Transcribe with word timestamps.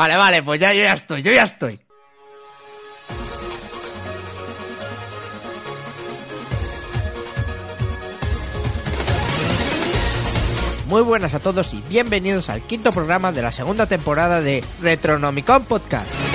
Vale, 0.00 0.16
vale, 0.16 0.42
pues 0.42 0.58
ya, 0.58 0.72
yo 0.72 0.80
ya 0.80 0.94
estoy, 0.94 1.20
yo 1.20 1.30
ya 1.30 1.42
estoy. 1.42 1.78
Muy 10.86 11.02
buenas 11.02 11.34
a 11.34 11.40
todos 11.40 11.74
y 11.74 11.82
bienvenidos 11.90 12.48
al 12.48 12.62
quinto 12.62 12.92
programa 12.92 13.30
de 13.30 13.42
la 13.42 13.52
segunda 13.52 13.84
temporada 13.84 14.40
de 14.40 14.64
Retronomicon 14.80 15.64
Podcast. 15.64 16.29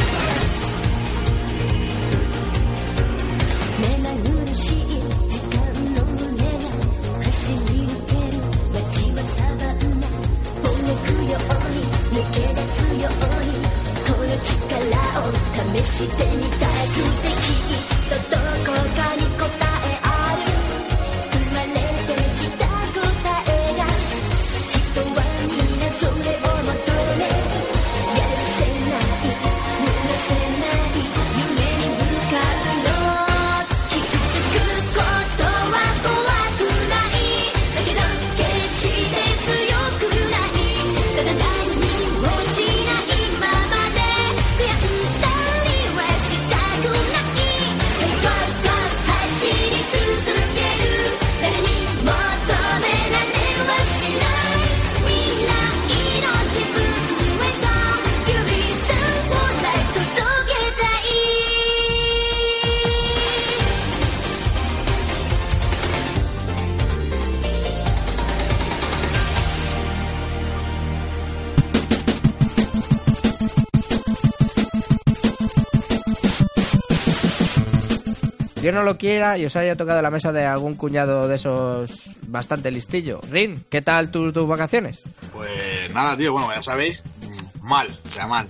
No 78.76 78.84
lo 78.84 78.98
quiera 78.98 79.38
y 79.38 79.46
os 79.46 79.56
haya 79.56 79.76
tocado 79.76 80.02
la 80.02 80.12
mesa 80.12 80.32
de 80.32 80.46
algún 80.46 80.76
cuñado 80.76 81.28
de 81.28 81.36
esos 81.36 81.90
bastante 82.28 82.70
listillo. 82.70 83.20
Rin, 83.30 83.66
¿qué 83.70 83.82
tal 83.82 84.12
tu- 84.12 84.32
tus 84.32 84.48
vacaciones? 84.48 85.02
Pues 85.34 85.92
nada, 85.94 86.16
tío, 86.16 86.32
bueno, 86.34 86.50
ya 86.54 86.62
sabéis, 86.62 87.04
mm, 87.22 87.66
mal, 87.66 87.88
o 88.10 88.14
sea, 88.14 88.28
mal. 88.28 88.48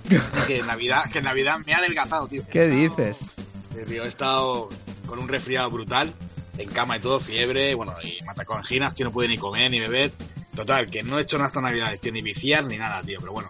que 0.47 0.57
en 0.59 0.67
Navidad, 0.67 1.03
que 1.11 1.19
en 1.19 1.23
Navidad 1.25 1.57
me 1.65 1.73
ha 1.73 1.77
adelgazado, 1.77 2.27
tío. 2.27 2.43
¿Qué 2.51 2.67
dices? 2.67 3.19
Tío, 3.87 4.03
he 4.03 4.07
estado 4.07 4.69
con 5.05 5.19
un 5.19 5.27
resfriado 5.27 5.69
brutal, 5.69 6.11
en 6.57 6.69
cama 6.69 6.97
y 6.97 6.99
todo, 6.99 7.19
fiebre, 7.19 7.73
bueno, 7.75 7.93
y 8.03 8.17
anginas, 8.53 8.93
tío, 8.95 9.05
no 9.05 9.11
pude 9.11 9.27
ni 9.27 9.37
comer 9.37 9.69
ni 9.71 9.79
beber. 9.79 10.11
Total, 10.55 10.89
que 10.89 11.03
no 11.03 11.19
he 11.19 11.23
hecho 11.23 11.37
nada 11.37 11.47
esta 11.47 11.59
Navidad, 11.61 11.93
tío, 11.99 12.11
ni 12.13 12.21
viciar 12.21 12.65
ni 12.65 12.77
nada, 12.77 13.01
tío, 13.01 13.19
pero 13.19 13.33
bueno. 13.33 13.49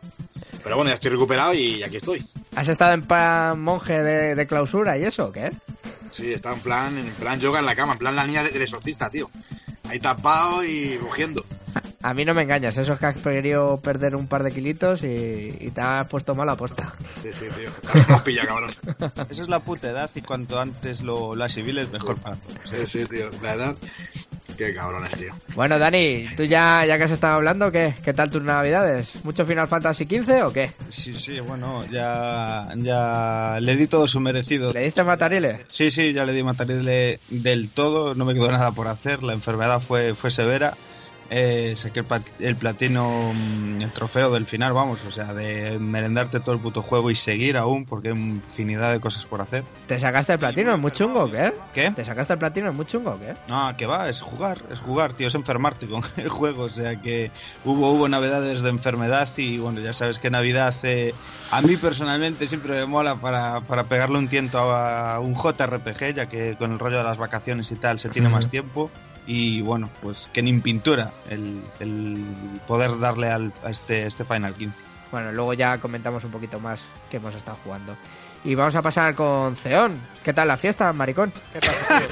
Pero 0.64 0.76
bueno, 0.78 0.90
ya 0.90 0.96
estoy 0.96 1.12
recuperado 1.12 1.53
y 1.53 1.84
aquí 1.84 1.98
estoy. 1.98 2.26
¿Has 2.56 2.68
estado 2.68 2.94
en 2.94 3.03
plan 3.03 3.62
monje 3.62 4.02
de, 4.02 4.34
de 4.34 4.48
clausura 4.48 4.98
y 4.98 5.03
eso 5.03 5.26
o 5.28 5.31
qué? 5.31 5.52
Sí, 6.16 6.33
estaba 6.33 6.55
en 6.55 6.61
plan, 6.61 6.97
en 6.97 7.11
plan 7.13 7.39
yoga 7.39 7.59
en 7.59 7.66
la 7.66 7.75
cama, 7.75 7.94
en 7.94 7.99
plan 7.99 8.16
la 8.16 8.25
niña 8.25 8.44
de- 8.44 8.52
del 8.52 8.61
exorcista, 8.61 9.09
tío. 9.09 9.30
Ahí 9.90 10.00
tapado 10.00 10.63
y 10.63 10.97
rugiendo. 10.97 11.44
A 12.01 12.13
mí 12.13 12.23
no 12.23 12.34
me 12.35 12.44
engañas, 12.44 12.78
eso 12.78 12.94
es 12.94 13.00
que 13.00 13.06
has 13.07 13.16
querido 13.17 13.78
perder 13.81 14.16
un 14.16 14.28
par 14.28 14.44
de 14.44 14.51
kilitos 14.51 15.01
y, 15.03 15.57
y 15.59 15.72
te 15.72 15.81
has 15.81 16.07
puesto 16.07 16.35
mal 16.35 16.47
aposta. 16.47 16.94
Sí, 17.22 17.29
sí, 17.34 17.45
tío. 17.57 17.72
Has 18.16 18.22
pillado, 18.22 18.47
cabrón. 18.47 18.75
Esa 19.29 19.41
es 19.41 19.50
la 19.50 19.59
puta 19.59 19.90
edad 19.90 20.09
y 20.13 20.22
cuanto 20.22 20.59
antes 20.59 21.01
lo, 21.01 21.35
lo 21.35 21.44
asimiles 21.44 21.91
mejor 21.91 22.17
para 22.17 22.35
todos. 22.35 22.59
Sí, 22.69 22.85
sí, 22.85 23.06
tío. 23.07 23.29
La 23.41 23.56
edad. 23.56 23.75
Qué 24.57 24.73
cabrones, 24.73 25.13
tío. 25.16 25.33
Bueno, 25.55 25.77
Dani, 25.77 26.25
tú 26.38 26.43
ya, 26.43 26.85
ya 26.85 26.97
que 26.97 27.03
has 27.03 27.11
estado 27.11 27.33
hablando, 27.33 27.71
¿qué? 27.71 27.93
¿Qué 28.03 28.13
tal 28.13 28.29
tus 28.29 28.43
navidades? 28.43 29.11
¿Mucho 29.25 29.45
Final 29.45 29.67
Fantasy 29.67 30.05
XV 30.05 30.45
o 30.45 30.53
qué? 30.53 30.71
Sí, 30.89 31.13
sí, 31.13 31.39
bueno, 31.39 31.85
ya, 31.91 32.69
ya 32.77 33.57
le 33.59 33.75
di 33.75 33.88
todo 33.88 34.07
su 34.07 34.19
merecido. 34.19 34.71
¿Le 34.71 34.83
diste 34.83 35.03
matarile? 35.03 35.66
Sí, 35.67 35.91
sí, 35.91 36.13
ya 36.13 36.25
le 36.25 36.33
di 36.33 36.43
material 36.43 36.85
del 37.29 37.69
todo, 37.69 38.16
no 38.16 38.23
me 38.25 38.33
quedó 38.33 38.51
nada 38.51 38.71
por 38.71 38.88
hacer, 38.88 39.23
la 39.23 39.33
enfermedad 39.33 39.81
fue, 39.81 40.13
fue 40.13 40.31
severa. 40.31 40.73
Eh, 41.31 41.74
saqué 41.75 42.02
el, 42.02 42.08
plat- 42.08 42.28
el 42.40 42.56
platino, 42.56 43.31
mm, 43.34 43.81
el 43.81 43.91
trofeo 43.91 44.31
del 44.31 44.46
final, 44.46 44.74
vamos, 44.74 45.03
o 45.06 45.12
sea, 45.12 45.34
de 45.34 45.80
merendarte 45.80 46.40
todo 46.40 46.53
el 46.53 46.62
puto 46.62 46.84
juego 46.84 47.09
y 47.09 47.16
seguir 47.16 47.58
aún, 47.58 47.86
porque 47.86 48.09
hay 48.09 48.13
infinidad 48.16 48.91
de 48.94 49.00
cosas 49.00 49.25
por 49.25 49.41
hacer. 49.41 49.64
¿Te 49.88 50.00
sacaste 50.00 50.34
el 50.34 50.40
platino? 50.40 50.72
¿Es 50.74 50.80
muy 50.80 50.91
chungo 50.91 51.31
qué? 51.31 51.52
¿Qué? 51.74 51.90
¿Te 51.91 52.06
sacaste 52.06 52.34
el 52.34 52.40
platino? 52.40 52.69
¿Es 52.69 52.75
muy 52.75 52.85
chungo 52.85 53.18
qué? 53.19 53.34
No, 53.47 53.75
que 53.75 53.88
va, 53.88 54.08
es 54.08 54.22
jugar, 54.22 54.62
es 54.72 54.80
jugar, 54.80 55.14
tío, 55.14 55.28
es 55.28 55.35
enfermarte 55.35 55.88
con 55.88 56.03
el 56.18 56.30
juego. 56.30 56.64
O 56.66 56.69
sea 56.69 57.02
que 57.02 57.31
hubo, 57.64 57.91
hubo 57.91 58.08
navidades 58.08 58.62
de 58.62 58.69
enfermedad 58.69 59.28
y 59.38 59.58
bueno, 59.58 59.80
ya 59.81 59.94
sabes 59.94 60.19
que 60.19 60.30
Navidad 60.30 60.75
eh, 60.84 61.16
a 61.52 61.62
mí 61.62 61.75
personalmente 61.78 62.46
siempre 62.47 62.74
me 62.74 62.85
mola 62.85 63.16
para, 63.16 63.62
para 63.62 63.85
pegarle 63.85 64.19
un 64.19 64.28
tiento 64.28 64.59
a 64.59 65.19
un 65.19 65.34
JRPG, 65.35 66.14
ya 66.16 66.25
que 66.28 66.56
con 66.56 66.72
el 66.72 66.78
rollo 66.80 66.97
de 67.00 67.03
las 67.03 67.18
vacaciones 67.18 67.72
y 67.72 67.75
tal 67.75 68.00
se 68.00 68.09
tiene 68.09 68.30
más 68.30 68.47
tiempo. 68.47 68.91
Y 69.28 69.62
bueno, 69.62 69.90
pues 70.02 70.30
que 70.31 70.41
ni 70.41 70.53
pintura 70.59 71.12
el, 71.30 71.62
el 71.80 72.24
poder 72.68 73.00
darle 73.00 73.30
al, 73.30 73.52
a 73.63 73.72
este, 73.72 74.06
este 74.06 74.24
Final 74.24 74.53
15. 74.53 74.78
Bueno, 75.12 75.31
luego 75.31 75.53
ya 75.53 75.78
comentamos 75.80 76.24
un 76.24 76.31
poquito 76.31 76.59
más 76.59 76.86
que 77.09 77.18
hemos 77.18 77.34
estado 77.34 77.58
jugando. 77.64 77.96
Y 78.44 78.53
vamos 78.53 78.75
a 78.75 78.81
pasar 78.84 79.16
con 79.16 79.56
Ceón. 79.56 80.00
¿Qué 80.24 80.31
tal 80.31 80.47
la 80.47 80.58
fiesta, 80.58 80.94
maricón? 80.94 81.34
¿Qué 81.52 81.59
pasa, 81.59 82.00
tío? 82.00 82.08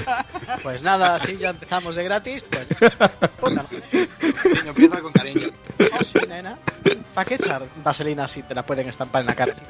Pues 0.62 0.82
nada, 0.82 1.16
así 1.16 1.36
ya 1.36 1.50
empezamos 1.50 1.94
de 1.94 2.04
gratis, 2.04 2.42
pues... 2.42 2.66
Empieza 4.66 5.00
con 5.00 5.12
cariño. 5.12 5.48
Oh, 5.78 6.04
sí, 6.04 6.18
nena. 6.28 6.56
¿Para 7.14 7.24
qué 7.26 7.34
echar 7.34 7.62
vaselina 7.84 8.26
si 8.26 8.42
te 8.42 8.54
la 8.54 8.64
pueden 8.64 8.88
estampar 8.88 9.20
en 9.20 9.26
la 9.26 9.34
cara? 9.34 9.54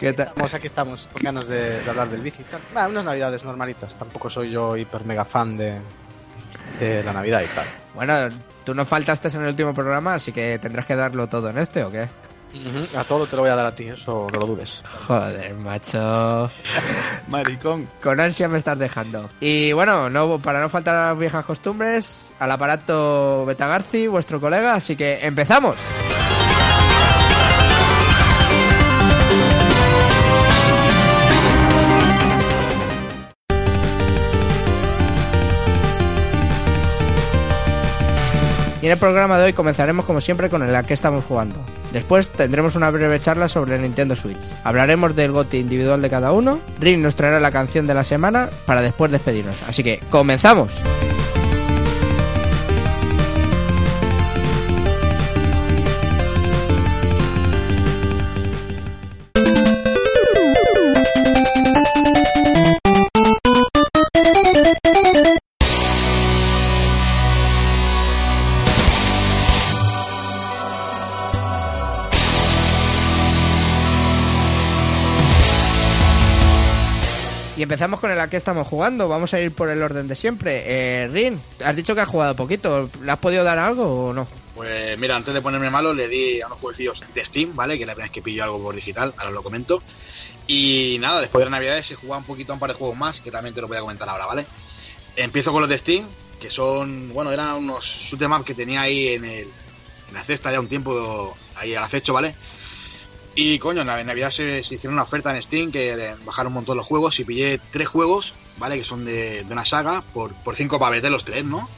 ¿Qué 0.00 0.14
tal? 0.14 0.28
Estamos, 0.28 0.54
aquí 0.54 0.66
estamos, 0.66 1.08
con 1.12 1.22
ganas 1.22 1.46
de, 1.46 1.82
de 1.82 1.90
hablar 1.90 2.08
del 2.08 2.22
bici 2.22 2.40
y 2.40 2.44
tal. 2.44 2.62
Va, 2.74 2.88
unas 2.88 3.04
navidades 3.04 3.44
normalitas. 3.44 3.94
Tampoco 3.94 4.30
soy 4.30 4.50
yo 4.50 4.74
hiper 4.74 5.04
mega 5.04 5.26
fan 5.26 5.58
de, 5.58 5.78
de 6.78 7.04
la 7.04 7.12
navidad 7.12 7.42
y 7.42 7.54
tal. 7.54 7.66
Bueno, 7.94 8.14
tú 8.64 8.74
no 8.74 8.86
faltaste 8.86 9.28
en 9.28 9.42
el 9.42 9.48
último 9.48 9.74
programa, 9.74 10.14
así 10.14 10.32
que 10.32 10.58
tendrás 10.58 10.86
que 10.86 10.96
darlo 10.96 11.28
todo 11.28 11.50
en 11.50 11.58
este, 11.58 11.84
¿o 11.84 11.90
qué? 11.90 12.08
A 12.96 13.04
todo 13.04 13.26
te 13.26 13.36
lo 13.36 13.42
voy 13.42 13.50
a 13.50 13.54
dar 13.54 13.66
a 13.66 13.74
ti, 13.74 13.88
eso 13.88 14.26
no 14.32 14.40
lo 14.40 14.46
dudes. 14.46 14.82
Joder, 15.06 15.54
macho. 15.54 16.50
Maricón. 17.28 17.86
Con 18.02 18.18
ansia 18.20 18.48
me 18.48 18.56
estás 18.56 18.78
dejando. 18.78 19.28
Y 19.38 19.72
bueno, 19.72 20.08
no 20.08 20.38
para 20.38 20.62
no 20.62 20.70
faltar 20.70 20.96
a 20.96 21.08
las 21.10 21.18
viejas 21.18 21.44
costumbres, 21.44 22.32
al 22.38 22.50
aparato 22.50 23.44
Betagarci, 23.44 24.06
vuestro 24.06 24.40
colega, 24.40 24.74
así 24.74 24.96
que 24.96 25.24
empezamos. 25.24 25.76
Y 38.82 38.86
en 38.86 38.92
el 38.92 38.98
programa 38.98 39.38
de 39.38 39.44
hoy 39.44 39.52
comenzaremos 39.52 40.06
como 40.06 40.20
siempre 40.20 40.48
con 40.48 40.62
el 40.62 40.74
a 40.74 40.82
qué 40.82 40.94
estamos 40.94 41.24
jugando. 41.24 41.56
Después 41.92 42.30
tendremos 42.30 42.76
una 42.76 42.90
breve 42.90 43.20
charla 43.20 43.48
sobre 43.48 43.78
Nintendo 43.78 44.16
Switch. 44.16 44.38
Hablaremos 44.64 45.14
del 45.14 45.32
GOTI 45.32 45.58
individual 45.58 46.00
de 46.00 46.08
cada 46.08 46.32
uno. 46.32 46.60
Rin 46.78 47.02
nos 47.02 47.14
traerá 47.14 47.40
la 47.40 47.50
canción 47.50 47.86
de 47.86 47.94
la 47.94 48.04
semana 48.04 48.48
para 48.64 48.80
después 48.80 49.12
despedirnos. 49.12 49.56
Así 49.66 49.82
que 49.82 50.00
comenzamos. 50.10 50.72
Con 78.00 78.10
el 78.10 78.20
a 78.20 78.28
qué 78.28 78.36
estamos 78.36 78.66
jugando. 78.66 79.08
Vamos 79.08 79.34
a 79.34 79.40
ir 79.40 79.52
por 79.52 79.68
el 79.68 79.82
orden 79.82 80.08
de 80.08 80.16
siempre. 80.16 80.64
Eh, 80.66 81.08
Rin, 81.08 81.40
has 81.64 81.76
dicho 81.76 81.94
que 81.94 82.00
has 82.00 82.08
jugado 82.08 82.34
poquito. 82.34 82.90
¿Le 83.02 83.12
has 83.12 83.18
podido 83.18 83.44
dar 83.44 83.58
algo 83.58 84.08
o 84.08 84.12
no? 84.12 84.26
Pues 84.54 84.98
mira, 84.98 85.16
antes 85.16 85.32
de 85.32 85.40
ponerme 85.40 85.70
malo, 85.70 85.92
le 85.94 86.08
di 86.08 86.40
a 86.40 86.46
unos 86.46 86.60
jueguecillos 86.60 87.04
de 87.14 87.24
Steam, 87.24 87.54
¿vale? 87.54 87.78
Que 87.78 87.86
la 87.86 87.92
primera 87.92 88.06
vez 88.06 88.12
que 88.12 88.22
pillo 88.22 88.44
algo 88.44 88.62
por 88.62 88.74
digital, 88.74 89.14
ahora 89.16 89.28
os 89.28 89.34
lo 89.34 89.42
comento. 89.42 89.82
Y 90.46 90.96
nada, 91.00 91.20
después 91.20 91.44
de 91.44 91.50
Navidades 91.50 91.90
he 91.92 91.94
jugado 91.94 92.18
un 92.18 92.26
poquito 92.26 92.52
a 92.52 92.54
un 92.54 92.60
par 92.60 92.70
de 92.70 92.76
juegos 92.76 92.96
más, 92.96 93.20
que 93.20 93.30
también 93.30 93.54
te 93.54 93.60
lo 93.60 93.68
voy 93.68 93.76
a 93.76 93.80
comentar 93.80 94.08
ahora, 94.08 94.26
¿vale? 94.26 94.46
Empiezo 95.16 95.52
con 95.52 95.60
los 95.60 95.70
de 95.70 95.78
Steam, 95.78 96.04
que 96.40 96.50
son, 96.50 97.12
bueno, 97.14 97.30
eran 97.30 97.54
unos 97.56 97.84
shoot 97.84 98.44
que 98.44 98.54
tenía 98.54 98.82
ahí 98.82 99.08
en, 99.08 99.24
el, 99.24 99.48
en 100.08 100.14
la 100.14 100.24
cesta 100.24 100.50
ya 100.50 100.58
un 100.58 100.68
tiempo, 100.68 101.36
ahí 101.54 101.74
al 101.74 101.84
acecho, 101.84 102.12
¿vale? 102.12 102.34
Y 103.34 103.58
coño, 103.58 103.82
en 103.82 104.06
Navidad 104.06 104.30
se, 104.30 104.62
se 104.64 104.74
hicieron 104.74 104.94
una 104.94 105.04
oferta 105.04 105.34
en 105.34 105.42
Steam 105.42 105.70
que 105.70 106.14
bajaron 106.24 106.48
un 106.50 106.54
montón 106.54 106.76
los 106.76 106.86
juegos 106.86 107.18
y 107.20 107.24
pillé 107.24 107.60
tres 107.70 107.88
juegos, 107.88 108.34
¿vale? 108.58 108.76
Que 108.76 108.84
son 108.84 109.04
de, 109.04 109.44
de 109.44 109.52
una 109.52 109.64
saga, 109.64 110.02
por, 110.12 110.34
por 110.34 110.56
cinco 110.56 110.78
pavetes 110.78 111.10
los 111.10 111.24
tres, 111.24 111.44
¿no? 111.44 111.68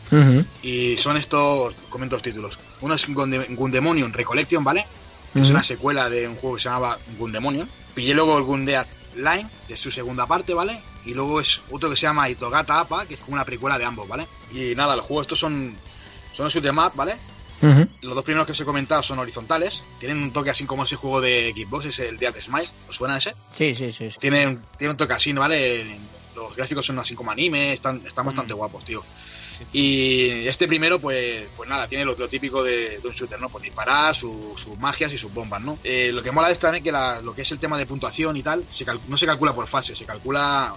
Y 0.63 0.97
son 0.97 1.17
estos, 1.19 1.75
comento 1.91 2.17
los 2.17 2.23
títulos. 2.23 2.59
Uno 2.81 2.95
es 2.95 3.07
Gunde- 3.09 3.55
Gundemonium 3.55 4.13
Recollection, 4.13 4.65
¿vale? 4.65 4.87
Que 5.33 5.41
Es 5.41 5.45
Ujú. 5.49 5.55
una 5.57 5.65
secuela 5.65 6.09
de 6.09 6.27
un 6.27 6.37
juego 6.37 6.57
que 6.57 6.63
se 6.63 6.69
llamaba 6.69 6.99
Gundemonium. 7.19 7.69
Pillé 7.95 8.15
luego 8.15 8.39
el 8.39 8.45
Gundead 8.45 8.87
Line, 9.17 9.49
que 9.69 9.75
es 9.75 9.81
su 9.81 9.91
segunda 9.91 10.27
parte, 10.27 10.55
¿vale? 10.55 10.81
Y 11.05 11.13
luego 11.15 11.39
es 11.41 11.61
otro 11.71 11.91
que 11.91 11.97
se 11.97 12.03
llama 12.03 12.31
Itogata 12.31 12.81
Apa, 12.81 13.05
que 13.07 13.15
es 13.15 13.21
como 13.21 13.35
una 13.35 13.45
precuela 13.45 13.79
de 13.79 13.85
ambos, 13.85 14.09
¿vale? 14.09 14.27
Y 14.53 14.75
nada, 14.75 14.97
los 14.97 15.05
juegos 15.07 15.25
estos 15.25 15.39
son, 15.39 15.77
son 16.33 16.49
shoot 16.49 16.65
'em 16.65 16.79
up, 16.79 16.93
¿vale? 16.95 17.17
Los 18.01 18.15
dos 18.15 18.25
primeros 18.25 18.47
que 18.47 18.53
os 18.53 18.61
he 18.61 18.65
comentado 18.65 19.03
son 19.03 19.19
horizontales. 19.19 19.83
Tienen 20.01 20.19
un 20.23 20.33
toque 20.33 20.51
así 20.51 20.65
como 20.65 20.85
ese 20.85 20.97
juego 20.97 21.21
de 21.21 21.53
Xbox, 21.57 21.87
es 21.87 21.99
el 22.01 22.19
Dead 22.19 22.35
Smile. 22.41 22.69
¿Os 22.89 22.97
suena 22.97 23.17
ese? 23.19 23.35
Sí, 23.53 23.75
sí, 23.75 23.93
sí. 23.93 24.11
sí. 24.11 24.17
Tienen, 24.19 24.61
tienen 24.77 24.93
un 24.93 24.97
toque 24.97 25.13
así, 25.15 25.33
¿vale? 25.33 25.99
Los 26.35 26.57
gráficos 26.57 26.85
son 26.87 26.99
así 26.99 27.15
como 27.15 27.31
anime, 27.31 27.73
están, 27.73 28.03
están 28.07 28.27
bastante 28.27 28.55
Mm. 28.55 28.57
guapos, 28.57 28.85
tío. 28.85 29.03
Y 29.73 30.47
este 30.49 30.67
primero, 30.67 30.99
pues, 30.99 31.45
pues 31.57 31.69
nada, 31.69 31.87
tiene 31.87 32.05
lo, 32.05 32.17
lo 32.17 32.29
típico 32.29 32.65
de, 32.65 32.99
de 32.99 33.07
un 33.09 33.13
shooter, 33.15 33.41
¿no? 33.41 33.49
Pues 33.49 33.63
disparar, 33.63 34.15
su- 34.15 34.55
sus 34.57 34.77
magias 34.79 35.13
y 35.13 35.19
sus 35.19 35.33
bombas, 35.33 35.61
¿no? 35.63 35.79
Eh, 35.85 36.11
lo 36.13 36.23
que 36.23 36.33
mola 36.33 36.49
de 36.49 36.55
esto 36.55 36.67
también 36.67 36.83
es 36.83 36.85
que 36.85 36.93
la- 36.93 37.21
lo 37.21 37.35
que 37.35 37.43
es 37.43 37.51
el 37.53 37.59
tema 37.61 37.79
de 37.79 37.87
puntuación 37.87 38.37
y 38.37 38.43
tal, 38.43 38.65
se 38.69 38.85
cal- 38.85 38.99
no 39.07 39.17
se 39.17 39.27
calcula 39.27 39.55
por 39.55 39.69
fase, 39.69 39.95
se 39.95 40.05
calcula 40.05 40.75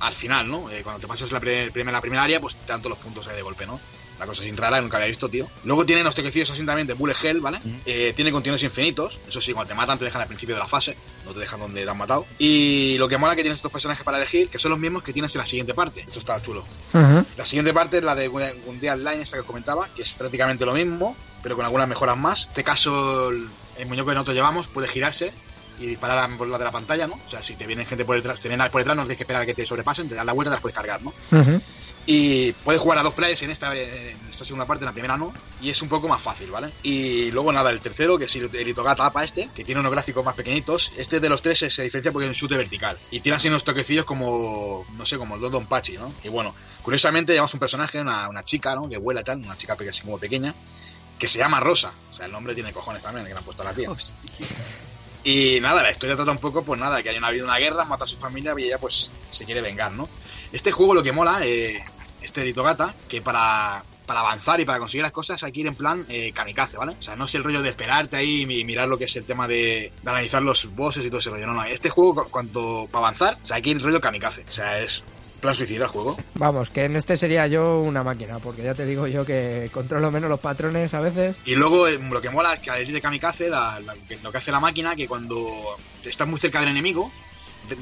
al 0.00 0.14
final, 0.14 0.48
¿no? 0.48 0.68
Eh, 0.70 0.82
cuando 0.82 1.00
te 1.00 1.06
pasas 1.06 1.32
la, 1.32 1.40
primer- 1.40 1.72
la 1.92 2.00
primera 2.00 2.22
área, 2.24 2.40
pues 2.40 2.56
te 2.56 2.66
dan 2.72 2.82
todos 2.82 2.96
los 2.96 3.04
puntos 3.04 3.26
ahí 3.28 3.36
de 3.36 3.42
golpe, 3.42 3.64
¿no? 3.66 3.80
La 4.22 4.26
cosa 4.26 4.44
sin 4.44 4.56
rara, 4.56 4.80
nunca 4.80 4.98
había 4.98 5.08
visto, 5.08 5.28
tío. 5.28 5.48
Luego 5.64 5.84
tiene 5.84 6.04
los 6.04 6.14
toquecillos 6.14 6.48
así 6.48 6.64
también 6.64 6.86
de 6.86 6.94
Bullet 6.94 7.16
Hell, 7.20 7.40
¿vale? 7.40 7.58
Mm. 7.58 7.80
Eh, 7.84 8.12
tiene 8.14 8.30
continuos 8.30 8.62
infinitos. 8.62 9.18
Eso 9.26 9.40
sí, 9.40 9.52
cuando 9.52 9.70
te 9.70 9.74
matan 9.74 9.98
te 9.98 10.04
dejan 10.04 10.22
al 10.22 10.28
principio 10.28 10.54
de 10.54 10.60
la 10.60 10.68
fase. 10.68 10.96
No 11.26 11.32
te 11.32 11.40
dejan 11.40 11.58
donde 11.58 11.82
te 11.82 11.90
han 11.90 11.98
matado. 11.98 12.24
Y 12.38 12.96
lo 12.98 13.08
que 13.08 13.18
mola 13.18 13.32
es 13.32 13.36
que 13.36 13.42
tienes 13.42 13.56
estos 13.56 13.72
personajes 13.72 14.04
para 14.04 14.18
elegir, 14.18 14.48
que 14.48 14.60
son 14.60 14.70
los 14.70 14.78
mismos 14.78 15.02
que 15.02 15.12
tienes 15.12 15.34
en 15.34 15.40
la 15.40 15.46
siguiente 15.46 15.74
parte. 15.74 16.02
Esto 16.02 16.20
está 16.20 16.40
chulo. 16.40 16.64
Ujú. 16.94 17.26
La 17.36 17.44
siguiente 17.44 17.74
parte 17.74 17.98
es 17.98 18.04
la 18.04 18.14
de 18.14 18.28
Gundia 18.28 18.94
Line, 18.94 19.22
esta 19.22 19.38
que 19.38 19.40
os 19.40 19.46
comentaba, 19.46 19.88
que 19.88 20.02
es 20.02 20.12
prácticamente 20.12 20.64
lo 20.64 20.72
mismo, 20.72 21.16
pero 21.42 21.56
con 21.56 21.64
algunas 21.64 21.88
mejoras 21.88 22.16
más. 22.16 22.44
En 22.44 22.48
este 22.50 22.62
caso, 22.62 23.30
el, 23.30 23.48
muñeco 23.88 24.06
que 24.06 24.14
nosotros 24.14 24.36
llevamos 24.36 24.68
puede 24.68 24.86
girarse 24.86 25.32
y 25.80 25.86
disparar 25.86 26.30
por 26.36 26.46
la 26.46 26.58
de 26.58 26.64
la 26.64 26.70
pantalla, 26.70 27.08
¿no? 27.08 27.14
O 27.26 27.30
sea, 27.30 27.42
si 27.42 27.56
te 27.56 27.66
vienen 27.66 27.86
gente 27.86 28.04
por 28.04 28.14
detrás, 28.14 28.38
te 28.38 28.46
vienen 28.46 28.70
por 28.70 28.82
detrás, 28.82 28.96
no 28.96 29.02
tienes 29.02 29.16
que 29.16 29.24
esperar 29.24 29.42
a 29.42 29.46
que 29.46 29.54
te 29.54 29.66
sobrepasen, 29.66 30.08
te 30.08 30.14
das 30.14 30.24
la 30.24 30.32
vuelta 30.32 30.50
y 30.50 30.52
te 30.52 30.54
las 30.54 30.62
puedes 30.62 30.76
cargar, 30.76 31.02
¿no? 31.02 31.12
Ujú. 31.32 31.60
Y 32.04 32.52
puedes 32.52 32.80
jugar 32.80 32.98
a 32.98 33.02
dos 33.02 33.14
players 33.14 33.42
en 33.42 33.50
esta, 33.50 33.76
en 33.76 34.18
esta 34.28 34.44
segunda 34.44 34.66
parte, 34.66 34.82
en 34.82 34.86
la 34.86 34.92
primera 34.92 35.16
no, 35.16 35.32
y 35.60 35.70
es 35.70 35.80
un 35.82 35.88
poco 35.88 36.08
más 36.08 36.20
fácil, 36.20 36.50
¿vale? 36.50 36.72
Y 36.82 37.30
luego 37.30 37.52
nada, 37.52 37.70
el 37.70 37.80
tercero, 37.80 38.18
que 38.18 38.24
es 38.24 38.34
el 38.34 38.68
Itogata 38.68 39.06
Apa 39.06 39.22
este, 39.22 39.48
que 39.54 39.64
tiene 39.64 39.80
unos 39.80 39.92
gráficos 39.92 40.24
más 40.24 40.34
pequeñitos. 40.34 40.92
Este 40.96 41.20
de 41.20 41.28
los 41.28 41.42
tres 41.42 41.58
se, 41.58 41.82
diferencia 41.82 42.10
porque 42.10 42.28
es 42.28 42.34
un 42.34 42.40
shooter 42.40 42.58
vertical. 42.58 42.98
Y 43.12 43.20
tiene 43.20 43.36
así 43.36 43.48
unos 43.48 43.62
toquecillos 43.62 44.04
como, 44.04 44.84
no 44.96 45.06
sé, 45.06 45.16
como 45.16 45.36
el 45.36 45.40
Don 45.42 45.66
Pachi, 45.66 45.96
¿no? 45.96 46.12
Y 46.24 46.28
bueno, 46.28 46.54
curiosamente 46.82 47.32
llevamos 47.32 47.54
un 47.54 47.60
personaje, 47.60 48.00
una, 48.00 48.28
una 48.28 48.42
chica, 48.42 48.74
¿no? 48.74 48.88
Que 48.88 48.98
vuela 48.98 49.20
y 49.20 49.24
tal, 49.24 49.38
una 49.38 49.56
chica 49.56 49.76
pequeña, 49.76 49.92
así 49.92 50.02
como 50.02 50.18
pequeña, 50.18 50.54
que 51.20 51.28
se 51.28 51.38
llama 51.38 51.60
Rosa. 51.60 51.92
O 52.10 52.14
sea, 52.14 52.26
el 52.26 52.32
nombre 52.32 52.52
tiene 52.54 52.72
cojones 52.72 53.00
también, 53.00 53.26
que 53.26 53.32
le 53.32 53.38
han 53.38 53.44
puesto 53.44 53.62
a 53.62 53.66
la 53.66 53.74
tía. 53.74 53.88
Y 55.24 55.60
nada, 55.60 55.82
la 55.82 55.92
historia 55.92 56.16
trata 56.16 56.32
un 56.32 56.38
poco, 56.38 56.64
pues 56.64 56.80
nada, 56.80 57.00
que 57.00 57.10
hay 57.10 57.16
una, 57.16 57.28
habido 57.28 57.44
una 57.44 57.58
guerra, 57.58 57.84
mata 57.84 58.04
a 58.04 58.08
su 58.08 58.16
familia 58.16 58.54
y 58.58 58.64
ella 58.64 58.78
pues 58.78 59.10
se 59.30 59.44
quiere 59.44 59.60
vengar, 59.60 59.92
¿no? 59.92 60.08
Este 60.52 60.70
juego 60.72 60.94
lo 60.94 61.02
que 61.02 61.12
mola, 61.12 61.40
eh, 61.44 61.82
este 62.20 62.44
Ritogata, 62.44 62.94
que 63.08 63.20
para, 63.22 63.84
para 64.06 64.20
avanzar 64.20 64.60
y 64.60 64.64
para 64.64 64.78
conseguir 64.78 65.02
las 65.02 65.12
cosas 65.12 65.42
hay 65.42 65.52
que 65.52 65.60
ir 65.60 65.66
en 65.66 65.74
plan 65.74 66.04
eh, 66.08 66.32
kamikaze, 66.32 66.76
¿vale? 66.76 66.92
O 66.98 67.02
sea, 67.02 67.16
no 67.16 67.24
es 67.24 67.34
el 67.34 67.42
rollo 67.44 67.62
de 67.62 67.70
esperarte 67.70 68.16
ahí 68.16 68.42
y 68.42 68.64
mirar 68.64 68.88
lo 68.88 68.98
que 68.98 69.04
es 69.06 69.16
el 69.16 69.24
tema 69.24 69.48
de, 69.48 69.92
de 70.02 70.10
analizar 70.10 70.42
los 70.42 70.66
bosses 70.74 71.04
y 71.04 71.08
todo 71.08 71.20
ese 71.20 71.30
rollo, 71.30 71.46
no, 71.46 71.54
no. 71.54 71.64
Este 71.64 71.90
juego, 71.90 72.14
cu- 72.14 72.30
cuanto 72.30 72.86
para 72.92 73.06
avanzar, 73.06 73.38
o 73.42 73.46
sea, 73.46 73.56
hay 73.56 73.62
que 73.62 73.70
ir 73.70 73.76
en 73.78 73.82
rollo 73.82 74.00
kamikaze. 74.00 74.44
O 74.48 74.52
sea, 74.52 74.78
es 74.80 75.02
plan 75.40 75.54
suicida 75.56 75.84
el 75.86 75.90
juego. 75.90 76.16
Vamos, 76.34 76.70
que 76.70 76.84
en 76.84 76.94
este 76.94 77.16
sería 77.16 77.48
yo 77.48 77.80
una 77.80 78.04
máquina, 78.04 78.38
porque 78.38 78.62
ya 78.62 78.74
te 78.74 78.86
digo 78.86 79.08
yo 79.08 79.24
que 79.26 79.70
controlo 79.72 80.10
menos 80.12 80.30
los 80.30 80.38
patrones 80.38 80.94
a 80.94 81.00
veces. 81.00 81.34
Y 81.44 81.56
luego 81.56 81.88
eh, 81.88 81.98
lo 81.98 82.20
que 82.20 82.30
mola 82.30 82.54
es 82.54 82.60
que 82.60 82.70
al 82.70 82.86
ir 82.86 82.92
de 82.92 83.00
kamikaze, 83.00 83.48
la- 83.50 83.80
la- 83.80 83.96
que- 84.06 84.18
lo 84.18 84.30
que 84.30 84.38
hace 84.38 84.52
la 84.52 84.60
máquina, 84.60 84.94
que 84.94 85.08
cuando 85.08 85.50
estás 86.04 86.28
muy 86.28 86.38
cerca 86.38 86.60
del 86.60 86.68
enemigo, 86.68 87.10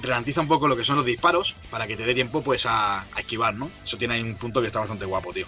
ralentiza 0.03 0.41
un 0.41 0.49
poco 0.49 0.69
lo 0.69 0.77
que 0.77 0.85
son 0.85 0.97
los 0.97 1.05
disparos 1.05 1.57
para 1.71 1.87
que 1.87 1.97
te 1.97 2.05
dé 2.05 2.15
tiempo 2.15 2.43
pues 2.43 2.67
a, 2.67 3.01
a 3.03 3.21
esquivar, 3.21 3.55
¿no? 3.55 3.71
Eso 3.85 3.97
tiene 3.97 4.15
ahí 4.15 4.23
un 4.23 4.35
punto 4.37 4.61
que 4.61 4.67
está 4.69 4.81
bastante 4.81 5.05
guapo, 5.05 5.33
tío. 5.33 5.47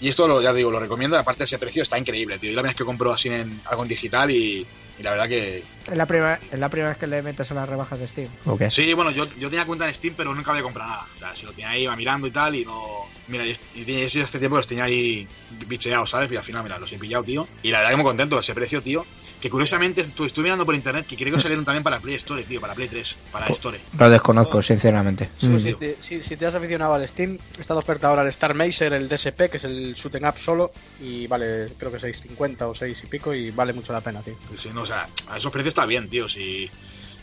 Y 0.00 0.08
esto 0.08 0.28
lo, 0.28 0.40
ya 0.42 0.52
digo, 0.52 0.70
lo 0.70 0.78
recomiendo, 0.80 1.18
aparte 1.18 1.44
ese 1.44 1.58
precio 1.58 1.82
está 1.82 1.98
increíble, 1.98 2.38
tío. 2.38 2.50
Yo 2.50 2.56
la 2.56 2.62
primera 2.62 2.72
vez 2.72 2.76
que 2.76 2.84
compro 2.84 3.12
así 3.12 3.28
en 3.28 3.60
algo 3.64 3.82
en 3.82 3.88
digital 3.88 4.30
y, 4.30 4.66
y 4.98 5.02
la 5.02 5.10
verdad 5.12 5.28
que... 5.28 5.64
Es 5.90 5.96
la, 5.96 6.06
primera, 6.06 6.38
es 6.52 6.58
la 6.58 6.68
primera 6.68 6.90
vez 6.90 6.98
que 6.98 7.06
le 7.06 7.22
metes 7.22 7.50
a 7.50 7.54
las 7.54 7.68
rebajas 7.68 7.98
de 7.98 8.06
Steam. 8.08 8.28
Sí, 8.70 8.92
bueno, 8.92 9.10
yo, 9.10 9.26
yo 9.38 9.48
tenía 9.48 9.64
cuenta 9.64 9.86
en 9.88 9.94
Steam, 9.94 10.14
pero 10.16 10.34
nunca 10.34 10.50
había 10.50 10.62
comprado 10.62 10.90
nada. 10.90 11.06
O 11.16 11.18
sea, 11.18 11.34
si 11.36 11.46
lo 11.46 11.52
tenía 11.52 11.70
ahí, 11.70 11.84
iba 11.84 11.96
mirando 11.96 12.26
y 12.26 12.30
tal, 12.30 12.54
y 12.54 12.64
no... 12.64 12.84
Mira, 13.28 13.46
y, 13.46 13.50
est- 13.50 13.62
y 13.74 14.20
hace 14.20 14.38
tiempo 14.38 14.56
que 14.56 14.60
los 14.60 14.66
tenía 14.66 14.84
ahí 14.84 15.26
bicheados, 15.66 16.10
¿sabes? 16.10 16.30
Y 16.30 16.36
al 16.36 16.44
final, 16.44 16.62
mira, 16.62 16.78
los 16.78 16.92
he 16.92 16.98
pillado, 16.98 17.24
tío. 17.24 17.48
Y 17.62 17.70
la 17.70 17.78
verdad 17.78 17.92
que 17.92 17.96
muy 17.96 18.04
contento 18.04 18.36
de 18.36 18.42
ese 18.42 18.54
precio, 18.54 18.82
tío. 18.82 19.04
Que 19.40 19.50
curiosamente 19.50 20.02
estu- 20.02 20.24
estuve 20.26 20.44
mirando 20.44 20.64
por 20.64 20.74
internet 20.74 21.06
que 21.06 21.14
creo 21.16 21.34
que 21.34 21.40
salieron 21.40 21.64
también 21.64 21.82
para 21.84 22.00
Play 22.00 22.14
Store, 22.16 22.42
tío, 22.44 22.60
para 22.60 22.74
Play 22.74 22.88
3, 22.88 23.16
para 23.30 23.46
Store. 23.48 23.78
Lo 23.98 24.08
desconozco, 24.08 24.62
sinceramente. 24.62 25.30
Sí, 25.38 25.46
Mm. 25.46 25.60
si, 25.60 25.74
te, 25.74 25.96
si- 26.00 26.22
si 26.22 26.36
te 26.36 26.46
has 26.46 26.54
aficionado 26.54 26.94
al 26.94 27.06
Steam, 27.06 27.38
está 27.58 27.74
de 27.74 27.78
oferta 27.80 28.08
ahora 28.08 28.22
el 28.22 28.28
Star 28.28 28.54
Mazer, 28.54 28.94
el 28.94 29.08
DSP, 29.08 29.50
que 29.50 29.58
es 29.58 29.64
el 29.64 29.94
shooting 29.94 30.24
up 30.24 30.38
solo, 30.38 30.72
y 31.00 31.26
vale, 31.26 31.68
creo 31.78 31.92
que 31.92 31.98
6.50 31.98 32.66
o 32.66 32.74
6 32.74 33.04
y 33.04 33.06
pico, 33.08 33.34
y 33.34 33.50
vale 33.50 33.72
mucho 33.74 33.92
la 33.92 34.00
pena, 34.00 34.22
tío. 34.22 34.34
Pues 34.48 34.62
sí, 34.62 34.70
no, 34.72 34.82
o 34.82 34.86
sea, 34.86 35.06
a 35.28 35.36
esos 35.36 35.52
precios 35.52 35.72
está 35.72 35.84
bien, 35.84 36.08
tío. 36.08 36.26
Si, 36.28 36.68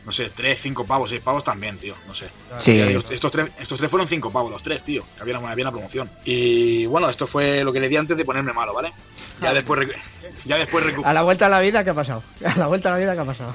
no 0.05 0.11
sé, 0.11 0.29
3, 0.29 0.59
5 0.61 0.85
pavos, 0.85 1.09
6 1.09 1.21
pavos 1.21 1.44
también, 1.44 1.77
tío. 1.77 1.95
No 2.07 2.13
sé. 2.13 2.27
Sí. 2.61 2.79
Estos, 3.09 3.31
tres, 3.31 3.47
estos 3.59 3.77
tres 3.77 3.89
fueron 3.89 4.07
5 4.07 4.31
pavos, 4.31 4.51
los 4.51 4.61
tres, 4.63 4.83
tío. 4.83 5.03
Que 5.15 5.21
había 5.21 5.39
una, 5.39 5.51
había 5.51 5.63
una 5.65 5.71
promoción. 5.71 6.09
Y 6.25 6.85
bueno, 6.88 7.09
esto 7.09 7.25
fue 7.27 7.63
lo 7.63 7.71
que 7.71 7.79
le 7.79 7.88
di 7.89 7.95
antes 7.95 8.17
de 8.17 8.25
ponerme 8.25 8.51
malo, 8.53 8.73
¿vale? 8.73 8.91
Ya 9.41 9.53
después, 9.53 9.88
ya 10.45 10.57
después 10.57 10.85
recu- 10.85 11.03
A 11.05 11.13
la 11.13 11.21
vuelta 11.23 11.45
a 11.45 11.50
la 11.50 11.59
vida, 11.61 11.83
¿qué 11.83 11.91
ha 11.91 11.94
pasado? 11.94 12.21
A 12.45 12.57
la 12.57 12.67
vuelta 12.67 12.89
a 12.89 12.91
la 12.94 12.97
vida, 12.97 13.13
¿qué 13.13 13.21
ha 13.21 13.25
pasado? 13.25 13.53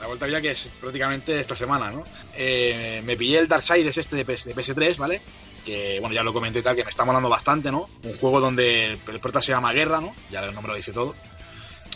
La 0.00 0.06
vuelta 0.06 0.26
ya 0.28 0.40
que 0.40 0.52
es 0.52 0.70
prácticamente 0.80 1.38
esta 1.38 1.54
semana, 1.54 1.90
¿no? 1.90 2.04
Eh, 2.34 3.02
me 3.04 3.16
pillé 3.16 3.38
el 3.38 3.48
Darksiders 3.48 3.98
este 3.98 4.16
de, 4.16 4.24
PS, 4.24 4.44
de 4.46 4.54
PS3, 4.56 4.96
¿vale? 4.96 5.20
Que, 5.66 5.98
bueno, 6.00 6.14
ya 6.14 6.22
lo 6.22 6.32
comenté 6.32 6.60
y 6.60 6.62
tal, 6.62 6.74
que 6.74 6.84
me 6.84 6.90
está 6.90 7.04
molando 7.04 7.28
bastante, 7.28 7.70
¿no? 7.70 7.90
Un 8.02 8.16
juego 8.16 8.40
donde 8.40 8.86
el, 8.86 8.98
el 9.08 9.20
prota 9.20 9.42
se 9.42 9.52
llama 9.52 9.72
Guerra, 9.74 10.00
¿no? 10.00 10.14
Ya 10.30 10.42
el 10.42 10.54
nombre 10.54 10.70
lo 10.72 10.76
dice 10.76 10.92
todo. 10.92 11.14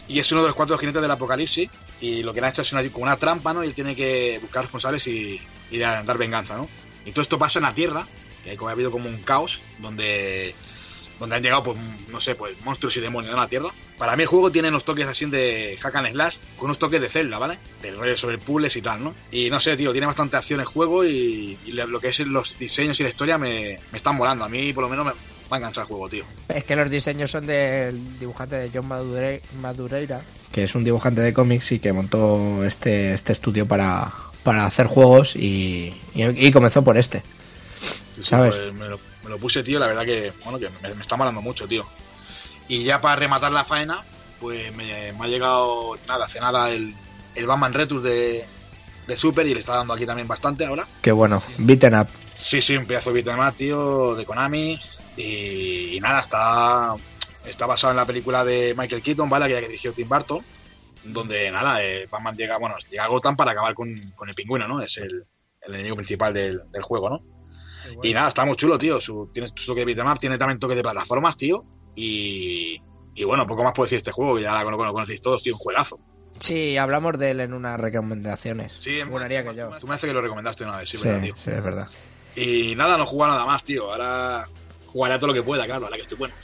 Y 0.06 0.18
es 0.18 0.30
uno 0.32 0.42
de 0.42 0.48
los 0.48 0.54
cuatro 0.56 0.76
jinetes 0.76 1.00
del 1.00 1.10
apocalipsis. 1.10 1.70
Y 2.04 2.22
lo 2.22 2.34
que 2.34 2.40
han 2.40 2.50
hecho 2.50 2.60
es 2.60 2.72
una, 2.74 2.86
como 2.90 3.04
una 3.04 3.16
trampa, 3.16 3.54
¿no? 3.54 3.64
Y 3.64 3.68
él 3.68 3.74
tiene 3.74 3.96
que 3.96 4.38
buscar 4.42 4.64
responsables 4.64 5.06
y, 5.06 5.40
y 5.70 5.78
dar, 5.78 6.18
venganza, 6.18 6.54
¿no? 6.54 6.68
Y 7.06 7.12
todo 7.12 7.22
esto 7.22 7.38
pasa 7.38 7.60
en 7.60 7.62
la 7.62 7.74
Tierra, 7.74 8.06
que 8.44 8.58
ha 8.62 8.70
habido 8.70 8.90
como 8.90 9.08
un 9.08 9.22
caos, 9.22 9.62
donde 9.78 10.54
donde 11.18 11.36
han 11.36 11.42
llegado, 11.42 11.62
pues, 11.62 11.78
no 12.08 12.20
sé, 12.20 12.34
pues 12.34 12.60
monstruos 12.64 12.96
y 12.96 13.00
demonios 13.00 13.32
de 13.34 13.40
la 13.40 13.48
Tierra. 13.48 13.68
Para 13.96 14.16
mí 14.16 14.24
el 14.24 14.28
juego 14.28 14.50
tiene 14.50 14.68
unos 14.68 14.84
toques 14.84 15.06
así 15.06 15.24
de 15.26 15.78
hack 15.80 15.94
and 15.94 16.10
slash, 16.10 16.36
con 16.56 16.66
unos 16.66 16.78
toques 16.78 17.00
de 17.00 17.08
Zelda, 17.08 17.38
¿vale? 17.38 17.58
Del 17.80 17.96
rollo 17.96 18.16
sobre 18.16 18.36
puzzles 18.36 18.76
y 18.76 18.82
tal, 18.82 19.02
¿no? 19.02 19.14
Y 19.30 19.48
no 19.48 19.60
sé, 19.60 19.76
tío, 19.76 19.92
tiene 19.92 20.06
bastante 20.06 20.36
acción 20.36 20.60
el 20.60 20.66
juego 20.66 21.04
y, 21.06 21.56
y 21.64 21.72
lo 21.72 22.00
que 22.00 22.08
es 22.08 22.18
los 22.20 22.58
diseños 22.58 22.98
y 23.00 23.04
la 23.04 23.08
historia 23.08 23.38
me, 23.38 23.78
me 23.92 23.96
están 23.96 24.18
volando. 24.18 24.44
A 24.44 24.48
mí, 24.48 24.72
por 24.72 24.82
lo 24.82 24.90
menos, 24.90 25.06
me 25.06 25.12
el 25.56 25.86
juego, 25.86 26.08
tío. 26.08 26.24
Es 26.48 26.64
que 26.64 26.76
los 26.76 26.90
diseños 26.90 27.30
son 27.30 27.46
del 27.46 28.18
dibujante 28.18 28.56
de 28.56 28.70
John 28.72 28.88
Madure- 28.88 29.40
Madureira, 29.60 30.20
que 30.50 30.64
es 30.64 30.74
un 30.74 30.84
dibujante 30.84 31.20
de 31.20 31.32
cómics 31.32 31.72
y 31.72 31.78
que 31.78 31.92
montó 31.92 32.64
este, 32.64 33.12
este 33.12 33.32
estudio 33.32 33.66
para, 33.66 34.12
para 34.42 34.66
hacer 34.66 34.86
juegos 34.86 35.36
y, 35.36 35.94
y, 36.14 36.24
y 36.46 36.52
comenzó 36.52 36.82
por 36.82 36.96
este. 36.96 37.20
Sí, 37.20 38.22
sí, 38.22 38.22
¿Sabes? 38.24 38.54
pues, 38.54 38.72
me, 38.74 38.88
lo, 38.88 38.98
me 39.24 39.30
lo 39.30 39.38
puse, 39.38 39.62
tío, 39.62 39.78
la 39.78 39.86
verdad 39.88 40.04
que, 40.04 40.32
bueno, 40.44 40.58
que 40.58 40.68
me, 40.82 40.94
me 40.94 41.02
está 41.02 41.16
malando 41.16 41.42
mucho, 41.42 41.66
tío. 41.66 41.86
Y 42.68 42.84
ya 42.84 43.00
para 43.00 43.16
rematar 43.16 43.52
la 43.52 43.64
faena, 43.64 44.02
pues 44.40 44.74
me, 44.74 45.12
me 45.12 45.24
ha 45.24 45.28
llegado, 45.28 45.96
nada, 46.08 46.26
hace 46.26 46.40
nada 46.40 46.70
el, 46.70 46.94
el 47.34 47.46
Batman 47.46 47.74
Return 47.74 48.02
de, 48.02 48.44
de 49.06 49.16
Super 49.16 49.46
y 49.46 49.54
le 49.54 49.60
está 49.60 49.74
dando 49.74 49.92
aquí 49.94 50.06
también 50.06 50.28
bastante 50.28 50.64
ahora. 50.64 50.86
Que 51.02 51.12
bueno, 51.12 51.42
beaten 51.58 51.94
up. 51.94 52.08
Sí, 52.36 52.60
sí, 52.62 52.76
un 52.76 52.84
pedazo 52.86 53.12
de 53.12 53.22
beat'em 53.22 53.46
up, 53.46 53.54
tío, 53.54 54.14
de 54.14 54.24
Konami. 54.26 54.80
Y, 55.16 55.96
y 55.96 56.00
nada, 56.00 56.20
está, 56.20 56.94
está 57.46 57.66
basado 57.66 57.92
en 57.92 57.96
la 57.98 58.06
película 58.06 58.44
de 58.44 58.74
Michael 58.76 59.02
Keaton, 59.02 59.28
¿vale? 59.30 59.48
Que 59.48 59.60
que 59.60 59.66
dirigió 59.68 59.92
Tim 59.92 60.08
Burton. 60.08 60.44
Donde, 61.04 61.50
nada, 61.50 61.84
eh, 61.84 62.06
Batman 62.10 62.34
llega, 62.36 62.56
bueno, 62.58 62.76
llega 62.90 63.04
a 63.04 63.08
Gotham 63.08 63.36
para 63.36 63.52
acabar 63.52 63.74
con, 63.74 63.94
con 64.14 64.28
el 64.28 64.34
pingüino, 64.34 64.66
¿no? 64.66 64.80
Es 64.80 64.96
el, 64.96 65.26
el 65.60 65.74
enemigo 65.74 65.96
principal 65.96 66.32
del, 66.32 66.62
del 66.70 66.82
juego, 66.82 67.10
¿no? 67.10 67.22
Y 68.02 68.14
nada, 68.14 68.28
está 68.28 68.44
muy 68.46 68.56
chulo, 68.56 68.78
tío. 68.78 68.98
Su, 69.00 69.30
tiene 69.32 69.48
su 69.54 69.66
toque 69.66 69.80
de 69.80 69.86
beat'em 69.94 70.10
up, 70.10 70.18
tiene 70.18 70.38
también 70.38 70.58
toque 70.58 70.74
de 70.74 70.82
plataformas, 70.82 71.36
tío. 71.36 71.62
Y, 71.94 72.80
Y 73.14 73.24
bueno, 73.24 73.46
poco 73.46 73.62
más 73.62 73.72
puedo 73.74 73.84
decir 73.84 73.96
de 73.96 73.98
este 73.98 74.12
juego, 74.12 74.36
que 74.36 74.42
ya 74.42 74.62
lo, 74.64 74.70
lo 74.70 74.92
conocéis 74.92 75.20
todos, 75.20 75.42
tío, 75.42 75.52
un 75.52 75.58
juegazo. 75.60 76.00
Sí, 76.40 76.76
hablamos 76.78 77.16
de 77.18 77.30
él 77.32 77.40
en 77.40 77.52
unas 77.52 77.78
recomendaciones. 77.78 78.74
Sí, 78.78 79.00
Juraría 79.02 79.44
que 79.44 79.54
yo. 79.54 79.70
Tú 79.78 79.86
me 79.86 79.94
hace 79.94 80.06
que 80.08 80.12
lo 80.14 80.22
recomendaste 80.22 80.64
una 80.64 80.78
vez, 80.78 80.88
sí, 80.88 80.96
Sí, 80.96 81.04
verdad, 81.06 81.22
tío. 81.22 81.34
sí, 81.36 81.50
es 81.50 81.62
verdad. 81.62 81.88
Y 82.34 82.74
nada, 82.74 82.96
no 82.98 83.04
juega 83.06 83.28
nada 83.34 83.44
más, 83.44 83.62
tío. 83.62 83.92
Ahora 83.92 84.48
jugaré 84.94 85.14
a 85.16 85.18
todo 85.18 85.26
lo 85.28 85.34
que 85.34 85.42
pueda, 85.42 85.66
claro, 85.66 85.84
ahora 85.84 85.96
que 85.96 86.02
estoy 86.02 86.16
bueno. 86.16 86.34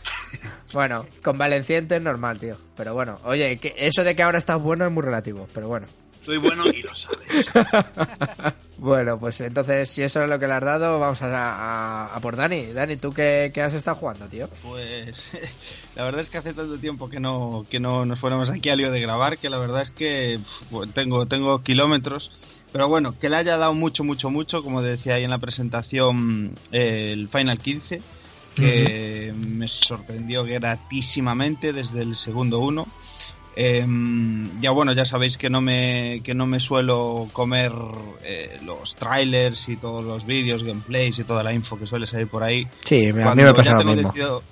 Bueno, 0.74 1.06
con 1.22 1.38
Valenciente 1.38 1.96
es 1.96 2.02
normal, 2.02 2.38
tío. 2.38 2.58
Pero 2.76 2.92
bueno, 2.92 3.18
oye, 3.24 3.56
que 3.58 3.74
eso 3.78 4.04
de 4.04 4.14
que 4.14 4.22
ahora 4.22 4.36
estás 4.38 4.60
bueno 4.60 4.84
es 4.84 4.92
muy 4.92 5.02
relativo, 5.02 5.48
pero 5.54 5.68
bueno. 5.68 5.86
Estoy 6.20 6.36
bueno 6.36 6.66
y 6.66 6.82
lo 6.82 6.94
sabes. 6.94 7.46
Bueno, 8.82 9.18
pues 9.20 9.38
entonces, 9.42 9.90
si 9.90 10.02
eso 10.02 10.22
es 10.22 10.28
lo 10.30 10.38
que 10.38 10.46
le 10.46 10.54
has 10.54 10.64
dado, 10.64 10.98
vamos 10.98 11.20
a, 11.20 11.26
a- 11.26 12.16
a 12.16 12.20
por 12.20 12.34
Dani. 12.34 12.72
Dani, 12.72 12.96
¿tú 12.96 13.12
qué, 13.12 13.50
qué 13.52 13.60
has 13.60 13.74
estado 13.74 13.98
jugando, 13.98 14.24
tío? 14.26 14.48
Pues 14.62 15.28
la 15.96 16.04
verdad 16.04 16.22
es 16.22 16.30
que 16.30 16.38
hace 16.38 16.54
tanto 16.54 16.78
tiempo 16.78 17.10
que 17.10 17.20
no, 17.20 17.66
que 17.68 17.78
no 17.78 18.06
nos 18.06 18.18
fuéramos 18.18 18.48
aquí 18.48 18.70
al 18.70 18.78
lío 18.78 18.90
de 18.90 19.02
grabar 19.02 19.36
que 19.36 19.50
la 19.50 19.58
verdad 19.58 19.82
es 19.82 19.90
que 19.90 20.38
bueno, 20.70 20.90
tengo, 20.94 21.26
tengo 21.26 21.62
kilómetros. 21.62 22.30
Pero 22.72 22.88
bueno, 22.88 23.18
que 23.18 23.28
le 23.28 23.36
haya 23.36 23.58
dado 23.58 23.74
mucho, 23.74 24.02
mucho, 24.02 24.30
mucho, 24.30 24.62
como 24.62 24.80
decía 24.80 25.16
ahí 25.16 25.24
en 25.24 25.30
la 25.30 25.38
presentación, 25.38 26.54
eh, 26.72 27.10
el 27.12 27.28
Final 27.28 27.58
15, 27.58 28.00
que 28.60 29.32
me 29.36 29.66
sorprendió 29.68 30.44
gratísimamente 30.44 31.72
desde 31.72 32.02
el 32.02 32.14
segundo 32.14 32.58
uno. 32.60 32.86
Em, 33.56 34.60
ya 34.60 34.70
bueno, 34.70 34.92
ya 34.92 35.04
sabéis 35.04 35.36
que 35.36 35.50
no 35.50 35.60
me, 35.60 36.20
que 36.24 36.34
no 36.34 36.46
me 36.46 36.60
suelo 36.60 37.28
comer 37.32 37.72
eh, 38.22 38.58
los 38.64 38.94
trailers 38.96 39.68
y 39.68 39.76
todos 39.76 40.04
los 40.04 40.24
vídeos, 40.24 40.62
gameplays 40.64 41.18
y 41.18 41.24
toda 41.24 41.42
la 41.42 41.52
info 41.52 41.78
que 41.78 41.86
suele 41.86 42.06
salir 42.06 42.28
por 42.28 42.42
ahí. 42.44 42.66
Sí, 42.84 43.08
a 43.08 43.12
mí 43.12 43.22
Cuando 43.22 43.42
me 43.44 43.54
pasa 43.54 43.72
lo 43.72 43.84
mismo. 43.84 44.08
decidido- 44.12 44.42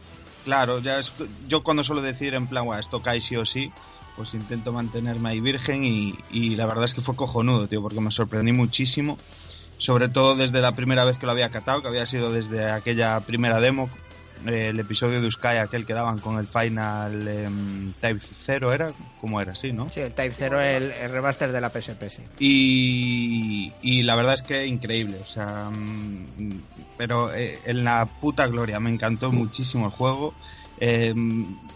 claro, 0.44 0.80
ya 0.80 0.98
es- 0.98 1.12
yo 1.46 1.62
cuando 1.62 1.84
suelo 1.84 2.02
decir 2.02 2.34
en 2.34 2.48
plan, 2.48 2.64
"Buah, 2.64 2.80
esto 2.80 3.00
cae 3.00 3.20
sí 3.20 3.36
o 3.36 3.44
sí, 3.44 3.70
pues 4.16 4.34
intento 4.34 4.72
mantenerme 4.72 5.30
ahí 5.30 5.40
virgen 5.40 5.84
y, 5.84 6.14
y 6.32 6.56
la 6.56 6.66
verdad 6.66 6.84
es 6.84 6.92
que 6.94 7.00
fue 7.00 7.14
cojonudo, 7.14 7.68
tío, 7.68 7.80
porque 7.80 8.00
me 8.00 8.10
sorprendí 8.10 8.50
muchísimo, 8.52 9.16
sobre 9.78 10.08
todo 10.08 10.36
desde 10.36 10.60
la 10.60 10.72
primera 10.72 11.04
vez 11.04 11.18
que 11.18 11.26
lo 11.26 11.32
había 11.32 11.50
catado, 11.50 11.82
que 11.82 11.88
había 11.88 12.06
sido 12.06 12.32
desde 12.32 12.70
aquella 12.70 13.18
primera 13.20 13.60
demo, 13.60 13.90
eh, 14.46 14.68
el 14.68 14.78
episodio 14.78 15.20
de 15.20 15.26
Uskai, 15.26 15.58
aquel 15.58 15.84
que 15.84 15.94
daban 15.94 16.18
con 16.18 16.38
el 16.38 16.46
Final 16.46 17.92
Type 18.00 18.20
0, 18.20 18.72
¿era? 18.72 18.92
¿Cómo 19.20 19.40
era? 19.40 19.54
Sí, 19.54 19.72
¿no? 19.72 19.88
Sí, 19.88 20.00
el 20.00 20.12
Type 20.12 20.34
0, 20.38 20.60
el, 20.60 20.92
el 20.92 21.10
remaster 21.10 21.50
de 21.50 21.60
la 21.60 21.70
PSP, 21.70 22.08
sí. 22.08 22.22
Y, 22.38 23.72
y 23.82 24.02
la 24.02 24.14
verdad 24.14 24.34
es 24.34 24.42
que 24.42 24.66
increíble, 24.66 25.18
o 25.22 25.26
sea, 25.26 25.70
mm, 25.70 26.60
pero 26.96 27.32
eh, 27.34 27.58
en 27.66 27.84
la 27.84 28.06
puta 28.06 28.46
gloria, 28.46 28.78
me 28.80 28.90
encantó 28.90 29.32
muchísimo 29.32 29.86
el 29.86 29.92
juego. 29.92 30.34
Eh, 30.80 31.14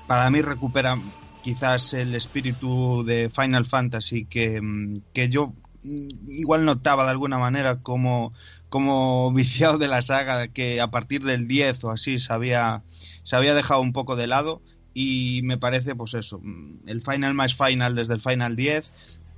para 0.07 0.31
mí 0.31 0.43
recupera 0.43 0.97
quizás 1.43 1.95
el 1.95 2.15
espíritu 2.15 3.05
de 3.05 3.31
Final 3.31 3.65
Fantasy 3.65 4.25
que, 4.27 4.61
mm, 4.61 5.03
que 5.13 5.29
yo 5.29 5.53
igual 5.85 6.65
notaba 6.65 7.05
de 7.05 7.11
alguna 7.11 7.39
manera 7.39 7.81
como, 7.81 8.33
como 8.69 9.33
viciado 9.33 9.79
de 9.79 9.89
la 9.89 10.03
saga, 10.03 10.49
que 10.49 10.81
a 10.81 10.91
partir 10.91 11.23
del 11.25 11.47
10 11.47 11.85
o 11.85 11.91
así 11.91 12.19
se 12.19 12.33
había, 12.33 12.83
se 13.25 13.37
había 13.37 13.55
dejado 13.55 13.81
un 13.81 13.93
poco 13.93 14.17
de 14.17 14.27
lado. 14.27 14.63
Y 14.95 15.41
me 15.45 15.57
parece, 15.57 15.95
pues 15.95 16.13
eso, 16.15 16.39
mm, 16.43 16.87
el 16.89 17.01
Final 17.01 17.33
más 17.35 17.55
Final 17.55 17.95
desde 17.95 18.15
el 18.15 18.21
Final 18.21 18.57
10, 18.57 18.85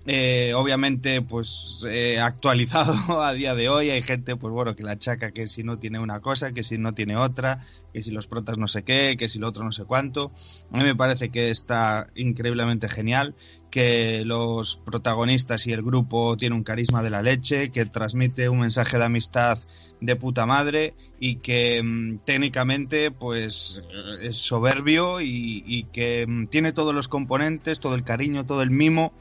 eh, 0.07 0.53
obviamente 0.55 1.23
pues 1.23 1.85
eh, 1.89 2.21
actualizado 2.21 2.95
a 3.23 3.33
día 3.33 3.55
de 3.55 3.69
hoy. 3.69 3.91
Hay 3.91 4.03
gente 4.03 4.37
pues 4.37 4.53
bueno 4.53 4.77
que 4.77 4.83
la 4.83 4.93
achaca 4.93 5.33
que 5.33 5.47
si 5.47 5.63
no 5.63 5.79
tiene 5.79 5.99
una 5.99 6.21
cosa 6.21 6.53
que 6.53 6.63
si 6.63 6.77
no 6.77 6.93
tiene 6.95 7.17
otra 7.17 7.65
que 7.93 8.03
si 8.03 8.11
los 8.11 8.27
protas 8.27 8.59
no 8.59 8.69
sé 8.69 8.83
qué 8.83 9.17
que 9.19 9.29
si 9.29 9.39
lo 9.39 9.49
otro 9.49 9.65
no 9.65 9.73
sé 9.73 9.85
cuánto. 9.85 10.31
A 10.73 10.79
mí 10.79 10.85
me 10.85 10.95
parece 10.95 11.31
que 11.31 11.51
está 11.51 12.09
increíblemente 12.15 12.89
genial 12.89 13.35
que 13.71 14.25
los 14.25 14.77
protagonistas 14.77 15.67
y 15.67 15.73
el 15.73 15.83
grupo 15.83 16.37
tienen 16.37 16.59
un 16.59 16.65
carisma 16.65 17.03
de 17.03 17.11
la 17.11 17.23
leche 17.23 17.71
que 17.71 17.87
transmite 17.87 18.49
un 18.49 18.61
mensaje 18.61 18.99
de 18.99 19.05
amistad 19.05 19.59
de 20.01 20.17
puta 20.17 20.45
madre 20.45 20.95
y 21.19 21.37
que 21.37 21.83
mm, 21.83 22.19
técnicamente 22.27 23.11
pues 23.11 23.83
es 24.21 24.37
soberbio 24.37 25.23
y, 25.23 25.65
y 25.67 25.85
que 25.85 26.27
mm, 26.29 26.49
tiene 26.49 26.73
todos 26.73 26.95
los 26.95 27.09
componentes 27.09 27.81
todo 27.81 27.95
el 27.95 28.05
cariño 28.05 28.45
todo 28.45 28.63
el 28.63 28.71
mimo 28.71 29.15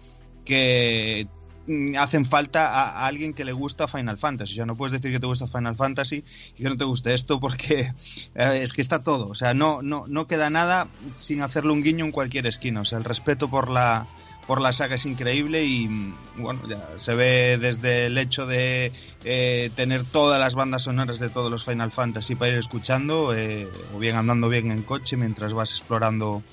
que 0.46 1.28
mm, 1.68 1.96
hacen 1.98 2.26
falta 2.26 2.70
a, 2.70 3.06
alguien 3.06 3.34
que 3.34 3.46
le 3.46 3.54
gusta 3.54 3.88
Final 3.88 4.18
Fantasy. 4.18 4.54
O 4.54 4.56
sea, 4.56 4.66
no 4.66 4.76
puedes 4.76 4.94
decir 4.94 5.12
que 5.12 5.20
te 5.20 5.28
gusta 5.28 5.48
Final 5.48 5.76
Fantasy 5.76 6.24
y 6.58 6.64
que 6.64 6.70
no 6.70 6.78
te 6.78 6.86
guste 6.86 7.14
esto 7.14 7.40
porque 7.40 7.94
eh, 8.36 8.60
es 8.62 8.74
que 8.74 8.82
está 8.82 9.04
todo. 9.04 9.28
O 9.28 9.36
sea, 9.36 9.54
no, 9.54 9.82
no, 9.82 10.06
no 10.08 10.28
queda 10.28 10.50
nada 10.50 10.88
sin 11.16 11.42
hacerle 11.42 11.74
un 11.74 11.84
guiño 11.84 12.06
en 12.06 12.12
cualquier 12.12 12.48
esquina. 12.48 12.82
O 12.82 12.86
sea, 12.86 12.98
el 12.98 13.04
respeto 13.04 13.50
por 13.50 13.70
la 13.70 14.08
por 14.48 14.62
la 14.62 14.74
saga 14.74 14.96
es 14.96 15.06
increíble 15.06 15.64
y 15.66 15.88
mm, 15.88 16.16
bueno, 16.38 16.62
ya 16.68 16.88
se 16.98 17.16
ve 17.16 17.58
desde 17.58 18.08
el 18.08 18.18
hecho 18.18 18.46
de 18.46 18.92
eh, 19.24 19.72
tener 19.76 20.04
todas 20.04 20.40
las 20.40 20.56
bandas 20.56 20.84
sonoras 20.84 21.20
de 21.20 21.30
todos 21.30 21.50
los 21.50 21.64
Final 21.66 21.92
Fantasy 21.92 22.36
para 22.36 22.52
ir 22.52 22.60
escuchando, 22.60 23.34
eh, 23.36 23.70
o 23.96 24.00
bien 24.00 24.16
andando 24.16 24.50
bien 24.50 24.72
en 24.72 24.84
coche 24.84 25.18
mientras 25.18 25.54
vas 25.54 25.72
explorando 25.72 26.44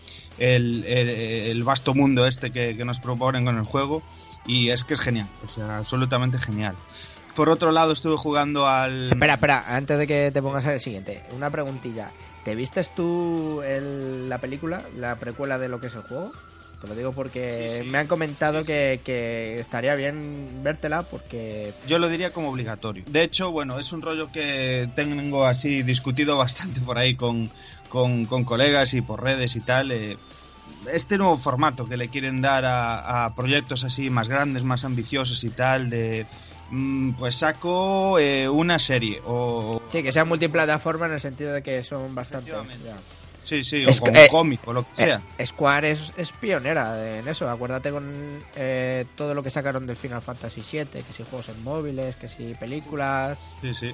el, 0.40 0.84
el- 0.86 1.08
el 1.08 1.62
vasto 1.64 1.94
mundo 1.94 2.26
este 2.26 2.50
que, 2.50 2.76
que 2.76 2.84
nos 2.84 2.98
proponen 2.98 3.44
con 3.44 3.56
el 3.58 3.64
juego 3.64 4.02
y 4.46 4.70
es 4.70 4.82
que 4.84 4.94
es 4.94 5.00
genial, 5.00 5.28
o 5.46 5.48
sea, 5.48 5.76
absolutamente 5.78 6.38
genial. 6.38 6.74
Por 7.36 7.48
otro 7.48 7.70
lado 7.70 7.92
estuve 7.92 8.16
jugando 8.16 8.66
al... 8.66 9.08
Espera, 9.12 9.34
espera, 9.34 9.64
antes 9.76 9.96
de 9.98 10.06
que 10.06 10.30
te 10.32 10.42
pongas 10.42 10.64
el 10.66 10.80
siguiente, 10.80 11.22
una 11.36 11.48
preguntilla. 11.50 12.10
¿Te 12.44 12.54
vistes 12.54 12.90
tú 12.94 13.62
el- 13.62 14.28
la 14.28 14.38
película, 14.38 14.82
la 14.98 15.14
precuela 15.16 15.58
de 15.58 15.68
lo 15.68 15.80
que 15.80 15.86
es 15.86 15.94
el 15.94 16.00
juego? 16.02 16.32
Te 16.80 16.88
lo 16.88 16.94
digo 16.94 17.12
porque 17.12 17.76
Sí, 17.80 17.84
sí. 17.84 17.90
me 17.90 17.98
han 17.98 18.06
comentado 18.06 18.64
que, 18.64 19.00
que 19.04 19.60
estaría 19.60 19.94
bien 19.94 20.62
vértela 20.64 21.02
porque... 21.02 21.74
Yo 21.86 21.98
lo 21.98 22.08
diría 22.08 22.32
como 22.32 22.48
obligatorio. 22.48 23.04
De 23.06 23.22
hecho, 23.22 23.50
bueno, 23.52 23.78
es 23.78 23.92
un 23.92 24.00
rollo 24.00 24.32
que 24.32 24.88
tengo 24.96 25.44
así 25.44 25.82
discutido 25.82 26.36
bastante 26.38 26.80
por 26.80 26.96
ahí 26.96 27.14
con, 27.14 27.50
con, 27.90 28.24
con 28.24 28.44
colegas 28.44 28.94
y 28.94 29.02
por 29.02 29.22
redes 29.22 29.54
y 29.56 29.60
tal. 29.60 29.92
eh, 29.92 30.16
este 30.90 31.18
nuevo 31.18 31.36
formato 31.36 31.86
que 31.86 31.98
le 31.98 32.08
quieren 32.08 32.40
dar 32.40 32.64
a, 32.64 33.26
a 33.26 33.34
proyectos 33.34 33.84
así 33.84 34.08
más 34.08 34.28
grandes, 34.28 34.64
más 34.64 34.84
ambiciosos 34.86 35.44
y 35.44 35.50
tal, 35.50 35.90
de 35.90 36.26
mm, 36.70 37.10
pues 37.12 37.36
saco 37.36 38.18
eh, 38.18 38.48
una 38.48 38.78
serie 38.78 39.20
o 39.26 39.82
Sí, 39.92 40.02
que 40.02 40.12
sea 40.12 40.24
multiplataforma 40.24 41.04
en 41.06 41.12
el 41.12 41.20
sentido 41.20 41.52
de 41.52 41.62
que 41.62 41.82
son 41.84 42.14
bastante... 42.14 42.50
Ya. 42.52 42.96
Sí, 43.50 43.64
sí, 43.64 43.84
o 43.84 43.98
como 43.98 44.16
eh, 44.16 44.28
cómic 44.30 44.60
o 44.66 44.72
lo 44.72 44.82
que 44.88 44.94
sea. 44.94 45.20
Eh, 45.36 45.44
Square 45.44 45.90
es, 45.90 46.12
es 46.16 46.30
pionera 46.30 47.18
en 47.18 47.26
eso. 47.26 47.50
Acuérdate 47.50 47.90
con 47.90 48.40
eh, 48.54 49.04
todo 49.16 49.34
lo 49.34 49.42
que 49.42 49.50
sacaron 49.50 49.86
del 49.86 49.96
Final 49.96 50.22
Fantasy 50.22 50.60
VII, 50.60 51.02
que 51.02 51.12
si 51.12 51.24
juegos 51.24 51.48
en 51.48 51.62
móviles, 51.64 52.14
que 52.16 52.28
si 52.28 52.54
películas... 52.54 53.38
Sí, 53.60 53.74
sí. 53.74 53.92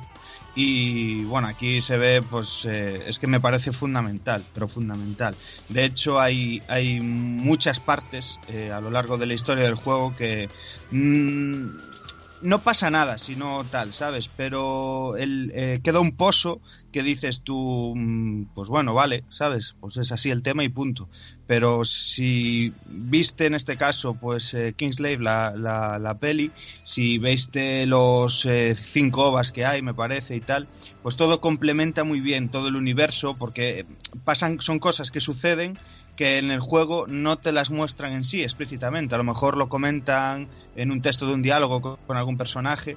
Y 0.54 1.24
bueno, 1.24 1.48
aquí 1.48 1.80
se 1.80 1.96
ve, 1.96 2.22
pues 2.22 2.66
eh, 2.66 3.04
es 3.06 3.18
que 3.18 3.26
me 3.26 3.40
parece 3.40 3.72
fundamental, 3.72 4.44
pero 4.52 4.68
fundamental. 4.68 5.34
De 5.68 5.84
hecho, 5.84 6.20
hay, 6.20 6.62
hay 6.68 7.00
muchas 7.00 7.80
partes 7.80 8.38
a 8.72 8.80
lo 8.80 8.90
largo 8.90 9.16
de 9.18 9.26
la 9.26 9.34
historia 9.34 9.64
del 9.64 9.74
juego 9.74 10.14
que 10.16 10.48
mm, 10.90 11.95
no 12.42 12.62
pasa 12.62 12.90
nada, 12.90 13.18
sino 13.18 13.64
tal, 13.64 13.92
¿sabes? 13.92 14.28
Pero 14.28 15.16
el, 15.16 15.52
eh, 15.54 15.80
queda 15.82 16.00
un 16.00 16.16
pozo 16.16 16.60
que 16.92 17.02
dices 17.02 17.42
tú, 17.42 17.94
mm, 17.96 18.54
pues 18.54 18.68
bueno, 18.68 18.94
vale, 18.94 19.24
¿sabes? 19.28 19.74
Pues 19.80 19.96
es 19.96 20.12
así 20.12 20.30
el 20.30 20.42
tema 20.42 20.64
y 20.64 20.68
punto. 20.68 21.08
Pero 21.46 21.84
si 21.84 22.72
viste 22.86 23.46
en 23.46 23.54
este 23.54 23.76
caso, 23.76 24.14
pues 24.14 24.52
eh, 24.54 24.74
Kingslave, 24.76 25.18
la, 25.18 25.54
la, 25.56 25.98
la 25.98 26.18
peli, 26.18 26.50
si 26.82 27.18
veiste 27.18 27.86
los 27.86 28.44
eh, 28.46 28.74
cinco 28.74 29.28
ovas 29.28 29.52
que 29.52 29.64
hay, 29.64 29.82
me 29.82 29.94
parece, 29.94 30.36
y 30.36 30.40
tal, 30.40 30.68
pues 31.02 31.16
todo 31.16 31.40
complementa 31.40 32.04
muy 32.04 32.20
bien 32.20 32.48
todo 32.48 32.68
el 32.68 32.76
universo, 32.76 33.36
porque 33.38 33.86
pasan, 34.24 34.60
son 34.60 34.78
cosas 34.78 35.10
que 35.10 35.20
suceden 35.20 35.78
que 36.16 36.38
en 36.38 36.50
el 36.50 36.60
juego 36.60 37.06
no 37.06 37.38
te 37.38 37.52
las 37.52 37.70
muestran 37.70 38.12
en 38.12 38.24
sí 38.24 38.42
explícitamente. 38.42 39.14
A 39.14 39.18
lo 39.18 39.24
mejor 39.24 39.56
lo 39.56 39.68
comentan 39.68 40.48
en 40.74 40.90
un 40.90 41.02
texto 41.02 41.26
de 41.26 41.34
un 41.34 41.42
diálogo 41.42 41.80
con, 41.80 42.16
algún 42.16 42.38
personaje, 42.38 42.96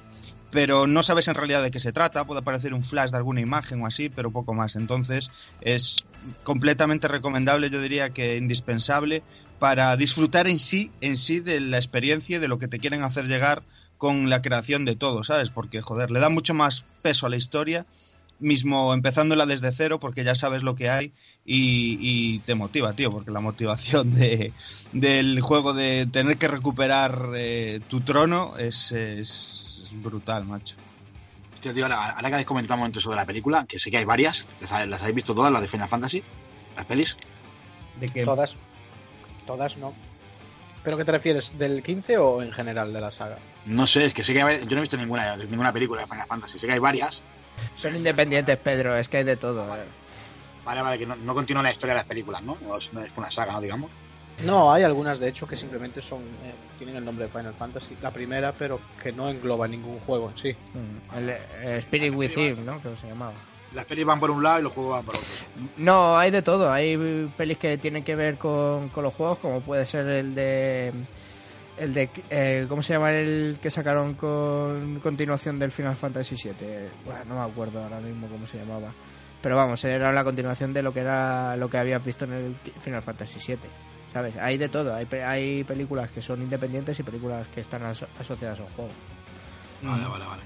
pero 0.50 0.86
no 0.86 1.02
sabes 1.02 1.28
en 1.28 1.34
realidad 1.34 1.62
de 1.62 1.70
qué 1.70 1.80
se 1.80 1.92
trata. 1.92 2.24
Puede 2.24 2.40
aparecer 2.40 2.74
un 2.74 2.82
flash 2.82 3.10
de 3.10 3.18
alguna 3.18 3.40
imagen 3.40 3.82
o 3.82 3.86
así, 3.86 4.08
pero 4.08 4.30
poco 4.30 4.54
más. 4.54 4.74
Entonces 4.74 5.30
es 5.60 6.04
completamente 6.42 7.08
recomendable, 7.08 7.70
yo 7.70 7.80
diría 7.80 8.10
que 8.10 8.36
indispensable 8.36 9.22
para 9.58 9.94
disfrutar 9.96 10.48
en 10.48 10.58
sí, 10.58 10.90
en 11.02 11.16
sí 11.16 11.40
de 11.40 11.60
la 11.60 11.76
experiencia 11.76 12.36
y 12.36 12.40
de 12.40 12.48
lo 12.48 12.58
que 12.58 12.68
te 12.68 12.78
quieren 12.78 13.04
hacer 13.04 13.26
llegar 13.26 13.62
con 13.98 14.30
la 14.30 14.40
creación 14.40 14.86
de 14.86 14.96
todo, 14.96 15.24
¿sabes? 15.24 15.50
Porque, 15.50 15.82
joder, 15.82 16.10
le 16.10 16.20
da 16.20 16.30
mucho 16.30 16.54
más 16.54 16.86
peso 17.02 17.26
a 17.26 17.28
la 17.28 17.36
historia, 17.36 17.84
mismo 18.40 18.92
empezándola 18.94 19.46
desde 19.46 19.70
cero, 19.72 20.00
porque 20.00 20.24
ya 20.24 20.34
sabes 20.34 20.62
lo 20.62 20.74
que 20.74 20.90
hay 20.90 21.12
y, 21.44 21.98
y 22.00 22.38
te 22.40 22.54
motiva, 22.54 22.94
tío, 22.94 23.10
porque 23.10 23.30
la 23.30 23.40
motivación 23.40 24.14
de, 24.14 24.52
del 24.92 25.40
juego 25.40 25.72
de 25.74 26.06
tener 26.10 26.38
que 26.38 26.48
recuperar 26.48 27.30
eh, 27.36 27.80
tu 27.88 28.00
trono 28.00 28.56
es, 28.58 28.92
es, 28.92 29.80
es 29.84 30.02
brutal, 30.02 30.44
macho. 30.46 30.74
Tío, 31.60 31.74
tío, 31.74 31.84
ahora, 31.84 32.10
ahora 32.12 32.28
que 32.28 32.34
habéis 32.34 32.46
comentado 32.48 32.76
un 32.76 32.80
momento 32.80 32.98
eso 32.98 33.10
de 33.10 33.16
la 33.16 33.26
película, 33.26 33.66
que 33.66 33.78
sé 33.78 33.90
que 33.90 33.98
hay 33.98 34.04
varias, 34.06 34.46
las, 34.60 34.72
ha- 34.72 34.86
las 34.86 35.00
habéis 35.02 35.16
visto 35.16 35.34
todas, 35.34 35.52
las 35.52 35.60
de 35.60 35.68
Final 35.68 35.88
Fantasy, 35.88 36.22
las 36.76 36.86
pelis. 36.86 37.16
De 38.00 38.06
que 38.08 38.24
Todas. 38.24 38.56
Todas 39.46 39.76
no. 39.76 39.92
¿Pero 40.82 40.96
qué 40.96 41.04
te 41.04 41.12
refieres? 41.12 41.58
¿Del 41.58 41.82
15 41.82 42.16
o 42.16 42.42
en 42.42 42.52
general 42.52 42.92
de 42.94 43.00
la 43.02 43.12
saga? 43.12 43.36
No 43.66 43.86
sé, 43.86 44.06
es 44.06 44.14
que 44.14 44.22
sé 44.24 44.32
que 44.32 44.40
hay- 44.42 44.60
yo 44.60 44.70
no 44.70 44.78
he 44.78 44.80
visto 44.80 44.96
ninguna, 44.96 45.36
ninguna 45.36 45.72
película 45.72 46.00
de 46.00 46.06
Final 46.06 46.26
Fantasy. 46.26 46.58
Sé 46.58 46.66
que 46.66 46.72
hay 46.72 46.78
varias. 46.78 47.22
Son 47.76 47.94
independientes, 47.96 48.56
Pedro, 48.58 48.96
es 48.96 49.08
que 49.08 49.18
hay 49.18 49.24
de 49.24 49.36
todo. 49.36 49.62
eh. 49.76 49.84
Vale, 50.64 50.82
vale, 50.82 50.98
que 50.98 51.06
no, 51.06 51.16
no 51.16 51.34
continúa 51.34 51.62
la 51.62 51.72
historia 51.72 51.94
de 51.94 52.00
las 52.00 52.06
películas, 52.06 52.42
¿no? 52.42 52.56
No 52.62 52.76
es, 52.76 52.92
no 52.92 53.00
es 53.00 53.10
una 53.16 53.30
saga, 53.30 53.52
¿no? 53.52 53.60
Digamos. 53.60 53.90
No, 54.44 54.72
hay 54.72 54.82
algunas 54.84 55.18
de 55.18 55.28
hecho 55.28 55.46
que 55.46 55.54
simplemente 55.56 56.00
son 56.00 56.20
eh, 56.20 56.54
tienen 56.78 56.96
el 56.96 57.04
nombre 57.04 57.26
de 57.26 57.30
Final 57.30 57.52
Fantasy. 57.54 57.96
La 58.00 58.10
primera, 58.10 58.52
pero 58.52 58.80
que 59.02 59.12
no 59.12 59.28
engloba 59.28 59.68
ningún 59.68 59.98
juego 60.00 60.30
en 60.30 60.38
sí. 60.38 60.52
Mm, 60.52 61.16
El, 61.16 61.28
eh, 61.30 61.78
Spirit 61.78 62.14
Within, 62.14 62.64
¿no? 62.64 62.80
Que 62.80 62.96
se 62.96 63.08
llamaba. 63.08 63.32
Las 63.74 63.84
pelis 63.84 64.04
van 64.04 64.18
por 64.18 64.30
un 64.30 64.42
lado 64.42 64.60
y 64.60 64.62
los 64.64 64.72
juegos 64.72 64.92
van 64.94 65.04
por 65.04 65.14
otro. 65.16 65.28
No, 65.76 66.18
hay 66.18 66.30
de 66.30 66.42
todo. 66.42 66.72
Hay 66.72 67.30
pelis 67.36 67.58
que 67.58 67.78
tienen 67.78 68.02
que 68.02 68.16
ver 68.16 68.36
con, 68.36 68.88
con 68.88 69.04
los 69.04 69.14
juegos, 69.14 69.38
como 69.38 69.60
puede 69.60 69.84
ser 69.86 70.06
el 70.08 70.34
de. 70.34 70.92
El 71.80 71.94
de. 71.94 72.10
eh, 72.30 72.66
¿Cómo 72.68 72.82
se 72.82 72.92
llama 72.92 73.10
el 73.12 73.58
que 73.62 73.70
sacaron 73.70 74.14
con 74.14 75.00
continuación 75.00 75.58
del 75.58 75.72
Final 75.72 75.96
Fantasy 75.96 76.36
VII? 76.36 76.88
Bueno, 77.04 77.20
no 77.28 77.34
me 77.36 77.50
acuerdo 77.50 77.82
ahora 77.82 78.00
mismo 78.00 78.28
cómo 78.28 78.46
se 78.46 78.58
llamaba. 78.58 78.92
Pero 79.42 79.56
vamos, 79.56 79.82
era 79.84 80.12
la 80.12 80.22
continuación 80.22 80.74
de 80.74 80.82
lo 80.82 80.92
que 80.92 81.00
era 81.00 81.56
lo 81.56 81.70
que 81.70 81.78
habías 81.78 82.04
visto 82.04 82.26
en 82.26 82.32
el 82.34 82.54
Final 82.82 83.02
Fantasy 83.02 83.38
VII. 83.46 83.58
¿Sabes? 84.12 84.36
Hay 84.36 84.58
de 84.58 84.68
todo. 84.68 84.94
Hay, 84.94 85.06
hay 85.24 85.64
películas 85.64 86.10
que 86.10 86.20
son 86.20 86.42
independientes 86.42 86.98
y 86.98 87.02
películas 87.02 87.46
que 87.54 87.60
están 87.62 87.82
aso- 87.82 88.08
asociadas 88.20 88.58
a 88.60 88.64
un 88.64 88.68
juego. 88.70 88.90
Vale, 89.82 90.04
vale, 90.06 90.24
vale. 90.26 90.42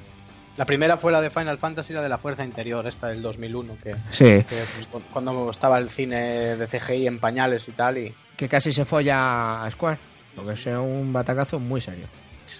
La 0.56 0.64
primera 0.66 0.96
fue 0.96 1.10
la 1.10 1.20
de 1.20 1.30
Final 1.30 1.58
Fantasy, 1.58 1.92
la 1.94 2.02
de 2.02 2.08
la 2.08 2.18
Fuerza 2.18 2.44
Interior, 2.44 2.86
esta 2.86 3.08
del 3.08 3.20
2001, 3.22 3.76
que, 3.82 3.96
Sí. 4.12 4.24
que, 4.48 4.64
pues, 4.74 4.86
cu- 4.86 5.02
cuando 5.12 5.50
estaba 5.50 5.78
el 5.78 5.90
cine 5.90 6.54
de 6.56 6.68
CGI 6.68 7.08
en 7.08 7.18
pañales 7.18 7.66
y 7.66 7.72
tal, 7.72 7.98
y 7.98 8.14
Que 8.36 8.48
casi 8.48 8.72
se 8.72 8.84
folla 8.84 9.64
a 9.64 9.70
Square. 9.72 9.98
Porque 10.36 10.52
es 10.52 10.66
un 10.66 11.12
batacazo 11.12 11.58
muy 11.58 11.80
serio. 11.80 12.06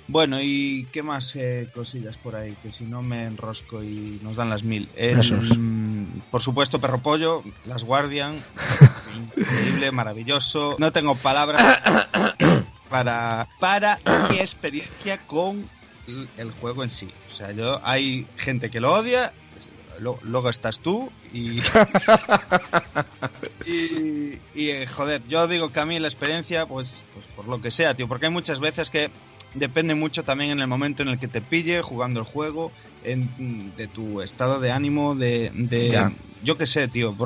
Bueno, 0.06 0.38
¿y 0.40 0.86
qué 0.92 1.02
más 1.02 1.34
eh, 1.36 1.68
cosillas 1.74 2.16
por 2.18 2.36
ahí? 2.36 2.54
Que 2.62 2.70
si 2.72 2.84
no 2.84 3.00
me 3.02 3.24
enrosco 3.24 3.82
y 3.82 4.20
nos 4.22 4.36
dan 4.36 4.50
las 4.50 4.62
mil. 4.62 4.88
El, 4.96 5.20
Esos. 5.20 5.56
mm, 5.58 6.04
por 6.30 6.42
supuesto, 6.42 6.80
Perro 6.80 6.98
Pollo, 6.98 7.42
Las 7.64 7.84
Guardian, 7.84 8.34
increíble, 9.16 9.90
maravilloso. 9.92 10.76
No 10.78 10.92
tengo 10.92 11.14
palabras 11.16 11.62
para, 12.90 13.48
para 13.60 13.98
mi 14.30 14.36
experiencia 14.36 15.18
con 15.26 15.66
el- 16.06 16.28
el 16.36 16.50
juego 16.52 16.82
en 16.84 16.90
sí. 16.90 17.08
O 17.30 17.34
sea, 17.34 17.52
yo 17.52 17.80
hay 17.84 18.26
gente 18.36 18.70
que 18.70 18.80
lo 18.80 18.92
odia, 18.92 19.32
lo- 20.00 20.18
luego 20.22 20.50
estás 20.50 20.80
tú 20.80 21.10
y... 21.32 21.60
y, 23.66 24.38
y, 24.54 24.70
eh, 24.70 24.86
joder, 24.86 25.22
yo 25.26 25.46
digo 25.48 25.72
que 25.72 25.80
a 25.80 25.86
mí 25.86 25.98
la 25.98 26.08
experiencia, 26.08 26.66
pues, 26.66 27.02
pues 27.14 27.26
por 27.36 27.48
lo 27.48 27.60
que 27.60 27.70
sea, 27.70 27.94
tío, 27.94 28.08
porque 28.08 28.26
hay 28.26 28.32
muchas 28.32 28.60
veces 28.60 28.90
que 28.90 29.10
depende 29.54 29.94
mucho 29.94 30.24
también 30.24 30.50
en 30.50 30.60
el 30.60 30.68
momento 30.68 31.02
en 31.02 31.08
el 31.08 31.18
que 31.18 31.28
te 31.28 31.40
pille 31.42 31.80
jugando 31.82 32.20
el 32.20 32.26
juego, 32.26 32.72
en- 33.02 33.72
de 33.74 33.88
tu 33.88 34.20
estado 34.20 34.60
de 34.60 34.72
ánimo, 34.72 35.14
de... 35.14 35.50
de- 35.54 35.88
Ya. 35.90 36.12
yo 36.42 36.56
qué 36.58 36.66
sé, 36.66 36.88
tío, 36.88 37.16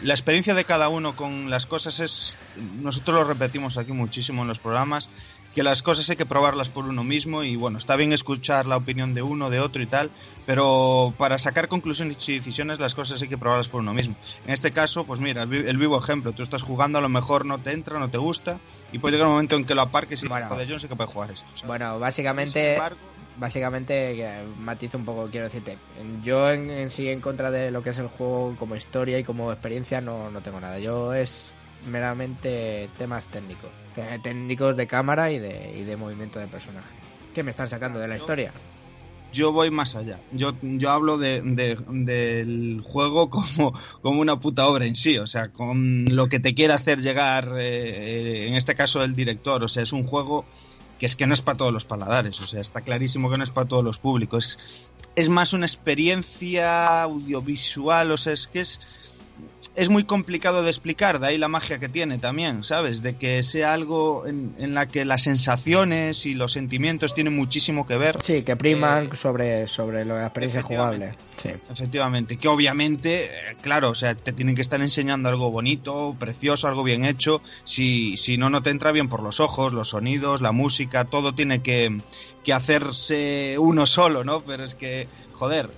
la 0.00 0.14
experiencia 0.14 0.54
de 0.54 0.64
cada 0.64 0.88
uno 0.88 1.14
con 1.16 1.50
las 1.50 1.66
cosas 1.66 1.98
es... 2.00 2.38
Nosotros 2.54 3.16
lo 3.18 3.24
repetimos 3.24 3.78
aquí 3.78 3.92
muchísimo 3.92 4.42
en 4.42 4.48
los 4.48 4.58
programas, 4.58 5.10
que 5.54 5.62
las 5.62 5.82
cosas 5.82 6.10
hay 6.10 6.16
que 6.16 6.26
probarlas 6.26 6.70
por 6.70 6.86
uno 6.86 7.04
mismo 7.04 7.44
y 7.44 7.54
bueno, 7.54 7.78
está 7.78 7.94
bien 7.94 8.12
escuchar 8.12 8.66
la 8.66 8.76
opinión 8.76 9.14
de 9.14 9.22
uno, 9.22 9.48
de 9.48 9.60
otro 9.60 9.80
y 9.80 9.86
tal, 9.86 10.10
pero 10.44 11.14
para 11.18 11.38
sacar 11.38 11.68
conclusiones 11.68 12.16
y 12.28 12.32
decisiones 12.38 12.80
las 12.80 12.94
cosas 12.94 13.22
hay 13.22 13.28
que 13.28 13.38
probarlas 13.38 13.68
por 13.68 13.80
uno 13.80 13.94
mismo. 13.94 14.16
En 14.44 14.54
este 14.54 14.72
caso, 14.72 15.04
pues 15.06 15.20
mira, 15.20 15.42
el 15.44 15.78
vivo 15.78 15.98
ejemplo, 15.98 16.32
tú 16.32 16.42
estás 16.42 16.62
jugando, 16.62 16.98
a 16.98 17.02
lo 17.02 17.08
mejor 17.08 17.44
no 17.44 17.62
te 17.62 17.72
entra, 17.72 17.98
no 18.00 18.10
te 18.10 18.18
gusta, 18.18 18.60
y 18.92 18.98
puede 18.98 19.12
llegar 19.12 19.26
un 19.28 19.34
momento 19.34 19.56
en 19.56 19.64
que 19.64 19.74
lo 19.74 19.82
aparques 19.82 20.22
y 20.22 20.28
Bueno. 20.28 20.48
joder, 20.48 20.66
yo 20.66 20.74
no 20.74 20.80
sé 20.80 20.88
qué 20.88 20.96
puede 20.96 21.10
jugar. 21.10 21.36
¿sabes? 21.36 21.62
Bueno, 21.66 21.98
básicamente, 21.98 22.74
embargo, 22.74 22.98
básicamente 23.36 24.16
que 24.16 24.42
matizo 24.58 24.98
un 24.98 25.04
poco, 25.04 25.28
quiero 25.30 25.46
decirte. 25.46 25.78
Yo 26.22 26.50
en, 26.50 26.70
en 26.70 26.90
sí 26.90 27.08
en 27.08 27.20
contra 27.20 27.50
de 27.50 27.70
lo 27.70 27.82
que 27.82 27.90
es 27.90 27.98
el 27.98 28.08
juego 28.08 28.56
como 28.58 28.76
historia 28.76 29.18
y 29.18 29.24
como 29.24 29.52
experiencia 29.52 30.00
no, 30.00 30.30
no 30.30 30.40
tengo 30.40 30.60
nada. 30.60 30.78
Yo 30.78 31.14
es 31.14 31.52
meramente 31.86 32.88
temas 32.98 33.26
técnicos. 33.26 33.70
Técnicos 34.22 34.76
de 34.76 34.86
cámara 34.86 35.30
y 35.32 35.38
de, 35.38 35.76
y 35.76 35.84
de 35.84 35.96
movimiento 35.96 36.38
de 36.38 36.46
personaje. 36.46 36.86
¿Qué 37.34 37.42
me 37.42 37.50
están 37.50 37.68
sacando 37.68 37.98
de 37.98 38.08
la 38.08 38.16
historia? 38.16 38.52
Yo 39.30 39.52
voy 39.52 39.70
más 39.70 39.94
allá. 39.94 40.24
Yo, 40.30 40.52
yo 40.62 40.90
hablo 40.90 41.18
de, 41.18 41.42
de- 41.42 41.76
del 41.88 42.80
juego 42.82 43.30
como, 43.30 43.72
como 44.02 44.20
una 44.20 44.40
puta 44.40 44.66
obra 44.66 44.86
en 44.86 44.96
sí, 44.96 45.18
o 45.18 45.26
sea, 45.26 45.52
con 45.52 46.04
lo 46.06 46.28
que 46.28 46.40
te 46.40 46.54
quiere 46.54 46.72
hacer 46.74 47.00
llegar, 47.00 47.48
eh, 47.58 48.44
eh, 48.44 48.48
en 48.48 48.54
este 48.54 48.74
caso 48.74 49.02
el 49.04 49.14
director, 49.14 49.62
o 49.64 49.68
sea, 49.68 49.82
es 49.82 49.92
un 49.92 50.04
juego 50.04 50.48
que 50.98 51.06
es 51.06 51.14
que 51.16 51.26
no 51.28 51.34
es 51.34 51.42
para 51.42 51.56
todos 51.56 51.72
los 51.72 51.84
paladares, 51.84 52.40
o 52.40 52.46
sea, 52.48 52.60
está 52.60 52.80
clarísimo 52.82 53.30
que 53.30 53.38
no 53.38 53.44
es 53.44 53.50
para 53.52 53.68
todos 53.68 53.84
los 53.84 53.98
públicos. 54.00 54.56
Es, 54.58 54.92
es 55.14 55.28
más 55.28 55.52
una 55.52 55.66
experiencia 55.66 57.02
audiovisual, 57.02 58.10
o 58.10 58.16
sea, 58.16 58.32
es 58.32 58.48
que 58.48 58.60
es, 58.60 58.80
es 59.74 59.88
muy 59.88 60.04
complicado 60.04 60.62
de 60.62 60.70
explicar, 60.70 61.20
de 61.20 61.28
ahí 61.28 61.38
la 61.38 61.48
magia 61.48 61.78
que 61.78 61.88
tiene 61.88 62.18
también, 62.18 62.64
¿sabes? 62.64 63.02
De 63.02 63.16
que 63.16 63.42
sea 63.42 63.72
algo 63.72 64.26
en, 64.26 64.54
en 64.58 64.74
la 64.74 64.86
que 64.86 65.04
las 65.04 65.22
sensaciones 65.22 66.26
y 66.26 66.34
los 66.34 66.52
sentimientos 66.52 67.14
tienen 67.14 67.34
muchísimo 67.36 67.86
que 67.86 67.96
ver. 67.96 68.16
Sí, 68.22 68.42
que 68.42 68.56
priman 68.56 69.10
sobre, 69.16 69.66
sobre 69.66 70.04
la 70.04 70.22
experiencia 70.22 70.62
jugable. 70.62 71.14
Sí. 71.36 71.50
Efectivamente, 71.70 72.36
que 72.36 72.48
obviamente, 72.48 73.24
eh, 73.26 73.56
claro, 73.60 73.90
o 73.90 73.94
sea, 73.94 74.14
te 74.14 74.32
tienen 74.32 74.54
que 74.54 74.62
estar 74.62 74.80
enseñando 74.80 75.28
algo 75.28 75.50
bonito, 75.50 76.16
precioso, 76.18 76.66
algo 76.66 76.82
bien 76.82 77.04
hecho. 77.04 77.40
Si, 77.64 78.16
si 78.16 78.36
no, 78.36 78.50
no 78.50 78.62
te 78.62 78.70
entra 78.70 78.92
bien 78.92 79.08
por 79.08 79.22
los 79.22 79.38
ojos, 79.40 79.72
los 79.72 79.90
sonidos, 79.90 80.40
la 80.40 80.52
música, 80.52 81.04
todo 81.04 81.34
tiene 81.34 81.62
que, 81.62 81.96
que 82.48 82.54
hacerse 82.54 83.56
uno 83.58 83.84
solo, 83.84 84.24
¿no? 84.24 84.42
Pero 84.42 84.64
es 84.64 84.74
que, 84.74 85.06
joder, 85.32 85.70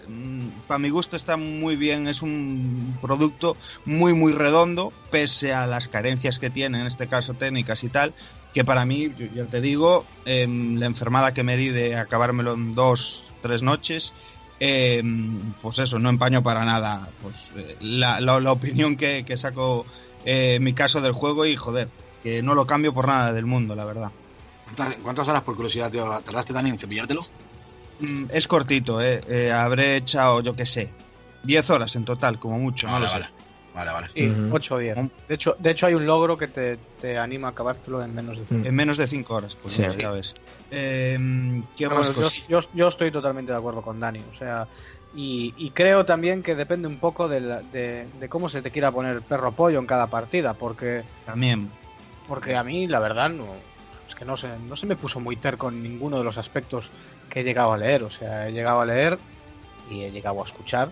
para 0.68 0.78
mi 0.78 0.88
gusto 0.88 1.16
está 1.16 1.36
muy 1.36 1.74
bien, 1.74 2.06
es 2.06 2.22
un 2.22 2.96
producto 3.02 3.58
muy, 3.84 4.14
muy 4.14 4.32
redondo, 4.32 4.92
pese 5.10 5.52
a 5.52 5.66
las 5.66 5.88
carencias 5.88 6.38
que 6.38 6.48
tiene, 6.50 6.78
en 6.80 6.86
este 6.86 7.08
caso 7.08 7.34
técnicas 7.34 7.82
y 7.82 7.88
tal, 7.88 8.14
que 8.52 8.64
para 8.64 8.86
mí, 8.86 9.08
yo 9.16 9.26
ya 9.26 9.46
te 9.46 9.60
digo, 9.60 10.06
em, 10.24 10.76
la 10.76 10.86
enfermada 10.86 11.32
que 11.34 11.42
me 11.42 11.56
di 11.56 11.70
de 11.70 11.96
acabármelo 11.96 12.52
en 12.54 12.72
dos, 12.76 13.32
tres 13.42 13.62
noches, 13.62 14.12
eh, 14.60 15.02
pues 15.60 15.80
eso, 15.80 15.98
no 15.98 16.08
empaño 16.08 16.44
para 16.44 16.64
nada 16.64 17.10
pues, 17.18 17.50
eh, 17.56 17.78
la, 17.80 18.20
la- 18.20 18.38
la 18.38 18.52
opinión 18.52 18.96
que, 18.96 19.24
que 19.24 19.36
saco 19.36 19.86
eh, 20.22 20.58
mi 20.60 20.72
caso 20.72 21.00
del 21.00 21.14
juego 21.14 21.46
y 21.46 21.56
joder, 21.56 21.90
que 22.22 22.42
no 22.44 22.54
lo 22.54 22.64
cambio 22.66 22.94
por 22.94 23.08
nada 23.08 23.32
del 23.32 23.46
mundo, 23.46 23.74
la 23.74 23.86
verdad. 23.86 24.12
¿Cuántas, 24.76 24.96
cuántas 25.02 25.28
horas 25.28 25.42
por 25.42 25.56
curiosidad 25.56 25.90
tío, 25.90 26.20
tardaste 26.24 26.52
Dani 26.52 26.70
en 26.70 26.78
cepillártelo? 26.78 27.26
Mm, 27.98 28.24
es 28.30 28.46
cortito, 28.46 29.00
eh, 29.00 29.20
eh, 29.28 29.52
habré 29.52 29.96
echado, 29.96 30.40
yo 30.40 30.54
qué 30.54 30.64
sé, 30.66 30.90
10 31.44 31.68
horas 31.70 31.96
en 31.96 32.04
total, 32.04 32.38
como 32.38 32.58
mucho, 32.58 32.86
no 32.86 32.94
vale, 32.94 33.06
vale. 33.06 33.28
Vale, 33.72 33.92
vale. 33.92 34.08
Sí, 34.12 34.26
Ujú. 34.28 34.56
8 34.56 34.74
o 34.74 34.78
10. 34.78 34.96
De 35.28 35.34
hecho, 35.34 35.54
de 35.58 35.70
hecho, 35.70 35.86
hay 35.86 35.94
un 35.94 36.04
logro 36.04 36.36
que 36.36 36.48
te, 36.48 36.76
te 37.00 37.16
anima 37.16 37.48
a 37.48 37.50
acabártelo 37.52 38.02
en 38.02 38.12
menos 38.12 38.36
de 38.38 38.44
5. 38.46 38.66
En 38.68 38.74
menos 38.74 38.96
de 38.96 39.06
5 39.06 39.34
horas, 39.34 39.56
pues 39.62 39.74
Sí. 39.74 39.82
ves. 39.82 40.34
Eh, 40.72 41.16
¿Qué 41.76 41.88
más 41.88 41.98
bueno, 41.98 42.12
yo, 42.14 42.22
cosas? 42.22 42.46
yo- 42.48 42.60
yo 42.72 42.88
estoy 42.88 43.12
totalmente 43.12 43.52
de 43.52 43.58
acuerdo 43.58 43.80
con 43.82 44.00
Dani. 44.00 44.20
O 44.28 44.34
sea, 44.34 44.66
y, 45.14 45.54
y 45.56 45.70
creo 45.70 46.04
también 46.04 46.42
que 46.42 46.56
depende 46.56 46.88
un 46.88 46.98
poco 46.98 47.28
de, 47.28 47.40
la- 47.40 47.60
de- 47.62 48.08
de 48.12 48.28
cómo 48.28 48.48
se 48.48 48.60
te 48.60 48.72
quiera 48.72 48.90
poner 48.90 49.14
el 49.14 49.22
perro 49.22 49.52
pollo 49.52 49.78
en 49.78 49.86
cada 49.86 50.08
partida. 50.08 50.54
Porque, 50.54 51.04
También. 51.24 51.70
porque 52.26 52.56
a 52.56 52.64
mí, 52.64 52.88
la 52.88 52.98
verdad, 52.98 53.30
no, 53.30 53.54
es 54.10 54.14
que 54.14 54.24
no 54.24 54.36
se, 54.36 54.48
no 54.58 54.76
se 54.76 54.86
me 54.86 54.96
puso 54.96 55.20
muy 55.20 55.36
terco 55.36 55.68
en 55.70 55.82
ninguno 55.82 56.18
de 56.18 56.24
los 56.24 56.36
aspectos 56.38 56.90
que 57.30 57.40
he 57.40 57.44
llegado 57.44 57.72
a 57.72 57.76
leer. 57.78 58.02
O 58.02 58.10
sea, 58.10 58.48
he 58.48 58.52
llegado 58.52 58.80
a 58.80 58.84
leer 58.84 59.18
y 59.90 60.02
he 60.02 60.10
llegado 60.12 60.40
a 60.40 60.44
escuchar 60.44 60.90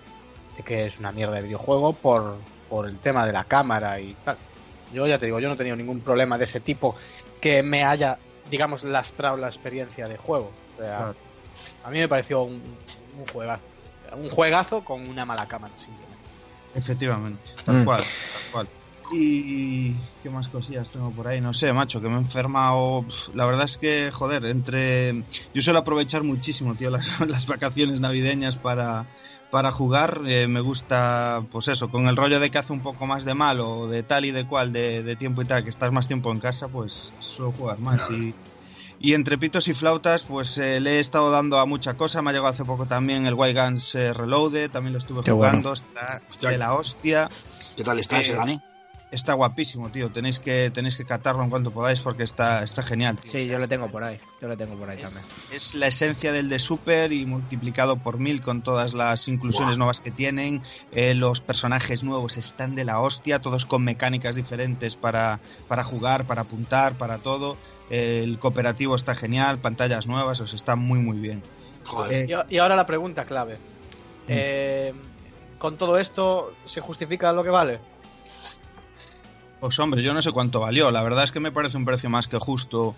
de 0.56 0.62
que 0.62 0.86
es 0.86 0.98
una 0.98 1.12
mierda 1.12 1.34
de 1.36 1.42
videojuego 1.42 1.92
por, 1.92 2.36
por 2.68 2.86
el 2.88 2.98
tema 2.98 3.26
de 3.26 3.32
la 3.32 3.44
cámara 3.44 4.00
y 4.00 4.14
tal. 4.24 4.36
Yo 4.92 5.06
ya 5.06 5.18
te 5.18 5.26
digo, 5.26 5.38
yo 5.40 5.48
no 5.48 5.54
he 5.54 5.58
tenido 5.58 5.76
ningún 5.76 6.00
problema 6.00 6.38
de 6.38 6.44
ese 6.46 6.60
tipo 6.60 6.96
que 7.40 7.62
me 7.62 7.84
haya, 7.84 8.18
digamos, 8.50 8.84
lastrado 8.84 9.36
la 9.36 9.48
experiencia 9.48 10.08
de 10.08 10.16
juego. 10.16 10.50
O 10.76 10.80
sea, 10.80 10.96
Claro. 10.96 11.14
a 11.84 11.90
mí 11.90 11.98
me 11.98 12.08
pareció 12.08 12.42
un, 12.42 12.62
un 13.18 13.26
juegazo. 13.32 13.62
Un 14.16 14.30
juegazo 14.30 14.82
con 14.84 15.06
una 15.08 15.26
mala 15.26 15.46
cámara, 15.46 15.72
simplemente. 15.76 16.16
Efectivamente, 16.74 17.50
tal 17.64 17.82
Mm. 17.82 17.84
cual, 17.84 18.00
tal 18.02 18.52
cual. 18.52 18.68
Y 19.10 19.94
qué 20.22 20.28
más 20.30 20.48
cosillas 20.48 20.90
tengo 20.90 21.10
por 21.10 21.28
ahí, 21.28 21.40
no 21.40 21.54
sé, 21.54 21.72
macho, 21.72 22.00
que 22.00 22.08
me 22.08 22.16
he 22.16 22.18
enfermado. 22.18 23.04
La 23.34 23.46
verdad 23.46 23.64
es 23.64 23.78
que, 23.78 24.10
joder, 24.12 24.44
entre. 24.44 25.22
Yo 25.54 25.62
suelo 25.62 25.78
aprovechar 25.78 26.24
muchísimo, 26.24 26.74
tío, 26.74 26.90
las, 26.90 27.18
las 27.28 27.46
vacaciones 27.46 28.00
navideñas 28.00 28.58
para, 28.58 29.06
para 29.50 29.72
jugar. 29.72 30.20
Eh, 30.26 30.46
me 30.46 30.60
gusta, 30.60 31.42
pues 31.50 31.68
eso, 31.68 31.88
con 31.90 32.06
el 32.06 32.16
rollo 32.16 32.38
de 32.38 32.50
que 32.50 32.58
hace 32.58 32.72
un 32.74 32.80
poco 32.80 33.06
más 33.06 33.24
de 33.24 33.34
mal 33.34 33.60
o 33.60 33.86
de 33.86 34.02
tal 34.02 34.26
y 34.26 34.30
de 34.30 34.46
cual, 34.46 34.72
de, 34.72 35.02
de 35.02 35.16
tiempo 35.16 35.40
y 35.40 35.46
tal, 35.46 35.64
que 35.64 35.70
estás 35.70 35.90
más 35.90 36.06
tiempo 36.06 36.30
en 36.30 36.40
casa, 36.40 36.68
pues 36.68 37.12
suelo 37.20 37.52
jugar 37.52 37.78
más. 37.78 38.10
Y, 38.10 38.34
y 39.00 39.14
entre 39.14 39.38
pitos 39.38 39.68
y 39.68 39.74
flautas, 39.74 40.24
pues 40.24 40.58
eh, 40.58 40.80
le 40.80 40.96
he 40.96 41.00
estado 41.00 41.30
dando 41.30 41.58
a 41.60 41.64
mucha 41.64 41.94
cosa. 41.94 42.20
Me 42.20 42.28
ha 42.28 42.32
llegado 42.34 42.50
hace 42.50 42.64
poco 42.66 42.84
también 42.84 43.24
el 43.26 43.32
White 43.32 43.58
Guns 43.58 43.94
eh, 43.94 44.12
Reloaded, 44.12 44.70
también 44.70 44.92
lo 44.92 44.98
estuve 44.98 45.22
Qué 45.22 45.30
jugando, 45.32 45.70
bueno. 45.70 45.72
está 45.72 46.20
Hostia. 46.28 46.50
de 46.50 46.58
la 46.58 46.74
hostia. 46.74 47.28
¿Qué 47.74 47.84
tal 47.84 47.98
está 48.00 48.20
ese, 48.20 48.32
Eh, 48.32 48.36
Dani? 48.36 48.60
Está 49.10 49.34
guapísimo, 49.34 49.90
tío. 49.90 50.10
Tenéis 50.10 50.38
que, 50.38 50.70
tenéis 50.70 50.96
que 50.96 51.04
catarlo 51.04 51.42
en 51.42 51.50
cuanto 51.50 51.70
podáis 51.70 52.00
porque 52.00 52.22
está, 52.22 52.62
está 52.62 52.82
genial, 52.82 53.18
tío. 53.18 53.32
Sí, 53.32 53.46
yo 53.46 53.58
lo 53.58 53.66
tengo 53.68 53.90
por 53.90 54.04
ahí. 54.04 54.18
Yo 54.40 54.48
lo 54.48 54.56
tengo 54.56 54.76
por 54.76 54.88
ahí 54.90 54.98
también. 54.98 55.24
Es 55.52 55.74
la 55.74 55.86
esencia 55.86 56.32
del 56.32 56.48
de 56.48 56.58
Super 56.58 57.12
y 57.12 57.26
multiplicado 57.26 57.96
por 57.96 58.18
mil 58.18 58.40
con 58.40 58.62
todas 58.62 58.94
las 58.94 59.26
inclusiones 59.28 59.78
nuevas 59.78 60.00
que 60.00 60.10
tienen. 60.10 60.62
Eh, 60.92 61.14
los 61.14 61.40
personajes 61.40 62.04
nuevos 62.04 62.36
están 62.36 62.74
de 62.74 62.84
la 62.84 63.00
hostia, 63.00 63.40
todos 63.40 63.66
con 63.66 63.82
mecánicas 63.82 64.36
diferentes 64.36 64.96
para, 64.96 65.40
para 65.66 65.84
jugar, 65.84 66.24
para 66.24 66.42
apuntar, 66.42 66.94
para 66.94 67.18
todo. 67.18 67.56
El 67.90 68.38
cooperativo 68.38 68.94
está 68.94 69.14
genial, 69.14 69.58
pantallas 69.58 70.06
nuevas, 70.06 70.40
os 70.40 70.52
está 70.52 70.76
muy 70.76 70.98
muy 70.98 71.18
bien. 71.18 71.42
Joder. 71.84 72.30
Eh, 72.30 72.36
Y, 72.50 72.54
y 72.56 72.58
ahora 72.58 72.76
la 72.76 72.84
pregunta 72.86 73.24
clave. 73.24 73.56
Eh, 74.28 74.92
¿Con 75.58 75.76
todo 75.76 75.98
esto 75.98 76.52
se 76.66 76.80
justifica 76.80 77.32
lo 77.32 77.42
que 77.42 77.50
vale? 77.50 77.80
Pues 79.60 79.78
hombre, 79.78 80.02
yo 80.02 80.14
no 80.14 80.22
sé 80.22 80.30
cuánto 80.32 80.60
valió. 80.60 80.90
La 80.90 81.02
verdad 81.02 81.24
es 81.24 81.32
que 81.32 81.40
me 81.40 81.52
parece 81.52 81.76
un 81.76 81.84
precio 81.84 82.08
más 82.08 82.28
que 82.28 82.38
justo. 82.38 82.94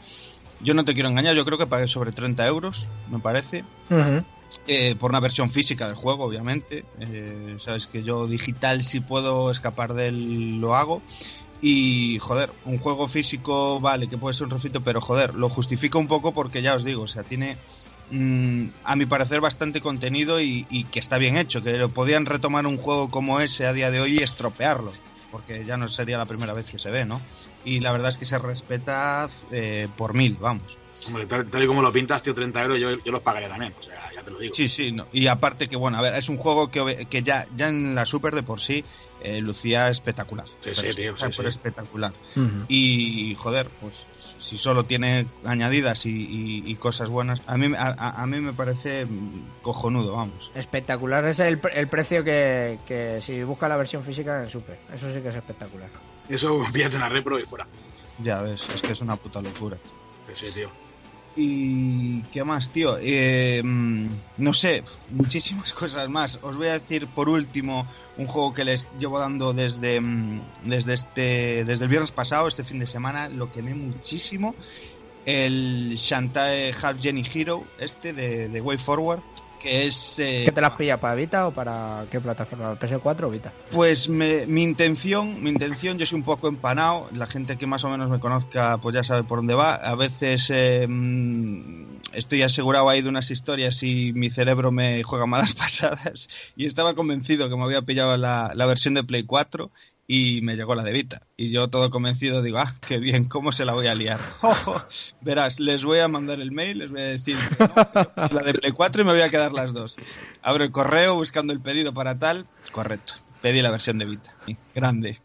Yo 0.61 0.75
no 0.75 0.85
te 0.85 0.93
quiero 0.93 1.09
engañar, 1.09 1.35
yo 1.35 1.45
creo 1.45 1.57
que 1.57 1.67
pagué 1.67 1.87
sobre 1.87 2.13
30 2.13 2.47
euros, 2.47 2.89
me 3.11 3.19
parece. 3.19 3.65
Eh, 4.67 4.95
por 4.97 5.11
una 5.11 5.21
versión 5.21 5.51
física 5.51 5.87
del 5.87 5.97
juego, 5.97 6.25
obviamente. 6.25 6.85
Eh, 6.99 7.57
Sabes 7.61 7.87
que 7.87 8.03
yo 8.03 8.27
digital, 8.27 8.83
si 8.83 9.01
puedo 9.01 9.51
escapar 9.51 9.95
de 9.95 10.09
él, 10.09 10.61
lo 10.61 10.75
hago. 10.75 11.03
Y, 11.63 12.19
joder, 12.21 12.51
un 12.65 12.79
juego 12.79 13.09
físico, 13.09 13.81
vale, 13.81 14.09
que 14.09 14.19
puede 14.19 14.35
ser 14.35 14.45
un 14.45 14.51
refrito, 14.51 14.83
pero 14.83 15.01
joder, 15.01 15.35
lo 15.35 15.49
justifico 15.49 15.99
un 15.99 16.09
poco 16.09 16.33
porque 16.33 16.63
ya 16.63 16.75
os 16.75 16.85
digo, 16.85 17.03
o 17.03 17.09
sea, 17.09 17.23
tiene, 17.23 17.57
mm, 18.11 18.65
a 18.85 18.97
mi 18.97 19.07
parecer, 19.07 19.41
bastante 19.41 19.81
contenido 19.81 20.41
y, 20.41 20.67
y 20.71 20.85
que 20.85 20.99
está 21.01 21.17
bien 21.19 21.37
hecho. 21.37 21.63
Que 21.63 21.79
lo 21.79 21.89
podían 21.91 22.27
retomar 22.27 22.67
un 22.67 22.77
juego 22.77 23.09
como 23.11 23.41
ese 23.41 23.67
a 23.67 23.73
día 23.73 23.91
de 23.91 24.01
hoy 24.01 24.19
y 24.19 24.23
estropearlo, 24.23 24.93
porque 25.31 25.65
ya 25.65 25.77
no 25.77 25.89
sería 25.89 26.19
la 26.19 26.27
primera 26.27 26.53
vez 26.53 26.67
que 26.67 26.79
se 26.79 26.91
ve, 26.91 27.05
¿no? 27.05 27.21
Y 27.63 27.81
la 27.81 27.93
verdad 27.93 28.09
es 28.09 28.19
que 28.19 28.27
se 28.27 28.39
respeta 28.39 29.29
eh, 29.51 29.89
por 29.97 30.15
mil, 30.15 30.37
vamos. 30.39 30.79
Hombre, 31.07 31.27
tal, 31.27 31.49
tal 31.49 31.63
y 31.63 31.67
como 31.67 31.81
lo 31.81 31.93
pintas, 31.93 32.23
tío, 32.23 32.35
30 32.35 32.63
euros, 32.63 32.79
yo, 32.79 32.99
yo 32.99 33.13
los 33.13 33.21
pagaría 33.21 33.49
también. 33.49 33.75
O 33.79 33.83
sea, 33.83 33.95
ya 34.15 34.23
te 34.23 34.31
lo 34.31 34.39
digo. 34.39 34.55
Sí, 34.55 34.69
sí, 34.69 34.93
no. 34.93 35.09
y 35.13 35.29
aparte 35.29 35.69
que, 35.69 35.77
bueno, 35.77 35.97
a 35.97 36.03
ver, 36.03 36.15
es 36.15 36.29
un 36.29 36.37
juego 36.37 36.69
que, 36.69 37.07
que 37.09 37.23
ya, 37.23 37.47
ya 37.53 37.69
en 37.69 37.95
la 37.95 38.05
Super 38.05 38.35
de 38.35 38.43
por 38.43 38.61
sí 38.61 38.85
eh, 39.23 39.41
lucía 39.41 39.89
espectacular. 39.91 40.47
Sí, 40.61 40.75
sí, 40.75 40.89
tío, 40.91 41.17
sí, 41.17 41.25
pero 41.37 41.51
sí. 41.51 41.57
espectacular. 41.59 42.13
Y, 42.69 43.35
joder, 43.37 43.69
pues 43.81 44.07
si 44.39 44.57
solo 44.59 44.85
tiene 44.85 45.27
añadidas 45.45 46.07
y, 46.07 46.11
y- 46.11 46.63
y 46.71 46.77
cosas 46.77 47.09
buenas, 47.09 47.43
a 47.47 47.57
mí, 47.59 47.75
a, 47.77 47.89
a- 47.97 48.23
a 48.23 48.27
mí 48.27 48.41
me 48.41 48.53
parece 48.53 49.07
cojonudo, 49.63 50.13
vamos. 50.15 50.51
Espectacular 50.55 51.25
es 51.27 51.39
el, 51.41 51.61
el 51.75 51.89
precio 51.89 52.25
que, 52.25 52.79
que 52.87 53.21
si 53.23 53.43
busca 53.43 53.69
la 53.69 53.77
versión 53.77 54.05
física 54.05 54.43
en 54.43 54.49
Super. 54.51 54.79
Eso 54.93 55.13
sí 55.13 55.21
que 55.21 55.29
es 55.29 55.37
espectacular. 55.37 55.91
Eso, 56.29 56.63
píllate 56.73 56.97
una 56.97 57.09
repro 57.09 57.39
y 57.39 57.45
fuera. 57.45 57.67
Ya 58.23 58.41
ves, 58.43 58.67
es 58.75 58.83
que 58.83 58.93
es 58.93 59.01
una 59.01 59.17
puta 59.17 59.41
locura. 59.43 59.77
Sí, 60.33 60.47
sí, 60.47 60.53
tío. 60.55 60.71
Y 61.37 62.23
qué 62.33 62.43
más, 62.45 62.71
tío. 62.71 62.99
Eh, 63.01 63.63
mm, 63.63 64.07
no 64.39 64.53
sé, 64.53 64.83
muchísimas 65.11 65.73
cosas 65.81 66.09
más. 66.09 66.39
Os 66.43 66.57
voy 66.57 66.69
a 66.69 66.79
decir 66.79 67.07
por 67.07 67.29
último 67.29 67.87
un 68.17 68.27
juego 68.27 68.53
que 68.53 68.65
les 68.65 68.89
llevo 68.99 69.19
dando 69.19 69.53
desde, 69.53 70.01
mm, 70.01 70.41
desde 70.65 70.95
este 70.95 71.65
desde 71.65 71.85
el 71.85 71.91
viernes 71.91 72.13
pasado, 72.13 72.49
este 72.49 72.65
fin 72.65 72.79
de 72.79 72.87
semana, 72.87 73.29
lo 73.29 73.53
quemé 73.53 73.75
muchísimo. 73.75 74.55
El 75.27 75.95
Shantae 75.97 76.73
Half 76.73 77.01
Jenny 77.01 77.23
Hero, 77.33 77.65
este 77.79 78.13
de, 78.13 78.49
de 78.49 78.61
Way 78.61 78.79
Forward, 78.79 79.21
que 79.61 79.87
es. 79.87 80.19
eh, 80.19 80.43
¿Qué 80.47 80.53
te 80.53 80.61
las 80.61 80.73
pilla 80.77 80.97
para 80.99 81.15
Vita 81.15 81.47
o 81.47 81.53
para 81.53 82.05
qué 82.11 82.19
plataforma? 82.21 82.75
¿PS4 82.75 83.25
o 83.25 83.31
Vita? 83.31 83.53
Pues 83.71 84.09
me- 84.09 84.47
mi 84.47 84.63
intención, 84.65 85.41
mi 85.43 85.51
intención, 85.51 85.99
yo 85.99 86.07
soy 86.07 86.17
un 86.19 86.25
poco 86.25 86.49
empanado, 86.49 87.09
la 87.15 87.27
gente 87.27 87.57
que 87.57 87.67
más 87.67 87.85
o 87.85 87.89
menos 87.91 88.09
me 88.11 88.19
conozca 88.19 88.79
pues 88.79 88.95
ya 88.95 89.05
sabe 89.05 89.23
por 89.23 89.39
dónde 89.39 89.55
va. 89.55 89.75
A 89.75 89.95
veces 89.95 90.51
eh, 90.53 90.87
mm, 90.89 91.99
estoy 92.15 92.43
asegurado 92.43 92.89
ahí 92.89 93.03
de 93.03 93.09
unas 93.09 93.31
historias 93.31 93.83
y 93.83 94.13
mi 94.15 94.31
cerebro 94.31 94.73
me 94.73 95.03
juega 95.03 95.27
malas 95.27 95.55
pasadas 95.55 96.29
y 96.57 96.67
estaba 96.67 96.95
convencido 96.95 97.49
que 97.49 97.57
me 97.57 97.63
había 97.65 97.83
pillado 97.83 98.17
la, 98.17 98.53
la 98.55 98.67
versión 98.67 98.95
de 98.95 99.05
Play 99.05 99.25
4 99.25 99.71
y 100.13 100.41
me 100.43 100.57
llegó 100.57 100.75
la 100.75 100.83
de 100.83 100.91
Vita. 100.91 101.23
Y 101.37 101.53
yo 101.53 101.69
todo 101.69 101.89
convencido 101.89 102.43
digo, 102.43 102.59
ah, 102.59 102.75
qué 102.85 102.99
bien, 102.99 103.27
¿cómo 103.27 103.53
se 103.53 103.65
la 103.65 103.75
voy 103.75 103.87
a 103.87 103.95
liar? 103.95 104.21
Verás, 105.21 105.61
les 105.61 105.85
voy 105.85 106.01
a 106.01 106.09
mandar 106.09 106.41
el 106.41 106.51
mail, 106.51 106.79
les 106.79 106.91
voy 106.91 107.01
a 107.01 107.05
decir 107.05 107.37
que 107.37 107.65
no, 107.65 108.29
la 108.33 108.43
de 108.43 108.55
Play 108.55 108.73
4 108.73 109.03
y 109.03 109.05
me 109.05 109.13
voy 109.13 109.21
a 109.21 109.29
quedar 109.29 109.53
las 109.53 109.73
dos. 109.73 109.95
Abro 110.43 110.65
el 110.65 110.73
correo 110.73 111.15
buscando 111.15 111.53
el 111.53 111.61
pedido 111.61 111.95
para 111.95 112.19
tal, 112.19 112.49
correcto. 112.73 113.15
Pedí 113.41 113.63
la 113.63 113.71
versión 113.71 113.99
de 113.99 114.07
Vita, 114.07 114.35
grande. 114.75 115.21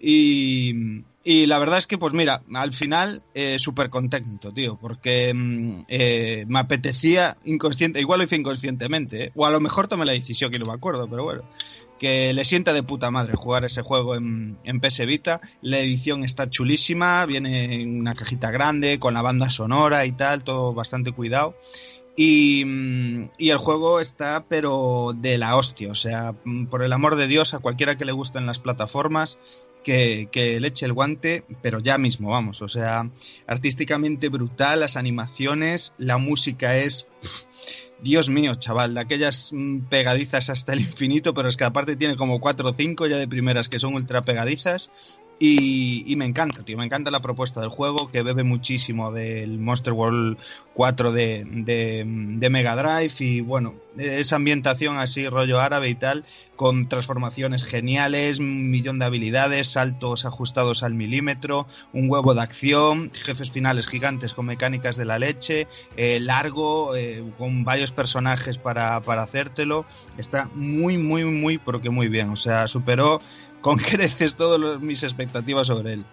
Y, 0.00 1.02
y 1.24 1.46
la 1.46 1.58
verdad 1.58 1.78
es 1.78 1.86
que, 1.86 1.98
pues 1.98 2.12
mira, 2.12 2.42
al 2.54 2.72
final 2.72 3.22
eh, 3.34 3.58
súper 3.58 3.90
contento, 3.90 4.52
tío, 4.52 4.76
porque 4.80 5.32
mm, 5.34 5.84
eh, 5.88 6.44
me 6.48 6.58
apetecía 6.58 7.36
inconsciente, 7.44 8.00
igual 8.00 8.18
lo 8.18 8.24
hice 8.24 8.36
inconscientemente, 8.36 9.24
¿eh? 9.24 9.32
o 9.34 9.46
a 9.46 9.50
lo 9.50 9.60
mejor 9.60 9.86
tomé 9.86 10.04
la 10.04 10.12
decisión 10.12 10.50
que 10.50 10.58
no 10.58 10.66
me 10.66 10.72
acuerdo, 10.72 11.08
pero 11.08 11.24
bueno, 11.24 11.42
que 12.02 12.32
le 12.32 12.44
sienta 12.44 12.72
de 12.72 12.82
puta 12.82 13.12
madre 13.12 13.36
jugar 13.36 13.64
ese 13.64 13.80
juego 13.80 14.16
en, 14.16 14.58
en 14.64 14.80
PS 14.80 15.06
Vita. 15.06 15.40
La 15.60 15.78
edición 15.78 16.24
está 16.24 16.50
chulísima, 16.50 17.24
viene 17.26 17.80
en 17.80 18.00
una 18.00 18.16
cajita 18.16 18.50
grande, 18.50 18.98
con 18.98 19.14
la 19.14 19.22
banda 19.22 19.50
sonora 19.50 20.04
y 20.04 20.10
tal, 20.10 20.42
todo 20.42 20.74
bastante 20.74 21.12
cuidado. 21.12 21.56
Y, 22.16 22.64
y 23.38 23.50
el 23.50 23.58
juego 23.58 24.00
está, 24.00 24.46
pero 24.48 25.12
de 25.16 25.38
la 25.38 25.54
hostia. 25.54 25.92
O 25.92 25.94
sea, 25.94 26.34
por 26.68 26.82
el 26.82 26.92
amor 26.92 27.14
de 27.14 27.28
Dios, 27.28 27.54
a 27.54 27.60
cualquiera 27.60 27.96
que 27.96 28.04
le 28.04 28.10
gusten 28.10 28.46
las 28.46 28.58
plataformas, 28.58 29.38
que, 29.84 30.28
que 30.32 30.58
le 30.58 30.66
eche 30.66 30.86
el 30.86 30.94
guante, 30.94 31.44
pero 31.62 31.78
ya 31.78 31.98
mismo, 31.98 32.30
vamos. 32.30 32.62
O 32.62 32.68
sea, 32.68 33.08
artísticamente 33.46 34.28
brutal, 34.28 34.80
las 34.80 34.96
animaciones, 34.96 35.94
la 35.98 36.18
música 36.18 36.76
es. 36.76 37.06
Dios 38.02 38.28
mío, 38.28 38.56
chaval, 38.56 38.94
de 38.94 39.00
aquellas 39.00 39.50
mm, 39.52 39.82
pegadizas 39.82 40.50
hasta 40.50 40.72
el 40.72 40.80
infinito, 40.80 41.34
pero 41.34 41.48
es 41.48 41.56
que 41.56 41.64
aparte 41.64 41.96
tiene 41.96 42.16
como 42.16 42.40
cuatro 42.40 42.68
o 42.68 42.74
cinco 42.76 43.06
ya 43.06 43.16
de 43.16 43.28
primeras 43.28 43.68
que 43.68 43.78
son 43.78 43.94
ultra 43.94 44.22
pegadizas. 44.22 44.90
Y, 45.38 46.04
y 46.06 46.14
me 46.14 46.24
encanta, 46.24 46.62
tío, 46.62 46.78
me 46.78 46.84
encanta 46.84 47.10
la 47.10 47.20
propuesta 47.20 47.60
del 47.60 47.70
juego, 47.70 48.08
que 48.08 48.22
bebe 48.22 48.44
muchísimo 48.44 49.10
del 49.10 49.58
Monster 49.58 49.92
World 49.92 50.38
4 50.74 51.10
de, 51.12 51.44
de, 51.44 52.04
de 52.06 52.50
Mega 52.50 52.76
Drive 52.76 53.14
y 53.18 53.40
bueno, 53.40 53.74
esa 53.98 54.36
ambientación 54.36 54.98
así, 54.98 55.28
rollo 55.28 55.60
árabe 55.60 55.88
y 55.88 55.94
tal, 55.94 56.24
con 56.56 56.88
transformaciones 56.88 57.64
geniales, 57.64 58.38
un 58.38 58.70
millón 58.70 58.98
de 58.98 59.06
habilidades, 59.06 59.68
saltos 59.68 60.24
ajustados 60.24 60.82
al 60.82 60.94
milímetro, 60.94 61.66
un 61.92 62.08
huevo 62.08 62.34
de 62.34 62.40
acción, 62.42 63.10
jefes 63.12 63.50
finales 63.50 63.88
gigantes 63.88 64.34
con 64.34 64.46
mecánicas 64.46 64.96
de 64.96 65.04
la 65.04 65.18
leche, 65.18 65.66
eh, 65.96 66.20
largo, 66.20 66.94
eh, 66.94 67.24
con 67.36 67.64
varios 67.64 67.92
personajes 67.92 68.58
para, 68.58 69.00
para 69.02 69.24
hacértelo. 69.24 69.84
Está 70.18 70.48
muy, 70.54 70.98
muy, 70.98 71.24
muy, 71.24 71.58
pero 71.58 71.80
que 71.80 71.90
muy 71.90 72.08
bien. 72.08 72.30
O 72.30 72.36
sea, 72.36 72.68
superó 72.68 73.20
con 73.62 73.78
creces 73.78 74.34
todas 74.36 74.80
mis 74.80 75.02
expectativas 75.02 75.66
sobre 75.68 75.94
él. 75.94 76.04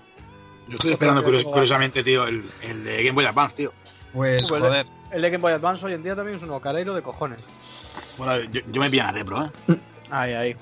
Yo 0.67 0.75
estoy 0.75 0.91
esperando 0.93 1.23
curios- 1.23 1.43
curiosamente, 1.45 2.03
tío, 2.03 2.25
el, 2.27 2.49
el 2.61 2.83
de 2.83 2.97
Game 3.03 3.11
Boy 3.15 3.25
Advance, 3.25 3.55
tío. 3.57 3.73
Pues, 4.13 4.47
Pues, 4.47 4.61
joder, 4.61 4.85
El 5.11 5.21
de 5.21 5.29
Game 5.29 5.41
Boy 5.41 5.53
Advance 5.53 5.85
hoy 5.85 5.93
en 5.93 6.03
día 6.03 6.15
también 6.15 6.35
es 6.37 6.43
un 6.43 6.51
ocarero 6.51 6.93
de 6.95 7.01
cojones. 7.01 7.41
Bueno, 8.17 8.39
yo, 8.51 8.61
yo 8.71 8.81
me 8.81 8.89
pillan 8.89 9.07
a 9.07 9.11
repro, 9.11 9.45
¿eh? 9.67 9.75
Ahí, 10.11 10.33
ahí. 10.33 10.55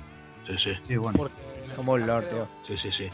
Sí, 0.48 0.54
sí, 0.58 0.72
sí, 0.88 0.96
bueno. 0.96 1.18
Porque 1.18 1.36
Como 1.76 1.94
un 1.94 2.08
lord, 2.08 2.26
tío. 2.26 2.48
sí, 2.64 2.78
sí, 2.78 2.92
sí. 2.92 3.10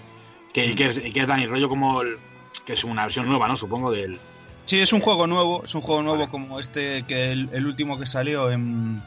Que, 0.54 0.76
que 0.76 0.86
es, 0.88 1.00
que 1.00 1.20
es 1.20 1.28
Dani, 1.28 1.48
rollo 1.48 1.68
como 1.68 2.02
el, 2.02 2.18
que 2.66 2.74
es 2.74 2.84
una 2.84 3.04
versión 3.04 3.28
nueva, 3.28 3.48
¿no? 3.48 3.56
Supongo 3.56 3.92
del... 3.92 4.20
Sí, 4.66 4.80
es 4.80 4.94
un 4.94 5.02
juego 5.02 5.26
nuevo, 5.28 5.64
es 5.66 5.74
un 5.76 5.82
juego 5.82 6.04
nuevo 6.04 6.20
Vale. 6.20 6.32
como 6.32 6.60
este, 6.60 7.04
que 7.08 7.32
el, 7.32 7.50
el 7.54 7.66
último 7.66 8.00
que 8.00 8.06
salió 8.06 8.50
en... 8.52 9.02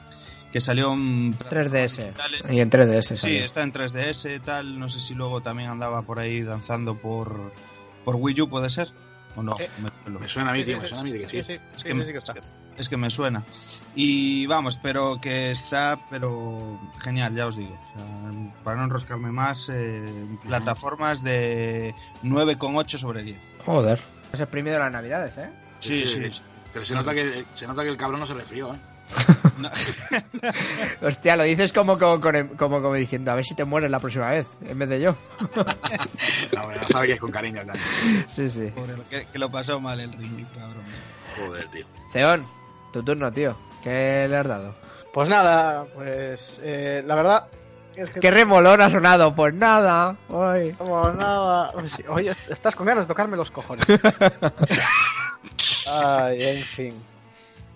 que 0.56 0.60
salió 0.62 0.94
en... 0.94 1.36
3DS. 1.38 2.14
Y 2.50 2.60
en 2.60 2.70
3DS 2.70 3.16
Sí, 3.16 3.36
está 3.36 3.62
en 3.62 3.74
3DS, 3.74 4.40
tal, 4.40 4.78
no 4.78 4.88
sé 4.88 5.00
si 5.00 5.12
luego 5.12 5.42
también 5.42 5.68
andaba 5.68 6.00
por 6.00 6.18
ahí 6.18 6.40
danzando 6.40 6.96
por, 6.96 7.52
por 8.06 8.14
Wii 8.16 8.40
U, 8.40 8.48
¿puede 8.48 8.70
ser? 8.70 8.88
¿O 9.36 9.42
no? 9.42 9.54
Sí. 9.56 9.64
Me- 10.06 10.18
Me 10.18 10.26
suena 10.26 10.52
a 10.52 10.54
mí, 10.54 10.60
Sí, 10.60 10.64
tío, 10.64 10.76
sí, 10.76 10.80
me 10.80 10.86
sí. 10.86 10.88
suena 10.88 11.00
a 11.02 11.04
mí 11.04 11.12
de 11.12 11.18
que 11.18 11.28
sí. 11.28 11.38
sí, 11.40 11.44
sí, 11.44 11.52
Es 11.52 11.60
sí, 11.76 11.82
que 11.82 11.88
sí, 11.90 11.94
me- 11.94 12.04
sí 12.06 12.12
que 12.12 12.16
está. 12.18 12.34
Es 12.78 12.88
que 12.88 12.96
me 12.96 13.10
suena. 13.10 13.42
Y 13.94 14.46
vamos, 14.46 14.78
pero 14.82 15.18
que 15.20 15.50
está, 15.50 15.98
pero 16.08 16.80
genial, 17.04 17.34
ya 17.34 17.46
os 17.48 17.56
digo. 17.58 17.74
O 17.74 17.98
sea, 17.98 18.54
para 18.64 18.78
no 18.78 18.84
enroscarme 18.84 19.30
más, 19.30 19.68
eh, 19.70 20.26
plataformas 20.42 21.22
de 21.22 21.94
9,8 22.22 22.96
sobre 22.96 23.22
10. 23.22 23.38
Joder. 23.66 24.00
Has 24.32 24.40
exprimido 24.40 24.78
las 24.78 24.90
navidades, 24.90 25.36
¿eh? 25.36 25.50
Sí, 25.80 26.06
sí. 26.06 26.30
Pero 26.72 26.84
se 26.86 26.94
nota 26.94 27.12
que, 27.12 27.44
se 27.52 27.66
nota 27.66 27.82
que 27.82 27.90
el 27.90 27.96
cabrón 27.98 28.20
no 28.20 28.26
se 28.26 28.32
resfrió, 28.32 28.72
¿eh? 28.74 28.78
No, 29.58 29.70
Hostia, 31.06 31.36
lo 31.36 31.44
dices 31.44 31.72
como, 31.72 31.98
como, 31.98 32.20
como, 32.56 32.94
diciendo, 32.94 33.30
a 33.30 33.34
ver 33.34 33.44
si 33.44 33.54
te 33.54 33.64
mueres 33.64 33.90
la 33.90 34.00
próxima 34.00 34.30
vez, 34.30 34.46
en 34.64 34.78
vez 34.78 34.88
de 34.88 35.00
yo. 35.00 35.16
No, 36.54 36.62
hombre, 36.62 36.78
no 36.80 36.88
sabe 36.88 37.06
que 37.08 37.12
es 37.14 37.20
con 37.20 37.30
cariño. 37.30 37.62
Sí, 38.34 38.50
sí. 38.50 38.72
pobre, 38.74 38.94
que, 39.10 39.26
que 39.26 39.38
lo 39.38 39.50
pasó 39.50 39.80
mal 39.80 40.00
el 40.00 40.12
ring, 40.12 40.46
cabrón. 40.54 40.84
Joder, 41.38 41.68
tío. 41.70 41.86
Ceón, 42.12 42.46
tu 42.92 43.02
turno, 43.02 43.32
tío. 43.32 43.56
¿Qué 43.82 44.26
le 44.28 44.36
has 44.36 44.46
dado? 44.46 44.74
Pues 45.12 45.28
nada, 45.28 45.84
pues 45.94 46.60
eh, 46.62 47.02
la 47.06 47.14
verdad, 47.14 47.46
Es 47.94 48.10
que 48.10 48.20
¡Qué 48.20 48.30
remolón 48.30 48.80
ha 48.80 48.90
sonado! 48.90 49.34
Pues 49.34 49.54
nada. 49.54 50.16
Ay. 50.30 50.72
como 50.76 51.08
nada. 51.10 51.72
Sí, 51.88 52.04
Oye, 52.08 52.30
est- 52.30 52.50
estás 52.50 52.74
con 52.76 52.86
ganas 52.86 53.04
de 53.04 53.08
tocarme 53.08 53.36
los 53.36 53.50
cojones. 53.50 53.86
Ay, 55.90 56.42
en 56.42 56.64
fin. 56.64 56.94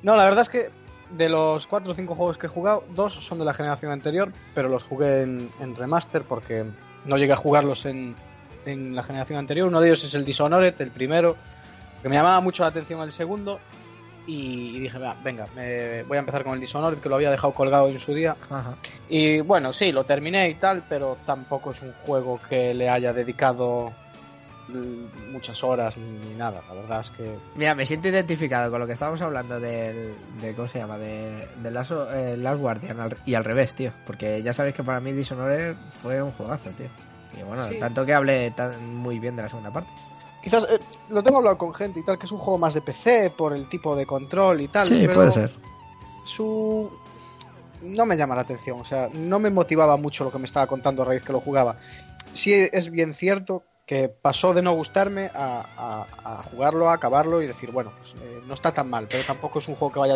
No, 0.03 0.17
la 0.17 0.25
verdad 0.25 0.43
es 0.43 0.49
que 0.49 0.71
de 1.13 1.29
los 1.29 1.67
4 1.67 1.93
o 1.93 1.95
5 1.95 2.15
juegos 2.15 2.39
que 2.39 2.47
he 2.47 2.51
jugado, 2.51 2.85
dos 2.95 3.15
son 3.15 3.39
de 3.39 3.45
la 3.45 3.55
generación 3.55 3.93
anterior, 3.93 4.33
pero 4.55 4.69
los 4.69 4.85
jugué 4.85 5.23
en, 5.23 5.51
en 5.61 5.77
remaster 5.77 6.23
porque 6.23 6.65
no 7.05 7.17
llegué 7.17 7.33
a 7.33 7.37
jugarlos 7.37 7.87
en, 7.87 8.15
en 8.67 8.95
la 8.95 9.03
generación 9.03 9.39
anterior. 9.39 9.69
Uno 9.69 9.81
de 9.81 9.89
ellos 9.89 10.05
es 10.05 10.15
el 10.15 10.25
Dishonored, 10.25 10.75
el 10.81 10.91
primero, 10.91 11.37
que 12.03 12.09
me 12.09 12.17
llamaba 12.17 12.41
mucho 12.41 12.63
la 12.63 12.69
atención 12.69 13.01
el 13.03 13.13
segundo. 13.13 13.59
Y, 14.27 14.79
dije, 14.79 14.99
"Va, 14.99 15.17
venga, 15.25 15.47
me 15.57 16.05
voy 16.05 16.17
a 16.17 16.21
empezar 16.21 16.45
con 16.45 16.55
el 16.55 16.61
Dishonored, 16.61 16.99
que 16.99 17.09
lo 17.09 17.17
había 17.17 17.31
dejado 17.31 17.53
colgado 17.53 17.89
en 17.89 17.99
su 17.99 18.15
día. 18.15 18.37
Ajá. 18.49 18.77
Y 19.09 19.41
bueno, 19.41 19.73
sí, 19.73 19.91
lo 19.91 20.05
terminé 20.05 20.49
y 20.51 20.55
tal, 20.55 20.85
pero 20.89 21.17
tampoco 21.27 21.71
es 21.73 21.83
un 21.83 21.93
juego 22.05 22.39
que 22.49 22.75
le 22.75 22.89
haya 22.89 23.13
dedicado 23.13 23.93
muchas 25.31 25.63
horas 25.65 25.97
ni, 25.99 26.19
ni 26.29 26.35
nada. 26.35 26.63
La 26.69 26.75
verdad 26.75 27.01
es 27.01 27.11
que 27.11 27.35
Mira, 27.57 27.75
me 27.75 27.85
siento 27.87 28.09
identificado 28.09 28.71
con 28.71 28.81
lo 28.81 28.87
que 28.87 28.93
estábamos 28.95 29.21
hablando 29.23 29.59
del, 29.61 30.15
de, 30.41 30.55
¿cómo 30.55 30.69
se 30.69 30.79
llama? 30.79 30.99
De, 30.99 31.49
de 31.63 31.71
Last, 31.71 31.93
eh, 32.13 32.37
Last 32.37 32.59
Guardian 32.61 33.01
al- 33.01 33.17
y 33.25 33.35
al 33.35 33.45
revés, 33.45 33.75
tío. 33.75 33.93
Porque 34.07 34.43
ya 34.43 34.53
sabéis 34.53 34.75
que 34.75 34.83
para 34.85 35.01
mí 35.01 35.13
Dishonored 35.13 35.75
fue 36.03 36.23
un 36.23 36.33
juegazo, 36.33 36.71
tío. 36.71 36.89
Y 37.39 37.43
bueno, 37.45 37.69
Sí. 37.69 37.79
tanto 37.79 38.05
que 38.05 38.15
hablé 38.15 38.51
tan 38.53 38.95
muy 38.95 39.19
bien 39.19 39.37
de 39.37 39.43
la 39.43 39.49
segunda 39.49 39.71
parte. 39.73 39.91
quizás 40.43 40.67
eh, 40.71 40.79
lo 41.11 41.23
tengo 41.23 41.39
hablado 41.39 41.59
con 41.59 41.73
gente 41.75 42.01
y 42.01 42.05
tal, 42.05 42.19
que 42.19 42.27
es 42.27 42.33
un 42.33 42.39
juego 42.39 42.59
más 42.59 42.75
de 42.75 42.81
PC 42.81 43.31
por 43.37 43.53
el 43.53 43.69
tipo 43.69 43.95
de 43.95 44.07
control 44.07 44.61
y 44.63 44.69
tal. 44.69 44.89
pero 44.89 45.31
Su 46.25 46.91
no 47.83 48.05
me 48.07 48.17
llama 48.17 48.35
la 48.35 48.43
atención, 48.43 48.81
o 48.81 48.85
sea, 48.85 49.09
no 49.13 49.39
me 49.39 49.49
motivaba 49.51 49.97
mucho 49.97 50.25
lo 50.25 50.31
que 50.31 50.39
me 50.39 50.45
estaba 50.45 50.67
contando 50.67 51.03
a 51.03 51.07
raíz 51.07 51.23
que 51.23 51.33
lo 51.33 51.41
jugaba. 51.41 51.77
Sí 52.35 52.53
es 52.55 52.91
bien 52.91 53.15
cierto 53.15 53.65
que 53.91 54.09
pasó 54.09 54.55
de 54.55 54.63
no 54.63 54.71
gustarme 54.75 55.33
a, 55.35 56.07
a- 56.25 56.39
a 56.39 56.43
jugarlo, 56.45 56.89
a 56.91 56.93
acabarlo 56.95 57.43
y 57.43 57.49
decir, 57.49 57.73
bueno, 57.73 57.91
pues, 57.99 58.15
eh, 58.23 58.41
no 58.47 58.55
está 58.55 58.73
tan 58.73 58.89
mal, 58.89 59.09
pero 59.11 59.25
tampoco 59.25 59.59
es 59.59 59.67
un 59.67 59.75
juego 59.75 59.93
que 59.95 59.99
vaya 59.99 60.15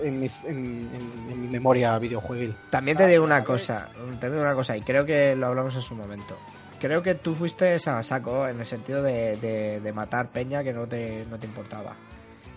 en, 0.00 0.20
mi, 0.20 0.30
en- 0.44 0.88
en- 0.94 1.28
en 1.32 1.40
mi 1.42 1.48
memoria 1.48 1.98
videojueguil. 1.98 2.54
También 2.70 2.96
te 2.96 3.04
digo 3.08 3.24
una 3.24 3.42
cosa, 3.42 3.88
te 4.20 4.30
digo 4.30 4.40
una 4.42 4.54
cosa, 4.54 4.76
y 4.76 4.82
creo 4.82 5.04
que 5.04 5.34
lo 5.34 5.48
hablamos 5.48 5.74
en 5.74 5.82
su 5.82 5.96
momento. 5.96 6.38
Creo 6.78 7.02
que 7.02 7.16
tú 7.16 7.34
fuiste 7.34 7.74
a 7.74 8.02
saco 8.04 8.46
en 8.46 8.60
el 8.60 8.66
sentido 8.66 9.02
de, 9.02 9.36
de- 9.38 9.80
de 9.80 9.92
matar 9.92 10.28
peña 10.28 10.62
que 10.62 10.72
no 10.72 10.86
te, 10.86 11.26
no 11.28 11.36
te 11.40 11.46
importaba. 11.48 11.96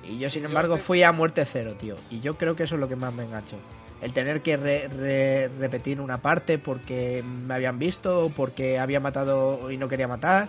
Y 0.03 0.19
yo, 0.19 0.29
sin 0.29 0.45
embargo, 0.45 0.77
fui 0.77 1.01
a 1.01 1.11
muerte 1.11 1.45
cero, 1.45 1.73
tío. 1.79 1.95
Y 2.11 2.19
yo 2.19 2.37
creo 2.37 2.55
que 2.55 2.63
eso 2.65 2.75
es 2.75 2.81
lo 2.81 2.87
que 2.87 2.95
más 2.95 3.11
me 3.15 3.23
enganchó. 3.23 3.57
El 4.01 4.13
tener 4.13 4.41
que 4.41 4.55
re- 4.57 4.87
re- 4.87 5.49
repetir 5.59 5.99
una 5.99 6.19
parte 6.19 6.57
porque 6.57 7.23
me 7.23 7.53
habían 7.53 7.77
visto 7.79 8.25
o 8.25 8.29
porque 8.29 8.79
había 8.79 8.99
matado 8.99 9.69
y 9.71 9.77
no 9.77 9.87
quería 9.89 10.07
matar. 10.07 10.47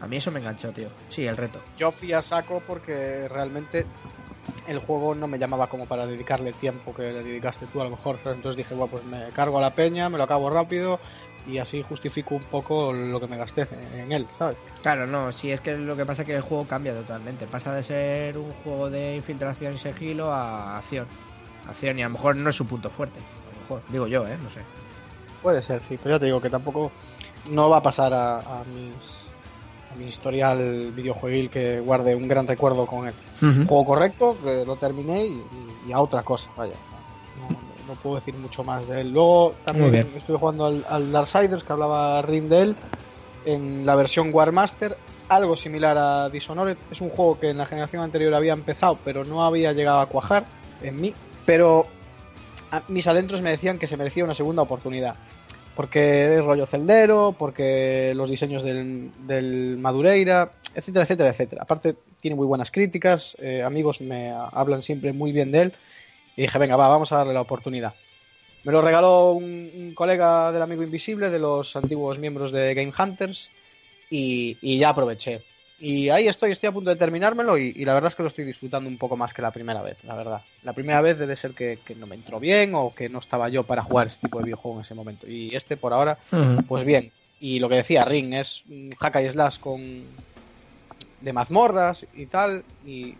A 0.00 0.06
mí 0.06 0.16
eso 0.16 0.30
me 0.30 0.40
enganchó, 0.40 0.72
tío. 0.72 0.88
Sí, 1.08 1.26
el 1.26 1.36
reto. 1.36 1.58
Yo 1.78 1.90
fui 1.90 2.12
a 2.12 2.20
saco 2.22 2.62
porque 2.66 3.28
realmente 3.28 3.86
el 4.66 4.78
juego 4.80 5.14
no 5.14 5.28
me 5.28 5.38
llamaba 5.38 5.68
como 5.68 5.86
para 5.86 6.06
dedicarle 6.06 6.50
el 6.50 6.54
tiempo 6.56 6.92
que 6.94 7.02
le 7.12 7.22
dedicaste 7.22 7.66
tú 7.72 7.80
a 7.80 7.84
lo 7.84 7.90
mejor. 7.90 8.18
Entonces 8.26 8.56
dije, 8.56 8.74
bueno, 8.74 8.90
pues 8.90 9.04
me 9.04 9.28
cargo 9.30 9.58
a 9.58 9.60
la 9.62 9.70
peña, 9.74 10.08
me 10.08 10.18
lo 10.18 10.24
acabo 10.24 10.50
rápido 10.50 10.98
y 11.46 11.58
así 11.58 11.82
justifico 11.82 12.34
un 12.34 12.44
poco 12.44 12.92
lo 12.92 13.18
que 13.20 13.26
me 13.26 13.36
gasté 13.36 13.66
en 13.96 14.12
él, 14.12 14.26
¿sabes? 14.38 14.56
Claro, 14.82 15.06
no, 15.06 15.32
si 15.32 15.50
es 15.50 15.60
que 15.60 15.76
lo 15.76 15.96
que 15.96 16.04
pasa 16.04 16.22
es 16.22 16.26
que 16.26 16.34
el 16.36 16.42
juego 16.42 16.66
cambia 16.66 16.92
totalmente. 16.94 17.46
Pasa 17.46 17.72
de 17.74 17.82
ser 17.82 18.36
un 18.38 18.52
juego 18.64 18.90
de 18.90 19.16
infiltración 19.16 19.74
y 19.74 19.78
sigilo 19.78 20.32
a 20.32 20.78
acción. 20.78 21.06
Acción, 21.68 21.98
y 21.98 22.02
a 22.02 22.06
lo 22.06 22.12
mejor 22.12 22.36
no 22.36 22.50
es 22.50 22.56
su 22.56 22.66
punto 22.66 22.90
fuerte. 22.90 23.18
A 23.18 23.54
lo 23.54 23.60
mejor, 23.62 23.82
digo 23.90 24.06
yo, 24.06 24.26
¿eh? 24.26 24.36
No 24.42 24.50
sé. 24.50 24.60
Puede 25.42 25.62
ser, 25.62 25.82
sí, 25.82 25.98
pero 26.02 26.16
ya 26.16 26.20
te 26.20 26.26
digo 26.26 26.40
que 26.40 26.50
tampoco 26.50 26.92
no 27.50 27.68
va 27.68 27.78
a 27.78 27.82
pasar 27.82 28.12
a, 28.12 28.38
a 28.38 28.64
mis 28.74 29.22
a 29.92 29.96
mi 29.96 30.06
historial 30.06 30.90
videojueguil 30.92 31.50
que 31.50 31.80
guarde 31.80 32.14
un 32.14 32.28
gran 32.28 32.46
recuerdo 32.46 32.86
con 32.86 33.08
él. 33.08 33.14
Juego 33.40 33.84
correcto, 33.84 34.36
que 34.42 34.64
lo 34.64 34.76
terminé 34.76 35.26
y, 35.86 35.92
a 35.92 36.00
otra 36.00 36.22
cosa, 36.22 36.50
vaya. 36.56 36.74
No, 37.40 37.56
no 37.88 38.00
puedo 38.00 38.16
decir 38.16 38.34
mucho 38.34 38.62
más 38.64 38.86
de 38.88 39.02
él. 39.02 39.12
Luego 39.12 39.54
también 39.64 40.08
estuve 40.16 40.38
jugando 40.38 40.66
al, 40.66 40.86
al 40.88 41.12
Darksiders, 41.12 41.64
que 41.64 41.72
hablaba 41.72 42.22
Rin 42.22 42.48
de 42.48 42.62
él, 42.62 42.76
en 43.44 43.84
la 43.84 43.96
versión 43.96 44.30
Warmaster, 44.32 44.96
algo 45.28 45.56
similar 45.56 45.98
a 45.98 46.28
Dishonored. 46.30 46.76
Es 46.90 47.00
un 47.00 47.10
juego 47.10 47.38
que 47.38 47.50
en 47.50 47.58
la 47.58 47.66
generación 47.66 48.02
anterior 48.02 48.34
había 48.34 48.52
empezado, 48.52 48.98
pero 49.04 49.24
no 49.24 49.44
había 49.44 49.72
llegado 49.72 50.00
a 50.00 50.06
cuajar 50.06 50.44
en 50.82 51.00
mí. 51.00 51.14
Pero 51.44 51.86
mis 52.88 53.06
adentros 53.06 53.42
me 53.42 53.50
decían 53.50 53.78
que 53.78 53.86
se 53.86 53.96
merecía 53.96 54.24
una 54.24 54.34
segunda 54.34 54.62
oportunidad. 54.62 55.14
Porque 55.74 56.36
es 56.36 56.44
rollo 56.44 56.66
celdero, 56.66 57.34
porque 57.38 58.12
los 58.14 58.30
diseños 58.30 58.62
del, 58.62 59.76
Madureira, 59.78 60.52
etcétera, 60.74 61.04
etcétera, 61.04 61.30
etcétera. 61.30 61.62
Aparte, 61.62 61.96
tiene 62.20 62.36
muy 62.36 62.46
buenas 62.46 62.70
críticas, 62.70 63.36
eh, 63.40 63.62
amigos 63.62 64.00
me 64.02 64.30
hablan 64.30 64.82
siempre 64.82 65.12
muy 65.12 65.32
bien 65.32 65.50
de 65.50 65.62
él. 65.62 65.72
Y 66.36 66.42
dije, 66.42 66.58
venga, 66.58 66.76
va, 66.76 66.88
vamos 66.88 67.10
a 67.12 67.18
darle 67.18 67.32
la 67.32 67.40
oportunidad. 67.40 67.94
Me 68.64 68.72
lo 68.72 68.80
regaló 68.82 69.32
un, 69.32 69.92
colega 69.94 70.52
del 70.52 70.62
amigo 70.62 70.82
invisible, 70.82 71.30
de 71.30 71.38
los 71.38 71.74
antiguos 71.74 72.18
miembros 72.18 72.52
de 72.52 72.74
Game 72.74 72.92
Hunters, 72.96 73.50
y 74.10 74.78
ya 74.78 74.90
aproveché. 74.90 75.42
Y 75.84 76.10
ahí 76.10 76.28
estoy, 76.28 76.52
estoy 76.52 76.68
a 76.68 76.72
punto 76.72 76.90
de 76.90 76.96
terminármelo 76.96 77.58
y, 77.58 77.72
y 77.74 77.84
la 77.84 77.94
verdad 77.94 78.08
es 78.08 78.14
que 78.14 78.22
lo 78.22 78.28
estoy 78.28 78.44
disfrutando 78.44 78.88
un 78.88 78.98
poco 78.98 79.16
más 79.16 79.34
que 79.34 79.42
la 79.42 79.50
primera 79.50 79.82
vez, 79.82 79.96
la 80.04 80.14
verdad. 80.14 80.40
La 80.62 80.72
primera 80.74 81.00
vez 81.00 81.18
debe 81.18 81.34
ser 81.34 81.54
que, 81.54 81.80
que 81.84 81.96
no 81.96 82.06
me 82.06 82.14
entró 82.14 82.38
bien 82.38 82.74
o 82.76 82.94
que 82.94 83.08
no 83.08 83.18
estaba 83.18 83.48
yo 83.48 83.64
para 83.64 83.82
jugar 83.82 84.06
este 84.06 84.28
tipo 84.28 84.38
de 84.38 84.44
videojuego 84.44 84.78
en 84.78 84.82
ese 84.82 84.94
momento. 84.94 85.26
Y 85.28 85.54
este 85.56 85.76
por 85.76 85.92
ahora, 85.92 86.18
pues 86.68 86.84
bien. 86.84 87.10
Y 87.40 87.58
lo 87.58 87.68
que 87.68 87.74
decía 87.74 88.04
Ring 88.04 88.32
es 88.34 88.62
un 88.70 88.94
hack 88.96 89.16
y 89.26 89.30
slash 89.32 89.58
con 89.58 90.04
de 91.20 91.32
mazmorras 91.32 92.06
y 92.14 92.26
tal. 92.26 92.62
Y, 92.86 93.16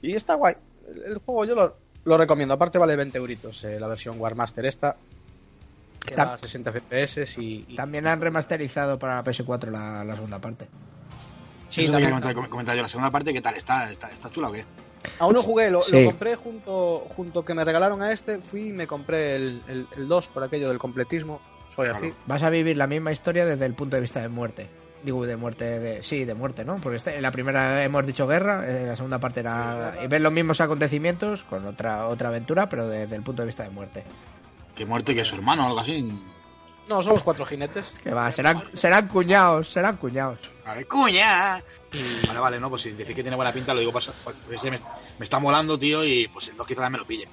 y 0.00 0.14
está 0.14 0.34
guay. 0.34 0.54
El, 0.94 1.02
el 1.14 1.18
juego 1.18 1.44
yo 1.44 1.54
lo, 1.56 1.76
lo 2.04 2.16
recomiendo. 2.16 2.54
Aparte 2.54 2.78
vale 2.78 2.94
20 2.94 3.18
euritos 3.18 3.64
eh, 3.64 3.80
la 3.80 3.88
versión 3.88 4.20
Warmaster 4.20 4.64
esta. 4.64 4.94
Que 6.06 6.14
da 6.14 6.36
60 6.38 6.70
FPS 6.72 7.36
y, 7.42 7.64
y- 7.68 7.74
También 7.74 8.06
han 8.06 8.20
remasterizado 8.20 8.96
para 8.98 9.16
la 9.16 9.24
PS4 9.24 9.70
la, 9.72 10.04
la 10.04 10.14
segunda 10.14 10.38
parte. 10.38 10.68
Sí, 11.68 11.82
Eso 11.84 11.92
también. 11.92 12.10
quería 12.14 12.20
comentar, 12.34 12.50
comentar 12.50 12.76
yo. 12.76 12.82
La 12.82 12.88
segunda 12.88 13.10
parte, 13.10 13.32
¿qué 13.32 13.40
tal? 13.40 13.54
¿Está, 13.56 13.90
está, 13.90 14.10
está 14.10 14.30
chula 14.30 14.48
o 14.48 14.52
qué? 14.52 14.64
Aún 15.20 15.34
no 15.34 15.42
jugué, 15.42 15.70
lo, 15.70 15.82
Sí. 15.82 16.02
lo 16.02 16.10
compré 16.10 16.34
junto, 16.36 17.06
junto 17.10 17.44
que 17.44 17.54
me 17.54 17.64
regalaron 17.64 18.02
a 18.02 18.12
este. 18.12 18.38
Fui 18.38 18.68
y 18.68 18.72
me 18.72 18.86
compré 18.86 19.36
el, 19.36 19.62
el, 19.68 19.86
el 19.96 20.08
2 20.08 20.28
por 20.28 20.42
aquello 20.44 20.68
del 20.68 20.78
completismo. 20.78 21.40
Soy 21.68 21.88
así. 21.88 22.10
Vas 22.26 22.42
a 22.42 22.50
vivir 22.50 22.76
la 22.76 22.86
misma 22.86 23.12
historia 23.12 23.46
desde 23.46 23.64
el 23.66 23.74
punto 23.74 23.96
de 23.96 24.02
vista 24.02 24.20
de 24.20 24.28
muerte. 24.28 24.68
Digo, 25.04 25.24
de 25.24 25.36
muerte, 25.36 25.78
de, 25.78 26.02
sí, 26.02 26.24
de 26.24 26.34
muerte, 26.34 26.64
¿no? 26.64 26.76
Porque 26.76 26.96
este- 26.96 27.14
en 27.16 27.22
la 27.22 27.30
primera 27.30 27.84
hemos 27.84 28.04
dicho 28.04 28.26
guerra, 28.26 28.68
en 28.68 28.88
la 28.88 28.96
segunda 28.96 29.20
parte 29.20 29.38
era... 29.40 29.94
Y 30.02 30.08
ves 30.08 30.20
los 30.20 30.32
mismos 30.32 30.60
acontecimientos 30.60 31.44
con 31.44 31.64
otra 31.66 32.08
otra 32.08 32.30
aventura, 32.30 32.68
pero 32.68 32.88
desde 32.88 33.14
el 33.14 33.22
punto 33.22 33.42
de 33.42 33.46
vista 33.46 33.62
de 33.62 33.70
muerte. 33.70 34.02
Que 34.74 34.84
muerte 34.84 35.14
que 35.14 35.20
es 35.20 35.28
su 35.28 35.36
hermano 35.36 35.64
o 35.64 35.66
algo 35.68 35.78
así. 35.80 36.20
No, 36.88 37.02
somos 37.02 37.22
cuatro 37.22 37.44
jinetes. 37.44 37.92
Que 38.02 38.12
va, 38.12 38.30
serán, 38.32 38.64
serán 38.74 39.08
cuñados, 39.08 39.68
serán 39.68 39.96
cuñados. 39.96 40.38
A 40.64 40.74
ver, 40.74 40.86
cuña. 40.86 41.62
Vale, 42.26 42.40
vale, 42.40 42.60
no, 42.60 42.70
pues 42.70 42.82
si 42.82 42.90
decís 42.92 43.14
que 43.14 43.22
tiene 43.22 43.36
buena 43.36 43.52
pinta, 43.52 43.74
lo 43.74 43.80
digo 43.80 43.92
pasa- 43.92 44.12
porque 44.24 44.54
ese 44.54 44.70
me, 44.70 44.78
me 45.18 45.24
está 45.24 45.38
molando, 45.38 45.78
tío, 45.78 46.04
y 46.04 46.28
pues 46.28 46.48
el 46.48 46.56
2 46.56 46.66
quizás 46.66 46.90
me 46.90 46.98
lo 46.98 47.04
pille. 47.06 47.28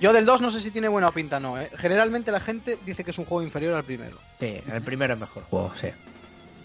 Yo 0.00 0.12
del 0.12 0.24
2 0.24 0.40
no 0.40 0.50
sé 0.50 0.60
si 0.60 0.70
tiene 0.70 0.88
buena 0.88 1.10
pinta 1.10 1.38
no, 1.40 1.60
¿eh? 1.60 1.70
Generalmente 1.76 2.30
la 2.32 2.40
gente 2.40 2.78
dice 2.84 3.02
que 3.04 3.10
es 3.10 3.18
un 3.18 3.24
juego 3.24 3.42
inferior 3.42 3.74
al 3.74 3.84
primero. 3.84 4.16
Sí, 4.40 4.60
el 4.72 4.82
primero 4.82 5.14
es 5.14 5.20
mejor 5.20 5.42
juego, 5.44 5.72
sí. 5.76 5.88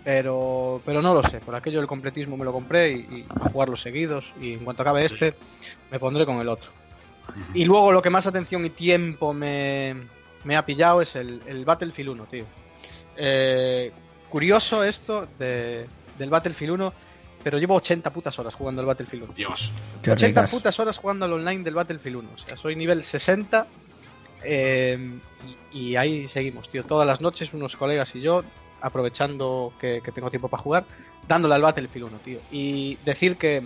Pero, 0.03 0.81
pero 0.86 1.01
no 1.01 1.13
lo 1.13 1.21
sé. 1.23 1.39
Por 1.39 1.55
aquello 1.55 1.77
del 1.79 1.88
completismo 1.88 2.36
me 2.38 2.45
lo 2.45 2.51
compré 2.51 2.91
y, 2.91 2.95
y 2.99 3.25
a 3.39 3.49
jugarlos 3.49 3.81
seguidos. 3.81 4.34
Y 4.41 4.53
en 4.53 4.63
cuanto 4.65 4.81
acabe 4.81 5.05
este, 5.05 5.36
me 5.91 5.99
pondré 5.99 6.25
con 6.25 6.38
el 6.39 6.49
otro. 6.49 6.71
Y 7.53 7.65
luego 7.65 7.91
lo 7.91 8.01
que 8.01 8.10
más 8.10 8.25
atención 8.27 8.65
y 8.65 8.71
tiempo 8.71 9.31
me, 9.34 9.95
me 10.43 10.56
ha 10.58 10.65
pillado 10.65 11.01
es 11.01 11.15
el, 11.15 11.41
el 11.47 11.65
Battlefield 11.65 12.10
1, 12.12 12.25
tío. 12.25 12.45
Eh, 13.17 13.91
curioso 14.30 14.84
esto 14.84 15.27
de, 15.38 15.86
del 16.17 16.30
Battlefield 16.30 16.73
1, 16.73 16.93
pero 17.43 17.58
llevo 17.58 17.75
80 17.75 18.12
putas 18.12 18.38
horas 18.39 18.54
jugando 18.54 18.82
al 18.82 18.88
Battlefield 18.88 19.23
1. 19.25 19.34
Dios. 19.34 19.71
Qué 20.01 20.12
80 20.12 20.41
ricas. 20.41 20.51
putas 20.51 20.80
horas 20.80 20.97
jugando 20.97 21.25
al 21.25 21.34
online 21.34 21.63
del 21.63 21.75
Battlefield 21.75 22.17
1. 22.17 22.30
O 22.34 22.38
sea, 22.38 22.58
soy 22.58 22.75
nivel 22.75 23.04
60. 23.04 23.67
eh, 24.43 25.19
y, 25.73 25.80
y 25.89 25.95
ahí 25.95 26.27
seguimos, 26.27 26.69
tío. 26.69 26.84
Todas 26.86 27.08
las 27.08 27.21
noches, 27.21 27.54
unos 27.54 27.75
colegas 27.75 28.15
y 28.15 28.21
yo, 28.21 28.43
aprovechando 28.82 29.73
que, 29.80 30.01
que 30.04 30.12
tengo 30.12 30.30
tiempo 30.30 30.47
para 30.47 30.63
jugar, 30.63 30.86
dándole 31.27 31.56
al 31.56 31.62
Battlefield 31.62 32.08
1, 32.08 32.17
tío. 32.19 32.39
Y 32.51 32.97
decir 33.06 33.38
que 33.38 33.62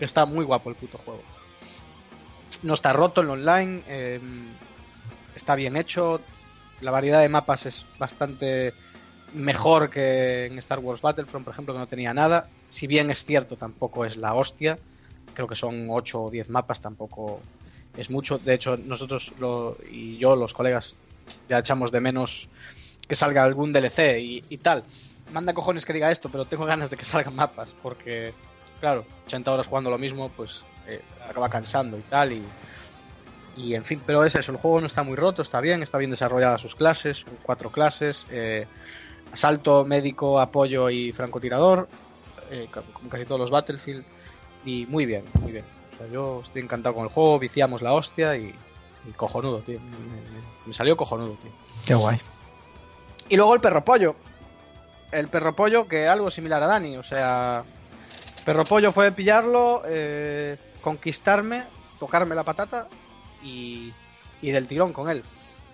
está 0.00 0.24
muy 0.26 0.44
guapo 0.44 0.70
el 0.70 0.76
puto 0.76 0.98
juego. 0.98 1.22
No 2.62 2.74
está 2.74 2.92
roto 2.92 3.20
en 3.22 3.26
lo 3.28 3.32
online. 3.34 3.82
eh, 3.88 4.20
está 5.34 5.54
bien 5.54 5.76
hecho. 5.76 6.20
La 6.80 6.90
variedad 6.90 7.20
de 7.20 7.28
mapas 7.28 7.66
es 7.66 7.84
bastante 7.98 8.72
mejor 9.34 9.90
que 9.90 10.46
en 10.46 10.58
Star 10.58 10.78
Wars 10.80 11.02
Battlefront, 11.02 11.44
por 11.44 11.52
ejemplo, 11.52 11.74
que 11.74 11.80
no 11.80 11.86
tenía 11.86 12.12
nada. 12.14 12.48
Si 12.68 12.86
bien 12.86 13.10
es 13.10 13.24
cierto, 13.24 13.56
tampoco 13.56 14.04
es 14.04 14.16
la 14.16 14.34
hostia. 14.34 14.78
Creo 15.34 15.46
que 15.46 15.54
son 15.56 15.86
8 15.90 16.24
o 16.24 16.30
10 16.30 16.48
mapas, 16.48 16.80
tampoco 16.80 17.40
es 17.96 18.10
mucho. 18.10 18.38
De 18.38 18.54
hecho, 18.54 18.76
nosotros 18.76 19.32
lo- 19.38 19.76
y 19.90 20.16
yo, 20.18 20.34
los 20.36 20.52
colegas, 20.52 20.94
ya 21.48 21.58
echamos 21.58 21.92
de 21.92 22.00
menos 22.00 22.48
que 23.06 23.16
salga 23.16 23.42
algún 23.42 23.72
DLC 23.72 24.20
y, 24.20 24.44
y 24.48 24.56
tal. 24.58 24.84
Manda 25.32 25.52
cojones 25.54 25.84
que 25.84 25.92
diga 25.92 26.10
esto, 26.10 26.28
pero 26.28 26.44
tengo 26.44 26.64
ganas 26.64 26.90
de 26.90 26.96
que 26.96 27.04
salgan 27.04 27.36
mapas, 27.36 27.74
porque, 27.82 28.32
claro, 28.80 29.04
80 29.26 29.52
horas 29.52 29.66
jugando 29.68 29.90
lo 29.90 29.98
mismo, 29.98 30.28
pues 30.30 30.64
eh, 30.88 31.00
acaba 31.28 31.48
cansando 31.48 31.96
y 31.98 32.02
tal, 32.02 32.32
y, 32.32 32.42
y 33.56 33.74
en 33.74 33.84
fin, 33.84 34.02
pero 34.06 34.24
es 34.24 34.34
eso, 34.34 34.52
el 34.52 34.58
juego 34.58 34.80
no 34.80 34.86
está 34.86 35.02
muy 35.02 35.16
roto, 35.16 35.42
está 35.42 35.60
bien, 35.60 35.82
está 35.82 35.98
bien 35.98 36.10
desarrollada 36.10 36.58
sus 36.58 36.74
clases, 36.74 37.26
cuatro 37.42 37.70
clases, 37.70 38.26
eh, 38.30 38.66
asalto, 39.32 39.84
médico, 39.84 40.40
apoyo 40.40 40.88
y 40.90 41.12
francotirador, 41.12 41.88
eh, 42.50 42.68
como 42.72 43.08
casi 43.10 43.24
todos 43.24 43.40
los 43.40 43.50
Battlefield, 43.50 44.04
y 44.64 44.86
muy 44.86 45.06
bien, 45.06 45.24
muy 45.40 45.52
bien. 45.52 45.64
O 45.94 45.98
sea, 45.98 46.06
yo 46.08 46.40
estoy 46.42 46.62
encantado 46.62 46.94
con 46.94 47.04
el 47.04 47.10
juego, 47.10 47.38
viciamos 47.38 47.82
la 47.82 47.92
hostia 47.92 48.36
y, 48.36 48.54
y 49.08 49.12
cojonudo, 49.16 49.58
tío. 49.60 49.80
Me, 49.80 49.86
me- 49.96 50.40
me 50.66 50.72
salió 50.72 50.96
cojonudo, 50.96 51.34
tío. 51.42 51.50
Qué 51.86 51.94
guay. 51.94 52.18
Y 53.28 53.36
luego 53.36 53.54
el 53.54 53.60
perro 53.60 53.84
pollo. 53.84 54.16
El 55.12 55.28
perro 55.28 55.54
pollo, 55.56 55.86
que 55.88 56.06
algo 56.08 56.30
similar 56.30 56.62
a 56.62 56.66
Dani, 56.66 56.96
o 56.96 57.02
sea. 57.02 57.64
Perro 58.44 58.64
pollo 58.64 58.90
fue 58.92 59.12
pillarlo, 59.12 59.82
eh, 59.86 60.56
conquistarme, 60.80 61.64
tocarme 61.98 62.34
la 62.34 62.42
patata 62.42 62.86
y, 63.42 63.92
y 64.42 64.50
del 64.50 64.66
tirón 64.66 64.92
con 64.92 65.10
él. 65.10 65.22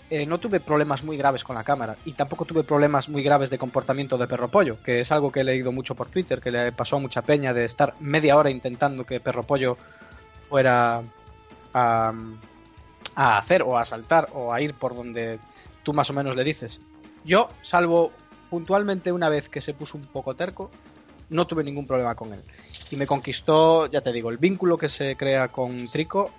Eh, 0.08 0.24
no 0.24 0.38
tuve 0.38 0.60
problemas 0.60 1.02
muy 1.02 1.16
graves 1.16 1.42
con 1.42 1.56
la 1.56 1.64
cámara 1.64 1.96
y 2.04 2.12
tampoco 2.12 2.44
tuve 2.44 2.62
problemas 2.62 3.08
muy 3.08 3.24
graves 3.24 3.50
de 3.50 3.58
comportamiento 3.58 4.16
de 4.16 4.28
perro 4.28 4.46
pollo, 4.46 4.80
que 4.84 5.00
es 5.00 5.10
algo 5.10 5.32
que 5.32 5.40
he 5.40 5.44
leído 5.44 5.72
mucho 5.72 5.96
por 5.96 6.06
Twitter, 6.06 6.40
que 6.40 6.52
le 6.52 6.70
pasó 6.70 6.96
a 6.96 7.00
mucha 7.00 7.22
peña 7.22 7.52
de 7.52 7.64
estar 7.64 7.94
media 7.98 8.36
hora 8.36 8.50
intentando 8.50 9.04
que 9.04 9.18
perro 9.18 9.42
pollo 9.42 9.76
fuera 10.48 11.02
a, 11.74 12.12
a 13.16 13.38
hacer 13.38 13.62
o 13.62 13.76
a 13.76 13.84
saltar 13.84 14.28
o 14.32 14.52
a 14.52 14.60
ir 14.60 14.74
por 14.74 14.94
donde 14.94 15.40
tú 15.82 15.92
más 15.92 16.08
o 16.10 16.12
menos 16.12 16.36
le 16.36 16.44
dices. 16.44 16.80
Yo, 17.24 17.48
salvo 17.62 18.12
puntualmente 18.48 19.10
una 19.10 19.28
vez 19.28 19.48
que 19.48 19.60
se 19.60 19.74
puso 19.74 19.98
un 19.98 20.06
poco 20.06 20.36
terco, 20.36 20.70
no 21.30 21.48
tuve 21.48 21.64
ningún 21.64 21.84
problema 21.84 22.14
con 22.14 22.32
él. 22.32 22.42
Y 22.92 22.96
me 22.96 23.08
conquistó, 23.08 23.86
ya 23.86 24.02
te 24.02 24.12
digo, 24.12 24.30
el 24.30 24.38
vínculo 24.38 24.78
que 24.78 24.88
se 24.88 25.16
crea 25.16 25.48
con 25.48 25.88
Trico 25.88 26.30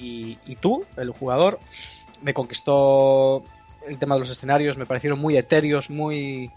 y, 0.00 0.56
tú, 0.56 0.84
el 0.96 1.10
jugador, 1.10 1.58
me 2.22 2.34
conquistó 2.34 3.42
el 3.86 3.98
tema 3.98 4.14
de 4.14 4.20
los 4.20 4.30
escenarios, 4.30 4.78
me 4.78 4.86
parecieron 4.86 5.18
muy 5.18 5.36
etéreos, 5.36 5.90
muy... 5.90 6.50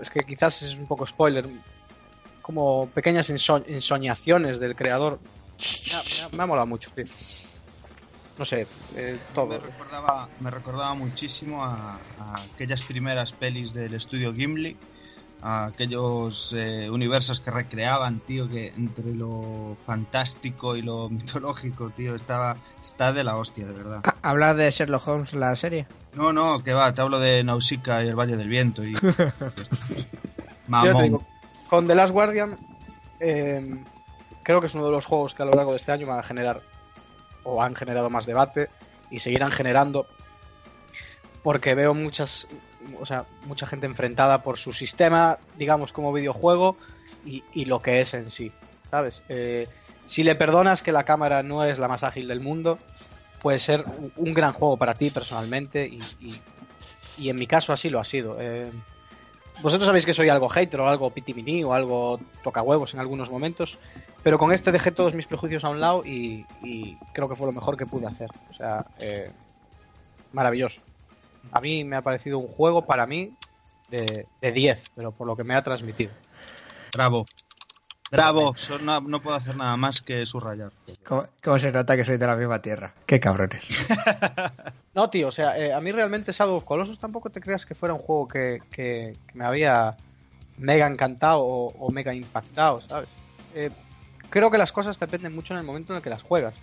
Es 0.00 0.10
que 0.10 0.20
quizás 0.20 0.62
es 0.62 0.76
un 0.76 0.86
poco 0.86 1.06
spoiler, 1.06 1.46
como 2.42 2.88
pequeñas 2.88 3.30
enso- 3.30 3.64
ensoñaciones 3.66 4.58
del 4.58 4.74
creador. 4.74 5.20
Me 6.32 6.42
ha, 6.42 6.46
molado 6.46 6.66
mucho, 6.66 6.90
tío. 6.94 7.04
No 8.36 8.44
sé, 8.44 8.66
eh, 8.96 9.20
todo. 9.32 9.60
Me 10.40 10.50
recordaba, 10.50 10.94
muchísimo 10.94 11.62
a 11.62 12.00
aquellas 12.54 12.82
primeras 12.82 13.32
pelis 13.32 13.72
del 13.72 13.94
estudio 13.94 14.34
Gimli, 14.34 14.76
a 15.46 15.66
aquellos 15.66 16.54
eh, 16.56 16.88
universos 16.90 17.38
que 17.40 17.50
recreaban, 17.50 18.18
tío, 18.20 18.48
que 18.48 18.68
entre 18.68 19.14
lo 19.14 19.76
fantástico 19.84 20.74
y 20.74 20.80
lo 20.82 21.08
mitológico, 21.10 21.90
tío, 21.90 22.14
estaba 22.14 22.56
está 22.82 23.12
de 23.12 23.22
la 23.24 23.36
hostia, 23.36 23.66
de 23.66 23.74
verdad. 23.74 24.00
Ah, 24.06 24.16
Hablar 24.22 24.56
de 24.56 24.70
Sherlock 24.70 25.06
Holmes, 25.06 25.34
la 25.34 25.54
serie. 25.54 25.86
No, 26.14 26.32
no, 26.32 26.64
que 26.64 26.72
va, 26.72 26.92
te 26.94 27.02
hablo 27.02 27.20
de 27.20 27.44
Nausicaa 27.44 28.02
y 28.02 28.08
el 28.08 28.18
Valle 28.18 28.36
del 28.38 28.48
Viento 28.48 28.82
y... 28.84 28.94
Yo 28.94 29.12
te 29.12 30.06
Mamón. 30.66 31.02
digo, 31.02 31.26
con 31.68 31.86
The 31.86 31.94
Last 31.94 32.14
Guardian, 32.14 32.58
eh, 33.20 33.84
creo 34.42 34.60
que 34.60 34.66
es 34.66 34.74
uno 34.74 34.86
de 34.86 34.92
los 34.92 35.04
juegos 35.04 35.34
que 35.34 35.42
a 35.42 35.46
lo 35.46 35.52
largo 35.52 35.72
de 35.72 35.76
este 35.76 35.92
año 35.92 36.06
van 36.06 36.20
a 36.20 36.22
generar 36.22 36.62
o 37.42 37.62
han 37.62 37.74
generado 37.74 38.08
más 38.08 38.24
debate 38.24 38.70
y 39.10 39.18
seguirán 39.18 39.52
generando 39.52 40.06
porque 41.42 41.74
veo 41.74 41.92
muchas, 41.92 42.48
o 43.00 43.06
sea, 43.06 43.24
mucha 43.46 43.66
gente 43.66 43.86
enfrentada 43.86 44.42
por 44.42 44.58
su 44.58 44.72
sistema, 44.72 45.38
digamos, 45.56 45.92
como 45.92 46.12
videojuego 46.12 46.76
y, 47.24 47.64
lo 47.64 47.80
que 47.80 48.00
es 48.00 48.14
en 48.14 48.30
sí, 48.30 48.52
¿sabes? 48.90 49.22
Eh, 49.28 49.66
si 50.06 50.22
le 50.24 50.34
perdonas 50.34 50.82
que 50.82 50.92
la 50.92 51.04
cámara 51.04 51.42
no 51.42 51.64
es 51.64 51.78
la 51.78 51.88
más 51.88 52.04
ágil 52.04 52.28
del 52.28 52.40
mundo, 52.40 52.78
puede 53.42 53.58
ser 53.58 53.84
un- 54.16 54.34
gran 54.34 54.52
juego 54.52 54.76
para 54.76 54.94
ti 54.94 55.10
personalmente 55.10 55.90
y 57.16 57.30
en 57.30 57.36
mi 57.36 57.46
caso 57.46 57.72
así 57.72 57.90
lo 57.90 58.00
ha 58.00 58.04
sido. 58.04 58.36
Eh, 58.40 58.70
vosotros 59.62 59.86
sabéis 59.86 60.04
que 60.04 60.14
soy 60.14 60.28
algo 60.28 60.48
hater 60.48 60.80
o 60.80 60.88
algo 60.88 61.10
pitimini 61.10 61.62
o 61.62 61.72
algo 61.72 62.20
toca 62.42 62.62
huevos 62.62 62.92
en 62.94 63.00
algunos 63.00 63.30
momentos, 63.30 63.78
pero 64.22 64.38
con 64.38 64.52
este 64.52 64.72
dejé 64.72 64.90
todos 64.90 65.14
mis 65.14 65.26
prejuicios 65.26 65.64
a 65.64 65.68
un 65.68 65.80
lado 65.80 66.04
y, 66.04 66.44
y 66.62 66.96
creo 67.12 67.28
que 67.28 67.36
fue 67.36 67.46
lo 67.46 67.52
mejor 67.52 67.76
que 67.76 67.86
pude 67.86 68.06
hacer. 68.06 68.30
O 68.50 68.54
sea, 68.54 68.84
eh, 68.98 69.30
maravilloso. 70.32 70.80
A 71.52 71.60
mí 71.60 71.84
me 71.84 71.96
ha 71.96 72.02
parecido 72.02 72.38
un 72.38 72.48
juego 72.48 72.84
para 72.86 73.06
mí 73.06 73.34
de, 73.88 74.26
de 74.40 74.52
10, 74.52 74.90
pero 74.94 75.12
por 75.12 75.26
lo 75.26 75.36
que 75.36 75.44
me 75.44 75.54
ha 75.54 75.62
transmitido. 75.62 76.12
Bravo. 76.92 77.26
Bravo. 78.10 78.54
No, 78.82 79.00
no 79.00 79.20
puedo 79.20 79.36
hacer 79.36 79.56
nada 79.56 79.76
más 79.76 80.00
que 80.02 80.24
subrayar. 80.26 80.70
¿Cómo, 81.04 81.26
cómo 81.42 81.58
se 81.58 81.72
nota 81.72 81.96
que 81.96 82.04
soy 82.04 82.16
de 82.16 82.26
la 82.26 82.36
misma 82.36 82.60
tierra? 82.62 82.94
Qué 83.06 83.18
cabrones. 83.20 83.68
No, 84.94 85.10
tío, 85.10 85.26
o 85.26 85.32
sea, 85.32 85.58
eh, 85.58 85.72
a 85.72 85.80
mí 85.80 85.90
realmente 85.90 86.30
Shadow 86.30 86.54
of 86.54 86.62
Colossus 86.64 87.00
tampoco 87.00 87.28
te 87.28 87.40
creas 87.40 87.66
que 87.66 87.74
fuera 87.74 87.94
un 87.94 87.98
juego 88.00 88.28
que, 88.28 88.62
que- 88.70 89.16
que 89.26 89.34
me 89.36 89.44
había 89.44 89.96
mega 90.56 90.86
encantado 90.86 91.40
o, 91.40 91.66
o 91.76 91.90
mega 91.90 92.14
impactado, 92.14 92.80
¿sabes? 92.82 93.08
Eh, 93.56 93.70
creo 94.30 94.52
que 94.52 94.56
las 94.58 94.70
cosas 94.70 95.00
dependen 95.00 95.34
mucho 95.34 95.52
en 95.52 95.58
el 95.58 95.66
momento 95.66 95.92
en 95.92 95.96
el 95.96 96.02
que 96.04 96.10
las 96.10 96.22
juegas. 96.22 96.54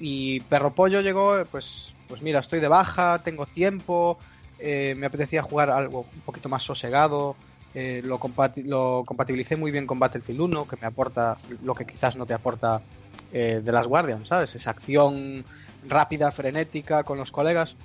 Y 0.00 0.40
Perro 0.40 0.74
Pollo 0.74 1.00
llegó, 1.00 1.44
pues, 1.48 1.94
pues 2.10 2.22
mira, 2.22 2.40
estoy 2.40 2.58
de 2.58 2.66
baja, 2.68 3.22
tengo 3.22 3.46
tiempo, 3.46 4.18
eh, 4.58 4.94
me 4.98 5.06
apetecía 5.06 5.42
jugar 5.42 5.70
algo 5.70 6.00
un 6.12 6.20
poquito 6.22 6.48
más 6.48 6.64
sosegado, 6.64 7.36
eh, 7.72 8.02
lo, 8.04 8.18
compati- 8.18 8.64
lo 8.64 9.04
compatibilicé 9.06 9.54
muy 9.54 9.70
bien 9.70 9.86
con 9.86 10.00
Battlefield 10.00 10.40
1, 10.40 10.66
que 10.66 10.76
me 10.80 10.88
aporta 10.88 11.38
lo 11.62 11.72
que 11.74 11.86
quizás 11.86 12.16
no 12.16 12.26
te 12.26 12.34
aporta 12.34 12.82
eh, 13.32 13.60
de 13.64 13.72
las 13.72 13.86
Guardian, 13.86 14.26
¿sabes? 14.26 14.56
Esa 14.56 14.70
acción 14.72 15.44
rápida, 15.88 16.32
frenética 16.32 17.04
con 17.04 17.16
los 17.16 17.30
colegas. 17.30 17.76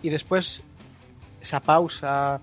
Y 0.00 0.10
después 0.10 0.62
esa 1.40 1.58
pausa, 1.58 2.40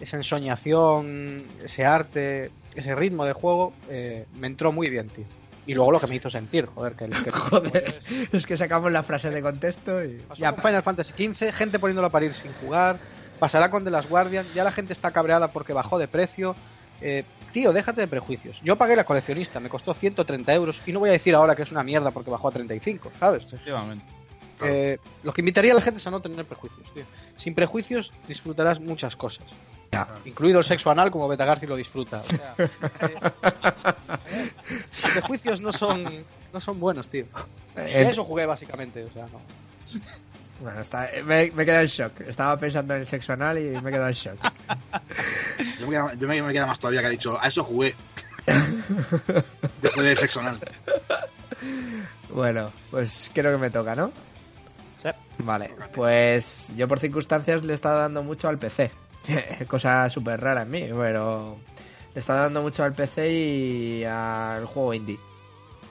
esa 0.00 0.16
ensoñación, 0.16 1.44
ese 1.64 1.86
arte, 1.86 2.50
ese 2.74 2.96
ritmo 2.96 3.24
de 3.24 3.32
juego, 3.32 3.72
eh, 3.88 4.26
me 4.40 4.48
entró 4.48 4.72
muy 4.72 4.90
bien, 4.90 5.08
tío. 5.08 5.24
Y 5.70 5.74
luego 5.74 5.92
lo 5.92 6.00
que 6.00 6.08
me 6.08 6.16
hizo 6.16 6.28
sentir, 6.28 6.66
joder, 6.66 6.94
que, 6.94 7.08
que 7.08 7.30
Joder, 7.30 8.02
es 8.32 8.44
que 8.44 8.56
sacamos 8.56 8.90
la 8.90 9.04
frase 9.04 9.30
de 9.30 9.40
contexto 9.40 10.04
y... 10.04 10.20
Ya, 10.36 10.50
con 10.50 10.64
Final 10.64 10.82
Fantasy 10.82 11.12
XV, 11.12 11.52
gente 11.52 11.78
poniéndolo 11.78 12.08
a 12.08 12.10
parir 12.10 12.34
sin 12.34 12.52
jugar. 12.54 12.98
Pasará 13.38 13.70
con 13.70 13.84
The 13.84 13.90
Last 13.92 14.10
Guardian. 14.10 14.44
Ya 14.52 14.64
la 14.64 14.72
gente 14.72 14.92
está 14.92 15.12
cabreada 15.12 15.52
porque 15.52 15.72
bajó 15.72 15.96
de 16.00 16.08
precio. 16.08 16.56
Eh, 17.00 17.22
tío, 17.52 17.72
déjate 17.72 18.00
de 18.00 18.08
prejuicios. 18.08 18.60
Yo 18.64 18.74
pagué 18.74 18.96
la 18.96 19.04
coleccionista, 19.04 19.60
me 19.60 19.68
costó 19.68 19.94
130 19.94 20.52
euros. 20.54 20.80
Y 20.86 20.92
no 20.92 20.98
voy 20.98 21.10
a 21.10 21.12
decir 21.12 21.36
ahora 21.36 21.54
que 21.54 21.62
es 21.62 21.70
una 21.70 21.84
mierda 21.84 22.10
porque 22.10 22.32
bajó 22.32 22.48
a 22.48 22.50
35, 22.50 23.12
¿sabes? 23.20 23.44
Efectivamente. 23.44 24.04
Eh, 24.62 24.98
lo 25.22 25.32
que 25.32 25.40
invitaría 25.40 25.70
a 25.70 25.76
la 25.76 25.82
gente 25.82 25.98
es 25.98 26.06
a 26.08 26.10
no 26.10 26.20
tener 26.20 26.46
prejuicios, 26.46 26.92
tío. 26.92 27.04
Sin 27.36 27.54
prejuicios 27.54 28.12
disfrutarás 28.26 28.80
muchas 28.80 29.14
cosas. 29.14 29.46
Ya. 29.92 30.08
Incluido 30.24 30.58
el 30.60 30.64
sexo 30.64 30.90
anal 30.90 31.10
como 31.10 31.28
Beta 31.28 31.44
Garci 31.44 31.66
lo 31.66 31.76
disfruta. 31.76 32.20
O 32.20 32.24
sea, 32.24 32.54
eh, 32.58 33.18
los 35.02 35.12
prejuicios 35.12 35.60
no 35.60 35.72
son, 35.72 36.04
no 36.52 36.60
son 36.60 36.78
buenos, 36.80 37.08
tío. 37.08 37.24
Eh, 37.76 38.06
Eso 38.10 38.24
jugué 38.24 38.46
básicamente, 38.46 39.04
o 39.04 39.12
sea, 39.12 39.26
no. 39.26 39.40
Bueno, 40.60 40.80
está, 40.82 41.08
me, 41.24 41.50
me 41.52 41.62
he 41.62 41.66
quedado 41.66 41.80
en 41.82 41.86
shock. 41.88 42.20
Estaba 42.20 42.56
pensando 42.58 42.94
en 42.94 43.00
el 43.00 43.06
sexo 43.06 43.32
anal 43.32 43.58
y 43.58 43.62
me 43.80 43.88
he 43.90 43.92
quedado 43.92 44.08
en 44.08 44.14
shock. 44.14 44.38
Yo 45.78 45.86
me, 45.86 45.92
queda, 45.92 46.14
yo 46.14 46.28
me, 46.28 46.42
me 46.42 46.52
queda 46.52 46.66
más 46.66 46.78
todavía 46.78 47.00
que 47.00 47.06
ha 47.06 47.10
dicho, 47.10 47.38
a 47.40 47.48
eso 47.48 47.64
jugué. 47.64 47.94
Después 49.82 50.06
del 50.06 50.16
sexo 50.18 50.40
anal. 50.40 50.58
Bueno, 52.28 52.70
pues 52.90 53.30
creo 53.32 53.52
que 53.52 53.58
me 53.58 53.70
toca, 53.70 53.94
¿no? 53.94 54.12
Sí. 55.02 55.08
Vale, 55.38 55.70
pues 55.94 56.68
yo 56.76 56.86
por 56.86 57.00
circunstancias 57.00 57.64
le 57.64 57.72
he 57.72 57.74
estado 57.74 58.00
dando 58.00 58.22
mucho 58.22 58.48
al 58.48 58.58
PC. 58.58 58.90
Cosa 59.66 60.08
súper 60.08 60.40
rara 60.40 60.62
en 60.62 60.70
mí, 60.70 60.86
pero 60.90 61.58
le 62.14 62.20
estado 62.20 62.40
dando 62.40 62.62
mucho 62.62 62.82
al 62.82 62.92
PC 62.92 63.32
y 63.32 64.04
al 64.04 64.64
juego 64.66 64.94
indie. 64.94 65.18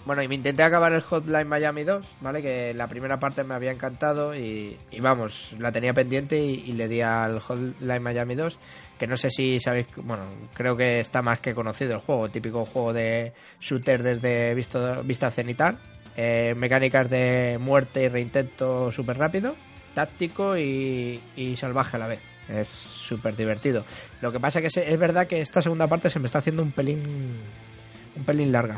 Bueno, 0.06 0.24
y 0.24 0.28
me 0.28 0.36
intenté 0.36 0.64
acabar 0.64 0.92
el 0.94 1.02
Hotline 1.02 1.48
Miami 1.48 1.84
2, 1.84 2.06
¿vale? 2.22 2.42
Que 2.42 2.74
la 2.74 2.88
primera 2.88 3.20
parte 3.20 3.44
me 3.44 3.54
había 3.54 3.72
encantado 3.72 4.34
y, 4.34 4.78
vamos, 5.00 5.56
la 5.60 5.72
tenía 5.72 5.94
pendiente 5.94 6.42
y, 6.42 6.72
le 6.72 6.88
di 6.88 7.02
al 7.02 7.40
Hotline 7.40 8.02
Miami 8.02 8.36
2, 8.36 8.58
que 8.98 9.08
no 9.08 9.18
sé 9.18 9.30
si 9.30 9.60
sabéis, 9.60 9.88
bueno, 9.98 10.24
creo 10.54 10.76
que 10.76 11.00
está 11.00 11.22
más 11.22 11.40
que 11.42 11.54
conocido 11.54 11.94
el 11.94 12.00
juego, 12.00 12.30
típico 12.30 12.66
juego 12.66 12.94
de 12.94 13.34
shooter 13.60 14.02
desde 14.02 14.56
vista 14.56 15.32
cenital, 15.32 15.78
eh, 16.16 16.56
mecánicas 16.58 17.10
de 17.10 17.58
muerte 17.60 18.04
y 18.04 18.08
reintento 18.08 18.92
súper 18.92 19.18
rápido, 19.18 19.56
táctico 19.94 20.58
y 20.58 21.20
salvaje 21.56 21.98
a 21.98 22.00
la 22.00 22.08
vez. 22.08 22.29
Es 22.50 22.68
súper 22.68 23.36
divertido. 23.36 23.84
Lo 24.22 24.32
que 24.32 24.40
pasa 24.40 24.62
que 24.62 24.70
se- 24.70 24.92
es 24.92 25.00
verdad 25.00 25.28
que 25.28 25.42
esta 25.42 25.62
segunda 25.62 25.88
parte 25.88 26.10
se 26.10 26.20
me 26.20 26.26
está 26.28 26.40
haciendo 26.40 26.64
un 26.64 26.72
pelín 26.72 27.00
un 28.16 28.24
pelín 28.26 28.52
larga. 28.52 28.78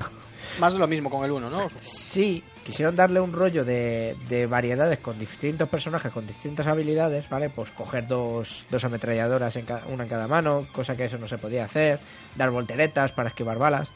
Más 0.59 0.73
de 0.73 0.79
lo 0.79 0.87
mismo 0.87 1.09
con 1.09 1.23
el 1.23 1.31
1, 1.31 1.49
¿no? 1.49 1.69
Sí, 1.81 2.43
quisieron 2.65 2.95
darle 2.95 3.21
un 3.21 3.31
rollo 3.31 3.63
de, 3.63 4.17
de 4.27 4.45
variedades 4.45 4.99
con 4.99 5.17
distintos 5.17 5.69
personajes, 5.69 6.11
con 6.11 6.27
distintas 6.27 6.67
habilidades, 6.67 7.29
¿vale? 7.29 7.49
Pues 7.49 7.71
coger 7.71 8.05
dos, 8.07 8.65
dos 8.69 8.83
ametralladoras, 8.83 9.55
en 9.55 9.65
ca- 9.65 9.83
una 9.87 10.03
en 10.03 10.09
cada 10.09 10.27
mano, 10.27 10.67
cosa 10.73 10.97
que 10.97 11.05
eso 11.05 11.17
no 11.17 11.27
se 11.27 11.37
podía 11.37 11.63
hacer, 11.63 11.99
dar 12.35 12.49
volteretas 12.51 13.13
para 13.13 13.29
esquivar 13.29 13.57
balas, 13.57 13.89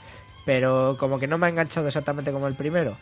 pero 0.46 0.96
como 0.98 1.20
que 1.20 1.28
no 1.28 1.38
me 1.38 1.48
ha 1.48 1.50
enganchado 1.50 1.88
exactamente 1.88 2.32
como 2.32 2.48
el 2.48 2.56
primero. 2.56 2.96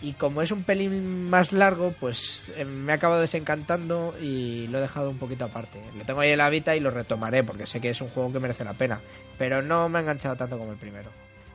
Y 0.00 0.12
como 0.12 0.42
es 0.42 0.52
un 0.52 0.62
pelín 0.62 1.28
más 1.28 1.52
largo, 1.52 1.92
pues 1.98 2.52
eh, 2.56 2.64
me 2.64 2.92
ha 2.92 2.94
acabado 2.96 3.20
desencantando 3.20 4.14
y 4.20 4.68
lo 4.68 4.78
he 4.78 4.82
dejado 4.82 5.10
un 5.10 5.18
poquito 5.18 5.44
aparte. 5.44 5.82
Lo 5.96 6.04
tengo 6.04 6.20
ahí 6.20 6.30
en 6.30 6.38
la 6.38 6.48
Vita 6.50 6.76
y 6.76 6.80
lo 6.80 6.90
retomaré 6.90 7.42
porque 7.42 7.66
sé 7.66 7.80
que 7.80 7.90
es 7.90 8.00
un 8.00 8.08
juego 8.08 8.32
que 8.32 8.38
merece 8.38 8.64
la 8.64 8.74
pena, 8.74 9.00
pero 9.36 9.60
no 9.60 9.88
me 9.88 9.98
ha 9.98 10.02
enganchado 10.02 10.36
tanto 10.36 10.56
como 10.56 10.70
el 10.72 10.78
primero. 10.78 11.10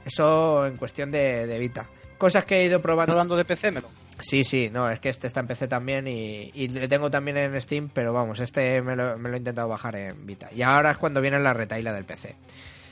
Eso 0.06 0.66
en 0.66 0.76
cuestión 0.76 1.10
de, 1.12 1.48
de 1.48 1.58
Vita. 1.58 1.88
Cosas 2.18 2.44
que 2.44 2.56
he 2.58 2.66
ido 2.66 2.78
¿Estás 2.78 2.82
probando. 2.84 3.14
hablando 3.14 3.38
de 3.38 3.46
PC, 3.46 3.72
Melo? 3.72 3.88
Sí, 4.20 4.44
sí, 4.44 4.70
no, 4.72 4.90
es 4.90 5.00
que 5.00 5.10
este 5.10 5.28
está 5.28 5.40
en 5.40 5.48
PC 5.48 5.68
también 5.68 6.08
y, 6.08 6.52
y 6.54 6.68
le 6.68 6.88
tengo 6.88 7.10
también 7.10 7.38
en 7.38 7.60
Steam, 7.60 7.90
pero 7.94 8.14
vamos, 8.14 8.40
este 8.42 8.82
me 8.82 8.96
lo, 8.96 9.18
me 9.18 9.30
lo 9.30 9.36
he 9.36 9.40
intentado 9.40 9.68
bajar 9.70 9.96
en 9.96 10.26
Vita. 10.26 10.50
Y 10.54 10.62
ahora 10.62 10.92
es 10.92 10.98
cuando 10.98 11.20
viene 11.22 11.40
la 11.40 11.54
retaila 11.54 11.94
del 11.94 12.06
PC. 12.06 12.36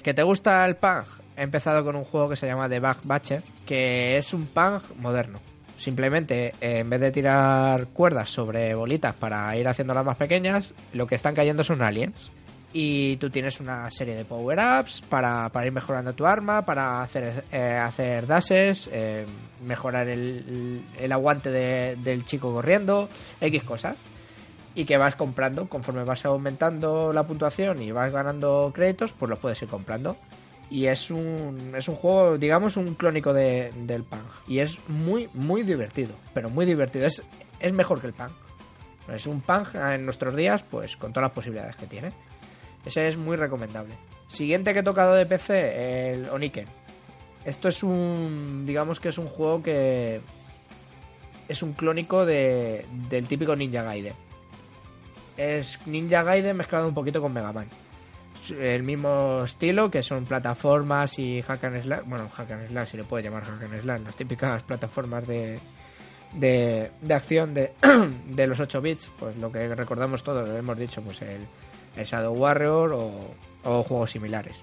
¿Que 0.02 0.14
te 0.14 0.24
gusta 0.24 0.66
el 0.66 0.78
Pang? 0.78 1.06
He 1.38 1.44
empezado 1.44 1.84
con 1.84 1.96
un 1.96 2.04
juego 2.04 2.30
que 2.30 2.36
se 2.36 2.46
llama 2.48 2.70
The 2.70 2.80
Bug 2.80 2.98
Batcher, 3.04 3.42
que 3.66 4.18
es 4.18 4.34
un 4.34 4.46
Pang 4.48 4.82
moderno. 5.00 5.40
Simplemente, 5.78 6.48
eh, 6.62 6.80
en 6.80 6.90
vez 6.90 7.00
de 7.00 7.12
tirar 7.12 7.88
cuerdas 7.88 8.30
sobre 8.30 8.76
bolitas 8.76 9.16
para 9.16 9.56
ir 9.58 9.68
haciéndolas 9.68 10.06
más 10.06 10.18
pequeñas, 10.18 10.74
lo 10.94 11.08
que 11.08 11.16
están 11.16 11.34
cayendo 11.34 11.64
son 11.64 11.82
aliens. 11.82 12.30
Y 12.74 13.18
tú 13.18 13.30
tienes 13.30 13.60
una 13.60 13.90
serie 13.92 14.16
de 14.16 14.24
power-ups 14.24 15.02
para, 15.10 15.50
ir 15.66 15.72
mejorando 15.72 16.14
tu 16.14 16.26
arma, 16.26 16.62
para 16.64 17.02
hacer, 17.02 17.44
eh, 17.52 18.22
dashes, 18.28 18.90
eh, 18.94 19.26
mejorar 19.66 20.08
el, 20.08 20.84
aguante 21.12 21.50
de- 21.50 21.96
del 21.98 22.24
chico 22.26 22.54
corriendo, 22.54 23.10
X 23.42 23.64
cosas. 23.64 23.98
Y 24.74 24.86
que 24.86 24.96
vas 24.98 25.16
comprando 25.16 25.68
conforme 25.68 26.06
vas 26.06 26.24
aumentando 26.26 27.12
la 27.12 27.24
puntuación 27.24 27.82
y 27.82 27.92
vas 27.92 28.10
ganando 28.12 28.72
créditos, 28.74 29.12
pues 29.12 29.30
los 29.30 29.40
puedes 29.40 29.62
ir 29.62 29.68
comprando. 29.68 30.16
Y 30.72 30.86
es 30.86 31.12
un, 31.12 31.74
es 31.76 31.90
un 31.90 31.96
juego, 31.96 32.38
digamos, 32.38 32.78
un 32.78 32.96
clónico 32.96 33.34
de, 33.34 33.74
del 33.76 34.06
Pang. 34.06 34.24
Y 34.48 34.60
es 34.60 34.78
muy, 34.88 35.30
muy 35.34 35.64
divertido. 35.64 36.14
Pero 36.34 36.50
muy 36.50 36.66
divertido. 36.66 37.06
Es, 37.06 37.22
es 37.60 37.74
mejor 37.74 38.00
que 38.00 38.08
el 38.08 38.14
Pang. 38.14 38.32
Es 39.14 39.28
un 39.28 39.42
Pang 39.42 39.68
en 39.76 40.06
nuestros 40.06 40.34
días, 40.34 40.64
pues 40.64 40.96
con 40.96 41.12
todas 41.12 41.26
las 41.28 41.36
posibilidades 41.36 41.76
que 41.76 41.88
tiene. 41.88 42.14
Ese 42.86 43.06
es 43.06 43.18
muy 43.18 43.36
recomendable. 43.36 43.96
Siguiente 44.30 44.72
que 44.72 44.80
he 44.80 44.84
tocado 44.84 45.14
de 45.14 45.26
PC, 45.26 46.14
el 46.14 46.30
Oniken. 46.30 46.68
Esto 47.44 47.68
es 47.68 47.84
un. 47.84 48.64
Digamos 48.66 49.02
que 49.02 49.10
es 49.10 49.18
un 49.18 49.28
juego 49.28 49.62
que. 49.62 50.22
Es 51.50 51.62
un 51.64 51.74
clónico 51.74 52.26
de, 52.26 52.86
del 53.10 53.28
típico 53.28 53.58
Ninja 53.58 53.84
Gaiden. 53.84 54.14
Es 55.36 55.86
Ninja 55.86 56.24
Gaiden 56.24 56.56
mezclado 56.56 56.88
un 56.88 56.94
poquito 56.94 57.22
con 57.22 57.34
Mega 57.34 57.52
Man. 57.52 57.68
El 58.52 58.84
mismo 58.84 59.44
estilo, 59.46 59.90
que 59.90 60.04
son 60.04 60.26
plataformas 60.26 61.18
y 61.20 61.42
hack 61.42 61.64
and 61.64 61.84
slash. 61.84 62.02
Bueno, 62.06 62.30
hack 62.30 62.52
and 62.52 62.68
slash, 62.70 62.90
si 62.90 62.98
le 62.98 63.04
puede 63.04 63.24
llamar 63.24 63.44
hack 63.44 63.64
and 63.64 63.82
slash. 63.82 64.02
Las 64.02 64.16
típicas 64.16 64.64
plataformas 64.64 65.28
de, 65.28 65.60
de, 66.34 66.92
de 67.02 67.14
acción 67.14 67.54
de, 67.54 67.74
de 68.28 68.48
los 68.48 68.60
8 68.60 68.82
bits. 68.82 69.12
Pues 69.18 69.36
lo 69.38 69.52
que 69.52 69.74
recordamos 69.76 70.24
todos, 70.24 70.48
lo 70.48 70.58
hemos 70.58 70.78
dicho, 70.78 71.02
pues 71.02 71.22
el, 71.22 71.46
el 71.96 72.06
Shadow 72.06 72.34
Warrior 72.34 72.94
o, 72.94 73.34
o 73.64 73.84
juegos 73.84 74.12
similares. 74.12 74.56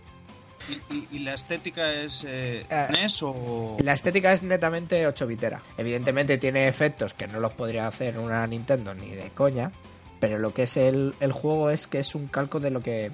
¿Y, 1.11 1.21
la 1.21 1.35
estética 1.35 1.93
es 1.93 2.25
eh, 2.25 2.67
Eh, 2.69 2.89
NES 2.91 3.23
o...? 3.23 3.77
La 3.81 3.95
estética 3.95 4.33
es 4.33 4.43
netamente 4.43 5.07
8 5.07 5.27
bitera. 5.27 5.63
Evidentemente 5.77 6.39
tiene 6.39 6.69
efectos 6.69 7.15
que 7.15 7.27
no 7.27 7.41
los 7.41 7.53
podría 7.55 7.87
hacer 7.87 8.19
una 8.19 8.47
Nintendo 8.47 8.95
ni 8.95 9.15
de 9.15 9.31
coña. 9.31 9.73
Pero 10.21 10.39
lo 10.39 10.53
que 10.53 10.65
es 10.65 10.77
el, 10.77 11.15
el 11.21 11.33
juego 11.33 11.71
es 11.71 11.87
que 11.87 12.01
es 12.01 12.15
un 12.15 12.27
calco 12.29 12.61
de 12.61 12.71
lo 12.71 12.81
que. 12.81 13.11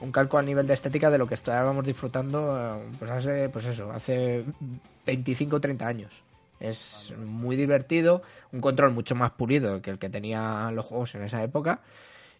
Un 0.00 0.12
calco 0.12 0.38
a 0.38 0.42
nivel 0.42 0.66
de 0.66 0.74
estética 0.74 1.10
de 1.10 1.18
lo 1.18 1.26
que 1.26 1.34
estábamos 1.34 1.84
disfrutando 1.84 2.56
eh, 2.58 2.84
pues 2.98 3.10
hace, 3.10 3.48
pues 3.48 3.64
eso, 3.66 3.90
hace 3.90 4.44
25 5.06 5.56
o 5.56 5.60
30 5.60 5.86
años. 5.86 6.12
Es 6.60 7.12
muy 7.18 7.56
divertido, 7.56 8.22
un 8.52 8.60
control 8.60 8.92
mucho 8.92 9.14
más 9.14 9.32
pulido 9.32 9.82
que 9.82 9.90
el 9.90 9.98
que 9.98 10.08
tenían 10.08 10.74
los 10.74 10.86
juegos 10.86 11.14
en 11.14 11.22
esa 11.22 11.42
época. 11.42 11.80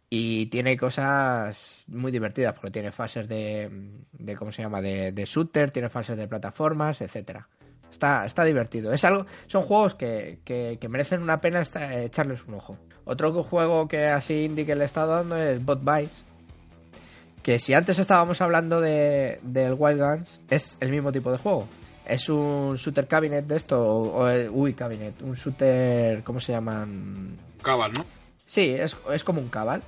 Y 0.09 0.47
tiene 0.47 0.77
cosas 0.77 1.85
muy 1.89 2.13
divertidas, 2.13 2.55
porque 2.55 2.71
tiene 2.71 2.93
fases 2.93 3.29
de, 3.29 3.69
de 4.13 4.37
¿cómo 4.37 4.53
se 4.53 4.63
llama? 4.63 4.81
De, 4.81 5.11
de 5.13 5.25
shooter, 5.25 5.71
tiene 5.73 5.89
fases 5.89 6.17
de 6.17 6.29
plataformas, 6.29 7.01
etcétera. 7.01 7.49
Está, 7.91 8.25
está 8.25 8.45
divertido. 8.45 8.93
Es 8.93 9.05
algo, 9.05 9.27
son 9.47 9.63
juegos 9.63 9.95
que, 9.97 10.39
que, 10.45 10.79
que 10.81 10.89
merecen 10.89 11.23
una 11.23 11.41
pena 11.41 11.63
echarles 11.63 12.45
un 12.47 12.55
ojo. 12.55 12.79
Otro 13.05 13.33
juego 13.43 13.89
que 13.89 14.07
así 14.07 14.45
indie 14.45 14.67
que 14.67 14.75
le 14.75 14.85
estado 14.85 15.13
dando 15.13 15.37
es 15.37 15.65
Bot 15.65 15.81
Vice. 15.83 16.23
Que 17.47 17.61
si 17.61 17.75
antes 17.75 18.01
estábamos 18.01 18.41
hablando 18.41 18.81
de, 18.81 19.39
del 19.45 19.75
Wild 19.79 20.01
Guns, 20.01 20.41
es 20.51 20.77
el 20.81 20.91
mismo 20.91 21.13
tipo 21.13 21.31
de 21.31 21.39
juego. 21.39 21.69
Es 22.05 22.29
un 22.29 22.75
shooter 22.75 23.07
cabinet 23.07 23.47
de 23.47 23.55
esto, 23.57 23.81
o, 23.81 24.25
o- 24.27 24.51
uy, 24.51 24.75
cabinet, 24.75 25.15
un 25.23 25.35
shooter, 25.35 26.25
¿cómo 26.25 26.41
se 26.41 26.51
llaman? 26.51 27.37
Cabal, 27.63 27.93
¿no? 27.93 28.05
Sí, 28.45 28.71
es, 28.77 28.97
es 29.13 29.23
como 29.23 29.41
un 29.41 29.49
cabal. 29.49 29.81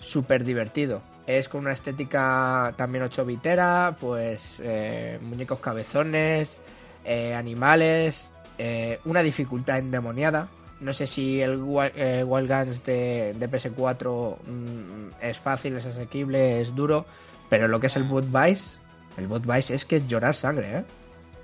Súper 0.00 0.44
divertido. 0.44 1.00
Es 1.26 1.48
con 1.48 1.62
una 1.62 1.72
estética 1.72 2.74
también 2.76 3.04
8 3.04 3.24
bitera, 3.24 3.96
pues 3.98 4.60
eh, 4.62 5.18
muñecos 5.22 5.58
cabezones, 5.60 6.60
eh, 7.06 7.34
animales, 7.34 8.32
eh, 8.58 9.00
una 9.06 9.22
dificultad 9.22 9.78
endemoniada. 9.78 10.48
No 10.80 10.92
sé 10.92 11.06
si 11.06 11.40
el 11.40 11.60
eh, 11.94 12.22
Wild 12.24 12.48
Guns 12.48 12.84
de, 12.84 13.34
de 13.38 13.50
PS4 13.50 14.36
mm, 14.46 15.08
es 15.22 15.38
fácil, 15.38 15.76
es 15.76 15.86
asequible, 15.86 16.60
es 16.60 16.74
duro, 16.74 17.06
pero 17.48 17.66
lo 17.66 17.80
que 17.80 17.86
es 17.86 17.96
el 17.96 18.04
Boot 18.04 18.26
Vice, 18.26 18.78
el 19.16 19.26
Boot 19.26 19.46
Vice 19.46 19.74
es 19.74 19.84
que 19.84 19.96
es 19.96 20.06
llorar 20.06 20.34
sangre, 20.34 20.78
¿eh? 20.78 20.84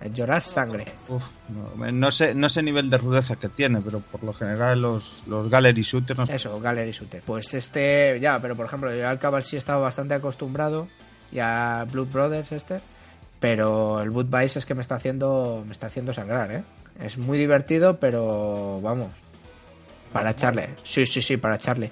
Es 0.03 0.13
llorar 0.13 0.43
sangre. 0.43 0.85
Uf, 1.09 1.25
no, 1.49 1.93
no 1.93 2.11
sé 2.11 2.35
no 2.35 2.49
sé 2.49 2.61
el 2.61 2.67
nivel 2.67 2.91
de 2.91 2.99
rudeza 2.99 3.37
que 3.37 3.49
tiene, 3.49 3.81
pero 3.81 4.01
por 4.01 4.25
lo 4.25 4.33
general 4.33 4.83
los, 4.83 5.23
los 5.29 5.49
gallery 5.49 5.83
shooters 5.83 6.19
no 6.19 6.25
Eso, 6.25 6.61
Gallery 6.61 6.91
Shooter. 6.91 7.23
Pues 7.25 7.55
este, 7.55 8.19
ya, 8.21 8.41
pero 8.41 8.57
por 8.57 8.67
ejemplo, 8.67 8.93
yo 8.95 9.09
al 9.09 9.21
Cabal 9.21 9.45
sí 9.45 9.57
estaba 9.57 9.81
bastante 9.81 10.15
acostumbrado 10.15 10.89
y 11.31 11.39
a 11.39 11.87
Blood 11.91 12.09
Brothers 12.09 12.51
este, 12.51 12.81
pero 13.39 14.03
el 14.03 14.11
Boot 14.11 14.29
Vice 14.29 14.59
es 14.59 14.67
que 14.67 14.75
me 14.75 14.83
está 14.83 14.97
haciendo 14.97 15.63
me 15.65 15.73
está 15.73 15.87
haciendo 15.87 16.13
sangrar, 16.13 16.51
¿eh? 16.51 16.65
Es 17.01 17.17
muy 17.17 17.39
divertido, 17.39 17.99
pero 17.99 18.81
vamos, 18.83 19.11
para 20.13 20.31
echarle. 20.31 20.71
Sí, 20.85 21.07
sí, 21.07 21.23
sí, 21.23 21.37
para 21.37 21.57
echarle. 21.57 21.91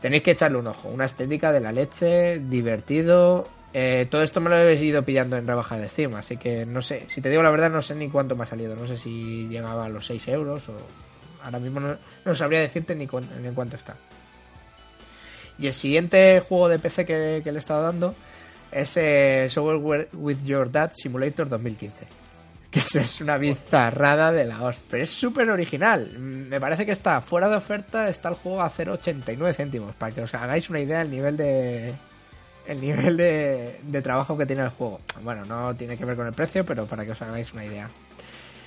Tenéis 0.00 0.22
que 0.22 0.32
echarle 0.32 0.58
un 0.58 0.66
ojo, 0.66 0.88
una 0.88 1.04
estética 1.06 1.52
de 1.52 1.60
la 1.60 1.72
leche, 1.72 2.38
divertido. 2.40 3.48
Eh, 3.72 4.06
todo 4.10 4.22
esto 4.22 4.40
me 4.40 4.50
lo 4.50 4.56
he 4.56 4.74
ido 4.74 5.02
pillando 5.02 5.36
en 5.36 5.46
rebaja 5.46 5.76
de 5.76 5.88
Steam, 5.88 6.14
así 6.14 6.36
que 6.36 6.64
no 6.64 6.80
sé, 6.80 7.06
si 7.08 7.20
te 7.20 7.28
digo 7.28 7.42
la 7.42 7.50
verdad, 7.50 7.70
no 7.70 7.82
sé 7.82 7.94
ni 7.94 8.08
cuánto 8.08 8.36
me 8.36 8.44
ha 8.44 8.46
salido. 8.46 8.76
No 8.76 8.86
sé 8.86 8.96
si 8.96 9.48
llegaba 9.48 9.86
a 9.86 9.88
los 9.88 10.06
6 10.06 10.28
euros 10.28 10.68
o. 10.68 10.76
Ahora 11.42 11.60
mismo 11.60 11.78
no, 11.78 11.96
no 12.24 12.34
sabría 12.34 12.60
decirte 12.60 12.96
ni, 12.96 13.06
ni 13.06 13.48
en 13.48 13.54
cuánto 13.54 13.76
está. 13.76 13.96
Y 15.58 15.66
el 15.66 15.72
siguiente 15.72 16.40
juego 16.40 16.68
de 16.68 16.78
PC 16.78 17.06
que, 17.06 17.40
que 17.44 17.52
le 17.52 17.58
he 17.58 17.60
estado 17.60 17.82
dando 17.82 18.14
es 18.72 18.96
eh, 18.96 19.48
Software 19.48 20.08
with 20.12 20.42
Your 20.44 20.70
Dad 20.70 20.92
Simulator 20.94 21.48
2015. 21.48 22.25
Eso 22.76 23.00
es 23.00 23.22
una 23.22 23.38
bizarrada 23.38 24.30
de 24.32 24.44
la 24.44 24.62
hostia. 24.62 24.84
Pero 24.90 25.02
es 25.02 25.10
súper 25.10 25.48
original. 25.48 26.18
Me 26.18 26.60
parece 26.60 26.84
que 26.84 26.92
está 26.92 27.22
fuera 27.22 27.48
de 27.48 27.56
oferta, 27.56 28.08
está 28.08 28.28
el 28.28 28.34
juego 28.34 28.60
a 28.60 28.70
0,89 28.70 29.54
céntimos. 29.54 29.94
Para 29.94 30.14
que 30.14 30.20
os 30.20 30.34
hagáis 30.34 30.68
una 30.68 30.80
idea 30.80 30.98
del 30.98 31.10
nivel 31.10 31.36
de. 31.36 31.94
El 32.66 32.80
nivel 32.80 33.16
de, 33.16 33.80
de 33.82 34.02
trabajo 34.02 34.36
que 34.36 34.44
tiene 34.44 34.62
el 34.62 34.70
juego. 34.70 35.00
Bueno, 35.22 35.44
no 35.46 35.74
tiene 35.74 35.96
que 35.96 36.04
ver 36.04 36.16
con 36.16 36.26
el 36.26 36.34
precio, 36.34 36.66
pero 36.66 36.84
para 36.84 37.04
que 37.04 37.12
os 37.12 37.22
hagáis 37.22 37.52
una 37.54 37.64
idea. 37.64 37.88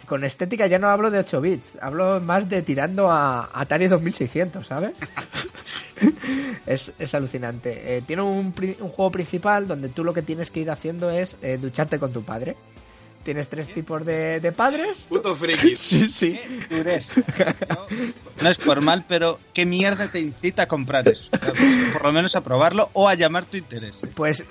Con 0.08 0.24
estética 0.24 0.66
ya 0.66 0.80
no 0.80 0.88
hablo 0.88 1.12
de 1.12 1.20
8 1.20 1.42
bits, 1.42 1.78
hablo 1.82 2.20
más 2.20 2.50
de 2.50 2.64
tirando 2.64 3.12
a 3.12 3.50
Atari 3.54 3.88
2600, 3.88 4.66
¿sabes? 4.66 4.94
es, 6.66 6.94
es 6.98 7.14
alucinante. 7.14 7.98
Eh, 7.98 8.02
tiene 8.02 8.24
un 8.24 8.52
juego 8.54 9.12
principal 9.12 9.68
donde 9.68 9.90
tú 9.90 10.04
lo 10.04 10.14
que 10.14 10.24
tienes 10.24 10.50
que 10.50 10.62
ir 10.62 10.72
haciendo 10.72 11.12
es 11.12 11.38
eh, 11.44 11.60
ducharte 11.60 12.00
con 12.00 12.12
tu 12.12 12.24
padre. 12.24 12.56
Tienes 13.24 13.48
tres 13.50 13.72
tipos 13.74 14.06
de, 14.06 14.40
de 14.40 14.52
padres. 14.52 15.06
Puto 15.10 15.36
friki. 15.36 15.76
Sí, 15.78 16.08
sí. 16.08 16.40
dureza. 16.70 17.22
No, 17.70 17.78
no 18.42 18.50
es 18.50 18.58
por 18.58 18.82
mal, 18.82 19.04
pero 19.08 19.40
¿qué 19.54 19.66
mierda 19.66 20.08
te 20.08 20.20
incita 20.20 20.64
a 20.64 20.68
comprar 20.68 21.08
eso? 21.08 21.30
Por 21.94 22.04
lo 22.04 22.12
menos 22.14 22.36
a 22.36 22.42
probarlo 22.42 22.90
o 22.94 23.08
a 23.10 23.14
llamar 23.16 23.46
tu 23.46 23.58
interés. 23.58 24.02
¿eh? 24.04 24.08
Pues, 24.16 24.44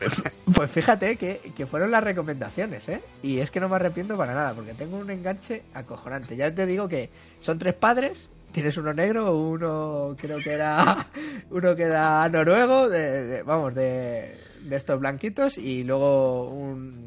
pues 0.55 0.71
fíjate 0.71 1.17
que, 1.17 1.41
que 1.57 1.67
fueron 1.67 1.91
las 1.91 2.05
recomendaciones, 2.05 2.89
¿eh? 2.89 3.01
Y 3.23 3.39
es 3.41 3.51
que 3.51 3.59
no 3.59 3.69
me 3.69 3.77
arrepiento 3.77 4.17
para 4.17 4.35
nada, 4.35 4.53
porque 4.55 4.75
tengo 4.75 4.99
un 4.99 5.11
enganche 5.11 5.63
acojonante. 5.75 6.37
Ya 6.37 6.55
te 6.55 6.67
digo 6.67 6.89
que 6.89 7.11
son 7.41 7.59
tres 7.59 7.75
padres, 7.75 8.29
tienes 8.53 8.77
uno 8.77 8.93
negro, 8.93 9.35
uno 9.37 10.15
creo 10.21 10.39
que 10.41 10.51
era 10.53 11.07
uno 11.51 11.75
que 11.75 11.83
era 11.85 12.29
noruego, 12.29 12.89
de, 12.89 13.25
de- 13.25 13.43
vamos, 13.43 13.75
de, 13.75 14.37
de 14.63 14.77
estos 14.77 15.01
blanquitos, 15.01 15.57
y 15.59 15.85
luego 15.85 16.49
un, 16.51 17.07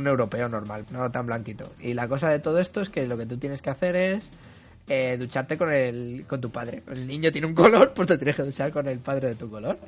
un 0.00 0.06
europeo 0.06 0.48
normal, 0.48 0.84
no 0.90 1.10
tan 1.10 1.26
blanquito. 1.26 1.72
Y 1.80 1.94
la 1.94 2.08
cosa 2.08 2.30
de 2.30 2.38
todo 2.38 2.60
esto 2.60 2.80
es 2.80 2.88
que 2.88 3.06
lo 3.06 3.16
que 3.16 3.26
tú 3.26 3.36
tienes 3.38 3.62
que 3.62 3.70
hacer 3.70 3.96
es 3.96 4.30
eh, 4.88 5.16
ducharte 5.18 5.58
con 5.58 5.72
el 5.72 6.24
con 6.28 6.40
tu 6.40 6.50
padre. 6.50 6.82
El 6.90 7.06
niño 7.06 7.32
tiene 7.32 7.46
un 7.46 7.54
color, 7.54 7.92
pues 7.94 8.08
te 8.08 8.18
tienes 8.18 8.36
que 8.36 8.42
duchar 8.42 8.70
con 8.70 8.86
el 8.88 8.98
padre 8.98 9.28
de 9.28 9.34
tu 9.34 9.50
color. 9.50 9.78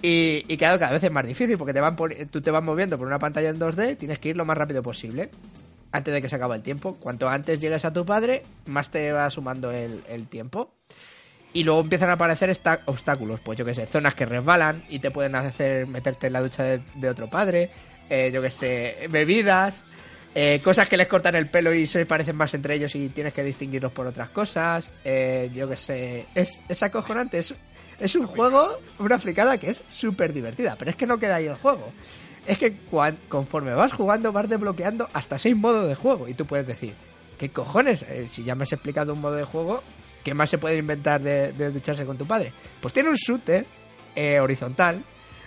Y, 0.00 0.44
y 0.46 0.56
claro, 0.56 0.78
cada 0.78 0.92
vez 0.92 1.02
es 1.02 1.10
más 1.10 1.26
difícil 1.26 1.58
porque 1.58 1.72
te 1.72 1.80
van 1.80 1.96
tú 2.30 2.40
te 2.40 2.50
vas 2.50 2.62
moviendo 2.62 2.96
por 2.96 3.06
una 3.06 3.18
pantalla 3.18 3.48
en 3.48 3.58
2D, 3.58 3.96
tienes 3.96 4.20
que 4.20 4.28
ir 4.28 4.36
lo 4.36 4.44
más 4.44 4.56
rápido 4.56 4.82
posible 4.82 5.30
antes 5.90 6.14
de 6.14 6.22
que 6.22 6.28
se 6.28 6.36
acabe 6.36 6.56
el 6.56 6.62
tiempo. 6.62 6.96
Cuanto 7.00 7.28
antes 7.28 7.60
llegues 7.60 7.84
a 7.84 7.92
tu 7.92 8.04
padre, 8.04 8.42
más 8.66 8.90
te 8.90 9.10
va 9.12 9.28
sumando 9.30 9.70
el, 9.70 10.02
el 10.08 10.26
tiempo. 10.28 10.72
Y 11.52 11.64
luego 11.64 11.80
empiezan 11.80 12.10
a 12.10 12.12
aparecer 12.12 12.52
obstáculos, 12.84 13.40
pues 13.40 13.58
yo 13.58 13.64
que 13.64 13.74
sé, 13.74 13.86
zonas 13.86 14.14
que 14.14 14.26
resbalan 14.26 14.84
y 14.90 14.98
te 14.98 15.10
pueden 15.10 15.34
hacer 15.34 15.86
meterte 15.86 16.26
en 16.26 16.34
la 16.34 16.42
ducha 16.42 16.62
de, 16.62 16.82
de 16.94 17.08
otro 17.08 17.28
padre, 17.28 17.70
eh, 18.10 18.30
yo 18.32 18.40
que 18.42 18.50
sé, 18.50 19.06
bebidas, 19.10 19.84
eh, 20.34 20.60
cosas 20.62 20.88
que 20.88 20.96
les 20.96 21.06
cortan 21.08 21.34
el 21.34 21.48
pelo 21.48 21.72
y 21.74 21.86
se 21.86 22.04
parecen 22.06 22.36
más 22.36 22.52
entre 22.54 22.74
ellos 22.74 22.94
y 22.94 23.08
tienes 23.08 23.32
que 23.32 23.42
distinguirlos 23.42 23.92
por 23.92 24.06
otras 24.06 24.28
cosas, 24.30 24.90
eh, 25.04 25.50
yo 25.54 25.68
que 25.68 25.76
sé, 25.76 26.26
es, 26.34 26.60
es 26.68 26.82
acojonante, 26.82 27.38
es, 27.38 27.54
es 27.98 28.14
un 28.14 28.26
juego, 28.26 28.78
una 28.98 29.18
fricada 29.18 29.58
que 29.58 29.70
es 29.70 29.82
súper 29.90 30.32
divertida, 30.32 30.76
pero 30.78 30.90
es 30.90 30.96
que 30.96 31.06
no 31.06 31.18
queda 31.18 31.36
ahí 31.36 31.46
el 31.46 31.54
juego. 31.54 31.92
Es 32.46 32.56
que 32.58 32.72
cuan- 32.90 33.18
conforme 33.28 33.74
vas 33.74 33.92
jugando 33.92 34.32
vas 34.32 34.48
desbloqueando 34.48 35.08
hasta 35.12 35.38
seis 35.38 35.56
modos 35.56 35.88
de 35.88 35.94
juego 35.94 36.28
y 36.28 36.34
tú 36.34 36.46
puedes 36.46 36.66
decir, 36.66 36.94
¿qué 37.38 37.50
cojones? 37.50 38.02
Eh, 38.02 38.26
si 38.30 38.44
ya 38.44 38.54
me 38.54 38.62
has 38.62 38.72
explicado 38.72 39.12
un 39.12 39.20
modo 39.20 39.34
de 39.34 39.44
juego, 39.44 39.82
¿qué 40.24 40.32
más 40.34 40.48
se 40.48 40.58
puede 40.58 40.76
inventar 40.78 41.20
de, 41.20 41.52
de 41.52 41.70
ducharse 41.70 42.06
con 42.06 42.16
tu 42.16 42.26
padre? 42.26 42.52
Pues 42.80 42.94
tiene 42.94 43.08
un 43.10 43.16
shooter 43.16 43.66
eh, 44.14 44.40
horizontal 44.40 45.02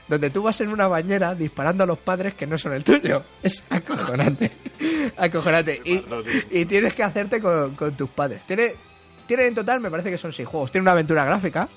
donde 0.07 0.29
tú 0.29 0.43
vas 0.43 0.59
en 0.61 0.69
una 0.69 0.87
bañera 0.87 1.33
disparando 1.35 1.83
a 1.83 1.87
los 1.87 1.97
padres 1.99 2.33
que 2.33 2.45
no 2.47 2.57
son 2.57 2.73
el 2.73 2.83
tuyo. 2.83 3.23
Es 3.43 3.63
acojonante. 3.69 4.51
acojonante. 5.17 5.81
Y, 5.85 6.03
y 6.51 6.65
tienes 6.65 6.93
que 6.93 7.03
hacerte 7.03 7.39
con, 7.39 7.75
con 7.75 7.93
tus 7.95 8.09
padres. 8.09 8.43
Tiene, 8.45 8.73
tiene 9.27 9.47
en 9.47 9.55
total, 9.55 9.79
me 9.79 9.89
parece 9.89 10.11
que 10.11 10.17
son 10.17 10.33
seis 10.33 10.47
juegos. 10.47 10.71
Tiene 10.71 10.83
una 10.83 10.91
aventura 10.91 11.23
gráfica. 11.25 11.67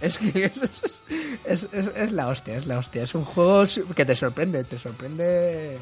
Es 0.00 0.18
que 0.18 0.44
es, 0.54 0.54
es, 1.44 1.66
es- 1.72 1.92
es 1.96 2.12
la 2.12 2.28
hostia, 2.28 2.56
es 2.56 2.66
la 2.66 2.78
hostia. 2.78 3.02
Es 3.02 3.14
un 3.14 3.24
juego 3.24 3.64
que 3.94 4.04
te 4.04 4.16
sorprende, 4.16 4.64
te 4.64 4.78
sorprende. 4.78 5.78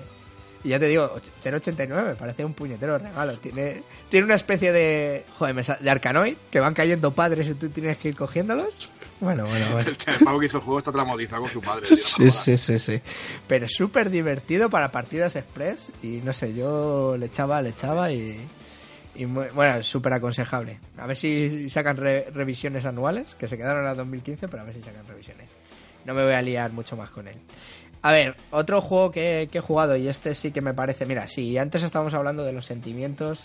Y 0.65 0.71
ya 0.71 0.81
te 0.81 0.87
digo, 0.87 1.15
0.89, 1.45 2.17
parece 2.17 2.45
un 2.45 2.53
puñetero 2.53 2.99
regalo. 2.99 3.39
Tiene, 3.39 3.85
tiene 4.09 4.25
una 4.25 4.35
especie 4.35 4.73
de. 4.73 5.25
Joder, 5.39 5.55
de 5.79 5.91
Arcanoid, 5.91 6.37
que 6.51 6.59
van 6.59 6.75
cayendo 6.75 7.13
padres 7.13 7.47
y 7.49 7.55
tú 7.55 7.69
tienes 7.69 7.97
que 7.99 8.09
ir 8.09 8.17
cogiéndolos. 8.17 8.89
Bueno, 9.21 9.47
bueno, 9.47 9.67
bueno. 9.73 9.91
El 10.07 10.25
pavo 10.25 10.39
que 10.39 10.47
hizo 10.47 10.59
el 10.59 10.63
juego 10.63 10.79
está 10.79 10.93
traumatizado 10.93 11.43
con 11.43 11.51
su 11.51 11.61
padre. 11.61 11.89
tío, 11.89 11.97
Sí, 11.97 12.31
sí, 12.31 12.57
sí, 12.57 12.79
sí. 12.79 13.01
Pero 13.49 13.67
es 13.67 13.73
súper 13.73 14.11
divertido 14.11 14.71
para 14.71 14.91
partidas 14.91 15.35
express 15.37 15.91
y 16.03 16.21
no 16.23 16.33
sé, 16.33 16.55
yo 16.55 17.17
le 17.19 17.27
echaba, 17.27 17.61
le 17.61 17.71
echaba 17.71 18.13
y... 18.13 18.39
y 19.17 19.27
muy- 19.27 19.49
bueno, 19.55 19.83
súper 19.83 20.13
aconsejable. 20.13 20.79
A 20.97 21.07
ver 21.07 21.17
si 21.17 21.69
sacan 21.69 21.97
re- 21.97 22.29
revisiones 22.33 22.85
anuales, 22.87 23.35
que 23.37 23.49
se 23.49 23.57
quedaron 23.57 23.87
a 23.89 23.95
2015, 23.95 24.47
pero 24.47 24.63
a 24.63 24.67
ver 24.67 24.75
si 24.77 24.83
sacan 24.83 25.07
revisiones. 25.09 25.51
No 26.05 26.15
me 26.15 26.23
voy 26.25 26.35
a 26.35 26.43
liar 26.43 26.71
mucho 26.73 26.97
más 26.97 27.11
con 27.11 27.27
él. 27.27 27.37
A 28.03 28.13
ver, 28.13 28.37
otro 28.53 28.81
juego 28.81 29.11
que, 29.11 29.49
que 29.51 29.59
he 29.59 29.61
jugado 29.61 29.97
y 29.97 30.07
este 30.07 30.37
sí 30.37 30.53
que 30.53 30.61
me 30.61 30.73
parece... 30.75 31.05
Mira, 31.07 31.27
si 31.27 31.59
antes 31.59 31.83
estábamos 31.83 32.15
hablando 32.15 32.45
de 32.45 32.53
los 32.53 32.65
sentimientos, 32.65 33.41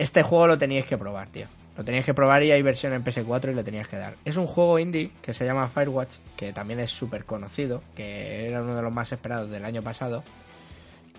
este 0.00 0.24
juego 0.24 0.48
lo 0.48 0.58
teníais 0.58 0.84
que 0.86 0.98
probar, 0.98 1.28
tío. 1.28 1.46
Lo 1.76 1.84
teníais 1.84 2.06
que 2.06 2.14
probar 2.14 2.42
y 2.42 2.52
hay 2.52 2.62
versión 2.62 2.94
en 2.94 3.04
PS4 3.04 3.50
y 3.50 3.54
lo 3.54 3.62
teníais 3.62 3.86
que 3.86 3.96
dar. 3.98 4.16
Es 4.24 4.36
un 4.36 4.46
juego 4.46 4.78
indie 4.78 5.10
que 5.20 5.34
se 5.34 5.44
llama 5.44 5.68
Firewatch, 5.68 6.16
que 6.36 6.52
también 6.52 6.80
es 6.80 6.90
súper 6.90 7.24
conocido, 7.24 7.82
que 7.94 8.48
era 8.48 8.62
uno 8.62 8.74
de 8.74 8.82
los 8.82 8.92
más 8.92 9.12
esperados 9.12 9.50
del 9.50 9.64
año 9.64 9.82
pasado. 9.82 10.24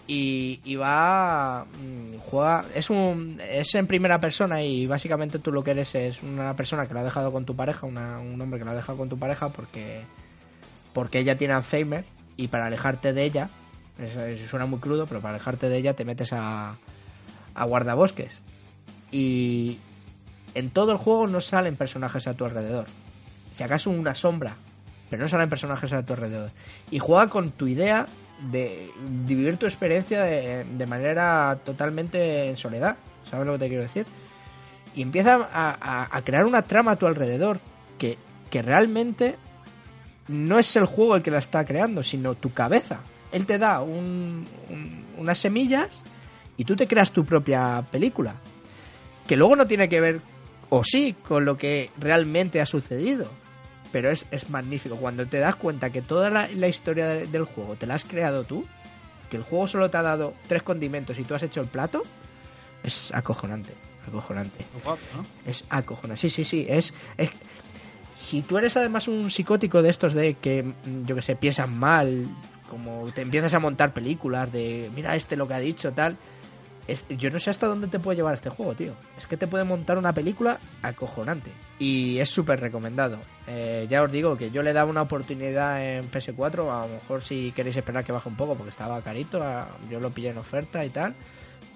Y, 0.07 0.61
y 0.63 0.75
va. 0.77 1.65
mm, 1.65 2.17
Juega. 2.19 2.65
Es 2.73 2.89
un. 2.89 3.39
Es 3.47 3.75
en 3.75 3.85
primera 3.87 4.19
persona 4.19 4.63
y 4.63 4.87
básicamente 4.87 5.37
tú 5.37 5.51
lo 5.51 5.63
que 5.63 5.71
eres 5.71 5.93
es 5.95 6.23
una 6.23 6.55
persona 6.55 6.87
que 6.87 6.93
lo 6.93 7.01
ha 7.01 7.03
dejado 7.03 7.31
con 7.31 7.45
tu 7.45 7.55
pareja, 7.55 7.85
un 7.85 8.41
hombre 8.41 8.57
que 8.57 8.65
lo 8.65 8.71
ha 8.71 8.75
dejado 8.75 8.97
con 8.97 9.09
tu 9.09 9.19
pareja 9.19 9.49
porque. 9.49 10.01
Porque 10.93 11.19
ella 11.19 11.37
tiene 11.37 11.53
Alzheimer 11.53 12.05
y 12.37 12.47
para 12.47 12.67
alejarte 12.67 13.13
de 13.13 13.23
ella. 13.23 13.49
Suena 14.49 14.65
muy 14.65 14.79
crudo, 14.79 15.05
pero 15.07 15.21
para 15.21 15.35
alejarte 15.35 15.69
de 15.69 15.77
ella 15.77 15.93
te 15.93 16.05
metes 16.05 16.31
a. 16.31 16.77
a 17.53 17.65
guardabosques. 17.65 18.41
Y. 19.11 19.77
En 20.57 20.71
todo 20.71 20.91
el 20.91 20.97
juego 20.97 21.27
no 21.27 21.39
salen 21.39 21.75
personajes 21.75 22.25
a 22.27 22.33
tu 22.33 22.43
alrededor. 22.45 22.85
Si 23.55 23.61
acaso 23.63 23.89
una 23.91 24.15
sombra, 24.15 24.55
pero 25.09 25.21
no 25.21 25.29
salen 25.29 25.49
personajes 25.49 25.93
a 25.93 26.03
tu 26.03 26.13
alrededor. 26.13 26.49
Y 26.89 26.97
juega 26.99 27.27
con 27.29 27.51
tu 27.51 27.67
idea 27.67 28.07
de 28.51 28.89
vivir 29.25 29.57
tu 29.57 29.65
experiencia 29.67 30.23
de, 30.23 30.85
manera 30.87 31.57
totalmente 31.63 32.49
en 32.49 32.57
soledad. 32.57 32.95
¿Sabes 33.29 33.45
lo 33.45 33.53
que 33.53 33.59
te 33.59 33.67
quiero 33.67 33.83
decir? 33.83 34.05
Y 34.95 35.01
empieza 35.03 35.47
a 35.53 36.21
crear 36.23 36.45
una 36.45 36.63
trama 36.63 36.91
a 36.91 36.95
tu 36.95 37.05
alrededor 37.05 37.59
que, 37.99 38.17
que 38.49 38.61
realmente 38.63 39.35
no 40.27 40.57
es 40.57 40.75
el 40.75 40.85
juego 40.85 41.15
el 41.15 41.21
que 41.21 41.31
la 41.31 41.37
está 41.37 41.65
creando, 41.65 42.01
sino 42.01 42.33
tu 42.35 42.51
cabeza. 42.51 42.99
Él 43.31 43.45
te 43.45 43.57
da 43.59 43.81
un- 43.81 44.45
un- 44.69 45.05
unas 45.19 45.37
semillas 45.37 45.89
y 46.57 46.63
tú 46.65 46.75
te 46.75 46.87
creas 46.87 47.11
tu 47.11 47.25
propia 47.25 47.83
película. 47.91 48.33
Que 49.27 49.35
luego 49.37 49.55
no 49.55 49.67
tiene 49.67 49.87
que 49.89 49.99
ver, 50.01 50.21
o 50.69 50.83
sí, 50.83 51.15
con 51.27 51.45
lo 51.45 51.57
que 51.57 51.89
realmente 51.97 52.61
ha 52.61 52.65
sucedido. 52.65 53.29
Pero 53.91 54.09
es, 54.11 54.25
es 54.31 54.49
magnífico. 54.49 54.97
Cuando 54.97 55.25
te 55.25 55.39
das 55.39 55.55
cuenta 55.55 55.89
que 55.91 56.01
toda 56.01 56.29
la, 56.29 56.47
la 56.53 56.67
historia 56.67 57.07
de- 57.07 57.27
del 57.27 57.45
juego 57.45 57.75
te 57.75 57.87
la 57.87 57.95
has 57.95 58.03
creado 58.03 58.43
tú, 58.43 58.65
que 59.29 59.37
el 59.37 59.43
juego 59.43 59.67
solo 59.67 59.89
te 59.89 59.97
ha 59.97 60.01
dado 60.01 60.33
tres 60.47 60.63
condimentos 60.63 61.17
y 61.19 61.23
tú 61.23 61.35
has 61.35 61.43
hecho 61.43 61.61
el 61.61 61.67
plato, 61.67 62.03
es 62.83 63.13
acojonante. 63.13 63.73
Acojonante. 64.07 64.65
Guapo, 64.83 65.01
¿no? 65.15 65.25
Es 65.49 65.63
acojonante. 65.69 66.19
Sí, 66.21 66.29
sí, 66.29 66.43
sí. 66.43 66.65
Es, 66.69 66.93
es- 67.17 67.29
Si 68.15 68.41
tú 68.41 68.57
eres 68.57 68.75
además 68.75 69.07
un 69.07 69.29
psicótico 69.31 69.81
de 69.81 69.89
estos 69.89 70.13
de 70.13 70.33
que, 70.35 70.63
mm, 70.63 71.05
yo 71.05 71.15
que 71.15 71.21
sé, 71.21 71.35
piensas 71.35 71.69
mal, 71.69 72.27
como 72.69 73.09
te 73.13 73.21
empiezas 73.21 73.53
a 73.53 73.59
montar 73.59 73.93
películas 73.93 74.51
de, 74.51 74.89
mira 74.95 75.15
este 75.15 75.35
lo 75.37 75.47
que 75.47 75.53
ha 75.53 75.59
dicho, 75.59 75.91
tal. 75.93 76.17
Yo 77.09 77.29
no 77.29 77.39
sé 77.39 77.49
hasta 77.49 77.67
dónde 77.67 77.87
te 77.87 77.99
puede 77.99 78.17
llevar 78.17 78.35
este 78.35 78.49
juego, 78.49 78.73
tío. 78.73 78.93
Es 79.17 79.27
que 79.27 79.37
te 79.37 79.47
puede 79.47 79.63
montar 79.63 79.97
una 79.97 80.13
película 80.13 80.57
acojonante. 80.81 81.51
Y 81.79 82.17
es 82.19 82.29
súper 82.29 82.59
recomendado. 82.59 83.17
Eh, 83.45 83.87
ya 83.89 84.01
os 84.03 84.11
digo 84.11 84.37
que 84.37 84.51
yo 84.51 84.63
le 84.63 84.73
daba 84.73 84.89
una 84.89 85.01
oportunidad 85.01 85.83
en 85.83 86.09
PS4. 86.09 86.69
A 86.71 86.87
lo 86.87 86.93
mejor 86.93 87.21
si 87.21 87.51
queréis 87.51 87.75
esperar 87.75 88.03
que 88.03 88.11
baje 88.11 88.29
un 88.29 88.37
poco 88.37 88.55
porque 88.55 88.71
estaba 88.71 89.01
carito. 89.01 89.43
Yo 89.89 89.99
lo 89.99 90.11
pillé 90.11 90.29
en 90.29 90.37
oferta 90.37 90.85
y 90.85 90.89
tal. 90.89 91.13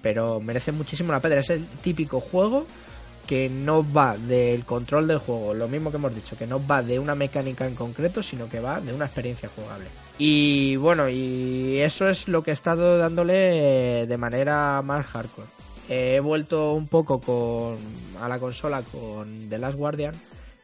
Pero 0.00 0.40
merece 0.40 0.72
muchísimo 0.72 1.12
la 1.12 1.20
pena. 1.20 1.36
Es 1.36 1.50
el 1.50 1.66
típico 1.66 2.18
juego 2.20 2.66
que 3.26 3.48
no 3.48 3.84
va 3.90 4.16
del 4.16 4.64
control 4.64 5.08
del 5.08 5.18
juego, 5.18 5.54
lo 5.54 5.68
mismo 5.68 5.90
que 5.90 5.96
hemos 5.96 6.14
dicho, 6.14 6.36
que 6.36 6.46
no 6.46 6.64
va 6.64 6.82
de 6.82 6.98
una 6.98 7.14
mecánica 7.14 7.66
en 7.66 7.74
concreto, 7.74 8.22
sino 8.22 8.48
que 8.48 8.60
va 8.60 8.80
de 8.80 8.92
una 8.92 9.06
experiencia 9.06 9.50
jugable. 9.54 9.86
Y 10.18 10.76
bueno, 10.76 11.08
y 11.08 11.78
eso 11.80 12.08
es 12.08 12.28
lo 12.28 12.42
que 12.42 12.50
he 12.50 12.54
estado 12.54 12.98
dándole 12.98 14.06
de 14.06 14.16
manera 14.16 14.82
más 14.82 15.06
hardcore. 15.06 15.48
He 15.88 16.20
vuelto 16.20 16.74
un 16.74 16.86
poco 16.86 17.20
con 17.20 17.76
a 18.20 18.28
la 18.28 18.38
consola 18.38 18.82
con 18.82 19.48
The 19.48 19.58
Last 19.58 19.76
Guardian, 19.76 20.14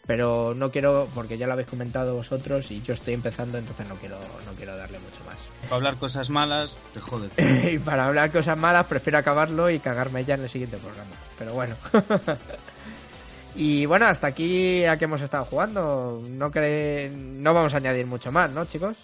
pero 0.08 0.54
no 0.56 0.70
quiero 0.70 1.06
porque 1.14 1.36
ya 1.36 1.46
lo 1.46 1.52
habéis 1.52 1.68
comentado 1.68 2.14
vosotros 2.14 2.70
y 2.70 2.80
yo 2.80 2.94
estoy 2.94 3.12
empezando, 3.12 3.58
entonces 3.58 3.86
no 3.86 3.94
quiero 3.96 4.18
no 4.46 4.52
quiero 4.56 4.74
darle 4.74 4.98
mucho 5.00 5.22
más. 5.26 5.36
Para 5.64 5.76
hablar 5.76 5.96
cosas 5.96 6.30
malas, 6.30 6.78
te 6.94 7.00
jodes. 7.00 7.30
y 7.70 7.78
para 7.78 8.06
hablar 8.06 8.32
cosas 8.32 8.56
malas 8.56 8.86
prefiero 8.86 9.18
acabarlo 9.18 9.68
y 9.68 9.80
cagarme 9.80 10.24
ya 10.24 10.36
en 10.36 10.44
el 10.44 10.48
siguiente 10.48 10.78
programa. 10.78 11.10
Pero 11.38 11.52
bueno. 11.52 11.76
y 13.54 13.84
bueno, 13.84 14.06
hasta 14.06 14.28
aquí 14.28 14.82
a 14.86 14.96
que 14.96 15.04
hemos 15.04 15.20
estado 15.20 15.44
jugando. 15.44 16.22
No 16.26 16.50
cre... 16.50 17.10
no 17.10 17.52
vamos 17.52 17.74
a 17.74 17.76
añadir 17.76 18.06
mucho 18.06 18.32
más, 18.32 18.50
¿no, 18.50 18.64
chicos? 18.64 18.96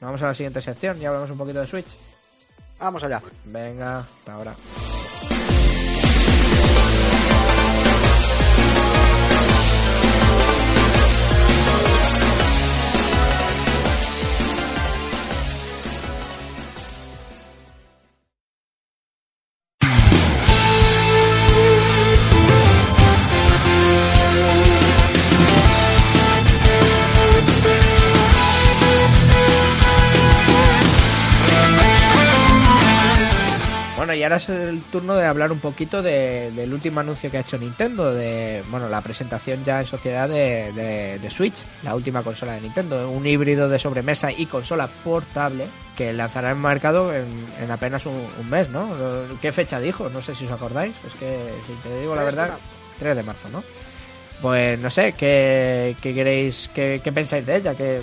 Nos 0.00 0.08
vamos 0.08 0.22
a 0.22 0.26
la 0.26 0.34
siguiente 0.34 0.60
sección 0.60 1.00
y 1.00 1.04
hablamos 1.04 1.30
un 1.30 1.38
poquito 1.38 1.60
de 1.60 1.68
Switch. 1.68 1.86
Vamos 2.80 3.04
allá. 3.04 3.22
Venga, 3.44 4.00
hasta 4.00 4.32
ahora. 4.32 4.54
Y 34.22 34.24
ahora 34.24 34.36
es 34.36 34.48
el 34.48 34.80
turno 34.82 35.16
de 35.16 35.26
hablar 35.26 35.50
un 35.50 35.58
poquito 35.58 36.00
de- 36.00 36.52
del 36.52 36.72
último 36.72 37.00
anuncio 37.00 37.28
que 37.28 37.38
ha 37.38 37.40
hecho 37.40 37.58
Nintendo, 37.58 38.14
de 38.14 38.62
bueno, 38.70 38.88
la 38.88 39.00
presentación 39.00 39.64
ya 39.64 39.80
en 39.80 39.86
sociedad 39.88 40.28
de, 40.28 40.70
de- 40.72 41.18
de 41.18 41.30
Switch, 41.30 41.56
la 41.82 41.96
última 41.96 42.22
consola 42.22 42.52
de 42.52 42.60
Nintendo, 42.60 43.10
un 43.10 43.26
híbrido 43.26 43.68
de 43.68 43.80
sobremesa 43.80 44.30
y 44.30 44.46
consola 44.46 44.86
portable 44.86 45.66
que 45.96 46.12
lanzará 46.12 46.52
en 46.52 46.60
mercado 46.62 47.12
en, 47.12 47.26
en 47.60 47.70
apenas 47.72 48.06
un, 48.06 48.24
un 48.38 48.48
mes, 48.48 48.68
¿no? 48.70 48.88
¿Qué 49.40 49.50
fecha 49.50 49.80
dijo? 49.80 50.08
No 50.08 50.22
sé 50.22 50.36
si 50.36 50.46
os 50.46 50.52
acordáis, 50.52 50.94
es 51.04 51.14
que 51.14 51.36
si 51.66 51.72
te 51.88 52.00
digo 52.00 52.14
la 52.14 52.22
verdad, 52.22 52.50
3 53.00 53.16
de 53.16 53.22
marzo, 53.24 53.48
¿no? 53.50 53.64
Pues 54.40 54.78
no 54.78 54.88
sé, 54.88 55.14
¿qué, 55.14 55.96
qué 56.00 56.14
queréis, 56.14 56.70
qué, 56.72 57.00
qué 57.02 57.10
pensáis 57.10 57.44
de 57.44 57.56
ella? 57.56 57.74
Que 57.74 58.00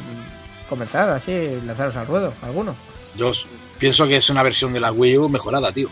comenzar 0.67 1.07
así, 1.09 1.61
lanzaros 1.65 1.95
al 1.95 2.07
ruedo, 2.07 2.33
alguno. 2.41 2.75
Yo 3.15 3.31
pienso 3.77 4.05
que 4.07 4.17
es 4.17 4.29
una 4.29 4.43
versión 4.43 4.73
de 4.73 4.79
la 4.81 4.91
Wii 4.91 5.17
U 5.17 5.29
mejorada, 5.29 5.71
tío. 5.71 5.89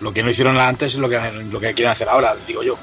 Lo 0.00 0.12
que 0.12 0.22
no 0.22 0.30
hicieron 0.30 0.56
antes 0.58 0.94
es 0.94 0.98
lo 0.98 1.08
que, 1.08 1.18
lo 1.50 1.60
que 1.60 1.74
quieren 1.74 1.92
hacer 1.92 2.08
ahora, 2.08 2.34
digo 2.46 2.62
yo. 2.62 2.76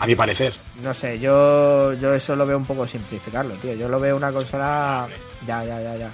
A 0.00 0.06
mi 0.06 0.14
parecer. 0.14 0.52
No 0.82 0.92
sé, 0.92 1.18
yo, 1.18 1.92
yo 1.94 2.12
eso 2.14 2.34
lo 2.36 2.44
veo 2.46 2.58
un 2.58 2.66
poco 2.66 2.86
simplificarlo, 2.86 3.54
tío. 3.54 3.74
Yo 3.74 3.88
lo 3.88 3.98
veo 4.00 4.16
una 4.16 4.32
consola. 4.32 5.06
Ya, 5.46 5.64
ya, 5.64 5.80
ya, 5.80 5.96
ya. 5.96 6.10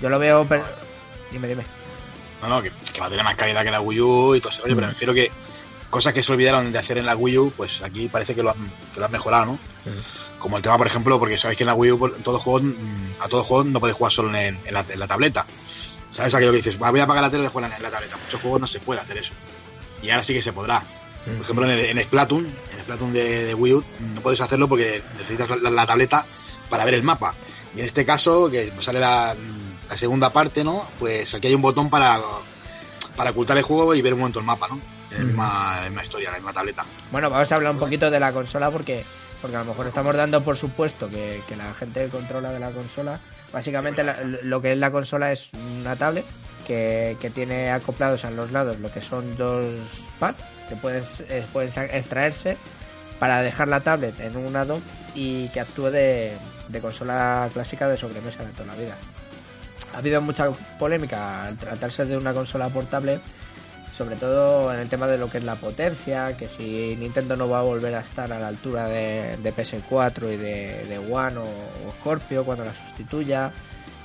Yo 0.00 0.08
lo 0.08 0.18
veo. 0.18 0.44
per- 0.46 0.62
Dime, 1.32 1.48
dime. 1.48 1.64
No, 2.40 2.48
no, 2.48 2.62
que, 2.62 2.70
que 2.92 3.00
va 3.00 3.06
a 3.06 3.10
tener 3.10 3.24
más 3.24 3.34
calidad 3.34 3.64
que 3.64 3.70
la 3.70 3.80
Wii 3.80 4.00
U 4.00 4.34
y 4.36 4.40
todo 4.40 4.50
ese 4.52 4.62
rollo, 4.62 4.74
pero 4.76 4.86
me 4.86 4.92
refiero 4.92 5.12
que 5.12 5.30
cosas 5.90 6.14
que 6.14 6.22
se 6.22 6.32
olvidaron 6.32 6.70
de 6.70 6.78
hacer 6.78 6.98
en 6.98 7.06
la 7.06 7.16
Wii 7.16 7.38
U, 7.38 7.52
pues 7.56 7.82
aquí 7.82 8.08
parece 8.08 8.34
que 8.34 8.42
lo 8.42 8.50
han, 8.50 8.70
que 8.94 9.00
lo 9.00 9.06
han 9.06 9.12
mejorado, 9.12 9.46
¿no? 9.46 9.58
Como 10.38 10.56
el 10.58 10.62
tema, 10.62 10.78
por 10.78 10.86
ejemplo, 10.86 11.18
porque 11.18 11.36
sabéis 11.36 11.56
que 11.58 11.64
en 11.64 11.68
la 11.68 11.74
Wii 11.74 11.92
U 11.92 12.08
todos 12.22 12.42
juegos, 12.42 12.62
mm, 12.62 13.20
a 13.20 13.28
todos 13.28 13.46
juegos 13.46 13.66
no 13.66 13.80
podéis 13.80 13.96
jugar 13.98 14.12
solo 14.12 14.28
en, 14.38 14.58
en 14.64 14.72
la, 14.74 14.84
en 14.88 14.98
la 15.00 15.06
tableta. 15.08 15.44
¿Sabes 16.12 16.32
aquello 16.34 16.52
que 16.52 16.58
dices? 16.58 16.80
"Va, 16.80 16.90
Voy 16.90 17.00
a 17.00 17.04
apagar 17.04 17.22
la 17.24 17.30
tele 17.30 17.42
y 17.44 17.46
voy 17.46 17.48
a 17.48 17.52
jugar 17.52 17.72
en 17.76 17.82
la 17.82 17.90
tableta. 17.90 18.16
Muchos 18.22 18.40
juegos 18.40 18.60
no 18.60 18.66
se 18.66 18.78
puede 18.80 19.00
hacer 19.00 19.18
eso. 19.18 19.32
Y 20.02 20.10
ahora 20.10 20.22
sí 20.24 20.34
que 20.34 20.42
se 20.42 20.52
podrá. 20.52 20.82
Por 21.24 21.34
ejemplo, 21.42 21.64
en, 21.64 21.72
el, 21.72 21.84
en 21.98 22.04
Splatoon, 22.04 22.44
en 22.44 22.82
Splatoon 22.82 23.12
de, 23.12 23.44
de 23.46 23.54
Wii 23.54 23.72
U, 23.74 23.84
no 24.14 24.20
puedes 24.20 24.40
hacerlo 24.40 24.68
porque 24.68 25.02
necesitas 25.18 25.60
la, 25.60 25.70
la 25.70 25.86
tableta 25.86 26.24
para 26.70 26.84
ver 26.84 26.94
el 26.94 27.02
mapa. 27.02 27.34
Y 27.74 27.80
en 27.80 27.86
este 27.86 28.04
caso, 28.04 28.48
que 28.50 28.70
sale 28.80 29.00
la, 29.00 29.34
la 29.88 29.98
segunda 29.98 30.30
parte, 30.30 30.62
¿no? 30.62 30.86
Pues 31.00 31.34
aquí 31.34 31.48
hay 31.48 31.54
un 31.54 31.62
botón 31.62 31.90
para, 31.90 32.20
para 33.16 33.30
ocultar 33.30 33.56
el 33.56 33.64
juego 33.64 33.94
y 33.94 34.02
ver 34.02 34.12
un 34.14 34.20
momento 34.20 34.38
el 34.38 34.44
mapa, 34.46 34.68
¿no? 34.68 34.80
En 35.10 35.36
la 35.36 35.80
misma, 35.84 36.02
historia, 36.02 36.28
en 36.28 36.32
la 36.34 36.38
misma 36.38 36.52
tableta. 36.52 36.84
Bueno, 37.10 37.28
vamos 37.30 37.50
a 37.50 37.54
hablar 37.56 37.72
un 37.72 37.78
poquito 37.78 38.10
de 38.10 38.20
la 38.20 38.32
consola 38.32 38.70
porque, 38.70 39.04
porque 39.42 39.56
a 39.56 39.60
lo 39.60 39.64
mejor 39.66 39.86
estamos 39.86 40.14
dando 40.14 40.42
por 40.44 40.56
supuesto 40.56 41.08
que, 41.08 41.42
que 41.48 41.56
la 41.56 41.72
gente 41.74 42.08
controla 42.08 42.50
de 42.50 42.60
la 42.60 42.70
consola. 42.70 43.18
Básicamente 43.52 44.02
la- 44.04 44.20
lo 44.22 44.60
que 44.60 44.72
es 44.72 44.78
la 44.78 44.90
consola 44.90 45.32
es 45.32 45.48
una 45.80 45.96
tablet 45.96 46.24
que, 46.66 47.30
tiene 47.34 47.70
acoplados 47.70 48.24
a 48.24 48.30
los 48.30 48.52
lados 48.52 48.80
lo 48.80 48.90
que 48.90 49.00
son 49.00 49.36
dos 49.36 49.66
pads 50.18 50.38
que 50.68 50.76
pueden, 50.76 51.04
eh, 51.28 51.44
pueden 51.52 51.70
extraerse 51.92 52.56
para 53.18 53.42
dejar 53.42 53.68
la 53.68 53.80
tablet 53.80 54.18
en 54.20 54.36
un 54.36 54.52
dock 54.52 54.82
y 55.14 55.48
que 55.48 55.60
actúe 55.60 55.90
de, 55.90 56.32
consola 56.82 57.48
clásica 57.52 57.88
de 57.88 57.96
sobremesa 57.96 58.44
de 58.44 58.52
toda 58.52 58.66
la 58.66 58.74
vida. 58.74 58.96
Ha 59.94 59.98
habido 59.98 60.20
mucha 60.20 60.50
polémica 60.78 61.46
al 61.46 61.56
tratarse 61.56 62.04
de 62.04 62.16
una 62.16 62.34
consola 62.34 62.68
portable 62.68 63.20
sobre 63.96 64.16
todo 64.16 64.72
en 64.74 64.80
el 64.80 64.90
tema 64.90 65.06
de 65.06 65.16
lo 65.16 65.30
que 65.30 65.38
es 65.38 65.44
la 65.44 65.54
potencia, 65.54 66.36
que 66.36 66.48
si 66.48 66.94
Nintendo 66.96 67.34
no 67.34 67.48
va 67.48 67.60
a 67.60 67.62
volver 67.62 67.94
a 67.94 68.00
estar 68.00 68.30
a 68.30 68.38
la 68.38 68.48
altura 68.48 68.88
de, 68.88 69.38
de 69.38 69.54
PS4 69.54 70.34
y 70.34 70.36
de, 70.36 70.98
One 71.10 71.38
o 71.38 71.92
Scorpio 71.98 72.44
cuando 72.44 72.66
la 72.66 72.74
sustituya. 72.74 73.50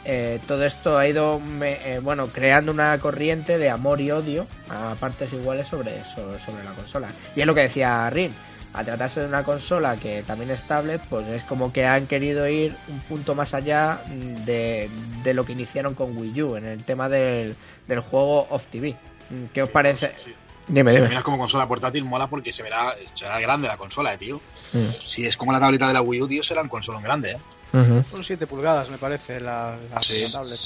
Eh, 0.03 0.39
todo 0.47 0.65
esto 0.65 0.97
ha 0.97 1.07
ido 1.07 1.39
me- 1.39 1.77
eh, 1.85 1.99
bueno 1.99 2.27
creando 2.27 2.71
una 2.71 2.97
corriente 2.97 3.57
de 3.59 3.69
amor 3.69 4.01
y 4.01 4.09
odio 4.11 4.47
a 4.69 4.95
partes 4.99 5.31
iguales 5.33 5.67
sobre, 5.67 5.91
so- 6.15 6.39
sobre 6.39 6.63
la 6.63 6.71
consola. 6.71 7.09
Y 7.35 7.41
es 7.41 7.45
lo 7.47 7.53
que 7.53 7.61
decía 7.61 8.09
Rin, 8.09 8.33
a 8.73 8.83
tratarse 8.83 9.19
de 9.19 9.27
una 9.27 9.43
consola 9.43 9.97
que 9.97 10.23
también 10.23 10.49
es 10.49 10.63
tablet, 10.63 11.01
pues 11.09 11.27
es 11.27 11.43
como 11.43 11.71
que 11.71 11.85
han 11.85 12.07
querido 12.07 12.47
ir 12.47 12.75
un 12.87 12.99
punto 13.01 13.35
más 13.35 13.53
allá 13.53 14.01
de, 14.45 14.89
de 15.23 15.33
lo 15.33 15.45
que 15.45 15.51
iniciaron 15.51 15.93
con 15.93 16.17
Wii 16.17 16.41
U 16.41 16.55
en 16.55 16.65
el 16.65 16.83
tema 16.83 17.07
del, 17.09 17.55
del 17.87 17.99
juego 17.99 18.47
Off 18.49 18.65
TV. 18.71 18.95
Mm, 19.29 19.45
¿Qué 19.53 19.61
os 19.63 19.69
parece? 19.69 20.13
Sí. 20.23 20.33
Dime, 20.67 20.91
Si 20.91 20.97
dime. 20.97 21.09
miras 21.09 21.23
como 21.23 21.37
consola 21.37 21.67
portátil, 21.67 22.05
mola 22.05 22.27
porque 22.27 22.53
se 22.53 22.63
verá, 22.63 22.95
será 23.13 23.39
grande 23.39 23.67
la 23.67 23.77
consola, 23.77 24.13
eh, 24.13 24.17
tío. 24.17 24.39
Mm. 24.73 24.85
Si 24.97 25.25
es 25.25 25.35
como 25.35 25.51
la 25.51 25.59
tableta 25.59 25.87
de 25.87 25.93
la 25.93 26.01
Wii 26.01 26.21
U, 26.21 26.27
tío, 26.27 26.41
será 26.43 26.61
un 26.61 26.69
consola 26.69 27.01
grande, 27.01 27.31
¿eh? 27.31 27.37
Ujú. 27.73 28.03
Son 28.11 28.23
7 28.23 28.47
pulgadas, 28.47 28.89
me 28.89 28.97
parece, 28.97 29.39
la, 29.39 29.77
la, 29.93 30.01
Sí. 30.01 30.23
la 30.23 30.31
tablet. 30.31 30.59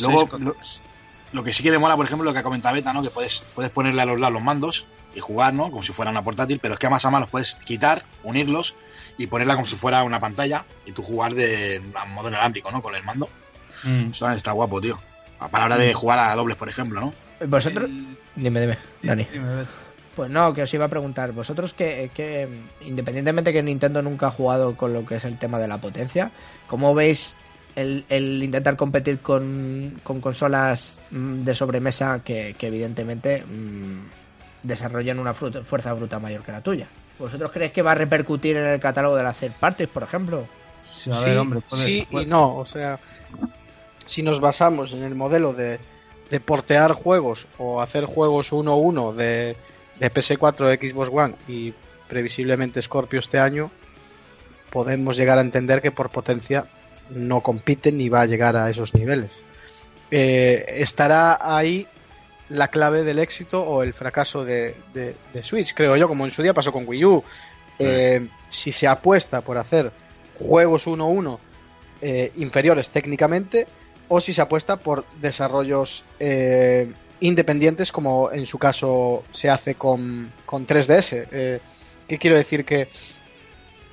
Luego, 0.00 0.38
lo, 0.38 0.56
lo 1.32 1.44
que 1.44 1.52
sí 1.52 1.62
que 1.62 1.70
me 1.70 1.78
mola, 1.78 1.96
por 1.96 2.06
ejemplo, 2.06 2.24
lo 2.24 2.32
que 2.32 2.40
ha 2.40 2.42
comentado 2.42 2.74
Beta, 2.74 2.92
¿no? 2.92 3.02
Que 3.02 3.10
puedes, 3.10 3.42
puedes 3.54 3.70
ponerle 3.70 4.02
a 4.02 4.06
los 4.06 4.18
lados 4.18 4.34
los 4.34 4.42
mandos 4.42 4.86
y 5.14 5.20
jugar, 5.20 5.54
¿no? 5.54 5.70
Como 5.70 5.82
si 5.82 5.92
fuera 5.92 6.10
una 6.10 6.22
portátil, 6.24 6.58
pero 6.60 6.74
es 6.74 6.80
que 6.80 6.86
a 6.86 6.90
más 6.90 7.04
a 7.04 7.10
más 7.10 7.20
los 7.20 7.30
puedes 7.30 7.54
quitar, 7.64 8.04
unirlos 8.24 8.74
y 9.18 9.26
ponerla 9.26 9.54
como 9.54 9.66
si 9.66 9.76
fuera 9.76 10.02
una 10.02 10.18
pantalla 10.20 10.64
y 10.86 10.92
tú 10.92 11.02
jugar 11.02 11.34
de 11.34 11.82
a 11.94 12.04
modo 12.06 12.28
inalámbrico, 12.28 12.70
¿no? 12.70 12.80
Con 12.82 12.94
el 12.94 13.02
mando. 13.04 13.28
Mm. 13.84 14.10
Eso 14.10 14.30
está 14.30 14.52
guapo, 14.52 14.80
tío. 14.80 14.98
A 15.38 15.48
palabra 15.48 15.76
de 15.76 15.94
jugar 15.94 16.18
a 16.18 16.34
dobles, 16.34 16.56
por 16.56 16.68
ejemplo, 16.68 17.00
¿no? 17.00 17.14
¿Vosotros? 17.46 17.84
El- 17.88 18.16
Dime, 18.36 18.60
dime, 18.60 18.78
Dani. 19.02 19.24
Dime, 19.32 19.56
Beth. 19.56 19.68
Pues 20.16 20.30
no, 20.30 20.52
que 20.52 20.62
os 20.62 20.74
iba 20.74 20.84
a 20.86 20.88
preguntar, 20.88 21.32
vosotros 21.32 21.72
que, 21.72 22.10
que, 22.12 22.48
independientemente 22.82 23.52
que 23.52 23.62
Nintendo 23.62 24.02
nunca 24.02 24.26
ha 24.26 24.30
jugado 24.30 24.76
con 24.76 24.92
lo 24.92 25.06
que 25.06 25.16
es 25.16 25.24
el 25.24 25.38
tema 25.38 25.58
de 25.60 25.68
la 25.68 25.78
potencia, 25.78 26.30
¿cómo 26.66 26.94
veis 26.94 27.36
el, 27.76 28.04
el 28.08 28.42
intentar 28.42 28.76
competir 28.76 29.20
con, 29.20 29.94
con 30.02 30.20
consolas 30.20 30.98
mm, 31.12 31.44
de 31.44 31.54
sobremesa 31.54 32.22
que, 32.24 32.54
que 32.58 32.66
evidentemente 32.66 33.44
mm, 33.44 34.00
desarrollan 34.64 35.18
una 35.20 35.32
fruta- 35.32 35.62
fuerza 35.62 35.92
bruta 35.94 36.18
mayor 36.18 36.42
que 36.42 36.52
la 36.52 36.60
tuya? 36.60 36.88
¿Vosotros 37.18 37.52
creéis 37.52 37.72
que 37.72 37.82
va 37.82 37.92
a 37.92 37.96
repercutir 37.96 38.56
en 38.56 38.66
el 38.66 38.80
catálogo 38.80 39.14
de 39.16 39.22
las 39.22 39.36
third 39.36 39.52
parties, 39.52 39.88
por 39.88 40.02
ejemplo? 40.02 40.44
Sí, 40.84 41.10
a 41.12 41.20
ver, 41.20 41.38
hombre, 41.38 41.60
puede- 41.60 41.84
sí 41.84 42.06
puede- 42.10 42.24
y 42.26 42.28
no. 42.28 42.56
O 42.56 42.66
sea, 42.66 42.98
si 44.06 44.22
nos 44.22 44.40
basamos 44.40 44.92
en 44.92 45.02
el 45.04 45.14
modelo 45.14 45.52
de, 45.52 45.78
de 46.30 46.40
portear 46.40 46.92
juegos 46.94 47.46
o 47.58 47.80
hacer 47.80 48.06
juegos 48.06 48.52
1-1 48.52 49.14
de, 49.14 49.56
de 50.00 50.12
PS4, 50.12 50.90
Xbox 50.90 51.10
One 51.12 51.34
y 51.46 51.72
previsiblemente 52.08 52.82
Scorpio 52.82 53.20
este 53.20 53.38
año, 53.38 53.70
podemos 54.70 55.16
llegar 55.16 55.38
a 55.38 55.42
entender 55.42 55.80
que 55.80 55.92
por 55.92 56.10
potencia 56.10 56.64
no 57.10 57.40
compiten 57.40 57.98
ni 57.98 58.08
va 58.08 58.22
a 58.22 58.26
llegar 58.26 58.56
a 58.56 58.68
esos 58.70 58.94
niveles. 58.94 59.38
Eh, 60.10 60.64
estará 60.78 61.38
ahí 61.40 61.86
la 62.48 62.68
clave 62.68 63.04
del 63.04 63.18
éxito 63.20 63.62
o 63.62 63.82
el 63.84 63.94
fracaso 63.94 64.44
de, 64.44 64.74
de- 64.92 65.14
de 65.32 65.42
Switch, 65.44 65.72
creo 65.74 65.96
yo, 65.96 66.08
como 66.08 66.24
en 66.24 66.30
su 66.32 66.42
día 66.42 66.54
pasó 66.54 66.72
con 66.72 66.86
Wii 66.88 67.04
U. 67.04 67.22
Eh, 67.78 68.28
si 68.48 68.72
se 68.72 68.86
apuesta 68.88 69.40
por 69.40 69.56
hacer 69.56 69.90
juegos 70.34 70.86
1-1 70.86 71.38
eh, 72.02 72.32
inferiores 72.36 72.90
técnicamente 72.90 73.66
o 74.08 74.20
si 74.20 74.32
se 74.34 74.42
apuesta 74.42 74.76
por 74.76 75.04
desarrollos 75.20 76.02
independientes 77.20 77.92
como 77.92 78.32
en 78.32 78.46
su 78.46 78.58
caso 78.58 79.24
se 79.30 79.48
hace 79.48 79.74
con, 79.74 80.32
con 80.46 80.66
3DS. 80.66 81.28
Eh, 81.30 81.60
¿Qué 82.08 82.18
quiero 82.18 82.36
decir? 82.36 82.64
Que 82.64 82.88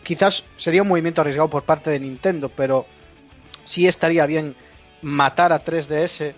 quizás 0.03 0.43
sería 0.55 0.81
un 0.81 0.87
movimiento 0.87 1.21
arriesgado 1.21 1.49
por 1.49 1.63
parte 1.63 1.89
de 1.89 1.99
Nintendo, 1.99 2.49
pero 2.49 2.85
sí 3.63 3.87
estaría 3.87 4.25
bien 4.25 4.55
matar 5.01 5.51
a 5.53 5.63
3DS 5.63 6.33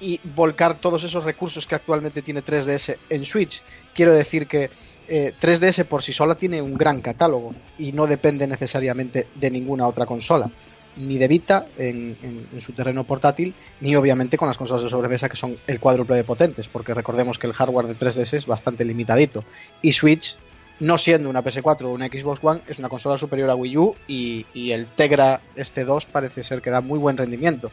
y 0.00 0.20
volcar 0.34 0.80
todos 0.80 1.04
esos 1.04 1.24
recursos 1.24 1.66
que 1.66 1.76
actualmente 1.76 2.22
tiene 2.22 2.42
3DS 2.42 2.96
en 3.08 3.24
Switch. 3.24 3.62
Quiero 3.94 4.12
decir 4.12 4.46
que 4.46 4.70
eh, 5.06 5.34
3DS 5.40 5.84
por 5.84 6.02
sí 6.02 6.12
sola 6.12 6.34
tiene 6.34 6.60
un 6.60 6.74
gran 6.74 7.00
catálogo 7.00 7.54
y 7.78 7.92
no 7.92 8.06
depende 8.06 8.46
necesariamente 8.46 9.28
de 9.34 9.50
ninguna 9.50 9.86
otra 9.86 10.06
consola, 10.06 10.50
ni 10.96 11.16
de 11.18 11.28
Vita 11.28 11.64
en, 11.78 12.16
en- 12.22 12.60
su 12.60 12.72
terreno 12.72 13.04
portátil, 13.04 13.54
ni 13.80 13.96
obviamente 13.96 14.36
con 14.36 14.48
las 14.48 14.58
consolas 14.58 14.82
de 14.82 14.90
sobremesa 14.90 15.28
que 15.28 15.36
son 15.36 15.56
el 15.66 15.80
cuádruple 15.80 16.16
de 16.16 16.24
potentes, 16.24 16.68
porque 16.68 16.92
recordemos 16.94 17.38
que 17.38 17.46
el 17.46 17.52
hardware 17.54 17.86
de 17.86 17.96
3DS 17.96 18.34
es 18.34 18.46
bastante 18.46 18.84
limitadito. 18.84 19.42
Y 19.80 19.92
Switch, 19.92 20.36
no 20.80 20.98
siendo 20.98 21.30
una 21.30 21.42
PS4 21.42 21.82
o 21.82 21.90
una 21.92 22.08
Xbox 22.08 22.40
One, 22.42 22.60
es 22.68 22.78
una 22.78 22.88
consola 22.88 23.16
superior 23.16 23.48
a 23.50 23.54
Wii 23.54 23.76
U 23.78 23.94
y, 24.06 24.44
el 24.72 24.86
Tegra 24.86 25.40
este 25.56 25.84
2 25.84 26.06
parece 26.06 26.44
ser 26.44 26.60
que 26.60 26.70
da 26.70 26.80
muy 26.80 26.98
buen 26.98 27.16
rendimiento. 27.16 27.70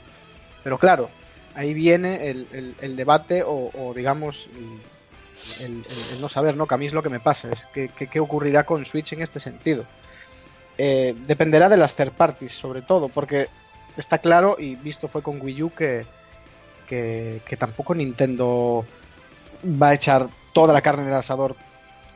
Pero 0.63 0.77
claro, 0.77 1.09
ahí 1.55 1.73
viene 1.73 2.29
el, 2.29 2.95
debate 2.95 3.43
o, 3.45 3.93
digamos 3.95 4.47
el, 5.59 5.65
el- 5.65 5.83
el 6.15 6.21
no 6.21 6.29
saber, 6.29 6.55
¿no? 6.55 6.67
Que 6.67 6.75
a 6.75 6.77
mí 6.77 6.85
es 6.85 6.93
lo 6.93 7.01
que 7.03 7.09
me 7.09 7.19
pasa, 7.19 7.51
es 7.51 7.65
que, 7.73 7.89
que- 7.89 8.07
qué 8.07 8.19
ocurrirá 8.19 8.63
con 8.65 8.85
Switch 8.85 9.13
en 9.13 9.21
este 9.21 9.39
sentido. 9.39 9.85
Eh, 10.81 11.13
dependerá 11.27 11.67
de 11.67 11.75
las 11.75 11.93
third 11.93 12.13
parties, 12.13 12.53
sobre 12.53 12.81
todo, 12.81 13.09
porque 13.09 13.49
está 13.97 14.19
claro, 14.19 14.55
y 14.57 14.75
visto 14.75 15.09
fue 15.09 15.21
con 15.21 15.41
Wii 15.41 15.63
U, 15.63 15.71
que, 15.71 16.05
que, 16.87 17.57
tampoco 17.59 17.93
Nintendo 17.93 18.85
va 19.61 19.89
a 19.89 19.93
echar 19.95 20.29
toda 20.53 20.71
la 20.71 20.81
carne 20.81 21.03
en 21.03 21.09
el 21.09 21.15
asador 21.15 21.57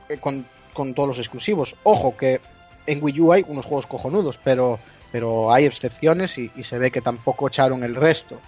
eh, 0.08 0.18
con, 0.18 0.46
con 0.72 0.94
todos 0.94 1.10
los 1.10 1.20
exclusivos. 1.20 1.76
Ojo, 1.84 2.16
que 2.16 2.40
en 2.88 3.04
Wii 3.04 3.20
U 3.20 3.34
hay 3.34 3.44
unos 3.50 3.66
juegos 3.66 3.86
cojonudos, 3.86 4.40
pero, 4.42 4.80
pero 5.12 5.54
hay 5.54 5.66
excepciones 5.66 6.38
y, 6.38 6.50
y 6.56 6.64
se 6.64 6.80
ve 6.80 6.90
que 6.90 7.02
tampoco 7.02 7.50
echaron 7.50 7.84
el 7.84 7.96
resto. 7.96 8.40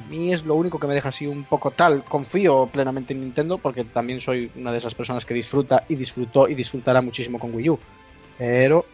A 0.00 0.04
mí 0.04 0.32
es 0.32 0.46
lo 0.46 0.54
único 0.54 0.78
que 0.78 0.86
me 0.86 0.94
deja 0.94 1.10
así 1.10 1.26
un 1.26 1.44
poco 1.44 1.70
tal. 1.70 2.02
Confío 2.02 2.66
plenamente 2.72 3.12
en 3.12 3.20
Nintendo 3.20 3.58
porque 3.58 3.84
también 3.84 4.22
soy 4.22 4.50
una 4.56 4.72
de 4.72 4.78
esas 4.78 4.94
personas 4.94 5.26
que 5.26 5.34
disfruta 5.34 5.84
y 5.86 5.96
disfrutó 5.96 6.48
y 6.48 6.54
disfrutará 6.54 7.02
muchísimo 7.02 7.38
con 7.38 7.54
Wii 7.54 7.68
U. 7.68 7.78
Pero, 8.38 8.86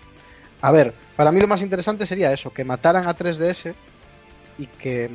a 0.62 0.70
ver, 0.70 0.92
para 1.16 1.32
mí 1.32 1.40
lo 1.40 1.46
más 1.46 1.62
interesante 1.62 2.06
sería 2.06 2.32
eso, 2.32 2.52
que 2.52 2.64
mataran 2.64 3.06
a 3.06 3.16
3DS 3.16 3.74
y 4.58 4.66
que 4.66 5.10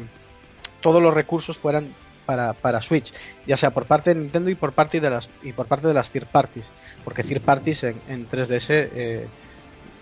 todos 0.81 1.01
los 1.01 1.13
recursos 1.13 1.57
fueran 1.57 1.93
para, 2.25 2.53
para 2.53 2.81
Switch, 2.81 3.13
ya 3.45 3.55
sea 3.57 3.71
por 3.71 3.85
parte 3.85 4.13
de 4.13 4.19
Nintendo 4.21 4.49
y 4.49 4.55
por 4.55 4.73
parte 4.73 4.99
de 4.99 5.09
las 5.09 5.29
y 5.43 5.51
por 5.51 5.67
parte 5.67 5.87
de 5.87 5.93
las 5.93 6.09
third 6.09 6.27
parties, 6.27 6.65
porque 7.03 7.23
third 7.23 7.41
parties 7.41 7.83
en, 7.83 7.95
en 8.09 8.27
3DS 8.27 8.65
eh, 8.69 9.27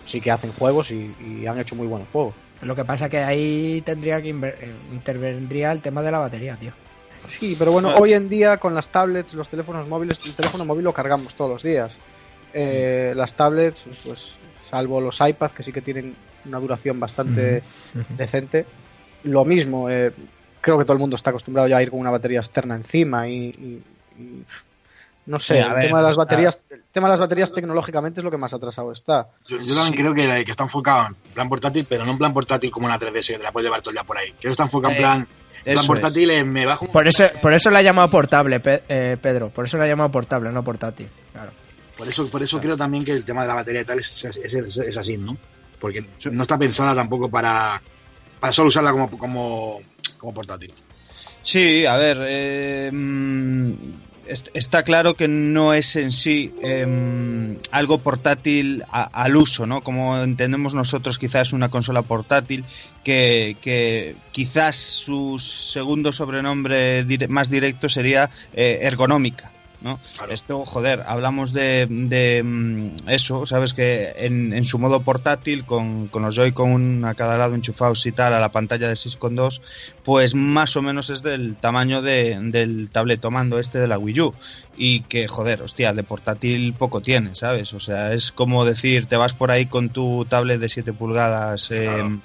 sí 0.06 0.20
que 0.20 0.30
hacen 0.30 0.52
juegos 0.52 0.90
y, 0.90 1.14
y 1.20 1.46
han 1.46 1.58
hecho 1.58 1.76
muy 1.76 1.86
buenos 1.86 2.08
juegos. 2.12 2.34
Lo 2.62 2.74
que 2.74 2.84
pasa 2.84 3.10
que 3.10 3.18
ahí 3.18 3.82
tendría 3.82 4.22
que 4.22 4.30
eh, 4.30 4.74
intervendría 4.92 5.72
el 5.72 5.82
tema 5.82 6.02
de 6.02 6.10
la 6.10 6.18
batería, 6.18 6.56
tío. 6.56 6.72
Sí, 7.28 7.56
pero 7.58 7.72
bueno, 7.72 7.94
hoy 7.96 8.12
en 8.12 8.28
día 8.28 8.58
con 8.58 8.74
las 8.74 8.88
tablets, 8.88 9.34
los 9.34 9.48
teléfonos 9.48 9.88
móviles, 9.88 10.18
el 10.24 10.34
teléfono 10.34 10.64
móvil 10.64 10.84
lo 10.84 10.92
cargamos 10.92 11.34
todos 11.34 11.50
los 11.50 11.62
días. 11.62 11.94
Eh, 12.52 13.12
las 13.16 13.34
tablets, 13.34 13.82
pues 14.04 14.34
salvo 14.74 15.00
los 15.00 15.20
iPads 15.20 15.52
que 15.52 15.62
sí 15.62 15.70
que 15.72 15.80
tienen 15.82 16.16
una 16.46 16.58
duración 16.58 16.98
bastante 16.98 17.62
decente, 18.18 18.66
lo 19.22 19.44
mismo. 19.44 19.88
eh, 19.88 20.10
creo 20.60 20.76
que 20.78 20.84
todo 20.84 20.94
el 20.94 20.98
mundo 20.98 21.14
está 21.14 21.30
acostumbrado 21.30 21.68
ya 21.68 21.76
a 21.76 21.82
ir 21.82 21.90
con 21.92 22.00
una 22.00 22.10
batería 22.10 22.40
externa 22.40 22.74
encima 22.74 23.28
y, 23.28 23.34
y- 23.50 23.82
y- 24.18 24.44
no 25.26 25.38
sé, 25.38 25.54
Sí, 25.56 25.60
el 25.62 25.72
ver, 25.74 25.86
tema 25.86 25.98
de 25.98 26.04
las 26.08 26.16
baterías, 26.16 26.60
el 26.70 26.82
tema 26.90 27.06
de 27.06 27.12
las 27.12 27.20
baterías 27.20 27.52
tecnológicamente 27.52 28.18
es 28.18 28.24
lo 28.24 28.30
que 28.32 28.36
más 28.36 28.52
atrasado 28.52 28.90
está. 28.90 29.28
Yo, 29.46 29.58
yo 29.60 29.74
también 29.76 29.94
creo 29.94 30.12
que, 30.12 30.44
que 30.44 30.50
está 30.50 30.64
enfocado 30.64 31.06
en 31.06 31.14
plan 31.32 31.48
portátil, 31.48 31.86
pero 31.88 32.04
no 32.04 32.10
en 32.12 32.18
plan 32.18 32.34
portátil 32.34 32.70
como 32.72 32.86
una 32.86 32.98
3DS 32.98 33.28
que 33.28 33.36
te 33.38 33.42
la 33.44 33.52
puedes 33.52 33.66
llevar 33.68 33.80
todo 33.80 33.90
el 33.90 33.94
día 33.94 34.04
por 34.04 34.18
ahí. 34.18 34.30
Creo 34.32 34.40
que 34.40 34.50
está 34.50 34.64
enfocado 34.64 34.92
en 34.92 34.98
Eh, 34.98 35.72
plan, 35.72 35.86
portátil, 35.86 36.30
en 36.30 36.50
me 36.52 36.66
bajo 36.66 36.84
un- 36.86 36.90
Por 36.92 37.06
eso, 37.06 37.24
por 37.40 37.52
eso 37.54 37.70
la 37.70 37.78
ha 37.78 37.82
llamado 37.82 38.10
portable, 38.10 38.60
eh, 38.64 39.16
Pedro. 39.22 39.48
Por 39.50 39.64
eso 39.66 39.78
la 39.78 39.84
ha 39.84 39.88
llamado 39.88 40.10
portable, 40.10 40.50
no 40.50 40.62
portátil. 40.64 41.08
Claro. 41.32 41.52
Por 41.96 42.08
eso, 42.08 42.28
por 42.28 42.42
eso 42.42 42.60
creo 42.60 42.76
también 42.76 43.04
que 43.04 43.12
el 43.12 43.24
tema 43.24 43.42
de 43.42 43.48
la 43.48 43.54
batería 43.54 43.82
y 43.82 43.84
tal 43.84 43.98
es, 44.00 44.24
es, 44.24 44.36
es- 44.54 44.76
es 44.76 44.96
así, 44.96 45.16
¿no? 45.16 45.36
Porque 45.80 46.04
no 46.30 46.42
está 46.42 46.58
pensada 46.58 46.94
tampoco 46.94 47.28
para, 47.30 47.80
para 48.40 48.52
solo 48.52 48.68
usarla 48.68 48.90
como, 48.92 49.08
como, 49.18 49.80
como 50.18 50.34
portátil. 50.34 50.72
Sí, 51.42 51.84
a 51.86 51.96
ver, 51.96 52.18
eh, 52.22 52.90
mm, 52.92 53.72
est- 54.26 54.48
está 54.54 54.82
claro 54.82 55.14
que 55.14 55.28
no 55.28 55.74
es 55.74 55.94
en 55.96 56.10
sí 56.10 56.52
em, 56.62 57.58
algo 57.70 57.98
portátil 57.98 58.82
a- 58.90 59.10
al 59.22 59.36
uso, 59.36 59.66
¿no? 59.66 59.82
Como 59.82 60.16
entendemos 60.22 60.74
nosotros, 60.74 61.18
quizás 61.18 61.52
una 61.52 61.68
consola 61.68 62.02
portátil 62.02 62.64
que, 63.04 63.56
que 63.60 64.16
quizás 64.32 64.76
su 64.76 65.38
segundo 65.38 66.12
sobrenombre 66.12 67.04
dire- 67.06 67.28
más 67.28 67.50
directo 67.50 67.88
sería 67.88 68.30
eh, 68.54 68.80
ergonómica. 68.82 69.52
¿No? 69.84 70.00
Claro. 70.16 70.32
Esto, 70.32 70.64
joder, 70.64 71.04
hablamos 71.06 71.52
de, 71.52 71.86
de, 71.88 72.42
mm, 72.42 73.08
eso, 73.08 73.46
sabes 73.46 73.74
que 73.74 74.12
en, 74.16 74.52
en 74.52 74.64
su 74.64 74.78
modo 74.78 75.02
portátil, 75.02 75.64
con, 75.64 76.08
con 76.08 76.22
los 76.22 76.34
Joy-Con 76.34 77.04
a 77.04 77.14
cada 77.14 77.36
lado 77.36 77.54
enchufados 77.54 78.04
y 78.06 78.12
tal, 78.12 78.32
a 78.34 78.40
la 78.40 78.50
pantalla 78.50 78.88
de 78.88 78.94
6.2, 78.94 79.60
pues 80.02 80.34
más 80.34 80.76
o 80.76 80.82
menos 80.82 81.10
es 81.10 81.22
del 81.22 81.56
tamaño 81.56 82.02
de, 82.02 82.38
del 82.40 82.90
tabletomando 82.90 83.58
este 83.58 83.78
de 83.78 83.86
la 83.86 83.98
Wii 83.98 84.20
U. 84.22 84.34
Y 84.76 85.00
que, 85.02 85.28
joder, 85.28 85.62
hostia, 85.62 85.92
de 85.92 86.02
portátil 86.02 86.72
poco 86.72 87.00
tiene, 87.00 87.34
¿sabes? 87.36 87.72
O 87.74 87.80
sea, 87.80 88.12
es 88.12 88.32
como 88.32 88.64
decir, 88.64 89.06
te 89.06 89.16
vas 89.16 89.32
por 89.34 89.52
ahí 89.52 89.66
con 89.66 89.90
tu 89.90 90.24
tablet 90.24 90.58
de 90.58 90.68
7 90.68 90.92
pulgadas. 90.92 91.70
eh, 91.70 91.84
Claro. 91.84 92.20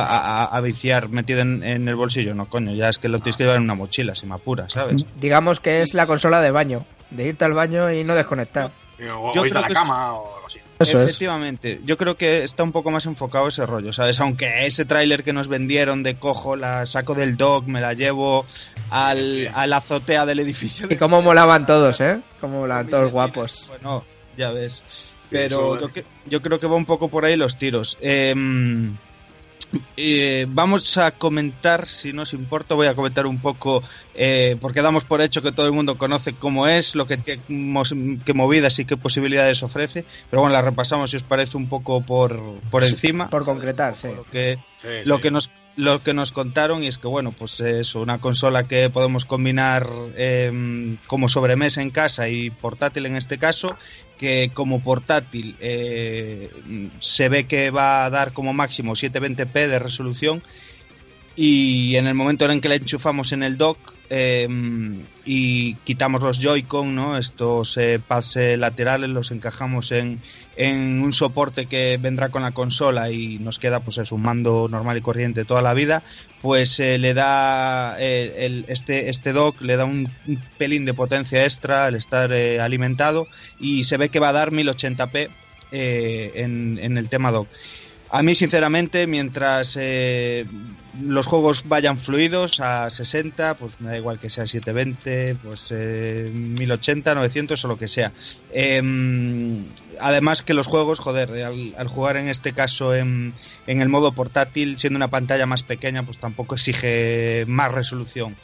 A, 0.00 0.44
a- 0.44 0.56
a 0.56 0.60
viciar 0.60 1.08
metido 1.08 1.40
en, 1.40 1.62
en 1.62 1.88
el 1.88 1.94
bolsillo, 1.96 2.34
no 2.34 2.46
coño, 2.46 2.74
ya 2.74 2.88
es 2.88 2.98
que 2.98 3.08
lo 3.08 3.18
tienes 3.20 3.36
que 3.36 3.44
llevar 3.44 3.56
en 3.58 3.64
una 3.64 3.74
mochila, 3.74 4.14
si 4.14 4.26
me 4.26 4.34
apura, 4.34 4.68
¿sabes? 4.68 5.04
Digamos 5.20 5.60
que 5.60 5.82
es 5.82 5.94
la 5.94 6.06
consola 6.06 6.40
de 6.40 6.50
baño. 6.50 6.84
De 7.10 7.26
irte 7.28 7.44
al 7.44 7.52
baño 7.52 7.92
y 7.92 8.04
no 8.04 8.14
desconectar. 8.14 8.70
O, 9.10 9.32
Yo 9.34 9.42
o 9.42 9.46
irte 9.46 9.50
creo 9.50 9.58
a 9.58 9.60
la 9.62 9.66
es- 9.68 9.74
cama 9.74 10.12
o 10.14 10.34
algo 10.36 10.46
así. 10.46 10.58
Eso 10.78 10.98
es. 10.98 11.04
Efectivamente, 11.10 11.80
yo 11.84 11.96
creo 11.96 12.16
que 12.16 12.42
está 12.42 12.64
un 12.64 12.72
poco 12.72 12.90
más 12.90 13.06
enfocado 13.06 13.46
ese 13.46 13.64
rollo, 13.66 13.92
¿sabes? 13.92 14.18
Aunque 14.18 14.66
ese 14.66 14.84
tráiler 14.84 15.22
que 15.22 15.32
nos 15.32 15.46
vendieron 15.46 16.02
de 16.02 16.16
cojo, 16.16 16.56
la 16.56 16.86
saco 16.86 17.14
del 17.14 17.36
dog, 17.36 17.68
me 17.68 17.80
la 17.80 17.92
llevo 17.92 18.46
al, 18.90 19.48
a 19.54 19.66
la 19.68 19.76
azotea 19.76 20.26
del 20.26 20.40
edificio. 20.40 20.86
Y 20.90 20.96
cómo 20.96 21.22
molaban 21.22 21.66
todos, 21.66 22.00
¿eh? 22.00 22.20
Cómo 22.40 22.60
molaban 22.60 22.88
todos 22.88 23.12
guapos. 23.12 23.66
Bueno, 23.68 24.04
ya 24.36 24.50
ves. 24.50 24.82
Pero 25.30 25.76
eso, 25.76 25.88
yo, 25.94 26.02
yo 26.26 26.42
creo 26.42 26.58
que 26.58 26.66
va 26.66 26.74
un 26.74 26.84
poco 26.86 27.08
por 27.08 27.24
ahí 27.24 27.36
los 27.36 27.56
tiros. 27.58 27.96
Em, 28.00 28.96
eh, 29.96 30.46
vamos 30.48 30.96
a 30.98 31.12
comentar, 31.12 31.86
si 31.86 32.12
nos 32.12 32.32
importa, 32.32 32.74
voy 32.74 32.86
a 32.86 32.94
comentar 32.94 33.26
un 33.26 33.38
poco, 33.38 33.82
eh, 34.14 34.56
porque 34.60 34.82
damos 34.82 35.04
por 35.04 35.20
hecho 35.20 35.42
que 35.42 35.52
todo 35.52 35.66
el 35.66 35.72
mundo 35.72 35.96
conoce 35.96 36.34
cómo 36.34 36.66
es, 36.66 36.94
lo 36.94 37.06
que, 37.06 37.18
qué, 37.18 37.40
qué 38.24 38.34
movidas 38.34 38.78
y 38.78 38.84
qué 38.84 38.96
posibilidades 38.96 39.62
ofrece. 39.62 40.04
Pero 40.30 40.42
bueno, 40.42 40.54
la 40.54 40.62
repasamos 40.62 41.10
si 41.10 41.16
os 41.16 41.22
parece 41.22 41.56
un 41.56 41.68
poco 41.68 42.02
por, 42.02 42.40
por 42.70 42.84
encima. 42.84 43.28
Por 43.28 43.44
concretar, 43.44 43.96
sí. 43.96 44.08
Lo 44.14 44.24
que, 44.24 44.58
Sí, 44.82 44.88
lo 45.04 45.20
que 45.20 45.30
nos 45.30 45.48
lo 45.76 46.02
que 46.02 46.14
nos 46.14 46.32
contaron 46.32 46.84
y 46.84 46.86
es 46.86 46.98
que 46.98 47.08
bueno 47.08 47.32
pues 47.32 47.60
es 47.60 47.94
una 47.94 48.18
consola 48.18 48.68
que 48.68 48.90
podemos 48.90 49.24
combinar 49.24 49.88
em, 50.16 50.98
como 51.06 51.28
sobremesa 51.28 51.80
en 51.80 51.90
casa 51.90 52.28
y 52.28 52.50
portátil 52.50 53.06
en 53.06 53.16
este 53.16 53.38
caso 53.38 53.76
que 54.18 54.50
como 54.52 54.82
portátil 54.82 55.56
eh, 55.60 56.50
se 56.98 57.28
ve 57.28 57.46
que 57.46 57.70
va 57.70 58.04
a 58.04 58.10
dar 58.10 58.32
como 58.32 58.52
máximo 58.52 58.92
720p 58.92 59.52
de 59.52 59.78
resolución 59.78 60.42
y 61.34 61.96
en 61.96 62.06
el 62.06 62.14
momento 62.14 62.50
en 62.50 62.60
que 62.60 62.68
la 62.68 62.74
enchufamos 62.74 63.32
en 63.32 63.42
el 63.42 63.56
dock 63.56 63.78
em, 64.10 65.00
y 65.24 65.74
quitamos 65.76 66.20
los 66.22 66.38
Joy-Con, 66.40 66.94
¿no? 66.94 67.16
estos 67.16 67.76
eh, 67.78 67.98
pads 68.06 68.36
laterales, 68.58 69.08
los 69.08 69.30
encajamos 69.30 69.92
en, 69.92 70.20
un 70.58 71.12
soporte 71.14 71.64
que 71.66 71.98
vendrá 71.98 72.28
con 72.28 72.42
la 72.42 72.50
consola 72.50 73.10
y 73.10 73.38
nos 73.38 73.58
queda 73.58 73.80
pues 73.80 73.96
es 73.96 74.12
un 74.12 74.20
mando 74.22 74.68
normal 74.68 74.98
y 74.98 75.00
corriente 75.00 75.46
toda 75.46 75.62
la 75.62 75.72
vida, 75.72 76.02
pues 76.42 76.78
eh, 76.80 76.98
le 76.98 77.14
da 77.14 77.96
eh, 77.98 78.44
el- 78.44 78.66
este, 78.68 79.08
este 79.08 79.32
dock 79.32 79.62
le 79.62 79.76
da 79.76 79.86
un, 79.86 80.06
un 80.26 80.38
pelín 80.58 80.84
de 80.84 80.92
potencia 80.92 81.44
extra 81.44 81.86
al 81.86 81.94
estar 81.94 82.30
eh, 82.34 82.60
alimentado 82.60 83.26
y 83.58 83.84
se 83.84 83.96
ve 83.96 84.10
que 84.10 84.20
va 84.20 84.28
a 84.28 84.32
dar 84.32 84.50
1080p 84.50 85.28
eh, 85.72 86.32
en, 86.34 86.78
en 86.82 86.98
el 86.98 87.08
tema 87.08 87.32
dock. 87.32 87.48
A 88.14 88.22
mí, 88.22 88.34
sinceramente, 88.34 89.06
mientras 89.06 89.78
eh, 89.80 90.44
los 91.00 91.26
juegos 91.26 91.66
vayan 91.66 91.96
fluidos 91.96 92.60
a 92.60 92.90
60, 92.90 93.54
pues 93.54 93.80
me 93.80 93.88
da 93.88 93.96
igual 93.96 94.18
que 94.18 94.28
sea 94.28 94.44
720, 94.44 95.36
pues 95.42 95.68
eh, 95.70 96.30
1080, 96.30 97.14
900 97.14 97.64
o 97.64 97.68
lo 97.68 97.78
que 97.78 97.88
sea. 97.88 98.12
Em, 98.52 99.64
además 99.98 100.42
que 100.42 100.52
los 100.52 100.66
juegos, 100.66 100.98
joder, 100.98 101.42
al, 101.42 101.74
al 101.74 101.88
jugar 101.88 102.18
en 102.18 102.28
este 102.28 102.52
caso 102.52 102.94
en, 102.94 103.32
en 103.66 103.80
el 103.80 103.88
modo 103.88 104.12
portátil, 104.12 104.76
siendo 104.76 104.98
una 104.98 105.08
pantalla 105.08 105.46
más 105.46 105.62
pequeña, 105.62 106.02
pues 106.02 106.18
tampoco 106.18 106.56
exige 106.56 107.46
más 107.48 107.72
resolución. 107.72 108.36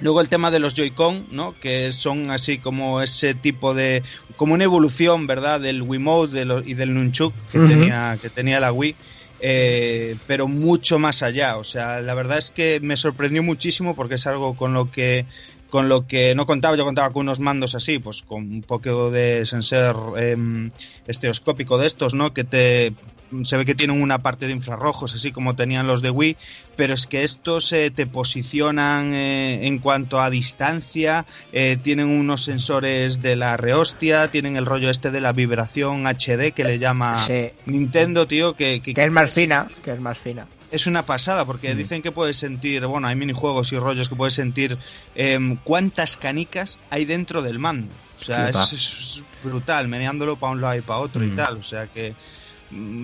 Luego 0.00 0.20
el 0.20 0.28
tema 0.28 0.50
de 0.50 0.58
los 0.58 0.74
Joy-Con, 0.74 1.26
¿no? 1.32 1.54
Que 1.60 1.90
son 1.92 2.30
así 2.30 2.58
como 2.58 3.00
ese 3.00 3.34
tipo 3.34 3.72
de... 3.74 4.02
como 4.36 4.54
una 4.54 4.64
evolución, 4.64 5.26
¿verdad? 5.26 5.60
Del 5.60 5.82
Wiimote 5.82 6.34
de 6.34 6.44
lo- 6.44 6.62
y 6.62 6.74
del 6.74 6.92
Nunchuk 6.94 7.32
que, 7.50 7.58
tenía, 7.68 8.18
que 8.20 8.28
tenía 8.28 8.60
la 8.60 8.72
Wii. 8.72 8.94
eh, 9.40 10.16
pero 10.26 10.48
mucho 10.48 10.98
más 10.98 11.22
allá. 11.22 11.56
O 11.56 11.64
sea, 11.64 12.00
la 12.00 12.14
verdad 12.14 12.38
es 12.38 12.50
que 12.50 12.80
me 12.80 12.96
sorprendió 12.96 13.42
muchísimo 13.42 13.94
porque 13.94 14.16
es 14.16 14.26
algo 14.26 14.54
con 14.56 14.72
lo 14.74 14.90
que 14.90 15.24
con 15.68 15.88
lo 15.88 16.06
que 16.06 16.34
no 16.36 16.46
contaba, 16.46 16.76
yo 16.76 16.84
contaba 16.84 17.10
con 17.10 17.22
unos 17.22 17.40
mandos 17.40 17.74
así, 17.74 17.98
pues 17.98 18.22
con 18.22 18.42
un 18.44 18.62
poco 18.62 19.10
de 19.10 19.44
sensor 19.44 20.14
em, 20.16 20.70
estereoscópico 21.08 21.76
de 21.76 21.88
estos, 21.88 22.14
¿no? 22.14 22.32
Que 22.32 22.44
te 22.44 22.94
se 23.42 23.56
ve 23.56 23.64
que 23.64 23.74
tienen 23.74 24.00
una 24.00 24.18
parte 24.18 24.46
de 24.46 24.52
infrarrojos, 24.52 25.14
así 25.14 25.32
como 25.32 25.56
tenían 25.56 25.86
los 25.86 26.02
de 26.02 26.10
Wii, 26.10 26.36
pero 26.76 26.94
es 26.94 27.06
que 27.06 27.24
estos 27.24 27.72
eh, 27.72 27.90
te 27.90 28.06
posicionan 28.06 29.12
eh, 29.14 29.66
en 29.66 29.78
cuanto 29.78 30.20
a 30.20 30.30
distancia, 30.30 31.26
eh, 31.52 31.76
tienen 31.82 32.08
unos 32.08 32.44
sensores 32.44 33.22
de 33.22 33.36
la 33.36 33.56
rehostia, 33.56 34.28
tienen 34.30 34.56
el 34.56 34.66
rollo 34.66 34.90
este 34.90 35.10
de 35.10 35.20
la 35.20 35.32
vibración 35.32 36.06
HD 36.06 36.52
que 36.52 36.64
le 36.64 36.78
llama 36.78 37.16
Sí. 37.16 37.50
Nintendo, 37.66 38.26
tío, 38.26 38.54
que, 38.54 38.80
que- 38.80 38.94
Que 38.94 39.04
es 39.04 39.12
más 39.12 39.30
fina, 39.30 39.66
que 39.82 39.92
es 39.92 40.00
más 40.00 40.18
fina. 40.18 40.46
es 40.70 40.86
una 40.86 41.04
pasada 41.04 41.44
porque 41.44 41.74
dicen 41.74 42.02
que 42.02 42.12
puedes 42.12 42.36
sentir, 42.36 42.84
bueno, 42.86 43.06
hay 43.08 43.16
minijuegos 43.16 43.72
y 43.72 43.78
rollos 43.78 44.08
que 44.08 44.16
puedes 44.16 44.34
sentir 44.34 44.76
em, 45.14 45.56
cuántas 45.64 46.16
canicas 46.16 46.78
hay 46.90 47.04
dentro 47.04 47.42
del 47.42 47.58
mando. 47.58 47.92
O 48.20 48.24
sea, 48.24 48.48
es, 48.50 48.72
es 48.72 49.22
brutal, 49.44 49.88
meneándolo 49.88 50.36
para 50.36 50.52
un 50.52 50.60
lado 50.60 50.76
y 50.76 50.80
para 50.80 51.00
otro 51.00 51.22
y 51.24 51.28
tal. 51.30 51.58
O 51.58 51.62
sea 51.62 51.86
que, 51.86 52.10
mm, 52.12 52.14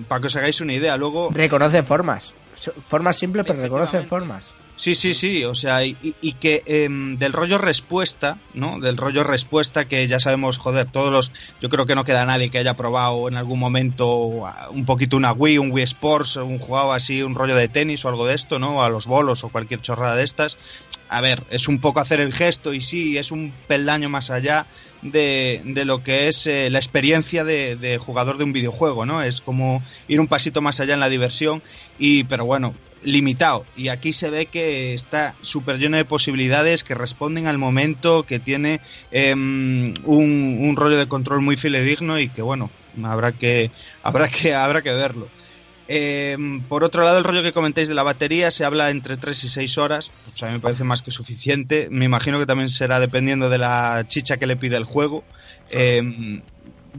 para 0.09 0.21
que 0.21 0.27
os 0.27 0.37
hagáis 0.37 0.61
una 0.61 0.75
idea, 0.75 0.97
luego... 0.97 1.31
Reconoce 1.33 1.83
formas. 1.83 2.33
Formas 2.89 3.19
simples, 3.19 3.47
pero 3.47 3.61
reconoce 3.61 4.03
formas. 4.03 4.45
Sí, 4.75 4.95
sí, 4.95 5.15
sí, 5.15 5.45
o 5.45 5.55
sea, 5.55 5.85
y, 5.85 5.97
y 6.21 6.33
que 6.33 6.63
em, 6.67 7.17
del 7.19 7.33
rollo 7.35 7.59
respuesta, 7.59 8.39
¿no? 8.55 8.81
Del 8.81 8.97
rollo 8.97 9.23
respuesta 9.23 9.85
que 9.85 10.09
ya 10.09 10.19
sabemos, 10.19 10.57
joder, 10.59 10.87
todos 10.87 11.13
los, 11.13 11.31
yo 11.61 11.69
creo 11.69 11.85
que 11.85 11.95
no 11.95 12.05
queda 12.05 12.25
nadie 12.25 12.51
que 12.51 12.59
haya 12.59 12.75
probado 12.75 13.29
en 13.29 13.37
algún 13.37 13.59
momento 13.59 14.47
ah, 14.47 14.71
un 14.71 14.87
poquito 14.87 15.17
una 15.17 15.33
Wii, 15.33 15.59
un 15.59 15.71
Wii 15.71 15.85
Sports, 15.85 16.37
un 16.37 16.59
jugado 16.59 16.93
así, 16.93 17.23
un 17.23 17.35
rollo 17.35 17.55
de 17.55 17.69
tenis 17.69 18.05
o 18.05 18.09
algo 18.09 18.27
de 18.27 18.35
esto, 18.35 18.59
¿no? 18.59 18.83
A 18.83 18.89
los 18.89 19.07
bolos 19.07 19.45
o 19.45 19.51
cualquier 19.51 19.83
chorrada 19.83 20.17
de 20.17 20.25
estas. 20.25 20.57
A 21.09 21.21
ver, 21.21 21.45
es 21.51 21.69
un 21.69 21.79
poco 21.79 22.01
hacer 22.01 22.19
el 22.21 22.33
gesto 22.33 22.73
y 22.73 22.81
sí, 22.81 23.19
es 23.19 23.31
un 23.31 23.53
peldaño 23.69 24.09
más 24.09 24.31
allá 24.31 24.67
de, 25.03 25.61
de 25.65 25.85
lo 25.85 26.03
que 26.03 26.29
es 26.29 26.47
eh, 26.47 26.71
la 26.71 26.79
experiencia 26.79 27.45
de, 27.45 27.77
de 27.77 27.99
jugador 27.99 28.39
de 28.39 28.45
un 28.45 28.53
videojuego, 28.53 29.05
¿no? 29.05 29.23
Es 29.23 29.41
como 29.41 29.83
ir 30.09 30.21
un 30.21 30.29
pasito 30.29 30.63
más 30.63 30.81
allá 30.81 30.95
en 30.95 31.01
la 31.01 31.09
diversión 31.09 31.63
y, 31.99 32.25
pero 32.25 32.45
bueno, 32.45 32.75
limitado 33.05 33.65
y 33.77 33.89
aquí 33.89 34.13
se 34.13 34.31
ve 34.31 34.47
que 34.47 34.95
está 34.95 35.35
súper 35.41 35.79
lleno 35.79 35.97
de 35.97 36.05
posibilidades 36.05 36.85
que 36.85 36.95
responden 36.95 37.47
al 37.47 37.59
momento 37.59 38.25
que 38.25 38.39
tiene 38.39 38.81
em, 39.11 39.95
un, 40.05 40.59
un 40.61 40.77
rollo 40.77 40.97
de 40.97 41.09
control 41.09 41.41
muy 41.41 41.57
fidedigno 41.57 42.19
y 42.19 42.29
que 42.29 42.43
bueno 42.43 42.71
habrá 43.03 43.33
que 43.33 43.71
habrá 44.03 44.29
que 44.29 44.55
habrá 44.55 44.83
que 44.83 44.93
verlo 44.93 45.29
Em, 45.95 46.63
por 46.63 46.85
otro 46.85 47.05
lado, 47.05 47.19
el 47.19 47.25
rollo 47.25 47.43
que 47.43 47.53
comentáis 47.53 47.87
de 47.87 47.95
la 47.95 48.03
batería 48.03 48.51
se 48.51 48.65
habla 48.65 48.89
entre 48.89 49.19
3 49.19 49.45
y 49.45 49.49
6 49.51 49.77
horas. 49.77 50.11
Pues 50.25 50.43
a 50.43 50.47
mí 50.47 50.53
me 50.55 50.61
parece 50.61 50.85
más 50.85 51.03
que 51.03 51.11
suficiente. 51.11 51.89
Me 51.91 52.07
imagino 52.07 52.39
que 52.39 52.47
también 52.47 52.71
será 52.71 52.99
dependiendo 52.99 53.51
de 53.51 53.59
la 53.59 54.07
chicha 54.09 54.39
que 54.39 54.47
le 54.47 54.57
pide 54.57 54.77
el 54.79 54.85
juego. 54.85 55.23
Em, 55.69 56.41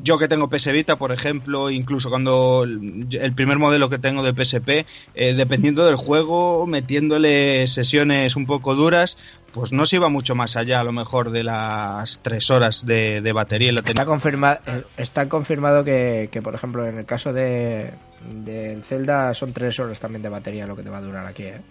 yo 0.03 0.19
que 0.19 0.27
tengo 0.27 0.47
PS 0.47 0.71
Vita, 0.71 0.95
por 0.95 1.11
ejemplo, 1.11 1.71
incluso 1.71 2.11
cuando 2.11 2.65
el 2.65 3.33
primer 3.33 3.57
modelo 3.57 3.89
que 3.89 3.97
tengo 3.97 4.21
de 4.21 4.31
PSP, 4.31 4.85
eh, 5.15 5.33
dependiendo 5.33 5.87
del 5.87 5.95
juego, 5.95 6.67
metiéndole 6.67 7.65
sesiones 7.65 8.35
un 8.35 8.45
poco 8.45 8.75
duras, 8.75 9.17
pues 9.53 9.71
no 9.71 9.87
se 9.87 9.95
iba 9.95 10.09
mucho 10.09 10.35
más 10.35 10.55
allá 10.55 10.81
a 10.81 10.83
lo 10.83 10.91
mejor 10.91 11.31
de 11.31 11.43
las 11.43 12.19
3 12.21 12.51
horas 12.51 12.85
de, 12.85 13.21
de 13.21 13.33
batería. 13.33 13.71
La 13.71 13.79
Está, 13.79 14.05
confirma, 14.05 14.59
eh, 14.67 14.83
está 14.97 15.27
confirmado 15.27 15.83
que, 15.83 16.29
que, 16.31 16.43
por 16.43 16.53
ejemplo, 16.53 16.87
en 16.87 16.99
el 16.99 17.05
caso 17.05 17.33
de 17.33 17.91
del 18.28 18.84
Zelda 18.84 19.34
son 19.34 19.53
tres 19.53 19.80
horas 19.80 19.99
también 19.99 20.21
de 20.21 20.30
batería 20.30 20.67
lo 20.67 20.76
que 20.76 20.84
te 20.84 20.89
va 20.89 20.97
a 20.97 21.01
durar 21.01 21.26
aquí, 21.26 21.43
¿eh? 21.43 21.61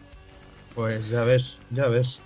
Pues 0.74 1.10
ya 1.10 1.22
ves, 1.24 1.58
ya 1.70 1.88
ves. 1.88 2.20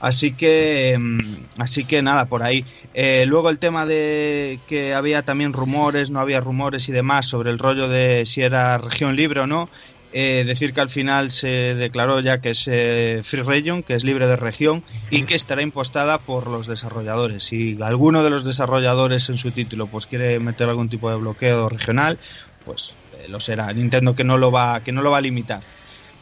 Así 0.00 0.32
que, 0.32 0.96
mm, 0.98 1.60
así 1.60 1.84
que 1.84 2.00
nada, 2.02 2.24
por 2.24 2.42
ahí. 2.42 2.64
Eh, 2.94 3.24
luego 3.26 3.50
el 3.50 3.58
tema 3.58 3.84
de 3.84 4.58
que 4.66 4.94
había 4.94 5.22
también 5.22 5.52
rumores, 5.52 6.10
no 6.10 6.20
había 6.20 6.40
rumores 6.40 6.88
y 6.88 6.92
demás 6.92 7.26
sobre 7.26 7.50
el 7.50 7.58
rollo 7.58 7.88
de 7.88 8.24
si 8.24 8.40
era 8.42 8.78
región 8.78 9.14
libre 9.14 9.40
o 9.40 9.46
no. 9.46 9.68
Eh, 10.14 10.44
decir 10.46 10.74
que 10.74 10.82
al 10.82 10.90
final 10.90 11.30
se 11.30 11.74
declaró 11.74 12.20
ya 12.20 12.42
que 12.42 12.50
es 12.50 12.68
eh, 12.68 13.20
Free 13.22 13.42
Region, 13.42 13.82
que 13.82 13.94
es 13.94 14.04
libre 14.04 14.26
de 14.26 14.36
región 14.36 14.84
y 15.10 15.22
que 15.22 15.34
estará 15.34 15.62
impostada 15.62 16.18
por 16.18 16.48
los 16.48 16.66
desarrolladores. 16.66 17.44
Si 17.44 17.78
alguno 17.82 18.22
de 18.22 18.28
los 18.28 18.44
desarrolladores 18.44 19.30
en 19.30 19.38
su 19.38 19.52
título 19.52 19.86
pues 19.86 20.04
quiere 20.04 20.38
meter 20.38 20.68
algún 20.68 20.90
tipo 20.90 21.08
de 21.10 21.16
bloqueo 21.16 21.70
regional, 21.70 22.18
pues 22.66 22.94
lo 23.28 23.40
será. 23.40 23.72
Nintendo 23.72 24.14
que 24.14 24.24
no 24.24 24.38
lo 24.38 24.50
va, 24.52 24.82
que 24.82 24.92
no 24.92 25.02
lo 25.02 25.10
va 25.10 25.18
a 25.18 25.22
limitar. 25.22 25.62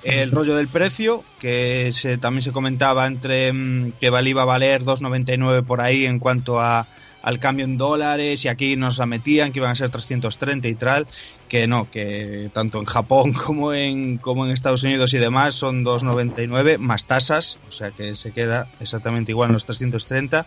El 0.02 0.30
rollo 0.30 0.56
del 0.56 0.68
precio, 0.68 1.24
que 1.38 1.90
se, 1.92 2.16
también 2.16 2.40
se 2.42 2.52
comentaba 2.52 3.06
entre 3.06 3.52
mm, 3.52 3.92
que 4.00 4.08
val- 4.10 4.26
iba 4.28 4.42
a 4.42 4.46
valer 4.46 4.82
2,99 4.82 5.64
por 5.64 5.82
ahí 5.82 6.06
en 6.06 6.18
cuanto 6.18 6.58
a, 6.58 6.88
al 7.22 7.38
cambio 7.38 7.66
en 7.66 7.76
dólares 7.76 8.42
y 8.46 8.48
aquí 8.48 8.76
nos 8.76 8.96
la 8.96 9.04
metían 9.04 9.52
que 9.52 9.58
iban 9.58 9.72
a 9.72 9.74
ser 9.74 9.90
330 9.90 10.68
y 10.68 10.74
tal, 10.74 11.06
que 11.50 11.66
no, 11.66 11.90
que 11.90 12.48
tanto 12.54 12.78
en 12.78 12.86
Japón 12.86 13.32
como 13.44 13.74
en, 13.74 14.16
como 14.16 14.46
en 14.46 14.52
Estados 14.52 14.84
Unidos 14.84 15.12
y 15.12 15.18
demás 15.18 15.54
son 15.54 15.84
2,99 15.84 16.78
más 16.78 17.04
tasas, 17.04 17.58
o 17.68 17.70
sea 17.70 17.90
que 17.90 18.14
se 18.16 18.32
queda 18.32 18.68
exactamente 18.80 19.32
igual 19.32 19.50
en 19.50 19.54
los 19.54 19.66
330 19.66 20.46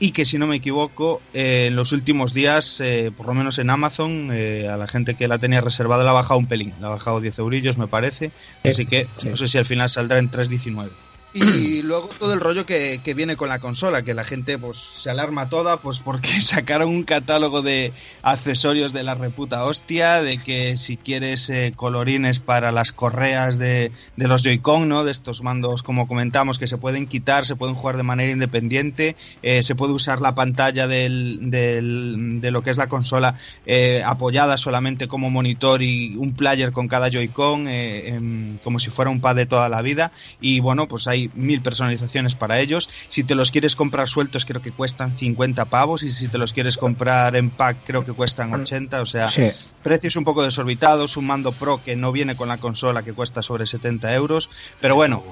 y 0.00 0.12
que 0.12 0.24
si 0.24 0.38
no 0.38 0.46
me 0.46 0.56
equivoco 0.56 1.20
eh, 1.34 1.66
en 1.68 1.76
los 1.76 1.92
últimos 1.92 2.32
días 2.32 2.80
eh, 2.80 3.10
por 3.16 3.26
lo 3.26 3.34
menos 3.34 3.58
en 3.58 3.70
Amazon 3.70 4.30
eh, 4.32 4.68
a 4.68 4.76
la 4.76 4.86
gente 4.86 5.14
que 5.14 5.28
la 5.28 5.38
tenía 5.38 5.60
reservada 5.60 6.04
la 6.04 6.10
ha 6.10 6.14
bajado 6.14 6.38
un 6.38 6.46
pelín. 6.46 6.74
La 6.80 6.88
ha 6.88 6.90
bajado 6.90 7.20
10 7.20 7.38
eurillos 7.38 7.78
me 7.78 7.88
parece. 7.88 8.30
Sí, 8.62 8.68
así 8.68 8.86
que 8.86 9.06
sí. 9.18 9.28
no 9.28 9.36
sé 9.36 9.48
si 9.48 9.58
al 9.58 9.64
final 9.64 9.88
saldrá 9.88 10.18
en 10.18 10.30
3.19 10.30 10.88
y 11.34 11.82
luego 11.82 12.08
todo 12.18 12.32
el 12.32 12.40
rollo 12.40 12.64
que, 12.66 13.00
que 13.04 13.14
viene 13.14 13.36
con 13.36 13.48
la 13.48 13.58
consola, 13.58 14.02
que 14.02 14.14
la 14.14 14.24
gente 14.24 14.58
pues 14.58 14.78
se 14.78 15.10
alarma 15.10 15.48
toda 15.48 15.78
pues 15.80 15.98
porque 16.00 16.28
sacaron 16.40 16.88
un 16.88 17.04
catálogo 17.04 17.62
de 17.62 17.92
accesorios 18.22 18.92
de 18.92 19.02
la 19.02 19.14
reputa 19.14 19.64
hostia, 19.64 20.22
de 20.22 20.38
que 20.38 20.76
si 20.76 20.96
quieres 20.96 21.48
eh, 21.50 21.72
colorines 21.76 22.40
para 22.40 22.72
las 22.72 22.92
correas 22.92 23.58
de, 23.58 23.92
de 24.16 24.28
los 24.28 24.42
Joy-Con, 24.42 24.88
¿no? 24.88 25.04
De 25.04 25.10
estos 25.10 25.42
mandos, 25.42 25.82
como 25.82 26.06
comentamos, 26.08 26.58
que 26.58 26.66
se 26.66 26.78
pueden 26.78 27.06
quitar, 27.06 27.44
se 27.44 27.56
pueden 27.56 27.74
jugar 27.76 27.96
de 27.96 28.02
manera 28.02 28.32
independiente, 28.32 29.16
eh, 29.42 29.62
se 29.62 29.74
puede 29.74 29.92
usar 29.92 30.20
la 30.20 30.34
pantalla 30.34 30.86
del, 30.88 31.50
del- 31.50 32.40
de 32.40 32.50
lo 32.50 32.62
que 32.62 32.70
es 32.70 32.76
la 32.76 32.88
consola 32.88 33.36
eh, 33.66 34.02
apoyada 34.04 34.56
solamente 34.56 35.08
como 35.08 35.30
monitor 35.30 35.82
y 35.82 36.16
un 36.16 36.34
player 36.34 36.72
con 36.72 36.88
cada 36.88 37.08
Joy-Con, 37.10 37.68
eh, 37.68 38.08
em, 38.08 38.58
como 38.58 38.78
si 38.78 38.90
fuera 38.90 39.10
un 39.10 39.20
pad 39.20 39.36
de 39.36 39.46
toda 39.46 39.68
la 39.68 39.82
vida. 39.82 40.12
Y 40.40 40.60
bueno, 40.60 40.88
pues 40.88 41.06
hay 41.18 41.30
mil 41.34 41.60
personalizaciones 41.62 42.34
para 42.34 42.60
ellos. 42.60 42.88
Si 43.08 43.24
te 43.24 43.34
los 43.34 43.50
quieres 43.50 43.76
comprar 43.76 44.08
sueltos, 44.08 44.44
creo 44.44 44.62
que 44.62 44.72
cuestan 44.72 45.16
50 45.16 45.64
pavos. 45.66 46.02
Y 46.02 46.12
si 46.12 46.28
te 46.28 46.38
los 46.38 46.52
quieres 46.52 46.76
comprar 46.76 47.36
en 47.36 47.50
pack, 47.50 47.78
creo 47.84 48.04
que 48.04 48.12
cuestan 48.12 48.52
80. 48.54 49.02
O 49.02 49.06
sea, 49.06 49.28
Sí. 49.28 49.48
precios 49.82 50.16
un 50.16 50.24
poco 50.24 50.42
desorbitados. 50.42 51.16
Un 51.16 51.26
mando 51.26 51.52
pro 51.52 51.82
que 51.82 51.96
no 51.96 52.12
viene 52.12 52.36
con 52.36 52.48
la 52.48 52.58
consola, 52.58 53.02
que 53.02 53.12
cuesta 53.12 53.42
sobre 53.42 53.66
70 53.66 54.14
euros. 54.14 54.48
Pero 54.80 54.94
bueno, 54.94 55.22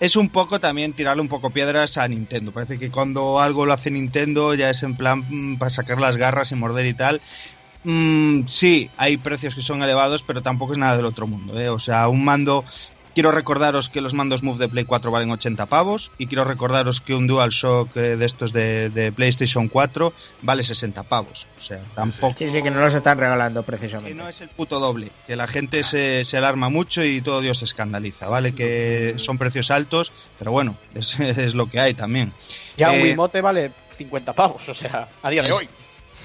es 0.00 0.16
un 0.16 0.28
poco 0.28 0.60
también 0.60 0.92
tirarle 0.92 1.22
un 1.22 1.28
poco 1.28 1.50
piedras 1.50 1.96
a 1.98 2.06
Nintendo. 2.06 2.52
Parece 2.52 2.78
que 2.78 2.90
cuando 2.90 3.40
algo 3.40 3.64
lo 3.66 3.72
hace 3.72 3.90
Nintendo 3.90 4.54
ya 4.54 4.68
es 4.70 4.82
en 4.82 4.96
plan 4.96 5.24
mm, 5.28 5.56
para 5.56 5.70
sacar 5.70 6.00
las 6.00 6.16
garras 6.16 6.52
y 6.52 6.54
morder 6.54 6.86
y 6.86 6.94
tal. 6.94 7.20
Mm, 7.84 8.46
sí, 8.48 8.90
hay 8.96 9.16
precios 9.16 9.54
que 9.54 9.60
son 9.60 9.80
elevados, 9.82 10.24
pero 10.24 10.42
tampoco 10.42 10.72
es 10.72 10.78
nada 10.78 10.96
del 10.96 11.06
otro 11.06 11.26
mundo. 11.28 11.58
¿eh? 11.58 11.68
O 11.68 11.78
sea, 11.78 12.08
un 12.08 12.24
mando. 12.24 12.64
Quiero 13.16 13.30
recordaros 13.32 13.88
que 13.88 14.02
los 14.02 14.12
mandos 14.12 14.42
Move 14.42 14.58
de 14.58 14.68
Play 14.68 14.84
4 14.84 15.10
valen 15.10 15.30
80 15.30 15.64
pavos 15.64 16.12
y 16.18 16.26
quiero 16.26 16.44
recordaros 16.44 17.00
que 17.00 17.14
un 17.14 17.26
DualShock 17.26 17.96
eh, 17.96 18.18
de 18.18 18.26
estos 18.26 18.52
de, 18.52 18.90
de 18.90 19.10
PlayStation 19.10 19.68
4 19.68 20.12
vale 20.42 20.62
60 20.62 21.02
pavos. 21.04 21.48
O 21.56 21.60
sea, 21.60 21.80
tampoco 21.94 22.34
Sí, 22.36 22.50
sí, 22.50 22.62
que 22.62 22.70
no 22.70 22.78
los 22.78 22.92
están 22.92 23.16
regalando 23.16 23.62
que 23.62 23.68
precisamente. 23.68 24.14
no 24.14 24.28
es 24.28 24.42
el 24.42 24.50
puto 24.50 24.78
doble, 24.80 25.12
que 25.26 25.34
la 25.34 25.46
gente 25.46 25.82
se, 25.82 26.26
se 26.26 26.36
alarma 26.36 26.68
mucho 26.68 27.02
y 27.02 27.22
todo 27.22 27.40
Dios 27.40 27.56
se 27.56 27.64
escandaliza, 27.64 28.28
¿vale? 28.28 28.54
Que 28.54 29.14
son 29.16 29.38
precios 29.38 29.70
altos, 29.70 30.12
pero 30.38 30.52
bueno, 30.52 30.76
es, 30.94 31.18
es 31.20 31.54
lo 31.54 31.70
que 31.70 31.80
hay 31.80 31.94
también. 31.94 32.34
Ya 32.76 32.90
un 32.90 32.96
Eh, 32.96 33.02
Wiimote 33.04 33.40
vale 33.40 33.72
50 33.96 34.34
pavos, 34.34 34.68
o 34.68 34.74
sea, 34.74 35.08
a 35.22 35.30
día 35.30 35.42
de 35.42 35.52
hoy. 35.52 35.70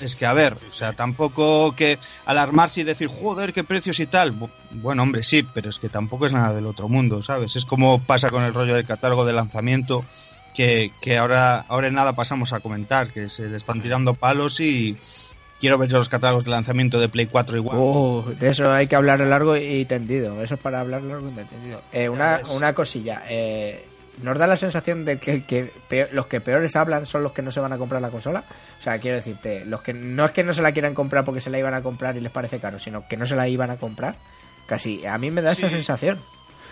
Es 0.02 0.16
que, 0.16 0.26
a 0.26 0.34
ver, 0.34 0.54
o 0.68 0.72
sea, 0.72 0.94
tampoco 0.94 1.76
que 1.76 2.00
alarmarse 2.26 2.82
y 2.82 2.84
decir, 2.84 3.08
joder, 3.08 3.54
qué 3.54 3.64
precios 3.64 4.00
y 4.00 4.08
tal. 4.08 4.34
Bu- 4.38 4.50
Bueno, 4.72 5.04
hombre, 5.04 5.22
sí, 5.24 5.44
pero 5.54 5.70
es 5.70 5.78
que 5.80 5.90
tampoco 5.90 6.26
es 6.26 6.34
nada 6.34 6.54
del 6.54 6.66
otro 6.66 6.88
mundo, 6.90 7.22
¿sabes? 7.22 7.56
Es 7.56 7.66
como 7.66 8.02
pasa 8.02 8.32
con 8.32 8.44
el 8.44 8.54
rollo 8.54 8.74
del 8.76 8.86
catálogo 8.86 9.26
de 9.26 9.34
lanzamiento, 9.34 10.04
que, 10.56 10.92
que 11.02 11.18
ahora, 11.18 11.66
ahora 11.68 11.88
en 11.88 11.94
nada 11.94 12.14
pasamos 12.14 12.52
a 12.54 12.60
comentar, 12.60 13.12
que 13.14 13.30
se 13.30 13.48
le 13.48 13.58
están 13.58 13.82
tirando 13.82 14.16
palos 14.16 14.60
y 14.60 14.98
quiero 15.60 15.78
ver 15.78 15.92
los 15.92 16.10
catálogos 16.10 16.44
de 16.46 16.52
lanzamiento 16.52 17.00
de 17.00 17.08
Play 17.08 17.28
4 17.28 17.56
igual. 17.58 17.78
Uh, 17.78 18.34
de 18.40 18.50
eso 18.50 18.72
hay 18.72 18.88
que 18.88 18.96
hablar 18.96 19.20
largo 19.22 19.56
y 19.56 19.86
tendido. 19.86 20.42
Eso 20.42 20.56
es 20.56 20.60
para 20.60 20.80
hablar 20.80 21.04
largo 21.04 21.30
y 21.30 21.46
tendido. 21.46 21.82
Eh, 21.94 22.10
una, 22.10 22.42
una 22.50 22.74
cosilla. 22.74 23.22
Eh, 23.30 23.86
¿Nos 24.24 24.38
da 24.38 24.48
la 24.48 24.58
sensación 24.58 25.04
de 25.06 25.18
que, 25.18 25.44
que 25.44 25.72
peor- 25.90 26.10
los 26.12 26.28
que 26.28 26.42
peores 26.42 26.76
hablan 26.76 27.06
son 27.06 27.24
los 27.24 27.32
que 27.34 27.42
no 27.42 27.52
se 27.52 27.60
van 27.60 27.74
a 27.74 27.78
comprar 27.78 28.02
la 28.02 28.10
consola? 28.10 28.44
O 28.80 28.84
sea, 28.84 29.00
quiero 29.00 29.18
decirte, 29.18 29.66
los 29.66 29.82
que 29.82 29.94
no 29.94 30.26
es 30.26 30.32
que 30.32 30.44
no 30.44 30.54
se 30.54 30.62
la 30.62 30.72
quieran 30.72 30.94
comprar 30.94 31.26
porque 31.26 31.42
se 31.42 31.50
la 31.50 31.58
iban 31.60 31.74
a 31.74 31.82
comprar 31.82 32.16
y 32.18 32.22
les 32.22 32.32
parece 32.32 32.60
caro, 32.60 32.80
sino 32.80 33.08
que 33.08 33.18
no 33.18 33.26
se 33.26 33.36
la 33.36 33.48
iban 33.48 33.70
a 33.72 33.78
comprar. 33.78 34.16
Casi, 34.68 35.06
a 35.06 35.18
mí 35.18 35.32
me 35.32 35.42
da 35.42 35.52
esa 35.54 35.70
sensación. 35.70 36.20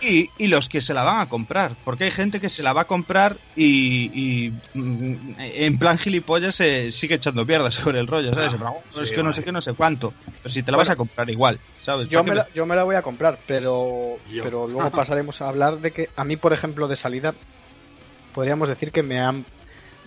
Y, 0.00 0.32
y 0.38 0.48
los 0.48 0.68
que 0.68 0.80
se 0.80 0.94
la 0.94 1.04
van 1.04 1.20
a 1.20 1.28
comprar, 1.28 1.76
porque 1.84 2.04
hay 2.04 2.10
gente 2.10 2.40
que 2.40 2.48
se 2.48 2.62
la 2.62 2.72
va 2.72 2.82
a 2.82 2.86
comprar 2.86 3.38
y, 3.54 4.46
y, 4.48 4.50
mm, 4.72 5.34
en 5.38 5.78
plan 5.78 5.98
gilipollas 5.98 6.54
se 6.54 6.90
sigue 6.90 7.16
echando 7.16 7.44
mierda 7.44 7.70
sobre 7.70 8.00
el 8.00 8.06
rollo, 8.06 8.32
¿sabes? 8.32 8.54
Ah, 8.54 8.70
"Oh, 8.70 8.82
sí, 8.90 9.02
es 9.02 9.12
que 9.12 9.22
no 9.22 9.32
sé 9.32 9.44
qué, 9.44 9.52
no 9.52 9.60
sé 9.60 9.74
cuánto. 9.74 10.16
Pero 10.42 10.52
si 10.52 10.62
te 10.62 10.72
la 10.72 10.76
Bueno, 10.78 10.88
vas 10.88 10.90
a 10.90 10.96
comprar 10.96 11.28
igual, 11.30 11.60
¿sabes? 11.76 12.08
Yo 12.08 12.22
¿Para 12.22 12.34
me, 12.34 12.34
la, 12.36 12.46
yo 12.54 12.66
me 12.66 12.76
la 12.76 12.84
voy 12.84 12.96
a 12.96 13.02
comprar, 13.02 13.44
pero, 13.46 14.16
Yo. 14.24 14.42
pero 14.42 14.66
luego 14.66 14.90
pasaremos 14.96 15.42
a 15.42 15.48
hablar 15.48 15.80
de 15.80 15.92
que 15.92 16.08
a 16.16 16.24
mí, 16.24 16.36
por 16.36 16.52
ejemplo, 16.54 16.88
de 16.88 16.96
salida, 16.96 17.34
podríamos 18.32 18.68
decir 18.68 18.92
que 18.92 19.02
me 19.02 19.20
han 19.20 19.46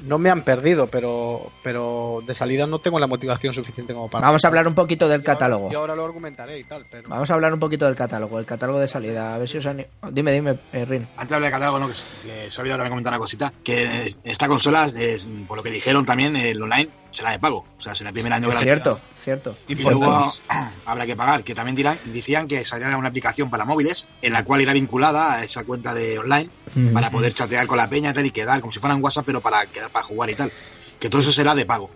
no 0.03 0.17
me 0.19 0.29
han 0.29 0.43
perdido, 0.43 0.87
pero 0.87 1.51
pero 1.63 2.21
de 2.27 2.33
salida 2.33 2.65
no 2.67 2.79
tengo 2.79 2.99
la 2.99 3.07
motivación 3.07 3.53
suficiente 3.53 3.93
como 3.93 4.09
para. 4.09 4.27
Vamos 4.27 4.43
a 4.45 4.47
hablar 4.47 4.67
un 4.67 4.75
poquito 4.75 5.07
del 5.07 5.21
Yo 5.21 5.31
ahora- 5.31 5.39
catálogo. 5.39 5.71
Yo 5.71 5.79
ahora 5.79 5.95
lo 5.95 6.05
argumentaré 6.05 6.59
y 6.59 6.63
tal, 6.65 6.85
pero. 6.91 7.09
Vamos 7.09 7.29
a 7.29 7.33
hablar 7.33 7.53
un 7.53 7.59
poquito 7.59 7.85
del 7.85 7.95
catálogo, 7.95 8.37
el 8.39 8.45
catálogo 8.45 8.79
de 8.79 8.87
salida. 8.87 9.33
A 9.35 9.37
ver 9.37 9.47
si 9.49 9.57
os 9.57 9.65
han... 9.65 9.85
Dime, 10.11 10.31
dime, 10.31 10.57
eh, 10.73 10.85
Rin. 10.85 11.07
Antes 11.17 11.29
de 11.29 11.35
hablar 11.35 11.51
de 11.51 11.51
catálogo, 11.57 11.79
¿no? 11.79 11.87
que, 11.87 11.93
que 12.27 12.51
se 12.51 12.59
ha 12.59 12.61
olvidado 12.61 12.79
también 12.79 12.91
comentar 12.91 13.13
una 13.13 13.19
cosita, 13.19 13.53
que 13.63 14.13
esta 14.23 14.47
consola, 14.47 14.85
es, 14.85 15.27
por 15.47 15.57
lo 15.57 15.63
que 15.63 15.71
dijeron 15.71 16.05
también, 16.05 16.35
el 16.35 16.61
online, 16.61 16.89
será 17.13 17.31
de 17.31 17.39
pago. 17.39 17.65
O 17.77 17.81
sea, 17.81 17.95
será 17.95 18.09
el 18.09 18.13
primer 18.13 18.33
año 18.33 18.49
Es 18.49 18.55
gratuito. 18.61 18.99
cierto, 19.23 19.53
cierto. 19.53 19.57
Y 19.67 19.75
luego 19.75 20.31
habrá 20.85 21.05
que 21.05 21.15
pagar, 21.15 21.43
que 21.43 21.55
también 21.55 21.75
dirán, 21.75 21.97
decían 22.05 22.47
que 22.47 22.65
saldría 22.65 22.97
una 22.97 23.07
aplicación 23.09 23.49
para 23.49 23.65
móviles 23.65 24.07
en 24.21 24.33
la 24.33 24.43
cual 24.43 24.61
irá 24.61 24.73
vinculada 24.73 25.33
a 25.33 25.43
esa 25.43 25.63
cuenta 25.63 25.93
de 25.93 26.19
online 26.19 26.49
para 26.93 27.09
poder 27.11 27.33
chatear 27.33 27.67
con 27.67 27.77
la 27.77 27.89
peña 27.89 28.09
y 28.09 28.13
tal 28.13 28.25
y 28.25 28.31
quedar 28.31 28.59
como 28.59 28.71
si 28.71 28.79
fuera 28.79 28.95
un 28.95 29.03
WhatsApp 29.03 29.25
pero 29.25 29.41
para 29.41 29.65
quedar 29.67 29.89
para 29.89 30.05
jugar 30.05 30.29
y 30.29 30.35
tal. 30.35 30.51
Que 30.99 31.09
todo 31.09 31.21
eso 31.21 31.31
será 31.31 31.53
de 31.55 31.65
pago. 31.65 31.89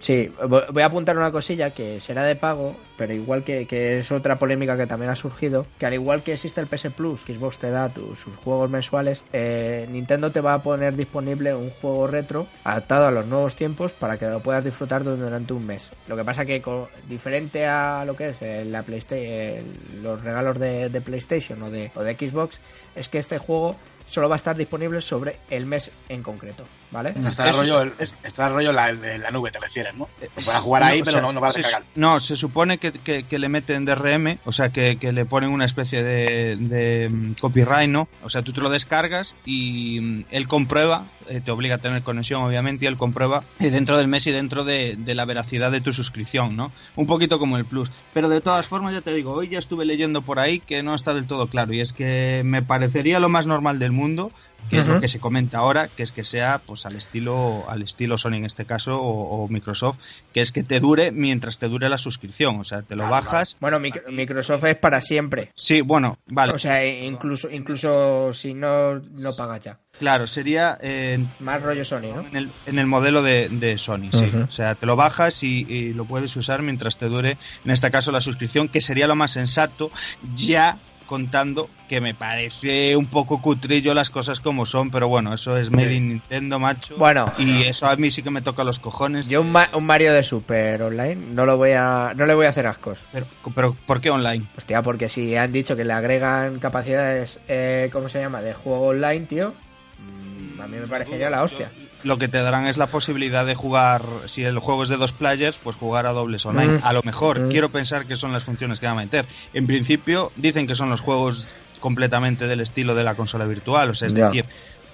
Sí, 0.00 0.30
vo- 0.40 0.64
voy 0.72 0.82
a 0.82 0.86
apuntar 0.86 1.16
una 1.16 1.32
cosilla 1.32 1.70
que 1.70 1.98
será 2.00 2.22
de 2.22 2.36
pago, 2.36 2.76
pero 2.96 3.12
igual 3.12 3.42
que, 3.42 3.66
que 3.66 3.98
es 3.98 4.12
otra 4.12 4.38
polémica 4.38 4.76
que 4.76 4.86
también 4.86 5.10
ha 5.10 5.16
surgido, 5.16 5.66
que 5.76 5.86
al 5.86 5.94
igual 5.94 6.22
que 6.22 6.34
existe 6.34 6.60
el 6.60 6.68
PS 6.68 6.90
Plus, 6.96 7.22
que 7.24 7.34
Xbox 7.34 7.58
te 7.58 7.70
da 7.70 7.88
tus, 7.88 8.16
sus 8.20 8.36
juegos 8.36 8.70
mensuales, 8.70 9.24
eh, 9.32 9.88
Nintendo 9.90 10.30
te 10.30 10.40
va 10.40 10.54
a 10.54 10.62
poner 10.62 10.94
disponible 10.94 11.52
un 11.52 11.70
juego 11.70 12.06
retro 12.06 12.46
adaptado 12.62 13.06
a 13.06 13.10
los 13.10 13.26
nuevos 13.26 13.56
tiempos 13.56 13.90
para 13.90 14.16
que 14.18 14.26
lo 14.26 14.38
puedas 14.40 14.62
disfrutar 14.62 15.02
durante 15.02 15.52
un 15.52 15.66
mes. 15.66 15.90
Lo 16.06 16.16
que 16.16 16.24
pasa 16.24 16.44
que 16.46 16.62
diferente 17.08 17.66
a 17.66 18.04
lo 18.06 18.14
que 18.14 18.28
es 18.28 18.40
eh, 18.40 18.64
la 18.64 18.84
PlayStation, 18.84 19.64
los 20.02 20.22
regalos 20.22 20.60
de, 20.60 20.90
de 20.90 21.00
PlayStation 21.00 21.60
o 21.62 21.70
de, 21.70 21.90
o 21.96 22.04
de 22.04 22.14
Xbox, 22.14 22.60
es 22.94 23.08
que 23.08 23.18
este 23.18 23.38
juego 23.38 23.74
solo 24.08 24.28
va 24.28 24.36
a 24.36 24.38
estar 24.38 24.56
disponible 24.56 25.00
sobre 25.02 25.36
el 25.50 25.66
mes 25.66 25.90
en 26.08 26.22
concreto, 26.22 26.64
¿vale? 26.90 27.14
Está 27.26 27.48
el 27.48 27.54
rollo, 27.56 27.82
el- 27.82 27.92
está 27.98 28.46
el 28.48 28.54
rollo 28.54 28.72
la, 28.72 28.94
de 28.94 29.18
la 29.18 29.30
nube, 29.30 29.50
te 29.50 29.58
refieres, 29.58 29.94
¿no? 29.94 30.08
Puedes 30.34 30.56
jugar 30.56 30.82
ahí, 30.82 31.00
o 31.00 31.04
pero 31.04 31.12
sea, 31.18 31.20
no, 31.22 31.32
no 31.32 31.40
vas 31.40 31.56
a. 31.56 31.82
No, 31.94 32.20
se 32.20 32.36
supone 32.36 32.78
que, 32.78 32.92
que- 32.92 33.22
que 33.24 33.38
le 33.38 33.48
meten 33.48 33.84
DRM, 33.84 34.38
o 34.44 34.52
sea, 34.52 34.70
que, 34.70 34.96
que 34.96 35.12
le 35.12 35.24
ponen 35.24 35.50
una 35.50 35.64
especie 35.64 36.02
de, 36.02 36.56
de, 36.56 37.08
mm, 37.10 37.32
copyright, 37.40 37.88
¿no? 37.90 38.08
O 38.22 38.28
sea, 38.28 38.42
tú 38.42 38.52
te 38.52 38.60
lo 38.60 38.70
descargas 38.70 39.36
y 39.44 40.00
mm, 40.00 40.24
él 40.30 40.48
comprueba, 40.48 41.06
eh, 41.28 41.40
te 41.40 41.50
obliga 41.50 41.76
a 41.76 41.78
tener 41.78 42.02
conexión, 42.02 42.42
obviamente, 42.42 42.84
y 42.84 42.88
él 42.88 42.96
comprueba 42.96 43.42
eh, 43.60 43.70
dentro 43.70 43.98
del 43.98 44.08
mes 44.08 44.26
y 44.26 44.30
dentro 44.30 44.64
de, 44.64 44.96
de 44.96 45.14
la 45.14 45.24
veracidad 45.24 45.70
de 45.70 45.80
tu 45.80 45.92
suscripción, 45.92 46.56
¿no? 46.56 46.72
Un 46.96 47.06
poquito 47.06 47.38
como 47.38 47.56
el 47.56 47.64
Plus. 47.64 47.90
Pero 48.14 48.28
de 48.28 48.40
todas 48.40 48.66
formas, 48.66 48.94
ya 48.94 49.00
te 49.02 49.12
digo, 49.12 49.32
hoy 49.32 49.48
ya 49.48 49.58
estuve 49.58 49.84
leyendo 49.84 50.22
por 50.22 50.38
ahí 50.38 50.58
que 50.58 50.82
no 50.82 50.94
está 50.94 51.12
del 51.14 51.26
todo 51.26 51.48
claro, 51.48 51.72
y 51.74 51.80
es 51.80 51.92
que 51.92 52.42
me 52.44 52.62
parecería 52.62 53.18
lo 53.18 53.28
más 53.28 53.46
normal 53.46 53.78
del 53.78 53.92
mundo 53.92 54.32
que 54.70 54.78
es 54.78 54.86
lo 54.86 55.00
que 55.00 55.08
se 55.08 55.18
comenta 55.18 55.58
ahora, 55.58 55.88
que 55.88 56.02
es 56.02 56.12
que 56.12 56.24
sea 56.24 56.60
pues 56.64 56.84
al 56.84 56.94
estilo 56.96 57.64
al 57.70 57.82
estilo 57.82 58.18
Sony 58.18 58.34
en 58.34 58.44
este 58.44 58.66
caso 58.66 59.00
o, 59.00 59.44
o 59.44 59.48
Microsoft, 59.48 59.98
que 60.32 60.40
es 60.40 60.52
que 60.52 60.62
te 60.62 60.78
dure 60.80 61.10
mientras 61.10 61.58
te 61.58 61.68
dure 61.68 61.88
la 61.88 61.96
suscripción, 61.98 62.60
o 62.60 62.64
sea, 62.64 62.82
te 62.82 62.94
lo 62.96 63.06
Claro, 63.06 63.10
bajas. 63.24 63.56
Bueno, 63.60 63.78
Mic- 63.80 64.06
Microsoft 64.10 64.64
es 64.64 64.76
para 64.76 65.00
siempre. 65.00 65.52
Sí, 65.54 65.80
bueno, 65.80 66.18
vale, 66.26 66.52
O 66.52 66.58
sea, 66.58 66.84
incluso 66.86 67.50
incluso 67.50 68.32
si 68.34 68.52
no, 68.54 68.96
no 68.96 69.34
pagas 69.36 69.60
ya. 69.62 69.78
claro, 69.98 70.26
sería 70.26 70.76
eh, 70.82 71.18
Más 71.40 71.62
rollo 71.62 71.84
Sony, 71.84 72.12
¿no? 72.14 72.20
en, 72.26 72.36
el, 72.36 72.50
en 72.66 72.78
el 72.78 72.86
modelo 72.86 73.22
de, 73.22 73.48
de 73.48 73.78
Sony, 73.78 74.10
sí. 74.12 74.26
O 74.46 74.50
sea, 74.50 74.74
te 74.74 74.84
lo 74.86 74.96
bajas 74.96 75.42
y, 75.42 75.64
y 75.68 75.94
lo 75.94 76.04
puedes 76.04 76.36
usar 76.36 76.60
mientras 76.62 76.98
te 76.98 77.06
dure, 77.06 77.38
en 77.64 77.70
este 77.70 77.90
caso, 77.90 78.12
la 78.12 78.20
suscripción, 78.20 78.68
que 78.68 78.80
sería 78.82 79.06
lo 79.06 79.16
más 79.16 79.30
sensato, 79.32 79.90
ya 80.34 80.76
contando 81.08 81.68
que 81.88 82.00
me 82.00 82.14
parece 82.14 82.94
un 82.96 83.06
poco 83.06 83.42
cutrillo 83.42 83.94
las 83.94 84.10
cosas 84.10 84.40
como 84.40 84.64
son, 84.66 84.90
pero 84.92 85.08
bueno, 85.08 85.34
eso 85.34 85.56
es 85.56 85.70
Made 85.72 85.94
in 85.94 86.08
Nintendo, 86.10 86.60
macho. 86.60 86.94
Bueno. 86.96 87.24
y 87.38 87.62
eso 87.62 87.86
a 87.86 87.96
mí 87.96 88.12
sí 88.12 88.22
que 88.22 88.30
me 88.30 88.42
toca 88.42 88.62
los 88.62 88.78
cojones. 88.78 89.26
Yo 89.26 89.40
un, 89.40 89.50
Ma- 89.50 89.70
un 89.72 89.84
Mario 89.86 90.12
de 90.12 90.22
Super 90.22 90.80
Online 90.82 91.16
no 91.32 91.44
lo 91.46 91.56
voy 91.56 91.72
a 91.72 92.12
no 92.14 92.26
le 92.26 92.34
voy 92.34 92.46
a 92.46 92.50
hacer 92.50 92.66
ascos. 92.68 92.98
Pero, 93.10 93.26
pero 93.54 93.76
¿por 93.86 94.00
qué 94.00 94.10
online? 94.10 94.44
Hostia, 94.56 94.82
porque 94.82 95.08
si 95.08 95.34
han 95.34 95.50
dicho 95.50 95.74
que 95.74 95.84
le 95.84 95.94
agregan 95.94 96.60
capacidades, 96.60 97.40
eh, 97.48 97.88
¿cómo 97.92 98.08
se 98.08 98.20
llama? 98.20 98.40
De 98.42 98.52
juego 98.54 98.88
online, 98.88 99.26
tío. 99.26 99.54
mm, 99.98 100.60
A 100.60 100.66
mí 100.68 100.76
me 100.76 100.86
parecería 100.86 101.30
la 101.30 101.42
hostia. 101.42 101.70
Lo 102.04 102.16
que 102.18 102.28
te 102.28 102.38
darán 102.40 102.66
es 102.66 102.76
la 102.76 102.86
posibilidad 102.86 103.44
de 103.44 103.54
jugar, 103.56 104.02
si 104.26 104.44
el 104.44 104.58
juego 104.60 104.84
es 104.84 104.88
de 104.88 104.96
dos 104.96 105.12
players, 105.12 105.58
pues 105.62 105.74
jugar 105.76 106.06
a 106.06 106.10
dobles 106.12 106.46
online. 106.46 106.78
Mm. 106.78 106.80
A 106.84 106.92
lo 106.92 107.02
mejor, 107.02 107.40
Mm. 107.40 107.48
quiero 107.50 107.70
pensar 107.70 108.06
que 108.06 108.16
son 108.16 108.32
las 108.32 108.44
funciones 108.44 108.78
que 108.78 108.86
van 108.86 108.98
a 108.98 109.00
meter. 109.02 109.26
En 109.52 109.66
principio, 109.66 110.30
dicen 110.36 110.66
que 110.68 110.74
son 110.76 110.90
los 110.90 111.00
juegos 111.00 111.54
completamente 111.80 112.46
del 112.46 112.60
estilo 112.60 112.94
de 112.94 113.02
la 113.04 113.14
consola 113.14 113.44
virtual, 113.46 113.90
o 113.90 113.94
sea, 113.94 114.08
es 114.08 114.14
decir, 114.14 114.44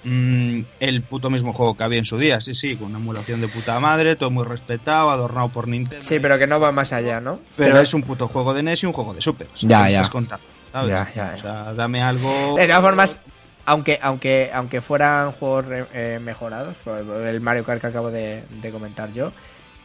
mm, 0.03 0.59
el 0.79 1.01
puto 1.03 1.29
mismo 1.29 1.53
juego 1.53 1.75
que 1.75 1.83
había 1.83 1.99
en 1.99 2.05
su 2.05 2.17
día, 2.17 2.39
sí, 2.41 2.53
sí, 2.53 2.75
con 2.75 2.89
una 2.89 2.99
emulación 2.99 3.41
de 3.41 3.47
puta 3.47 3.79
madre, 3.79 4.15
todo 4.15 4.29
muy 4.31 4.43
respetado, 4.43 5.09
adornado 5.09 5.49
por 5.49 5.67
Nintendo. 5.67 6.03
Sí, 6.07 6.19
pero 6.19 6.37
que 6.39 6.47
no 6.47 6.59
va 6.59 6.71
más 6.71 6.91
allá, 6.93 7.19
¿no? 7.21 7.39
Pero 7.55 7.79
es 7.79 7.93
un 7.93 8.01
puto 8.03 8.27
juego 8.27 8.53
de 8.53 8.61
NES 8.63 8.83
y 8.83 8.85
un 8.85 8.93
juego 8.93 9.13
de 9.13 9.21
Super. 9.21 9.47
O 9.53 9.57
sea, 9.57 9.69
Ya, 9.69 9.77
¿qué 9.77 9.83
me 9.85 9.91
ya. 9.91 9.97
estás 9.99 10.09
contando? 10.11 10.45
¿sabes? 10.71 10.89
Ya, 10.91 11.11
ya, 11.15 11.31
ya. 11.31 11.37
O 11.37 11.41
sea, 11.41 11.73
dame 11.73 12.01
algo... 12.01 12.55
De 12.57 12.67
todas 12.67 12.81
formas, 12.81 13.19
aunque 13.65 13.99
aunque 14.01 14.51
aunque 14.53 14.81
fueran 14.81 15.31
juegos 15.31 15.65
re- 15.65 15.85
eh, 15.93 16.19
mejorados, 16.19 16.75
el 17.25 17.41
Mario 17.41 17.63
Kart 17.63 17.81
que 17.81 17.87
acabo 17.87 18.11
de, 18.11 18.43
de 18.61 18.71
comentar 18.71 19.11
yo, 19.13 19.31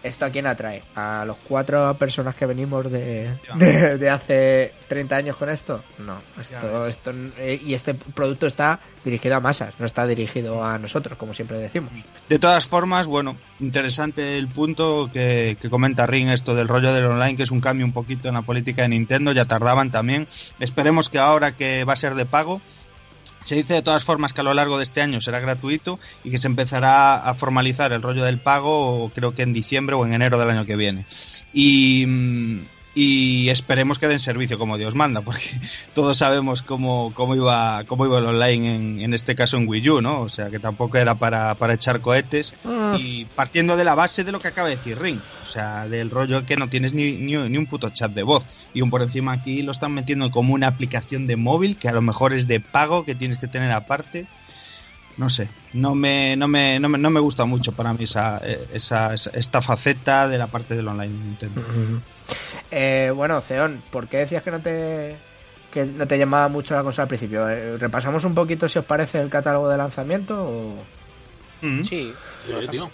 ¿esto 0.02 0.24
a 0.24 0.30
quién 0.30 0.46
atrae? 0.46 0.82
¿A 0.94 1.24
los 1.26 1.36
cuatro 1.46 1.92
personas 1.98 2.34
que 2.34 2.46
venimos 2.46 2.90
de, 2.90 3.34
de, 3.56 3.98
de 3.98 4.10
hace 4.10 4.72
30 4.88 5.16
años 5.16 5.36
con 5.36 5.50
esto? 5.50 5.82
No, 5.98 6.16
esto, 6.40 6.86
esto 6.86 7.12
eh, 7.38 7.60
y 7.64 7.74
este 7.74 7.94
producto 7.94 8.46
está 8.46 8.80
dirigido 9.04 9.36
a 9.36 9.40
masas, 9.40 9.74
no 9.78 9.86
está 9.86 10.06
dirigido 10.06 10.62
a 10.64 10.76
nosotros, 10.78 11.16
como 11.18 11.32
siempre 11.34 11.58
decimos. 11.58 11.90
De 12.28 12.38
todas 12.38 12.66
formas, 12.66 13.06
bueno, 13.06 13.36
interesante 13.60 14.36
el 14.38 14.48
punto 14.48 15.08
que, 15.12 15.56
que 15.60 15.70
comenta 15.70 16.06
Ring, 16.06 16.28
esto 16.28 16.54
del 16.54 16.68
rollo 16.68 16.92
del 16.92 17.06
online, 17.06 17.36
que 17.36 17.42
es 17.44 17.50
un 17.50 17.60
cambio 17.60 17.86
un 17.86 17.92
poquito 17.92 18.28
en 18.28 18.34
la 18.34 18.42
política 18.42 18.82
de 18.82 18.90
Nintendo, 18.90 19.32
ya 19.32 19.44
tardaban 19.46 19.90
también. 19.90 20.26
Esperemos 20.58 21.08
que 21.08 21.18
ahora 21.18 21.52
que 21.52 21.84
va 21.84 21.94
a 21.94 21.96
ser 21.96 22.14
de 22.14 22.26
pago, 22.26 22.60
se 23.42 23.54
dice 23.54 23.74
de 23.74 23.82
todas 23.82 24.04
formas 24.04 24.32
que 24.32 24.40
a 24.40 24.44
lo 24.44 24.54
largo 24.54 24.76
de 24.76 24.84
este 24.84 25.00
año 25.00 25.20
será 25.20 25.40
gratuito 25.40 25.98
y 26.24 26.30
que 26.30 26.38
se 26.38 26.46
empezará 26.46 27.16
a 27.16 27.34
formalizar 27.34 27.92
el 27.92 28.02
rollo 28.02 28.24
del 28.24 28.38
pago, 28.38 29.10
creo 29.14 29.34
que 29.34 29.42
en 29.42 29.52
diciembre 29.52 29.96
o 29.96 30.04
en 30.04 30.14
enero 30.14 30.38
del 30.38 30.50
año 30.50 30.66
que 30.66 30.76
viene. 30.76 31.06
Y, 31.52 32.04
mm, 32.06 32.60
y 33.02 33.48
esperemos 33.48 33.98
que 33.98 34.08
den 34.08 34.18
servicio 34.18 34.58
como 34.58 34.76
Dios 34.76 34.94
manda, 34.94 35.22
porque 35.22 35.58
todos 35.94 36.18
sabemos 36.18 36.60
cómo, 36.60 37.12
cómo, 37.14 37.34
iba, 37.34 37.84
cómo 37.84 38.04
iba 38.04 38.18
el 38.18 38.26
online 38.26 38.74
en, 38.74 39.00
en 39.00 39.14
este 39.14 39.34
caso 39.34 39.56
en 39.56 39.66
Wii 39.66 39.88
U, 39.88 40.00
¿no? 40.02 40.20
O 40.20 40.28
sea 40.28 40.50
que 40.50 40.58
tampoco 40.58 40.98
era 40.98 41.14
para, 41.14 41.54
para 41.54 41.72
echar 41.72 42.02
cohetes. 42.02 42.52
Y 42.98 43.24
partiendo 43.24 43.78
de 43.78 43.84
la 43.84 43.94
base 43.94 44.22
de 44.22 44.32
lo 44.32 44.40
que 44.40 44.48
acaba 44.48 44.68
de 44.68 44.76
decir 44.76 44.98
Ring, 45.00 45.18
o 45.42 45.46
sea, 45.46 45.88
del 45.88 46.10
rollo 46.10 46.44
que 46.44 46.56
no 46.56 46.68
tienes 46.68 46.92
ni, 46.92 47.12
ni, 47.12 47.36
ni 47.36 47.56
un 47.56 47.64
puto 47.64 47.88
chat 47.88 48.12
de 48.12 48.22
voz. 48.22 48.44
Y 48.74 48.82
un 48.82 48.90
por 48.90 49.00
encima 49.00 49.32
aquí 49.32 49.62
lo 49.62 49.72
están 49.72 49.94
metiendo 49.94 50.30
como 50.30 50.52
una 50.52 50.66
aplicación 50.66 51.26
de 51.26 51.36
móvil 51.36 51.78
que 51.78 51.88
a 51.88 51.92
lo 51.92 52.02
mejor 52.02 52.34
es 52.34 52.48
de 52.48 52.60
pago, 52.60 53.06
que 53.06 53.14
tienes 53.14 53.38
que 53.38 53.48
tener 53.48 53.72
aparte. 53.72 54.26
No 55.20 55.28
sé, 55.28 55.48
no 55.74 55.94
me, 55.94 56.34
no 56.36 56.48
me, 56.48 56.80
no 56.80 56.88
me, 56.88 56.96
no 56.96 57.10
me 57.10 57.20
gusta 57.20 57.44
mucho 57.44 57.72
para 57.72 57.92
mí 57.92 58.04
esa, 58.04 58.40
eh, 58.42 58.66
esa, 58.72 59.12
esa- 59.12 59.30
esta 59.34 59.60
faceta 59.60 60.26
de 60.26 60.38
la 60.38 60.46
parte 60.46 60.74
del 60.74 60.88
online 60.88 61.12
de 61.12 61.24
Nintendo. 61.24 61.62
Eh, 62.70 63.12
bueno, 63.14 63.40
Ceón, 63.42 63.82
¿por 63.90 64.08
qué 64.08 64.18
decías 64.18 64.42
que 64.42 64.50
no 64.50 64.60
te 64.60 65.16
que 65.72 65.84
no 65.84 66.06
te 66.08 66.18
llamaba 66.18 66.48
mucho 66.48 66.74
la 66.74 66.82
consola 66.82 67.02
al 67.04 67.08
principio? 67.08 67.48
Eh, 67.48 67.76
¿Repasamos 67.76 68.24
un 68.24 68.34
poquito 68.34 68.68
si 68.68 68.78
os 68.78 68.84
parece 68.84 69.20
el 69.20 69.28
catálogo 69.28 69.68
de 69.68 69.76
lanzamiento? 69.76 70.42
O... 70.42 70.74
Mm. 71.60 71.84
Sí, 71.84 72.12
Sí, 72.46 72.68
tío. 72.70 72.90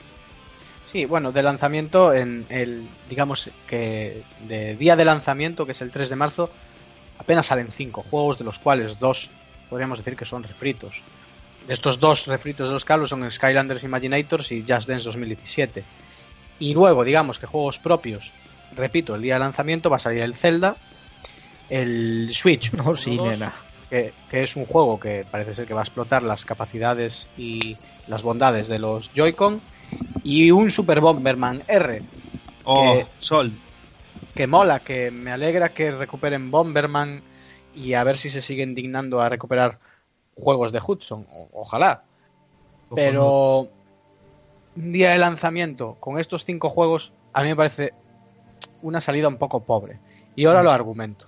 Sí, 0.91 1.05
bueno, 1.05 1.31
de 1.33 1.43
lanzamiento 1.43 2.13
en 2.13 2.45
el, 2.49 2.89
digamos 3.09 3.51
que 3.69 4.23
de 4.49 4.75
día 4.77 4.97
de 4.97 5.05
lanzamiento, 5.05 5.65
que 5.65 5.73
es 5.73 5.81
el 5.81 5.91
3 5.91 6.11
de 6.11 6.17
marzo, 6.17 6.51
apenas 7.19 7.47
salen 7.47 7.69
5 7.73 8.03
juegos, 8.03 8.39
de 8.39 8.45
los 8.45 8.59
cuales 8.59 8.99
dos 8.99 9.31
podríamos 9.71 9.99
decir 9.99 10.17
que 10.17 10.25
son 10.27 10.43
refritos. 10.43 11.03
De 11.67 11.75
estos 11.75 11.99
dos 11.99 12.27
refritos 12.27 12.69
de 12.69 12.75
los 12.75 12.85
cablos 12.85 13.11
son 13.11 13.29
Skylanders 13.31 13.83
Imaginators 13.83 14.53
y 14.53 14.65
Just 14.67 14.89
Dance 14.89 15.05
2017. 15.05 15.83
Y 16.61 16.75
luego, 16.75 17.03
digamos 17.05 17.39
que 17.39 17.47
juegos 17.47 17.79
propios, 17.79 18.33
repito, 18.77 19.15
el 19.15 19.23
día 19.23 19.35
de 19.35 19.41
lanzamiento 19.41 19.91
va 19.91 19.97
a 19.97 20.01
salir 20.01 20.23
el 20.23 20.35
Zelda, 20.35 20.77
el 21.69 22.31
Switch. 22.33 22.73
No, 22.73 22.91
Oh, 22.91 22.97
sí, 22.97 23.11
1, 23.15 23.23
2, 23.25 23.31
nena. 23.33 23.53
que, 23.91 24.13
que 24.31 24.43
es 24.45 24.55
un 24.57 24.65
juego 24.67 24.99
que 25.01 25.25
parece 25.31 25.55
ser 25.55 25.67
que 25.67 25.75
va 25.75 25.81
a 25.81 25.85
explotar 25.85 26.23
las 26.23 26.45
capacidades 26.47 27.29
y 27.37 27.77
las 28.07 28.23
bondades 28.23 28.69
de 28.69 28.79
los 28.79 29.11
Joy-Con 29.15 29.61
y 30.23 30.51
un 30.53 30.71
Super 30.71 31.01
Bomberman 31.01 31.63
R 31.69 32.01
Oh, 32.65 32.95
Que- 32.95 33.07
Sol. 33.19 33.53
que 34.35 34.47
mola, 34.47 34.81
que 34.81 35.11
me 35.11 35.31
alegra 35.33 35.69
que 35.71 35.91
recuperen 35.93 36.51
Bomberman 36.51 37.23
y 37.75 37.95
a 37.95 38.03
ver 38.05 38.19
si 38.19 38.31
se 38.31 38.43
siguen 38.43 38.75
dignando 38.75 39.21
a 39.21 39.29
recuperar 39.29 39.79
juegos 40.37 40.73
de 40.73 40.81
Hudson, 40.87 41.27
o- 41.31 41.49
ojalá. 41.53 42.05
Pero 42.95 43.69
un 44.77 44.93
día 44.93 45.11
de 45.11 45.19
lanzamiento 45.19 45.97
con 46.01 46.19
estos 46.21 46.45
cinco 46.45 46.69
juegos 46.71 47.13
a 47.33 47.43
mí 47.43 47.49
me 47.49 47.57
parece 47.57 47.93
una 48.83 49.01
salida 49.01 49.29
un 49.29 49.39
poco 49.39 49.61
pobre. 49.65 49.99
Y 50.37 50.45
ahora 50.45 50.63
lo 50.63 50.71
argumento. 50.71 51.27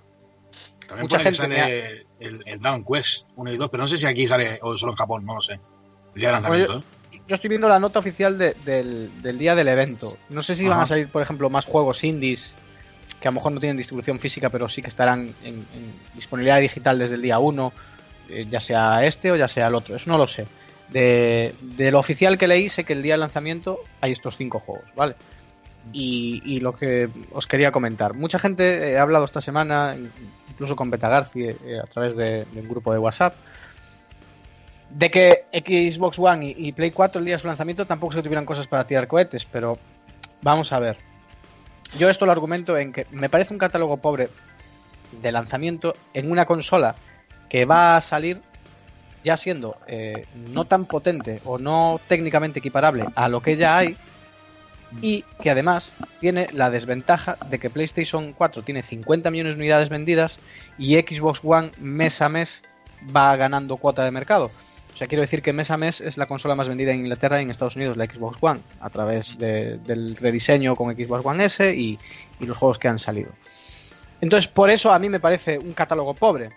También 0.87 1.03
Mucha 1.05 1.19
gente 1.19 1.37
sale 1.37 2.05
el, 2.19 2.41
el 2.45 2.59
Dragon 2.59 2.83
Quest 2.83 3.25
1 3.35 3.51
y 3.53 3.57
2, 3.57 3.69
pero 3.69 3.83
no 3.83 3.87
sé 3.87 3.97
si 3.97 4.05
aquí 4.05 4.27
sale 4.27 4.59
o 4.61 4.75
solo 4.77 4.93
en 4.93 4.97
Japón, 4.97 5.25
no 5.25 5.35
lo 5.35 5.41
sé. 5.41 5.59
El 6.15 6.19
día 6.21 6.29
de 6.29 6.33
lanzamiento, 6.33 6.79
¿eh? 6.79 7.19
Yo 7.27 7.35
estoy 7.35 7.49
viendo 7.49 7.67
la 7.69 7.79
nota 7.79 7.99
oficial 7.99 8.37
de- 8.37 8.55
del, 8.65 9.21
del 9.21 9.37
día 9.37 9.53
del 9.55 9.67
evento. 9.67 10.15
No 10.29 10.41
sé 10.41 10.55
si 10.55 10.67
van 10.67 10.79
a 10.81 10.85
salir, 10.87 11.09
por 11.09 11.21
ejemplo, 11.21 11.49
más 11.49 11.65
juegos 11.65 12.03
indies 12.03 12.53
que 13.19 13.27
a 13.27 13.31
lo 13.31 13.35
mejor 13.35 13.51
no 13.51 13.59
tienen 13.59 13.77
distribución 13.77 14.19
física, 14.19 14.49
pero 14.49 14.67
sí 14.69 14.81
que 14.81 14.87
estarán 14.87 15.33
en, 15.43 15.55
en 15.55 15.93
disponibilidad 16.15 16.59
digital 16.59 16.97
desde 16.97 17.15
el 17.15 17.21
día 17.21 17.37
1, 17.39 17.67
eh, 17.67 17.71
ya 18.49 18.59
sea 18.59 19.05
este 19.05 19.31
o 19.31 19.35
ya 19.35 19.47
sea 19.47 19.67
el 19.67 19.75
otro. 19.75 19.95
Eso 19.95 20.09
no 20.09 20.17
lo 20.17 20.27
sé. 20.27 20.45
De, 20.89 21.53
lo 21.91 21.99
oficial 21.99 22.37
que 22.37 22.47
leí, 22.47 22.69
sé 22.69 22.83
que 22.83 22.93
el 22.93 23.03
día 23.03 23.13
del 23.13 23.21
lanzamiento 23.21 23.79
hay 24.01 24.11
estos 24.11 24.37
cinco 24.37 24.59
juegos, 24.59 24.85
¿vale? 24.95 25.15
Y, 25.93 26.41
y 26.45 26.59
lo 26.59 26.75
que 26.75 27.09
os 27.31 27.47
quería 27.47 27.71
comentar. 27.71 28.13
Mucha 28.13 28.39
gente 28.39 28.91
eh, 28.91 28.97
ha 28.97 29.03
hablado 29.03 29.25
esta 29.25 29.41
semana, 29.41 29.95
incluso 30.49 30.75
con 30.75 30.89
Beta 30.89 31.09
Garci, 31.09 31.43
eh, 31.43 31.79
a 31.81 31.87
través 31.87 32.15
de, 32.15 32.45
de 32.45 32.61
un 32.61 32.67
grupo 32.67 32.91
de 32.91 32.99
WhatsApp, 32.99 33.35
de 34.89 35.11
que 35.11 35.45
Xbox 35.53 36.17
One 36.17 36.47
y, 36.47 36.67
y 36.69 36.71
Play 36.71 36.91
4 36.91 37.19
el 37.19 37.25
día 37.25 37.35
de 37.35 37.41
su 37.41 37.47
lanzamiento 37.47 37.85
tampoco 37.85 38.13
se 38.13 38.23
tuvieran 38.23 38.45
cosas 38.45 38.67
para 38.67 38.85
tirar 38.85 39.07
cohetes, 39.07 39.45
pero 39.45 39.77
vamos 40.41 40.73
a 40.73 40.79
ver. 40.79 40.97
Yo 41.97 42.09
esto 42.09 42.25
lo 42.25 42.31
argumento 42.31 42.77
en 42.77 42.91
que 42.91 43.05
me 43.11 43.29
parece 43.29 43.53
un 43.53 43.59
catálogo 43.59 43.97
pobre 43.97 44.29
de 45.21 45.31
lanzamiento 45.31 45.93
en 46.13 46.31
una 46.31 46.45
consola 46.45 46.95
que 47.49 47.65
va 47.65 47.97
a 47.97 48.01
salir 48.01 48.41
ya 49.23 49.35
siendo 49.35 49.77
eh, 49.87 50.25
no 50.53 50.63
tan 50.65 50.85
potente 50.85 51.41
o 51.43 51.57
no 51.57 51.99
técnicamente 52.07 52.59
equiparable 52.59 53.05
a 53.15 53.27
lo 53.27 53.41
que 53.41 53.57
ya 53.57 53.75
hay 53.77 53.97
y 55.01 55.23
que 55.41 55.49
además 55.51 55.91
tiene 56.19 56.47
la 56.53 56.69
desventaja 56.69 57.37
de 57.49 57.59
que 57.59 57.69
PlayStation 57.69 58.33
4 58.33 58.63
tiene 58.63 58.81
50 58.81 59.29
millones 59.29 59.53
de 59.55 59.59
unidades 59.59 59.89
vendidas 59.89 60.39
y 60.77 60.95
Xbox 60.95 61.41
One 61.43 61.71
mes 61.79 62.21
a 62.21 62.29
mes 62.29 62.63
va 63.15 63.35
ganando 63.35 63.77
cuota 63.77 64.03
de 64.03 64.11
mercado. 64.11 64.49
O 64.93 64.97
sea, 64.99 65.07
quiero 65.07 65.21
decir 65.21 65.41
que 65.41 65.53
mes 65.53 65.69
a 65.71 65.77
mes 65.77 66.01
es 66.01 66.17
la 66.17 66.25
consola 66.25 66.55
más 66.55 66.67
vendida 66.67 66.91
en 66.91 66.99
Inglaterra 67.01 67.39
y 67.39 67.43
en 67.43 67.51
Estados 67.51 67.75
Unidos, 67.75 67.95
la 67.97 68.05
Xbox 68.05 68.37
One, 68.41 68.61
a 68.81 68.89
través 68.89 69.37
de- 69.37 69.77
del 69.77 70.15
rediseño 70.17 70.75
con 70.75 70.93
Xbox 70.93 71.25
One 71.25 71.45
S 71.45 71.73
y 71.73 71.97
los 72.39 72.57
juegos 72.57 72.79
que 72.79 72.87
han 72.87 72.99
salido. 72.99 73.29
Entonces, 74.21 74.49
por 74.49 74.69
eso 74.69 74.91
a 74.91 74.99
mí 74.99 75.07
me 75.07 75.19
parece 75.19 75.57
un 75.59 75.71
catálogo 75.73 76.13
pobre. 76.15 76.49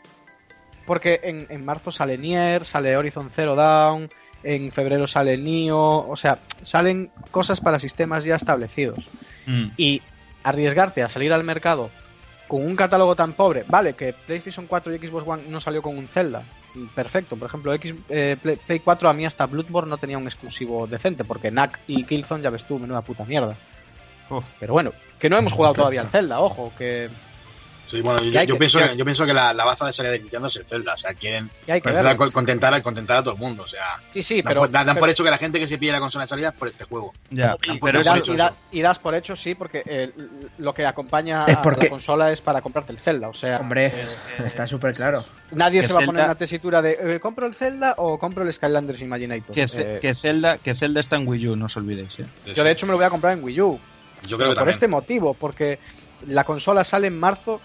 Porque 0.87 1.21
en, 1.23 1.47
en 1.49 1.65
marzo 1.65 1.93
sale 1.93 2.19
Nier, 2.19 2.65
sale 2.65 2.97
Horizon 2.97 3.31
Zero 3.31 3.55
Dawn, 3.55 4.11
en 4.43 4.73
febrero 4.73 5.07
sale 5.07 5.37
Nioh, 5.37 6.09
o 6.09 6.17
sea, 6.17 6.39
salen 6.63 7.11
cosas 7.31 7.61
para 7.61 7.79
sistemas 7.79 8.25
ya 8.25 8.37
establecidos. 8.37 8.99
Mm. 9.47 9.67
Y 9.77 10.03
arriesgarte 10.43 11.03
a 11.03 11.09
salir 11.09 11.33
al 11.33 11.45
mercado 11.45 11.91
con 12.49 12.67
un 12.67 12.77
catálogo 12.77 13.17
tan 13.17 13.33
pobre, 13.33 13.65
vale, 13.67 13.95
que 13.95 14.13
PlayStation 14.13 14.67
4 14.67 14.95
y 14.95 14.99
Xbox 14.99 15.27
One 15.27 15.43
no 15.49 15.59
salió 15.61 15.81
con 15.81 15.97
un 15.97 16.07
Zelda, 16.07 16.43
perfecto. 16.95 17.37
Por 17.37 17.47
ejemplo, 17.47 17.73
X, 17.73 17.95
eh, 18.11 18.37
Play, 18.43 18.57
Play 18.57 18.81
4 18.81 19.09
a 19.09 19.13
mí 19.15 19.25
hasta 19.25 19.47
Bloodborne 19.47 19.89
no 19.89 19.97
tenía 19.97 20.19
un 20.19 20.27
exclusivo 20.27 20.87
decente, 20.87 21.25
porque 21.25 21.51
Knack 21.51 21.81
y 21.87 22.05
Killzone 22.05 22.43
ya 22.43 22.51
ves 22.51 22.65
tú, 22.65 22.79
menuda 22.79 23.01
puta 23.01 23.25
mierda. 23.25 23.57
Uf. 24.29 24.45
Pero 24.61 24.75
bueno, 24.75 24.93
que 25.19 25.31
no 25.31 25.39
hemos 25.39 25.53
jugado 25.53 25.75
todavía 25.75 26.03
al 26.03 26.09
Zelda, 26.09 26.41
ojo, 26.41 26.73
que, 26.77 27.09
Sí, 27.87 28.01
bueno, 28.01 28.21
Que 28.21 28.31
yo, 28.31 28.41
hay 28.41 28.47
yo 28.47 28.55
que- 28.55 28.59
pienso, 28.61 28.79
que- 28.79 28.97
yo 28.97 29.05
pienso 29.05 29.27
que 29.27 29.35
la, 29.35 29.53
la 29.53 29.65
baza 29.67 29.85
de 29.87 29.93
salida 29.93 30.13
de 30.13 30.21
Nintendo 30.21 30.49
es 30.49 30.57
el 30.57 30.67
Zelda. 30.67 30.95
O 30.95 30.99
sea, 30.99 31.13
quieren 31.13 31.51
contentar, 32.33 32.73
a- 32.75 32.81
contentar 32.83 33.19
a 33.19 33.23
todo 33.23 33.35
el 33.35 33.41
mundo. 33.41 33.65
O 33.65 33.67
sea, 33.67 34.01
Sí, 34.13 34.23
sí, 34.23 34.37
dan, 34.37 34.45
pero... 34.49 34.61
por- 34.63 34.71
dan- 34.71 34.87
dan 34.87 34.95
pero- 34.95 35.01
por 35.03 35.11
hecho 35.11 35.25
que 35.25 35.31
la 35.31 35.39
gente 35.39 35.59
que 35.61 35.67
se 35.69 35.79
pille 35.79 35.93
la 35.93 36.01
consola 36.01 36.25
de 36.25 36.29
salida 36.29 36.49
es 36.49 36.55
por 36.55 36.69
este 36.69 36.85
juego. 36.85 37.13
Ya, 37.31 37.57
pero 37.81 38.01
y, 38.01 38.05
das, 38.05 38.19
hecho 38.19 38.35
y 38.35 38.37
da- 38.37 38.47
eso. 38.49 38.57
y 38.71 38.81
das 38.81 38.99
por 38.99 39.15
hecho, 39.15 39.37
sí, 39.37 39.55
porque 39.55 39.83
eh, 39.87 40.11
lo 40.59 40.73
que 40.75 40.87
acompaña 40.87 41.45
Es 41.47 41.57
a 41.57 41.63
la 41.71 41.89
consola 41.89 42.33
es 42.33 42.41
para 42.41 42.61
comprarte 42.63 42.93
el 42.93 42.99
Zelda. 42.99 43.29
O 43.29 43.35
sea, 43.35 43.59
Hombre, 43.59 44.07
está 44.45 44.67
súper 44.67 44.95
claro. 44.95 45.25
nadie 45.51 45.83
se 45.83 45.93
va 45.93 46.03
a 46.03 46.07
poner 46.07 46.23
en 46.23 46.29
la 46.29 46.35
tesitura 46.37 46.81
de 46.83 46.99
eh, 47.17 47.21
¿compro 47.21 47.47
el 47.47 47.55
Zelda 47.55 47.95
o 47.99 48.19
compro 48.19 48.43
el 48.45 48.53
Skylanders 48.53 49.01
Imaginator? 49.03 49.55
que, 49.55 49.63
Eh, 49.65 49.99
que 50.01 50.15
Zelda, 50.15 50.59
que 50.59 50.75
Zelda 50.75 51.01
está 51.01 51.17
en 51.17 51.27
Wii 51.29 51.49
U, 51.49 51.57
no 51.57 51.67
os 51.67 51.77
olvidéis. 51.77 52.19
¿eh? 52.21 52.27
yo, 52.55 52.65
de 52.65 52.71
hecho, 52.71 52.87
me 52.87 52.93
lo 52.93 52.97
voy 52.99 53.07
a 53.07 53.11
comprar 53.11 53.37
en 53.37 53.45
Wii 53.45 53.61
U. 53.61 53.79
yo 54.23 54.37
creo 54.37 54.39
Pero 54.39 54.39
que 54.39 54.47
por 54.47 54.55
también. 54.57 54.75
este 54.75 54.89
motivo, 54.89 55.35
porque 55.35 55.79
la 56.29 56.45
consola 56.45 56.85
sale 56.85 57.09
en 57.09 57.19
marzo, 57.19 57.61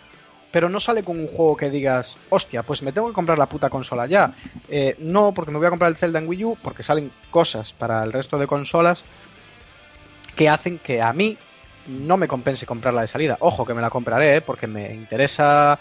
pero 0.52 0.70
no 0.70 0.80
sale 0.80 1.04
con 1.04 1.20
un 1.20 1.28
juego 1.28 1.58
que 1.58 1.70
digas, 1.70 2.18
hostia, 2.30 2.64
pues 2.64 2.82
me 2.84 2.92
tengo 2.92 3.08
que 3.08 3.14
comprar 3.14 3.38
la 3.38 3.48
puta 3.48 3.70
consola 3.70 4.08
ya. 4.08 4.34
Eh, 4.70 4.96
no, 5.00 5.34
porque 5.34 5.52
me 5.52 5.58
voy 5.58 5.68
a 5.68 5.72
comprar 5.72 5.92
el 5.92 5.98
Zelda 5.98 6.20
en 6.20 6.28
Wii 6.28 6.46
U, 6.46 6.58
porque 6.62 6.84
salen 6.84 7.12
cosas 7.30 7.74
para 7.74 8.04
el 8.04 8.14
resto 8.14 8.38
de 8.38 8.48
consolas 8.48 9.04
que 10.36 10.50
hacen 10.50 10.80
que 10.80 11.02
a 11.02 11.12
mí 11.14 11.38
no 11.88 12.18
me 12.18 12.28
compense 12.28 12.66
comprarla 12.66 13.02
de 13.02 13.08
salida. 13.08 13.38
Ojo, 13.40 13.66
que 13.66 13.74
me 13.74 13.82
la 13.82 13.90
compraré, 13.90 14.38
¿eh? 14.38 14.42
porque 14.42 14.68
me 14.68 14.94
interesa 14.94 15.80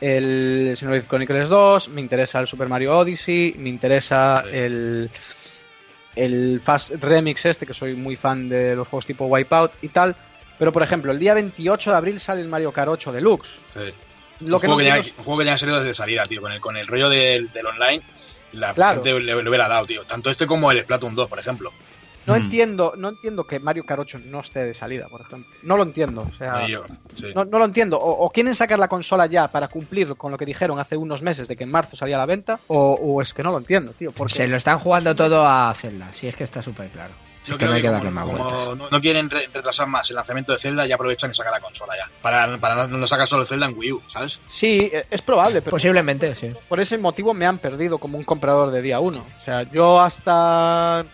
el 0.00 0.74
Xenoblade 0.76 1.06
Chronicles 1.06 1.48
2, 1.48 1.88
me 1.88 2.00
interesa 2.00 2.40
el 2.40 2.46
Super 2.46 2.68
Mario 2.68 2.98
Odyssey, 2.98 3.54
me 3.58 3.68
interesa 3.68 4.42
el 4.50 5.10
el 6.16 6.60
Fast 6.62 7.02
Remix 7.02 7.44
este, 7.44 7.66
que 7.66 7.74
soy 7.74 7.94
muy 7.94 8.16
fan 8.16 8.48
de 8.48 8.76
los 8.76 8.86
juegos 8.86 9.06
tipo 9.06 9.26
Wipeout 9.26 9.72
y 9.82 9.88
tal. 9.88 10.14
Pero, 10.58 10.72
por 10.72 10.82
ejemplo, 10.82 11.10
el 11.12 11.18
día 11.18 11.34
28 11.34 11.90
de 11.90 11.96
abril 11.96 12.20
sale 12.20 12.40
el 12.40 12.48
Mario 12.48 12.72
Kart 12.72 12.88
8 12.88 13.12
Deluxe. 13.12 13.56
Sí. 13.74 13.80
Lo 14.40 14.56
un, 14.56 14.60
que 14.60 14.66
juego 14.66 14.72
no 14.72 14.78
que 14.78 14.84
ya, 14.84 14.98
es- 14.98 15.14
un 15.18 15.24
juego 15.24 15.38
que 15.40 15.46
ya 15.46 15.54
ha 15.54 15.58
salido 15.58 15.78
desde 15.80 15.94
salida, 15.94 16.24
tío. 16.26 16.40
Con 16.40 16.52
el, 16.52 16.60
con 16.60 16.76
el 16.76 16.86
rollo 16.86 17.08
del, 17.08 17.52
del 17.52 17.66
online, 17.66 18.02
la 18.52 18.72
Claro. 18.74 19.02
gente 19.02 19.20
le, 19.20 19.42
le 19.42 19.48
hubiera 19.48 19.68
dado, 19.68 19.86
tío. 19.86 20.04
Tanto 20.04 20.30
este 20.30 20.46
como 20.46 20.70
el 20.70 20.80
Splatoon 20.82 21.14
2, 21.14 21.28
por 21.28 21.38
ejemplo. 21.38 21.72
no 22.26 22.32
Mm. 22.34 22.36
entiendo, 22.36 22.94
no 22.96 23.10
entiendo 23.10 23.44
que 23.44 23.58
Mario 23.60 23.84
Kart 23.84 24.00
8 24.00 24.18
no 24.26 24.40
esté 24.40 24.60
de 24.64 24.72
salida, 24.74 25.08
por 25.08 25.20
ejemplo. 25.20 25.52
No 25.62 25.76
lo 25.76 25.82
entiendo. 25.82 26.24
O 26.26 26.32
sea, 26.32 26.66
Y 26.66 26.70
yo, 26.72 26.84
sí. 27.16 27.32
no, 27.34 27.44
no 27.44 27.58
lo 27.58 27.64
entiendo. 27.66 27.98
O, 27.98 28.24
o 28.24 28.30
quieren 28.30 28.54
sacar 28.54 28.78
la 28.78 28.88
consola 28.88 29.26
ya 29.26 29.46
para 29.48 29.68
cumplir 29.68 30.14
con 30.16 30.30
lo 30.32 30.38
que 30.38 30.46
dijeron 30.46 30.78
hace 30.78 30.96
unos 30.96 31.20
meses 31.22 31.48
de 31.48 31.54
que 31.56 31.64
en 31.64 31.70
marzo 31.70 31.96
salía 31.96 32.16
a 32.16 32.20
la 32.20 32.26
venta, 32.26 32.58
o, 32.68 32.94
o 32.94 33.20
es 33.20 33.34
que 33.34 33.42
no 33.42 33.50
lo 33.52 33.58
entiendo, 33.58 33.92
tío. 33.92 34.10
Porque 34.12 34.34
Se 34.34 34.46
lo 34.48 34.56
están 34.56 34.78
jugando 34.78 35.14
todo 35.14 35.46
a 35.46 35.74
Zelda, 35.74 36.08
si 36.14 36.26
es 36.28 36.34
que 36.36 36.44
está 36.44 36.62
súper 36.62 36.88
claro. 36.88 37.12
Si 37.44 37.50
Yo 37.50 37.54
es 37.56 37.58
que 37.58 37.66
creo 37.66 37.70
no 37.70 37.76
hay 37.76 37.82
que 37.82 37.88
que 37.88 37.92
como, 37.92 37.96
darle 37.98 38.10
más 38.10 38.24
como 38.24 38.50
vueltas. 38.50 38.76
no, 38.78 38.88
no 38.90 39.00
quieren 39.00 39.28
re- 39.30 39.48
retrasar 39.52 39.86
más 39.86 40.08
el 40.10 40.16
lanzamiento 40.16 40.52
de 40.52 40.58
Zelda, 40.58 40.86
ya 40.86 40.94
aprovechan 40.96 41.30
y 41.30 41.34
sacan 41.34 41.52
la 41.52 41.60
consola 41.60 41.92
ya. 41.96 42.10
Para, 42.22 42.56
para 42.58 42.86
no, 42.86 42.98
no 42.98 43.06
sacar 43.06 43.28
solo 43.28 43.42
el 43.42 43.48
Zelda 43.48 43.66
en 43.66 43.76
Wii 43.78 43.92
U, 43.92 44.02
¿sabes? 44.08 44.40
sí, 44.48 44.90
eh, 44.92 45.06
es 45.10 45.20
probable, 45.22 45.60
pero 45.60 45.72
Posiblemente, 45.72 46.34
sí. 46.34 46.50
por 46.68 46.80
ese 46.80 46.96
motivo 46.98 47.34
me 47.34 47.46
han 47.46 47.58
perdido 47.58 47.98
como 47.98 48.16
un 48.18 48.24
comprador 48.24 48.70
de 48.70 48.80
día 48.82 48.98
1. 48.98 49.18
O 49.20 49.40
sea, 49.40 49.62
yo 49.64 50.00
hasta 50.00 51.04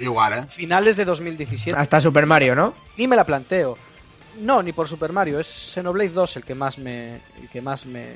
igual, 0.00 0.32
¿eh? 0.32 0.46
finales 0.48 0.96
de 0.96 1.04
2017 1.04 1.78
Hasta 1.78 2.00
Super 2.00 2.24
Mario, 2.24 2.54
¿no? 2.54 2.72
ni 2.96 3.06
me 3.06 3.14
la 3.16 3.24
planteo. 3.24 3.76
No, 4.40 4.62
ni 4.62 4.72
por 4.72 4.88
Super 4.88 5.12
Mario, 5.12 5.40
es 5.40 5.48
Xenoblade 5.48 6.10
2 6.10 6.36
el 6.36 6.44
que 6.44 6.54
más 6.54 6.78
me 6.78 7.16
el 7.42 7.48
que 7.52 7.60
más 7.60 7.84
me, 7.84 8.14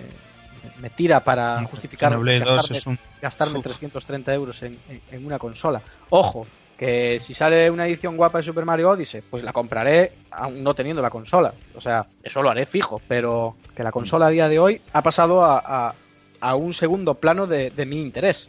me 0.78 0.88
tira 0.90 1.18
para 1.24 1.62
justificar 1.64 2.10
Xenoblade 2.12 2.38
2 2.40 2.48
gastarme, 2.56 2.80
un... 2.86 2.98
gastarme 3.20 3.58
Uf. 3.58 3.64
330 3.64 4.32
euros 4.32 4.62
en, 4.62 4.78
en- 4.88 5.02
en 5.10 5.26
una 5.26 5.38
consola. 5.40 5.82
Ojo, 6.10 6.46
que 6.82 7.20
si 7.20 7.32
sale 7.32 7.70
una 7.70 7.86
edición 7.86 8.16
guapa 8.16 8.38
de 8.38 8.44
Super 8.44 8.64
Mario 8.64 8.90
Odyssey, 8.90 9.22
pues 9.30 9.44
la 9.44 9.52
compraré 9.52 10.14
aún 10.32 10.64
no 10.64 10.74
teniendo 10.74 11.00
la 11.00 11.10
consola. 11.10 11.54
O 11.76 11.80
sea, 11.80 12.06
eso 12.24 12.42
lo 12.42 12.50
haré 12.50 12.66
fijo, 12.66 13.00
pero 13.06 13.54
que 13.76 13.84
la 13.84 13.92
consola 13.92 14.26
a 14.26 14.30
día 14.30 14.48
de 14.48 14.58
hoy 14.58 14.80
ha 14.92 15.00
pasado 15.00 15.44
a, 15.44 15.58
a- 15.64 15.94
a 16.40 16.56
un 16.56 16.74
segundo 16.74 17.14
plano 17.14 17.46
de, 17.46 17.70
de 17.70 17.86
mi 17.86 18.00
interés. 18.00 18.48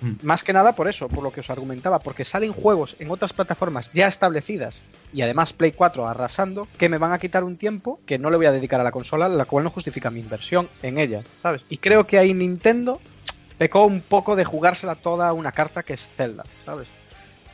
Mm. 0.00 0.12
Más 0.22 0.44
que 0.44 0.52
nada 0.52 0.76
por 0.76 0.86
eso, 0.86 1.08
por 1.08 1.24
lo 1.24 1.32
que 1.32 1.40
os 1.40 1.50
argumentaba, 1.50 1.98
porque 1.98 2.24
salen 2.24 2.52
juegos 2.52 2.94
en 3.00 3.10
otras 3.10 3.32
plataformas 3.32 3.90
ya 3.92 4.06
establecidas 4.06 4.76
y 5.12 5.22
además 5.22 5.52
Play 5.52 5.72
4 5.72 6.06
arrasando, 6.06 6.68
que 6.78 6.88
me 6.88 6.98
van 6.98 7.10
a 7.12 7.18
quitar 7.18 7.42
un 7.42 7.56
tiempo 7.56 7.98
que 8.06 8.18
no 8.20 8.30
le 8.30 8.36
voy 8.36 8.46
a 8.46 8.52
dedicar 8.52 8.80
a 8.80 8.84
la 8.84 8.92
consola, 8.92 9.28
la 9.28 9.46
cual 9.46 9.64
no 9.64 9.70
justifica 9.70 10.10
mi 10.10 10.20
inversión 10.20 10.68
en 10.82 10.98
ella, 10.98 11.22
¿sabes? 11.42 11.64
Y 11.68 11.78
creo 11.78 12.06
que 12.06 12.18
ahí 12.18 12.32
Nintendo 12.34 13.00
pecó 13.58 13.84
un 13.84 14.00
poco 14.00 14.36
de 14.36 14.44
jugársela 14.44 14.94
toda 14.94 15.26
a 15.28 15.32
una 15.32 15.50
carta 15.50 15.82
que 15.82 15.94
es 15.94 16.08
Zelda, 16.08 16.44
¿sabes? 16.64 16.86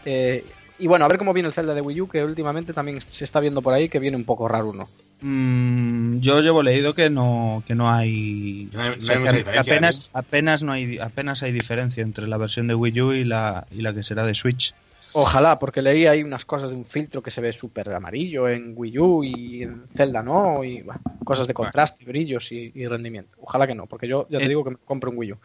Eh, 0.04 0.44
y 0.78 0.86
bueno, 0.86 1.04
a 1.04 1.08
ver 1.08 1.18
cómo 1.18 1.32
viene 1.34 1.46
el 1.48 1.52
Zelda 1.54 1.74
de 1.74 1.80
Wii 1.82 2.00
U, 2.00 2.08
que 2.08 2.24
últimamente 2.24 2.72
también 2.72 3.00
se 3.02 3.24
está 3.24 3.38
viendo 3.40 3.60
por 3.60 3.74
ahí 3.74 3.88
que 3.88 3.98
viene 3.98 4.16
un 4.16 4.24
poco 4.24 4.48
raro 4.48 4.68
uno. 4.70 4.88
Mm, 5.22 6.20
yo 6.20 6.40
llevo 6.40 6.62
leído 6.62 6.94
que 6.94 7.10
no 7.10 7.62
que 7.66 7.74
no 7.74 7.90
hay, 7.90 8.70
No 8.72 8.82
hay- 8.82 8.90
no 8.90 8.96
o 8.96 9.00
sea, 9.04 9.14
hay 9.16 9.22
que 9.22 9.26
mucha 9.26 9.36
diferencia, 9.36 9.74
apenas 9.74 10.10
¿no? 10.14 10.18
apenas 10.18 10.62
no 10.62 10.72
hay 10.72 10.98
apenas 10.98 11.42
hay 11.42 11.52
diferencia 11.52 12.02
entre 12.02 12.26
la 12.26 12.38
versión 12.38 12.66
de 12.66 12.74
Wii 12.74 13.00
U 13.02 13.12
y 13.12 13.24
la 13.24 13.66
y 13.70 13.82
la 13.82 13.92
que 13.92 14.02
será 14.02 14.24
de 14.24 14.34
Switch. 14.34 14.72
Ojalá, 15.12 15.58
porque 15.58 15.82
leí 15.82 16.06
ahí 16.06 16.22
unas 16.22 16.44
cosas 16.44 16.70
de 16.70 16.76
un 16.76 16.84
filtro 16.84 17.20
que 17.20 17.32
se 17.32 17.40
ve 17.40 17.52
súper 17.52 17.92
amarillo 17.92 18.48
en 18.48 18.74
Wii 18.76 18.98
U 19.00 19.24
y 19.24 19.62
en 19.64 19.88
Zelda 19.92 20.22
no, 20.22 20.62
y 20.62 20.82
bah, 20.82 21.00
cosas 21.24 21.48
de 21.48 21.52
contraste, 21.54 22.04
brillos 22.04 22.52
y, 22.52 22.70
y 22.74 22.86
rendimiento. 22.86 23.36
Ojalá 23.40 23.66
que 23.66 23.74
no, 23.74 23.86
porque 23.86 24.06
yo 24.06 24.26
ya 24.30 24.38
te 24.38 24.44
Eh, 24.44 24.48
digo 24.48 24.62
que 24.62 24.70
me 24.70 24.76
compro 24.84 25.10
un 25.10 25.18
Wii 25.18 25.32
U. 25.32 25.38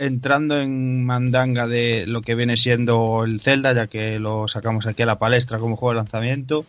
Entrando 0.00 0.58
en 0.58 1.04
mandanga 1.04 1.68
de 1.68 2.06
lo 2.06 2.22
que 2.22 2.34
viene 2.34 2.56
siendo 2.56 3.22
el 3.24 3.40
Zelda, 3.40 3.74
ya 3.74 3.86
que 3.86 4.18
lo 4.18 4.48
sacamos 4.48 4.86
aquí 4.86 5.02
a 5.02 5.06
la 5.06 5.18
palestra 5.18 5.58
como 5.58 5.76
juego 5.76 5.92
de 5.92 5.96
lanzamiento, 5.96 6.64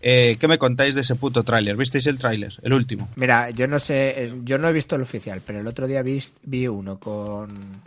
eh, 0.00 0.38
¿qué 0.40 0.48
me 0.48 0.56
contáis 0.56 0.94
de 0.94 1.02
ese 1.02 1.14
puto 1.14 1.42
tráiler? 1.42 1.76
¿Visteis 1.76 2.06
el 2.06 2.16
tráiler? 2.16 2.54
El 2.62 2.72
último. 2.72 3.10
Mira, 3.16 3.50
yo 3.50 3.68
no 3.68 3.78
sé, 3.78 4.24
eh, 4.24 4.34
yo 4.44 4.56
no 4.56 4.68
he 4.68 4.72
visto 4.72 4.96
el 4.96 5.02
oficial, 5.02 5.42
pero 5.44 5.60
el 5.60 5.66
otro 5.66 5.86
día 5.86 6.00
vi, 6.00 6.22
vi 6.42 6.66
uno 6.66 6.98
con 6.98 7.82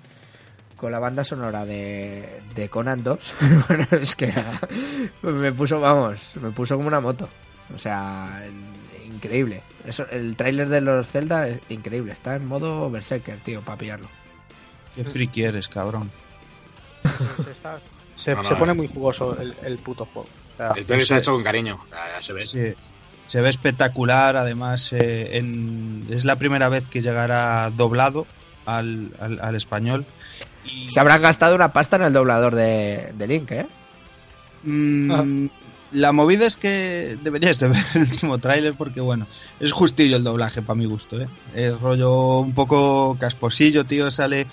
con 0.84 0.92
la 0.92 1.00
banda 1.00 1.24
sonora 1.24 1.66
de, 1.66 2.42
de 2.54 2.68
Conan 2.68 3.02
2. 3.04 3.34
bueno, 3.70 3.88
es 3.92 4.18
que 4.18 4.34
me 5.24 5.54
puso, 5.54 5.80
vamos, 5.80 6.20
me 6.42 6.52
puso 6.52 6.76
como 6.76 6.90
una 6.90 7.00
moto. 7.00 7.30
O 7.74 7.80
sea, 7.80 8.46
increíble. 9.06 9.62
Eso, 9.86 10.06
el 10.12 10.36
tráiler 10.36 10.68
de 10.68 10.82
los 10.82 11.08
Zelda 11.08 11.48
es 11.48 11.62
increíble. 11.70 12.12
Está 12.12 12.36
en 12.36 12.46
modo 12.46 12.92
Berserker, 12.92 13.38
tío, 13.38 13.62
para 13.62 13.78
pillarlo. 13.78 14.10
Qué 14.96 15.04
friki 15.04 15.44
eres, 15.44 15.68
cabrón. 15.68 16.10
Se, 17.46 17.52
está- 17.52 17.80
se- 18.16 18.32
No, 18.36 18.44
no, 18.44 18.50
se 18.50 18.56
pone 18.56 18.74
muy 18.74 18.88
jugoso 18.88 19.38
el, 19.40 19.56
el 19.64 19.78
puto 19.80 20.06
juego. 20.06 20.28
O 20.54 20.58
sea, 20.58 20.72
El 20.76 20.86
trailer 20.86 21.08
se 21.08 21.14
ha 21.16 21.18
hecho 21.18 21.34
con 21.34 21.44
cariño, 21.44 21.80
se 22.22 22.34
ve. 22.34 22.42
Sí, 22.44 22.74
se 23.28 23.42
ve 23.42 23.50
espectacular, 23.50 24.38
además 24.38 24.94
eh, 24.94 25.38
en- 25.38 26.06
es 26.10 26.26
la 26.26 26.36
primera 26.38 26.70
vez 26.70 26.86
que 26.88 27.02
llegará 27.02 27.70
doblado 27.72 28.28
al, 28.66 29.12
al- 29.20 29.40
al 29.42 29.56
español. 29.56 30.06
Y, 30.66 30.90
Se 30.90 31.00
habrán 31.00 31.22
gastado 31.22 31.56
una 31.56 31.74
pasta 31.74 31.96
en 31.98 32.04
el 32.04 32.14
doblador 32.14 32.56
de, 32.56 33.12
de 33.18 33.28
Link, 33.28 33.52
¿eh? 33.52 33.66
mm, 34.64 35.48
la 35.94 36.12
movida 36.12 36.46
es 36.46 36.58
que 36.58 37.18
deberías 37.24 37.60
de 37.60 37.68
ver 37.70 37.86
el 37.96 38.02
último 38.02 38.38
tráiler 38.38 38.74
porque, 38.74 39.02
bueno, 39.02 39.28
es 39.60 39.72
justillo 39.72 40.18
el 40.18 40.24
doblaje 40.24 40.62
para 40.62 40.78
mi 40.78 40.86
gusto, 40.86 41.20
¿eh? 41.22 41.28
Es 41.56 41.80
rollo 41.80 42.40
un 42.40 42.54
poco 42.54 43.18
casposillo, 43.20 43.86
tío, 43.86 44.12
sale, 44.12 44.48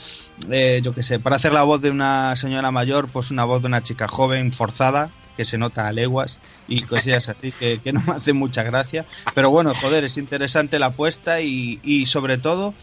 eh, 0.51 0.81
yo 0.83 0.95
qué 0.95 1.03
sé, 1.03 1.19
para 1.19 1.37
hacer 1.37 1.53
la 1.53 1.63
voz 1.63 1.81
de 1.81 1.91
una 1.91 2.37
señora 2.37 2.71
mayor, 2.71 3.09
pues 3.09 3.31
una 3.31 3.45
voz 3.45 3.63
de 3.63 3.69
una 3.69 3.83
chica 3.83 4.09
joven 4.09 4.53
forzada, 4.53 5.11
que 5.37 5.45
se 5.45 5.57
nota 5.57 5.89
a 5.89 5.93
leguas 5.93 6.39
y 6.69 6.83
cosillas 6.83 7.31
así 7.31 7.51
que, 7.53 7.81
que 7.81 7.93
no 7.93 8.03
me 8.07 8.13
hace 8.13 8.35
mucha 8.35 8.63
gracia. 8.63 9.07
Pero 9.35 9.49
bueno, 9.51 9.73
joder, 9.75 10.05
es 10.05 10.19
interesante 10.19 10.79
la 10.79 10.87
apuesta 10.87 11.41
y, 11.41 11.81
y 11.83 12.07
sobre 12.07 12.37
todo 12.37 12.75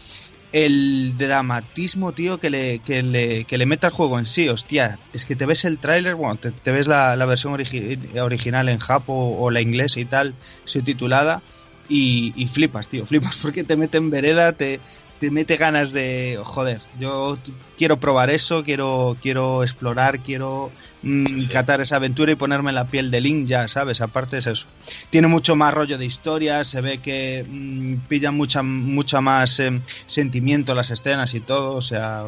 el 0.52 1.16
dramatismo, 1.16 2.12
tío, 2.12 2.38
que 2.38 2.50
le, 2.50 2.80
que 2.80 3.02
le, 3.02 3.44
que 3.44 3.58
le 3.58 3.66
mete 3.66 3.86
al 3.86 3.92
juego 3.92 4.18
en 4.18 4.26
sí. 4.26 4.48
Hostia, 4.48 4.98
es 5.12 5.26
que 5.26 5.36
te 5.36 5.46
ves 5.46 5.64
el 5.64 5.78
tráiler, 5.78 6.14
bueno, 6.14 6.36
te, 6.36 6.72
ves 6.72 6.86
la, 6.86 7.14
versión 7.26 7.54
origi- 7.54 8.18
original 8.20 8.68
en 8.68 8.78
japo 8.78 9.12
o 9.12 9.50
la 9.50 9.60
inglesa 9.60 10.00
y 10.00 10.04
tal, 10.04 10.34
subtitulada, 10.64 11.42
y, 11.88 12.32
y 12.36 12.46
flipas, 12.46 12.88
tío, 12.88 13.06
flipas 13.06 13.36
porque 13.42 13.64
te 13.64 13.76
mete 13.76 13.98
en 13.98 14.10
vereda, 14.10 14.52
te, 14.52 14.80
te 15.20 15.30
mete 15.30 15.56
ganas 15.56 15.90
de, 15.92 16.38
joder, 16.44 16.80
yo 16.98 17.38
quiero 17.76 17.98
probar 17.98 18.30
eso, 18.30 18.62
quiero, 18.62 19.16
quiero 19.20 19.62
explorar, 19.64 20.20
quiero 20.20 20.70
mm, 21.02 21.26
Sí, 21.26 21.40
sí. 21.42 21.48
catar 21.48 21.80
esa 21.80 21.96
aventura 21.96 22.30
y 22.32 22.36
ponerme 22.36 22.70
en 22.70 22.76
la 22.76 22.86
piel 22.86 23.10
de 23.10 23.20
Link, 23.20 23.46
ya 23.46 23.66
sabes, 23.68 24.00
aparte 24.00 24.38
es 24.38 24.46
eso. 24.46 24.66
Tiene 25.10 25.26
mucho 25.28 25.56
más 25.56 25.74
rollo 25.74 25.98
de 25.98 26.06
historia, 26.06 26.62
se 26.64 26.80
ve 26.80 26.98
que 26.98 27.44
mm, 27.48 28.06
pilla 28.08 28.30
mucha, 28.30 28.62
mucha 28.62 29.20
más 29.20 29.58
eh, 29.60 29.80
sentimiento 30.06 30.74
las 30.74 30.90
escenas 30.90 31.34
y 31.34 31.40
todo, 31.40 31.74
o 31.74 31.80
sea, 31.80 32.26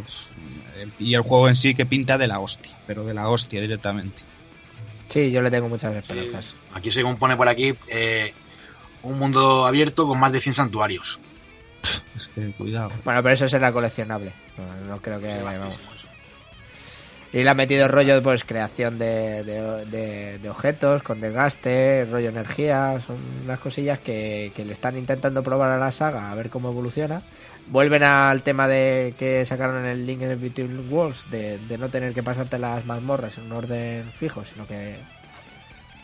y 0.98 1.14
el 1.14 1.22
juego 1.22 1.48
en 1.48 1.56
sí 1.56 1.74
que 1.74 1.86
pinta 1.86 2.18
de 2.18 2.26
la 2.26 2.40
hostia, 2.40 2.76
pero 2.86 3.04
de 3.04 3.14
la 3.14 3.28
hostia 3.28 3.60
directamente. 3.60 4.22
Sí, 5.08 5.30
yo 5.30 5.42
le 5.42 5.50
tengo 5.50 5.68
muchas 5.68 5.92
Sí. 5.92 5.98
esperanzas. 5.98 6.54
Aquí 6.72 6.90
según 6.92 7.16
pone 7.16 7.36
por 7.36 7.48
aquí, 7.48 7.74
eh, 7.88 8.32
un 9.02 9.18
mundo 9.18 9.66
abierto 9.66 10.06
con 10.06 10.18
más 10.20 10.30
de 10.32 10.40
100 10.40 10.54
santuarios. 10.54 11.18
Es 12.16 12.28
que 12.28 12.51
cuidado. 12.52 12.90
Bueno, 13.05 13.23
pero 13.23 13.35
eso 13.35 13.48
será 13.48 13.73
coleccionable. 13.73 14.32
No, 14.59 14.94
no 14.94 15.01
creo 15.02 15.20
que. 15.20 15.31
Sí, 15.32 15.39
vamos. 15.43 15.78
Y 17.32 17.44
le 17.44 17.51
ha 17.51 17.55
metido 17.55 17.86
rollo, 17.86 18.20
pues, 18.24 18.44
creación 18.44 18.98
de, 18.98 19.44
de, 19.44 19.86
de- 19.86 20.39
de 20.40 20.51
objetos 20.51 21.02
con 21.05 21.20
desgaste, 21.20 22.05
rollo 22.11 22.28
energía. 22.31 23.01
Son 23.07 23.16
unas 23.44 23.61
cosillas 23.61 24.01
que, 24.01 24.51
que 24.57 24.65
le 24.65 24.73
están 24.73 24.97
intentando 24.98 25.40
probar 25.43 25.70
a 25.70 25.78
la 25.78 25.93
saga 25.93 26.32
a 26.32 26.35
ver 26.35 26.51
cómo 26.51 26.70
evoluciona. 26.70 27.23
Vuelven 27.69 28.02
al 28.02 28.43
tema 28.43 28.66
de 28.66 29.15
que 29.16 29.47
sacaron 29.47 29.85
en 29.85 29.90
el 29.93 30.05
Link 30.07 30.23
in 30.23 30.40
Between 30.40 30.93
Worlds 30.93 31.31
de, 31.31 31.59
de 31.59 31.78
no 31.78 31.89
tener 31.89 32.12
que 32.15 32.23
pasarte 32.24 32.59
las 32.59 32.85
mazmorras 32.85 33.39
en 33.39 33.44
un 33.44 33.52
orden 33.52 34.11
fijo, 34.19 34.43
sino 34.44 34.66
que 34.66 34.97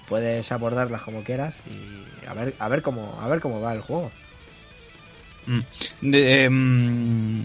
puedes 0.08 0.52
abordarlas 0.52 1.02
como 1.02 1.24
quieras 1.24 1.54
y 1.68 2.24
a 2.28 2.34
ver 2.34 2.54
a 2.60 2.68
ver 2.68 2.82
cómo 2.82 3.18
a 3.20 3.26
ver 3.28 3.40
cómo 3.40 3.60
va 3.60 3.72
el 3.72 3.80
juego. 3.80 4.12
Mm. 5.46 5.60
Em, 6.14 7.42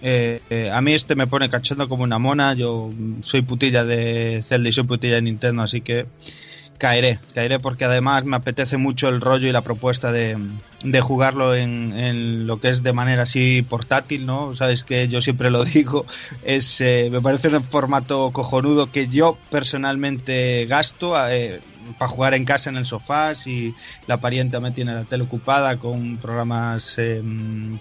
eh, 0.00 0.40
eh, 0.50 0.70
a 0.72 0.80
mí 0.80 0.94
este 0.94 1.16
me 1.16 1.26
pone 1.26 1.48
cachondo 1.48 1.88
como 1.88 2.04
una 2.04 2.18
mona. 2.18 2.54
Yo 2.54 2.90
soy 3.22 3.42
putilla 3.42 3.84
de 3.84 4.42
Zelda 4.46 4.68
y 4.68 4.72
soy 4.72 4.84
putilla 4.84 5.16
de 5.16 5.22
Nintendo, 5.22 5.62
así 5.62 5.80
que 5.80 6.06
caeré, 6.78 7.18
caeré 7.34 7.58
porque 7.58 7.84
además 7.84 8.24
me 8.24 8.36
apetece 8.36 8.76
mucho 8.76 9.08
el 9.08 9.20
rollo 9.20 9.48
y 9.48 9.52
la 9.52 9.62
propuesta 9.62 10.12
de, 10.12 10.38
de 10.84 11.00
jugarlo 11.00 11.54
en, 11.54 11.92
en 11.98 12.46
lo 12.46 12.60
que 12.60 12.68
es 12.68 12.82
de 12.82 12.92
manera 12.92 13.24
así 13.24 13.62
portátil, 13.62 14.24
¿no? 14.24 14.54
Sabes 14.54 14.84
que 14.84 15.08
yo 15.08 15.20
siempre 15.20 15.50
lo 15.50 15.64
digo, 15.64 16.06
es 16.44 16.80
eh, 16.80 17.08
me 17.10 17.20
parece 17.20 17.48
un 17.48 17.64
formato 17.64 18.30
cojonudo 18.30 18.90
que 18.90 19.08
yo 19.08 19.36
personalmente 19.50 20.66
gasto 20.66 21.14
eh, 21.28 21.60
para 21.98 22.08
jugar 22.10 22.34
en 22.34 22.44
casa 22.44 22.70
en 22.70 22.76
el 22.76 22.84
sofá, 22.86 23.34
si 23.34 23.74
la 24.06 24.16
parienta 24.18 24.60
me 24.60 24.70
tiene 24.72 24.94
la 24.94 25.04
tele 25.04 25.24
ocupada 25.24 25.76
con 25.78 26.16
programas 26.18 26.94
eh, 26.98 27.22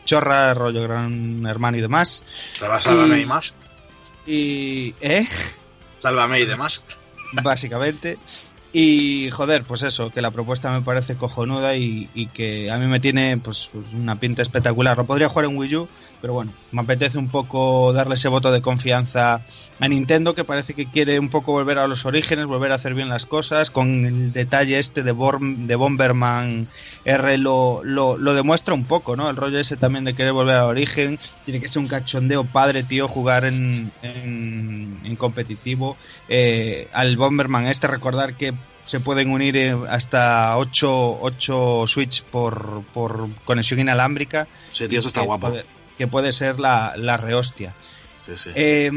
chorra, 0.05 0.53
rollo 0.53 0.84
gran 0.84 1.45
hermano 1.45 1.77
y 1.77 1.81
demás. 1.81 2.23
Te 2.59 2.67
va 2.67 2.77
a 2.77 2.81
Sálvame 2.81 3.17
Y- 3.19 3.21
y 3.21 3.25
más. 3.25 3.53
Y, 4.25 4.93
¿eh? 5.01 5.25
Sálvame 5.99 6.39
y 6.39 6.45
demás. 6.45 6.81
básicamente. 7.43 8.17
Y 8.73 9.29
joder, 9.31 9.63
pues 9.63 9.81
eso, 9.84 10.11
que 10.11 10.21
la 10.21 10.29
propuesta 10.31 10.71
me 10.71 10.81
parece 10.81 11.15
cojonuda 11.15 11.75
y, 11.75 12.09
y 12.13 12.27
que 12.27 12.69
a 12.69 12.77
mí 12.77 12.85
me 12.85 12.99
tiene 12.99 13.38
pues 13.38 13.71
una 13.93 14.19
pinta 14.19 14.41
espectacular. 14.41 14.97
Lo 14.97 15.05
podría 15.05 15.29
jugar 15.29 15.45
en 15.45 15.57
Wii 15.57 15.75
U, 15.77 15.89
pero 16.21 16.34
bueno, 16.34 16.51
me 16.72 16.81
apetece 16.81 17.18
un 17.18 17.30
poco 17.30 17.94
darle 17.94 18.15
ese 18.15 18.27
voto 18.27 18.52
de 18.52 18.61
confianza 18.61 19.41
a 19.80 19.88
Nintendo 19.88 20.35
que 20.35 20.44
parece 20.44 20.73
que 20.73 20.85
quiere 20.85 21.19
un 21.19 21.30
poco 21.30 21.52
volver 21.53 21.77
a 21.77 21.88
los 21.88 22.06
orígenes, 22.06 22.45
volver 22.45 22.72
a 22.72 22.76
hacer 22.76 22.94
bien 22.94 23.10
las 23.10 23.26
cosas, 23.26 23.72
con 23.72 24.06
el 24.06 24.34
detalle 24.34 24.77
este 24.80 25.03
de, 25.03 25.14
Borm- 25.14 25.65
de 25.65 25.76
Bomberman 25.76 26.68
R 27.06 27.38
lo, 27.38 27.84
lo, 27.84 28.18
lo 28.18 28.34
demuestra 28.34 28.73
un 28.73 28.84
poco, 28.85 29.15
¿no? 29.15 29.30
El 29.30 29.38
rollo 29.38 29.60
ese 29.60 29.77
también 29.77 30.03
de 30.03 30.14
querer 30.14 30.34
volver 30.34 30.56
al 30.56 30.65
origen, 30.65 31.18
tiene 31.45 31.61
que 31.61 31.68
ser 31.68 31.81
un 31.81 31.88
cachondeo 31.88 32.44
padre, 32.44 32.84
tío, 32.84 33.07
jugar 33.07 33.45
en, 33.45 33.91
en, 34.02 34.99
en 35.03 35.15
competitivo. 35.15 35.95
Eh, 36.27 36.88
al 36.91 37.15
Bomberman 37.18 37.68
este, 37.68 37.88
recordar 37.88 38.34
que 38.34 38.53
se 38.84 38.99
pueden 38.99 39.30
unir 39.31 39.57
eh, 39.57 39.76
hasta 39.89 40.57
8, 40.57 41.19
8 41.22 41.85
Switch 41.88 42.23
por, 42.23 42.84
por 42.94 43.27
conexión 43.45 43.80
inalámbrica. 43.80 44.48
Sí, 44.72 44.88
tío, 44.88 44.99
eso 44.99 45.10
está 45.10 45.22
que 45.22 45.27
guapo. 45.27 45.53
Que 45.97 46.07
puede 46.07 46.31
ser 46.31 46.59
la, 46.59 46.93
la 46.97 47.17
rehostia. 47.17 47.73
Sí, 48.25 48.33
sí. 48.35 48.49
Eh, 48.55 48.91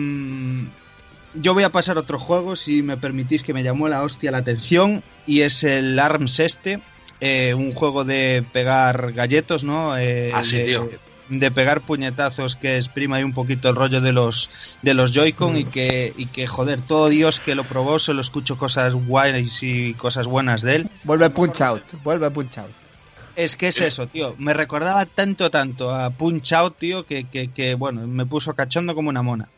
yo 1.35 1.55
voy 1.55 1.63
a 1.63 1.71
pasar 1.71 1.97
a 1.97 2.01
otro 2.01 2.19
juego, 2.19 2.57
si 2.57 2.83
me 2.83 2.97
permitís, 2.97 3.43
que 3.45 3.55
me 3.55 3.63
llamó 3.63 3.89
la 3.89 4.03
hostia 4.03 4.31
la 4.33 4.39
atención, 4.39 5.03
y 5.27 5.43
es 5.43 5.63
el 5.63 5.97
ARMS 5.99 6.41
este, 6.41 6.81
eh, 7.21 7.55
un 7.55 7.73
juego 7.73 8.05
de 8.05 8.45
pegar 8.53 9.13
galletos, 9.13 9.63
¿no? 9.63 9.97
Eh, 9.97 10.31
Ah, 10.35 10.45
sí, 10.45 10.57
de, 10.57 10.65
tío. 10.65 10.91
de 11.29 11.51
pegar 11.53 11.83
puñetazos 11.83 12.57
que 12.57 12.77
exprima 12.77 13.17
ahí 13.19 13.23
un 13.23 13.33
poquito 13.33 13.69
el 13.69 13.77
rollo 13.77 14.01
de 14.01 14.13
los 14.13 14.51
de 14.83 14.95
los 14.95 15.13
Joy-Con 15.13 15.57
y 15.57 15.65
que 15.67 16.13
y 16.17 16.27
que 16.27 16.49
joder, 16.49 16.81
todo 16.81 17.09
Dios 17.09 17.39
que 17.39 17.55
lo 17.55 17.63
probó, 17.63 18.01
solo 18.01 18.21
escucho 18.23 18.59
cosas 18.59 18.95
guays 18.97 19.63
y 19.63 19.95
cosas 19.95 20.27
buenas 20.27 20.63
de 20.63 20.75
él. 20.75 20.89
Vuelve 21.05 21.31
Punch 21.31 21.61
Out, 21.61 21.85
vuelve 22.03 22.29
Punch 22.33 22.59
Out. 22.59 22.71
Es 23.43 23.57
que 23.57 23.69
es 23.69 23.81
eso, 23.81 24.07
tío. 24.07 24.35
Me 24.39 24.53
recordaba 24.53 25.07
tanto, 25.07 25.51
tanto 25.51 25.91
a 25.95 26.11
Punch 26.11 26.53
Out, 26.53 26.77
tío, 26.79 27.07
que, 27.07 27.25
que, 27.29 27.49
que, 27.53 27.75
bueno, 27.75 28.07
me 28.07 28.27
puso 28.27 28.55
cachondo 28.55 28.95
como 28.95 29.09
una 29.09 29.23
mona. 29.23 29.49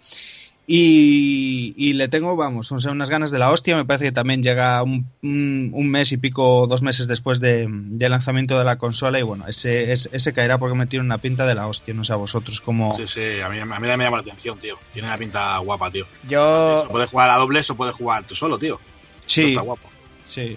Y, 0.65 1.75
y 1.77 1.95
le 1.95 2.07
tengo, 2.07 2.37
vamos, 2.37 2.71
o 2.71 2.79
sea, 2.79 2.93
unas 2.93 3.11
ganas 3.11 3.33
de 3.33 3.39
la 3.41 3.51
hostia. 3.51 3.77
Me 3.77 3.85
parece 3.85 4.05
que 4.07 4.13
también 4.13 4.43
llega 4.43 4.81
un, 4.85 5.09
un, 5.23 5.71
un 5.75 5.89
mes 5.91 6.13
y 6.13 6.17
pico, 6.19 6.69
dos 6.69 6.83
meses 6.83 7.09
después 7.09 7.41
de, 7.41 7.67
de 7.69 8.09
lanzamiento 8.09 8.57
de 8.57 8.65
la 8.65 8.79
consola. 8.79 9.19
Y 9.19 9.23
bueno, 9.23 9.47
ese, 9.49 9.93
ese, 9.93 10.09
ese 10.13 10.33
caerá 10.33 10.59
porque 10.59 10.77
me 10.77 10.87
tiene 10.87 11.05
una 11.05 11.19
pinta 11.19 11.45
de 11.47 11.57
la 11.57 11.67
hostia. 11.67 11.93
No 11.95 12.05
sé 12.05 12.13
a 12.13 12.17
vosotros 12.17 12.61
cómo. 12.61 12.95
Sí, 12.97 13.07
sí, 13.09 13.41
a 13.41 13.49
mí, 13.49 13.59
a 13.59 13.65
mí 13.67 13.73
me 13.81 13.89
llama 13.89 14.11
la 14.11 14.19
atención, 14.19 14.57
tío. 14.59 14.79
Tiene 14.93 15.09
una 15.09 15.19
pinta 15.19 15.59
guapa, 15.59 15.91
tío. 15.91 16.07
Yo, 16.29 16.83
Eso 16.83 16.89
puede 16.89 17.07
jugar 17.09 17.31
a 17.31 17.37
dobles 17.39 17.69
o 17.69 17.75
puede 17.75 17.93
jugar 17.93 18.25
tú 18.25 18.37
solo, 18.37 18.57
tío. 18.57 18.77
Eso 18.77 19.27
Sí, 19.27 19.49
Está 19.49 19.63
guapo. 19.63 19.91
sí. 20.29 20.57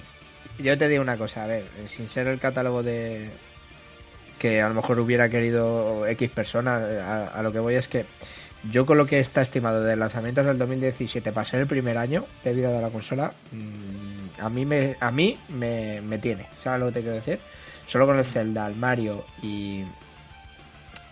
Yo 0.60 0.78
te 0.78 0.88
digo 0.88 1.02
una 1.02 1.18
cosa, 1.18 1.44
a 1.44 1.48
ver, 1.48 1.66
sin 1.88 2.08
ser 2.08 2.28
el 2.28 2.40
catálogo 2.40 2.84
de 2.84 3.30
que 4.40 4.62
a 4.62 4.68
lo 4.68 4.74
mejor 4.76 5.00
hubiera 5.00 5.30
querido 5.30 6.06
X 6.08 6.30
personas, 6.30 6.82
a, 7.02 7.28
a 7.28 7.42
lo 7.42 7.52
que 7.52 7.60
voy 7.60 7.76
es 7.76 7.88
que 7.88 8.06
yo 8.72 8.86
con 8.86 8.98
lo 8.98 9.06
que 9.06 9.20
está 9.20 9.42
estimado 9.42 9.84
de 9.84 9.96
lanzamientos 9.96 10.46
del 10.46 10.58
2017 10.58 11.32
para 11.32 11.46
ser 11.46 11.62
el 11.62 11.68
primer 11.68 11.98
año 11.98 12.26
de 12.44 12.54
vida 12.54 12.72
de 12.72 12.82
la 12.82 12.90
consola, 12.90 13.32
mm, 13.52 14.42
a 14.42 14.50
mí 14.50 14.66
me 14.66 14.96
a 15.00 15.12
mí 15.12 15.38
me, 15.50 16.02
me 16.02 16.18
tiene, 16.20 16.48
¿sabes 16.64 16.80
lo 16.80 16.88
que 16.88 16.92
te 16.94 17.02
quiero 17.02 17.16
decir? 17.16 17.40
Solo 17.88 18.08
con 18.08 18.18
el 18.18 18.26
Zelda, 18.26 18.66
el 18.68 18.76
Mario 18.76 19.26
y 19.42 19.84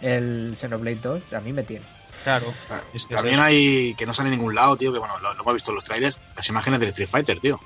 el 0.02 0.56
Xenoblade 0.58 1.00
2, 1.02 1.34
a 1.34 1.40
mí 1.40 1.54
me 1.54 1.64
tiene. 1.64 1.86
Claro. 2.24 2.54
Ah, 2.70 2.82
Es 2.94 3.06
que 3.06 3.16
También 3.16 3.36
es 3.36 3.42
hay 3.42 3.94
que 3.96 4.06
no 4.06 4.14
sale 4.14 4.30
en 4.30 4.36
ningún 4.38 4.56
lado, 4.56 4.76
tío, 4.76 4.92
que 4.92 5.00
bueno, 5.00 5.18
lo, 5.20 5.34
lo 5.34 5.42
hemos 5.42 5.54
visto 5.54 5.72
en 5.72 5.76
los 5.76 5.86
trailers, 5.86 6.18
las 6.36 6.48
imágenes 6.50 6.80
del 6.80 6.90
Street 6.90 7.10
Fighter, 7.10 7.40
tío. 7.40 7.60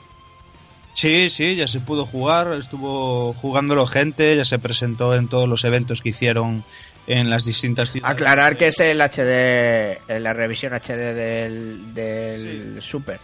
Sí, 0.98 1.30
sí, 1.30 1.56
ya 1.56 1.68
se 1.68 1.80
pudo 1.80 2.08
jugar, 2.08 2.52
estuvo 2.54 3.32
jugándolo 3.34 3.86
gente, 3.86 4.36
ya 4.36 4.44
se 4.44 4.58
presentó 4.58 5.14
en 5.14 5.28
todos 5.28 5.48
los 5.48 5.64
eventos 5.64 6.02
que 6.02 6.10
hicieron 6.10 6.64
en 7.06 7.30
las 7.30 7.46
distintas 7.46 7.92
ciudades. 7.92 8.16
Aclarar 8.16 8.58
que 8.58 8.70
es 8.70 8.80
el 8.80 9.00
HD, 9.00 10.02
en 10.08 10.24
la 10.24 10.34
revisión 10.34 10.74
HD 10.74 11.14
del, 11.14 11.94
del 11.94 12.82
Super. 12.82 13.20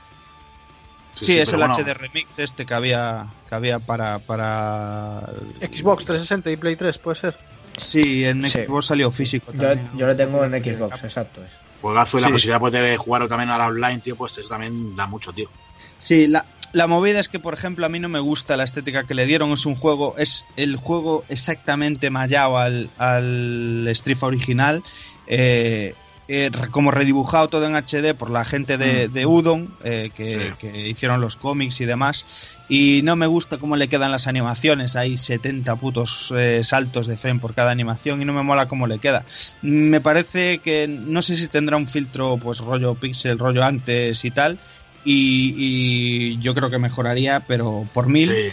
Sí, 1.15 1.39
es 1.39 1.51
el 1.51 1.57
bueno, 1.57 1.73
HD 1.73 1.95
Remix 1.95 2.27
este 2.37 2.63
que 2.67 2.75
había, 2.75 3.25
que 3.49 3.55
había 3.55 3.79
para, 3.79 4.19
para... 4.19 5.21
Xbox 5.59 6.05
360 6.05 6.51
y 6.51 6.57
Play 6.57 6.75
3, 6.75 6.95
puede 6.99 7.15
ser. 7.19 7.37
Sí, 7.77 8.23
en 8.23 8.47
Sí. 8.51 8.65
Xbox 8.65 8.85
salió 8.85 9.09
físico 9.09 9.51
Yo, 9.51 9.61
también. 9.61 9.89
yo 9.97 10.05
lo 10.05 10.15
tengo 10.15 10.45
en 10.45 10.63
Xbox, 10.63 11.03
exacto. 11.03 11.43
es. 11.43 11.49
Juegazo 11.81 12.19
y 12.19 12.21
la 12.21 12.29
posibilidad 12.29 12.59
pues, 12.59 12.71
de 12.73 12.97
jugar 12.97 13.27
también 13.27 13.49
a 13.49 13.57
la 13.57 13.65
online, 13.65 13.97
tío, 13.97 14.15
pues 14.15 14.37
eso 14.37 14.47
también 14.47 14.95
da 14.95 15.07
mucho, 15.07 15.33
tío. 15.33 15.49
Sí, 15.97 16.27
la, 16.27 16.45
la 16.73 16.87
movida 16.87 17.19
es 17.19 17.29
que, 17.29 17.39
por 17.39 17.53
ejemplo, 17.53 17.85
a 17.85 17.89
mí 17.89 17.99
no 17.99 18.09
me 18.09 18.19
gusta 18.19 18.57
la 18.57 18.63
estética 18.63 19.03
que 19.03 19.13
le 19.13 19.25
dieron. 19.25 19.51
Es 19.51 19.65
un 19.65 19.75
juego, 19.75 20.15
es 20.17 20.45
el 20.57 20.75
juego 20.75 21.23
exactamente 21.29 22.09
mallado 22.09 22.57
al, 22.57 22.89
al 22.97 23.87
Street 23.87 24.17
original. 24.21 24.83
Eh, 25.27 25.93
eh, 26.29 26.49
como 26.71 26.89
redibujado 26.89 27.49
todo 27.49 27.65
en 27.65 27.75
HD 27.75 28.15
por 28.17 28.29
la 28.29 28.45
gente 28.45 28.77
de, 28.77 29.09
de 29.09 29.25
Udon, 29.25 29.73
eh, 29.83 30.09
que, 30.15 30.53
que 30.57 30.87
hicieron 30.87 31.19
los 31.19 31.35
cómics 31.35 31.81
y 31.81 31.85
demás. 31.85 32.55
Y 32.69 33.01
no 33.03 33.17
me 33.17 33.27
gusta 33.27 33.57
cómo 33.57 33.75
le 33.75 33.89
quedan 33.89 34.11
las 34.11 34.27
animaciones. 34.27 34.95
Hay 34.95 35.17
70 35.17 35.75
putos 35.75 36.33
eh, 36.35 36.63
saltos 36.63 37.07
de 37.07 37.17
frame 37.17 37.41
por 37.41 37.53
cada 37.53 37.71
animación 37.71 38.21
y 38.21 38.25
no 38.25 38.31
me 38.31 38.41
mola 38.41 38.67
cómo 38.67 38.87
le 38.87 38.99
queda. 38.99 39.25
Me 39.61 39.99
parece 39.99 40.59
que 40.59 40.87
no 40.87 41.21
sé 41.21 41.35
si 41.35 41.47
tendrá 41.49 41.75
un 41.75 41.87
filtro, 41.87 42.37
pues 42.37 42.59
rollo 42.59 42.95
pixel, 42.95 43.37
rollo 43.37 43.63
antes 43.63 44.23
y 44.23 44.31
tal. 44.31 44.57
Y, 45.05 45.53
y 45.57 46.39
yo 46.39 46.53
creo 46.55 46.69
que 46.69 46.77
mejoraría, 46.77 47.41
pero 47.41 47.85
por 47.93 48.07
mil. 48.07 48.29
Sí, 48.29 48.51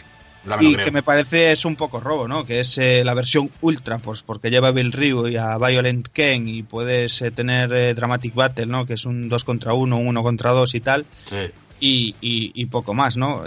Y 0.60 0.72
creo. 0.74 0.84
que 0.86 0.90
me 0.90 1.02
parece 1.02 1.52
es 1.52 1.64
un 1.64 1.76
poco 1.76 2.00
robo, 2.00 2.26
¿no? 2.26 2.44
Que 2.46 2.60
es 2.60 2.76
eh, 2.78 3.02
la 3.04 3.14
versión 3.14 3.50
ultra, 3.60 3.98
pues 3.98 4.22
porque 4.22 4.50
lleva 4.50 4.68
a 4.68 4.72
Bill 4.72 4.90
Ryu 4.92 5.28
y 5.28 5.36
a 5.36 5.58
Violent 5.58 6.08
Ken 6.08 6.48
y 6.48 6.62
puedes 6.62 7.20
eh, 7.22 7.30
tener 7.30 7.72
eh, 7.72 7.94
Dramatic 7.94 8.34
Battle, 8.34 8.66
¿no? 8.66 8.86
Que 8.86 8.94
es 8.94 9.04
un 9.04 9.28
2 9.28 9.44
contra 9.44 9.74
1, 9.74 9.96
un 9.98 10.06
1 10.08 10.22
contra 10.22 10.50
2 10.52 10.74
y 10.74 10.80
tal. 10.80 11.04
Sí. 11.26 11.36
Y, 11.80 12.14
y- 12.20 12.52
y 12.54 12.66
poco 12.66 12.94
más, 12.94 13.16
¿no? 13.16 13.44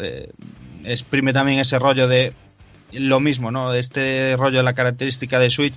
Exprime 0.84 1.34
también 1.34 1.60
ese 1.60 1.80
rollo 1.80 2.08
de 2.08 2.34
lo 2.94 3.20
mismo, 3.20 3.52
¿no? 3.52 3.74
Este 3.74 4.36
rollo 4.38 4.58
de 4.58 4.64
la 4.64 4.74
característica 4.74 5.40
de 5.40 5.50
Switch. 5.50 5.74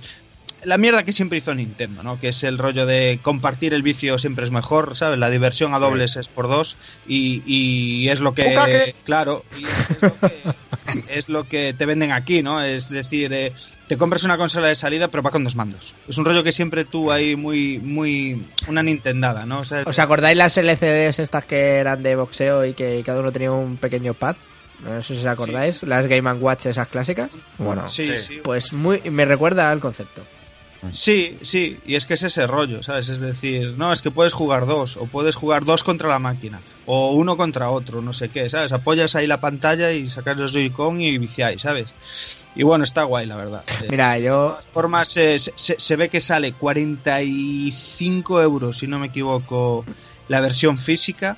La 0.63 0.77
mierda 0.77 1.03
que 1.03 1.13
siempre 1.13 1.37
hizo 1.37 1.53
Nintendo, 1.53 2.03
¿no? 2.03 2.19
Que 2.19 2.29
es 2.29 2.43
el 2.43 2.57
rollo 2.57 2.85
de 2.85 3.19
compartir 3.21 3.73
el 3.73 3.83
vicio 3.83 4.17
siempre 4.17 4.43
es 4.43 4.51
mejor, 4.51 4.95
¿sabes? 4.97 5.19
La 5.19 5.29
diversión 5.29 5.73
a 5.73 5.79
dobles 5.79 6.15
es 6.15 6.27
por 6.27 6.47
dos 6.47 6.75
y, 7.07 7.43
y 7.45 8.09
es 8.09 8.19
lo 8.19 8.33
que... 8.33 8.49
Bukake. 8.49 8.95
Claro, 9.05 9.45
y 9.57 9.63
es, 9.65 9.79
es 9.89 10.01
lo 10.01 10.19
que, 10.19 10.53
es 11.09 11.29
lo 11.29 11.43
que 11.45 11.73
te 11.77 11.85
venden 11.85 12.11
aquí, 12.11 12.41
¿no? 12.41 12.61
Es 12.61 12.89
decir, 12.89 13.31
eh, 13.33 13.53
te 13.87 13.97
compras 13.97 14.23
una 14.23 14.37
consola 14.37 14.67
de 14.67 14.75
salida 14.75 15.07
pero 15.09 15.21
va 15.23 15.31
con 15.31 15.43
dos 15.43 15.55
mandos. 15.55 15.93
Es 16.07 16.17
un 16.17 16.25
rollo 16.25 16.43
que 16.43 16.51
siempre 16.51 16.85
tú 16.85 17.11
ahí 17.11 17.35
muy... 17.35 17.79
muy 17.79 18.43
una 18.67 18.81
Nintendada, 18.83 19.45
¿no? 19.45 19.59
O 19.59 19.65
sea, 19.65 19.83
¿Os 19.85 19.99
acordáis 19.99 20.37
las 20.37 20.57
LCDs 20.57 21.19
estas 21.19 21.45
que 21.45 21.75
eran 21.75 22.01
de 22.01 22.15
boxeo 22.15 22.65
y 22.65 22.73
que 22.73 23.03
cada 23.05 23.19
uno 23.19 23.31
tenía 23.31 23.51
un 23.51 23.77
pequeño 23.77 24.13
pad? 24.15 24.35
No 24.83 25.01
sé 25.01 25.15
si 25.15 25.19
os 25.21 25.25
acordáis, 25.25 25.81
las 25.83 26.05
Game 26.07 26.31
Watch 26.33 26.67
esas 26.67 26.87
clásicas. 26.87 27.31
Bueno, 27.57 27.87
sí, 27.89 28.05
Sí. 28.05 28.19
sí. 28.19 28.39
pues 28.43 28.73
muy 28.73 29.01
me 29.09 29.25
recuerda 29.25 29.71
al 29.71 29.79
concepto. 29.79 30.21
Sí, 30.93 31.37
sí, 31.41 31.77
y 31.85 31.95
es 31.95 32.05
que 32.05 32.15
es 32.15 32.23
ese 32.23 32.47
rollo, 32.47 32.81
¿sabes? 32.83 33.09
Es 33.09 33.19
decir, 33.19 33.75
no, 33.77 33.91
es 33.93 34.01
que 34.01 34.11
puedes 34.11 34.33
jugar 34.33 34.65
dos, 34.65 34.97
o 34.97 35.05
puedes 35.07 35.35
jugar 35.35 35.65
dos 35.65 35.83
contra 35.83 36.09
la 36.09 36.19
máquina, 36.19 36.61
o 36.85 37.11
uno 37.13 37.37
contra 37.37 37.69
otro, 37.71 38.01
no 38.01 38.13
sé 38.13 38.29
qué, 38.29 38.49
¿sabes? 38.49 38.71
Apoyas 38.73 39.15
ahí 39.15 39.27
la 39.27 39.39
pantalla 39.39 39.91
y 39.91 40.07
sacas 40.07 40.37
los 40.37 40.53
Joy-Con 40.53 40.99
y 41.01 41.17
viciáis, 41.17 41.61
¿sabes? 41.61 41.93
Y 42.55 42.63
bueno, 42.63 42.83
está 42.83 43.03
guay, 43.03 43.25
la 43.27 43.35
verdad. 43.35 43.63
Eh, 43.83 43.87
Mira, 43.89 44.13
de 44.15 44.23
yo 44.23 44.47
todas 44.49 44.67
formas, 44.73 45.15
eh, 45.17 45.37
se, 45.39 45.53
se- 45.55 45.79
se 45.79 45.95
ve 45.95 46.09
que 46.09 46.21
sale 46.21 46.53
45 46.53 48.41
euros, 48.41 48.77
si 48.77 48.87
no 48.87 48.99
me 48.99 49.07
equivoco, 49.07 49.85
la 50.27 50.41
versión 50.41 50.77
física, 50.77 51.37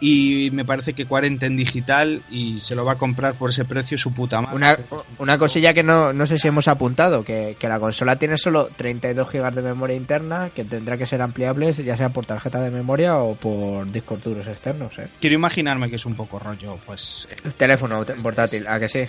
y 0.00 0.50
me 0.52 0.64
parece 0.64 0.94
que 0.94 1.04
40 1.06 1.44
en 1.46 1.56
digital, 1.56 2.22
y 2.30 2.58
se 2.58 2.74
lo 2.74 2.84
va 2.84 2.92
a 2.92 2.98
comprar 2.98 3.34
por 3.34 3.50
ese 3.50 3.64
precio 3.64 3.98
su 3.98 4.12
puta 4.14 4.40
madre. 4.40 4.56
una, 4.56 4.76
una 5.18 5.38
cosilla 5.38 5.74
que 5.74 5.82
no, 5.82 6.12
no 6.12 6.26
sé 6.26 6.38
si 6.38 6.48
hemos 6.48 6.68
apuntado, 6.68 7.22
que, 7.22 7.56
que 7.58 7.68
la 7.68 7.78
consola 7.78 8.16
tiene 8.16 8.36
solo 8.38 8.68
32 8.76 9.28
GB 9.30 9.54
de 9.54 9.62
memoria 9.62 9.96
interna, 9.96 10.50
que 10.54 10.64
tendrá 10.64 10.96
que 10.96 11.06
ser 11.06 11.20
ampliables, 11.22 11.76
ya 11.78 11.96
sea 11.96 12.08
por 12.08 12.24
tarjeta 12.26 12.60
de 12.62 12.70
memoria 12.70 13.18
o 13.18 13.34
por 13.34 13.90
discos 13.92 14.22
duros 14.24 14.46
externos. 14.46 14.98
¿eh? 14.98 15.08
Quiero 15.20 15.34
imaginarme 15.34 15.90
que 15.90 15.96
es 15.96 16.06
un 16.06 16.14
poco 16.14 16.38
rollo, 16.38 16.78
pues 16.86 17.28
Teléfono 17.56 18.04
te- 18.04 18.14
portátil, 18.14 18.66
¿a 18.66 18.80
que 18.80 18.88
sí? 18.88 19.00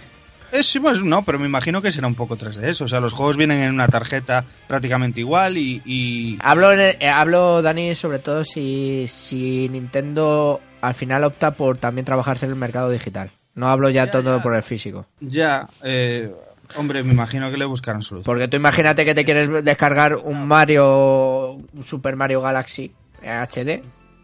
Eh, 0.52 0.64
sí, 0.64 0.80
pues 0.80 1.02
no, 1.04 1.24
pero 1.24 1.40
me 1.40 1.46
imagino 1.46 1.82
que 1.82 1.92
será 1.92 2.08
un 2.08 2.16
poco 2.16 2.36
3 2.36 2.58
de 2.58 2.70
eso. 2.70 2.86
O 2.86 2.88
sea, 2.88 3.00
los 3.00 3.14
juegos 3.14 3.38
vienen 3.38 3.62
en 3.62 3.74
una 3.74 3.88
tarjeta 3.88 4.44
prácticamente 4.68 5.20
igual 5.22 5.58
y. 5.58 5.82
y- 5.86 6.38
Hablo, 6.42 6.72
en 6.74 6.80
el- 6.80 6.98
eh, 7.00 7.10
hablo 7.10 7.62
Dani, 7.62 7.96
sobre 7.96 8.20
todo 8.20 8.44
si, 8.44 9.06
si 9.08 9.70
Nintendo 9.70 10.60
al 10.82 10.94
final 10.94 11.24
opta 11.24 11.52
por 11.52 11.78
también 11.78 12.06
trabajarse 12.06 12.46
en 12.46 12.52
el 12.52 12.58
mercado 12.58 12.90
digital. 12.90 13.32
No 13.56 13.70
hablo 13.70 13.90
ya, 13.90 14.06
Ya, 14.06 14.12
todo 14.12 14.38
ya. 14.38 14.44
por 14.44 14.56
el 14.56 14.64
físico. 14.64 15.06
Ya, 15.20 15.68
eh, 15.84 16.32
hombre, 16.76 17.04
me 17.04 17.12
imagino 17.14 17.52
que 17.52 17.58
le 17.58 17.66
buscarán 17.66 18.02
solución. 18.02 18.24
Porque 18.26 18.48
tú 18.48 18.58
imagínate 18.58 19.06
que 19.06 19.14
te 19.14 19.24
quieres 19.26 19.50
descargar 19.64 20.16
un 20.16 20.48
Mario, 20.48 21.52
un 21.54 21.84
Super 21.86 22.16
Mario 22.16 22.42
Galaxy 22.42 22.92
HD. 23.24 23.82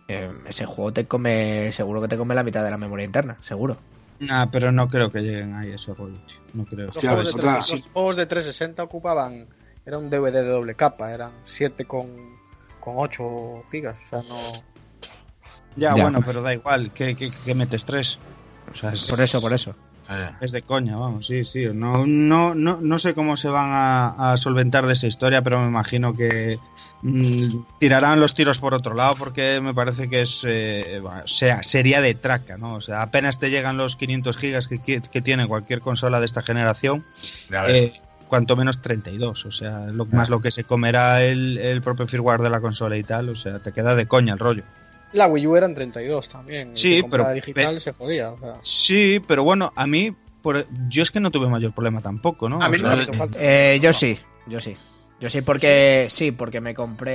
eh, 0.10 0.32
ese 0.48 0.66
juego 0.66 0.94
te 0.94 1.06
come, 1.06 1.72
seguro 1.74 2.02
que 2.02 2.08
te 2.08 2.18
come 2.18 2.34
la 2.34 2.44
mitad 2.44 2.64
de 2.64 2.72
la 2.72 2.78
memoria 2.78 3.04
interna, 3.06 3.36
seguro. 3.42 3.78
Nah, 4.20 4.48
pero 4.48 4.72
no 4.72 4.88
creo 4.88 5.12
que 5.12 5.22
lleguen 5.22 5.54
ahí 5.56 5.72
a 5.72 5.76
ese 5.76 5.94
rollo, 5.94 6.18
tío. 6.26 6.38
No 6.54 6.66
creo. 6.66 6.88
Los, 6.88 6.96
Hostia, 6.98 7.12
juegos 7.12 7.26
de 7.26 7.32
otra- 7.34 7.52
360 7.54 7.76
los 7.86 7.94
juegos 7.94 8.16
de 8.16 8.26
360 8.26 8.84
ocupaban. 8.84 9.48
Era 9.86 9.98
un 10.00 10.10
DVD 10.10 10.32
de 10.44 10.50
doble 10.50 10.76
capa, 10.76 11.12
eran 11.14 11.32
7 11.44 11.86
con, 11.86 12.08
con 12.80 12.96
8 12.98 13.64
gigas. 13.72 14.00
O 14.06 14.08
sea, 14.10 14.22
no. 14.28 14.38
Ya, 15.76 15.96
Ya. 15.96 16.04
bueno, 16.04 16.22
pero 16.26 16.42
da 16.42 16.54
igual, 16.54 16.92
que, 16.92 17.16
que, 17.16 17.30
que 17.32 17.54
metes 17.56 17.86
3. 17.86 18.20
O 18.72 18.76
sea, 18.76 18.92
es, 18.92 19.06
Por 19.06 19.22
eso, 19.22 19.40
por 19.40 19.54
eso. 19.54 19.76
Eh, 20.10 20.30
es 20.40 20.52
de 20.52 20.62
coña, 20.62 20.96
vamos, 20.96 21.28
sí, 21.28 21.44
sí. 21.44 21.66
No, 21.74 21.94
no, 22.06 22.56
no, 22.56 22.80
no 22.82 23.00
sé 23.00 23.14
cómo 23.14 23.36
se 23.36 23.50
van 23.50 23.70
a, 23.72 24.32
a 24.34 24.38
solventar 24.38 24.86
de 24.88 24.94
esa 24.94 25.08
historia, 25.08 25.42
pero 25.42 25.60
me 25.62 25.68
imagino 25.68 26.14
que 26.14 26.60
mm, 27.02 27.58
tirarán 27.80 28.20
los 28.20 28.34
tiros 28.34 28.60
por 28.60 28.74
otro 28.74 28.94
lado 28.94 29.16
porque 29.18 29.60
me 29.62 29.74
parece 29.74 30.08
que 30.10 30.22
es 30.22 30.44
eh, 30.48 31.02
sea, 31.26 31.62
sería 31.64 32.02
de 32.02 32.14
traca, 32.16 32.58
¿no? 32.58 32.76
O 32.76 32.82
sea, 32.82 33.02
apenas 33.02 33.40
te 33.40 33.50
llegan 33.50 33.78
los 33.78 33.96
500 33.96 34.38
gigas 34.38 34.68
que, 34.68 34.80
que- 34.80 35.02
que 35.02 35.22
tiene 35.22 35.48
cualquier 35.48 35.82
consola 35.82 36.20
de 36.20 36.26
esta 36.26 36.42
generación, 36.42 37.04
eh, 37.72 37.94
cuanto 38.28 38.56
menos 38.56 38.82
32, 38.82 39.46
o 39.46 39.52
sea, 39.52 39.88
lo, 39.88 40.06
más 40.06 40.30
lo 40.30 40.40
que 40.42 40.52
se 40.52 40.64
comerá 40.66 41.24
el, 41.24 41.58
el 41.58 41.82
propio 41.82 42.08
firmware 42.08 42.42
de 42.42 42.50
la 42.50 42.60
consola 42.62 42.98
y 42.98 43.04
tal, 43.04 43.30
o 43.30 43.36
sea, 43.36 43.60
te 43.60 43.72
queda 43.72 43.96
de 43.96 44.06
coña 44.06 44.34
el 44.34 44.40
rollo. 44.40 44.64
La 45.14 45.28
Wii 45.28 45.48
U 45.48 45.56
eran 45.56 45.74
32 45.74 46.30
también. 46.30 46.74
y 46.74 46.78
Sí, 46.78 47.04
pero- 47.10 47.32
digital 47.34 47.80
se 47.82 47.94
jodía. 47.94 48.32
O 48.32 48.40
sea, 48.40 48.56
Sí, 48.62 49.22
pero 49.26 49.44
bueno, 49.44 49.72
a 49.76 49.88
mí, 49.88 50.14
por, 50.42 50.66
yo 50.90 51.02
es 51.04 51.12
que 51.12 51.20
no 51.20 51.32
tuve 51.32 51.48
mayor 51.50 51.74
problema 51.74 52.02
tampoco, 52.02 52.50
¿no? 52.50 52.62
a 52.62 52.70
mí 52.70 52.78
O 52.78 52.84
no 52.84 52.96
sea, 52.98 53.06
me 53.08 53.14
falta. 53.18 53.38
Eh, 53.40 53.80
yo 53.82 53.94
sí, 53.94 54.18
yo 54.48 54.60
sí. 54.60 54.76
Yo 55.20 55.30
sí, 55.32 55.42
porque 55.42 56.08
sí, 56.12 56.32
porque 56.32 56.62
me 56.62 56.76
compré. 56.76 57.14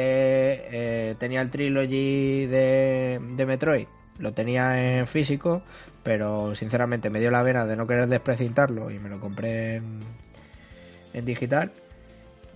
eh, 1.11 1.15
tenía 1.19 1.41
el 1.41 1.51
trilogy 1.51 2.47
de, 2.47 3.21
de 3.37 3.47
Metroid, 3.47 3.87
lo 4.19 4.33
tenía 4.33 4.99
en 4.99 5.07
físico, 5.07 5.63
pero 6.03 6.55
sinceramente 6.57 7.11
me 7.11 7.21
dio 7.21 7.31
la 7.31 7.43
vena 7.43 7.65
de 7.65 7.77
no 7.77 7.87
querer 7.87 8.09
desprecintarlo 8.09 8.91
y 8.91 8.99
me 8.99 9.09
lo 9.09 9.21
compré 9.21 9.75
en, 9.77 10.01
en 11.15 11.25
digital. 11.25 11.71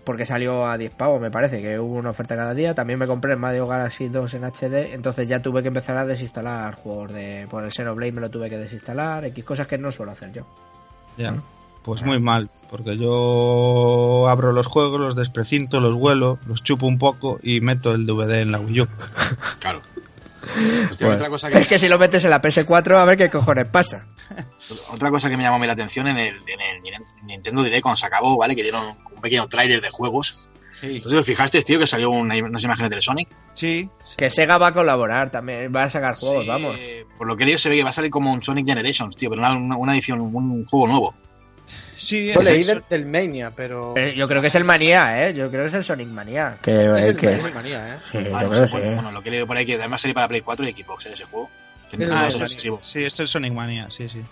Porque 0.06 0.24
salió 0.24 0.68
a 0.68 0.78
10 0.78 0.94
pavos, 0.94 1.20
me 1.20 1.32
parece, 1.32 1.60
que 1.60 1.80
hubo 1.80 1.96
una 1.96 2.10
oferta 2.10 2.36
cada 2.36 2.54
día. 2.54 2.76
También 2.76 2.96
me 2.96 3.08
compré 3.08 3.32
el 3.32 3.40
Mario 3.40 3.66
Galaxy 3.66 4.08
2 4.08 4.34
en 4.34 4.44
HD, 4.44 4.94
entonces 4.94 5.28
ya 5.28 5.42
tuve 5.42 5.62
que 5.62 5.68
empezar 5.68 5.96
a 5.96 6.06
desinstalar 6.06 6.76
juegos 6.76 7.12
de. 7.12 7.48
Por 7.50 7.64
el 7.64 7.72
Xenoblade 7.72 8.12
me 8.12 8.20
lo 8.20 8.30
tuve 8.30 8.48
que 8.48 8.56
desinstalar, 8.56 9.24
X 9.24 9.44
cosas 9.44 9.66
que 9.66 9.78
no 9.78 9.90
suelo 9.90 10.12
hacer 10.12 10.32
yo. 10.32 10.46
Ya. 11.18 11.34
Pues 11.82 12.04
muy 12.04 12.20
mal, 12.20 12.50
porque 12.70 12.96
yo 12.96 14.28
abro 14.28 14.52
los 14.52 14.68
juegos, 14.68 15.00
los 15.00 15.16
desprecinto, 15.16 15.80
los 15.80 15.96
vuelo, 15.96 16.38
los 16.46 16.62
chupo 16.62 16.86
un 16.86 16.98
poco 16.98 17.40
y 17.42 17.60
meto 17.60 17.92
el 17.92 18.06
DVD 18.06 18.42
en 18.42 18.52
la 18.52 18.60
Wii 18.60 18.82
U. 18.82 18.86
Claro. 19.58 19.80
Hostia, 20.90 21.08
otra, 21.08 21.28
cosa 21.28 21.50
que, 21.50 21.58
Es 21.60 21.68
que 21.68 21.78
si 21.78 21.88
lo 21.88 21.98
metes 21.98 22.24
en 22.24 22.30
la 22.30 22.40
PS4, 22.40 22.96
a 22.96 23.04
ver 23.04 23.16
qué 23.18 23.30
cojones 23.30 23.66
pasa. 23.68 24.06
otra 24.92 25.10
cosa 25.10 25.28
que 25.28 25.36
me 25.36 25.42
llamó 25.42 25.56
a 25.56 25.58
mí 25.58 25.66
la 25.66 25.72
atención 25.72 26.06
en 26.08 26.18
el, 26.18 26.36
en 26.36 26.60
el 26.60 27.02
Nintendo 27.24 27.62
Direct 27.62 27.82
cuando 27.82 27.96
se 27.96 28.06
acabó, 28.06 28.36
¿vale? 28.36 28.54
Que 28.54 28.62
dieron 28.62 28.96
un 29.14 29.20
pequeño 29.20 29.46
tráiler 29.48 29.80
de 29.80 29.90
juegos. 29.90 30.48
Sí, 30.80 30.96
Entonces, 30.96 31.20
¿os 31.20 31.26
fijasteis, 31.26 31.64
tío, 31.64 31.78
que 31.78 31.86
salió 31.86 32.10
una, 32.10 32.36
unas 32.36 32.62
imágenes 32.62 32.90
del 32.90 33.00
Sonic? 33.02 33.28
sí, 33.54 33.88
Que 34.16 34.28
Sega 34.28 34.58
va 34.58 34.68
a 34.68 34.74
colaborar 34.74 35.30
también, 35.30 35.72
va 35.74 35.84
a 35.84 35.90
sacar 35.90 36.14
juegos, 36.14 36.44
Sí, 36.44 36.48
vamos. 36.48 36.76
Por 37.16 37.26
lo 37.26 37.36
que 37.36 37.44
he 37.44 37.46
leído 37.46 37.58
se 37.58 37.70
ve 37.70 37.76
que 37.76 37.82
va 37.84 37.90
a 37.90 37.94
salir 37.94 38.10
como 38.10 38.30
un 38.30 38.42
Sonic 38.42 38.66
Generations, 38.66 39.16
tío, 39.16 39.30
pero 39.30 39.42
una 39.42 39.94
edición, 39.94 40.20
un 40.20 40.66
juego 40.66 40.86
nuevo. 40.86 41.14
Sí, 41.96 42.32
Yo 42.32 42.40
es 42.40 42.44
leí 42.44 42.64
del, 42.64 42.82
del 42.88 43.06
Mania, 43.06 43.50
pero. 43.54 43.94
Eh, 43.96 44.14
yo 44.16 44.26
creo 44.28 44.40
que 44.40 44.48
es 44.48 44.54
el 44.54 44.64
Manía, 44.64 45.26
¿eh? 45.26 45.34
Yo 45.34 45.50
creo 45.50 45.62
que 45.62 45.68
es 45.68 45.74
el 45.74 45.84
Sonic 45.84 46.08
Manía. 46.08 46.58
Que, 46.62 46.70
es 46.72 47.02
eh, 47.02 47.08
el, 47.08 47.16
que- 47.16 47.32
es 47.34 47.44
el 47.44 47.54
Mania, 47.54 47.94
¿eh? 47.94 47.98
Sí, 48.10 48.18
Ah, 48.32 48.42
yo 48.42 48.48
no 48.48 48.50
creo 48.50 48.68
sé, 48.68 48.76
sí. 48.88 48.94
bueno, 48.94 49.12
lo 49.12 49.22
que 49.22 49.28
he 49.28 49.32
leído 49.32 49.46
por 49.46 49.56
ahí 49.56 49.66
que 49.66 49.74
además 49.74 50.00
salir 50.00 50.14
para 50.14 50.28
Play 50.28 50.40
4 50.42 50.68
y 50.68 50.72
Xbox, 50.72 51.06
¿eh? 51.06 51.10
ese 51.14 51.24
juego. 51.24 51.50
Que 51.90 51.96
Es 51.96 52.00
no 52.00 52.04
el 52.06 52.12
va 52.12 52.20
a 52.20 52.24
de 52.24 52.30
ser 52.30 52.38
Sonic. 52.40 52.52
exclusivo. 52.52 52.78
Sí, 52.82 53.04
es 53.04 53.20
el 53.20 53.28
Sonic 53.28 53.52
Mania, 53.52 53.86
sí, 53.90 54.08
sí. 54.08 54.22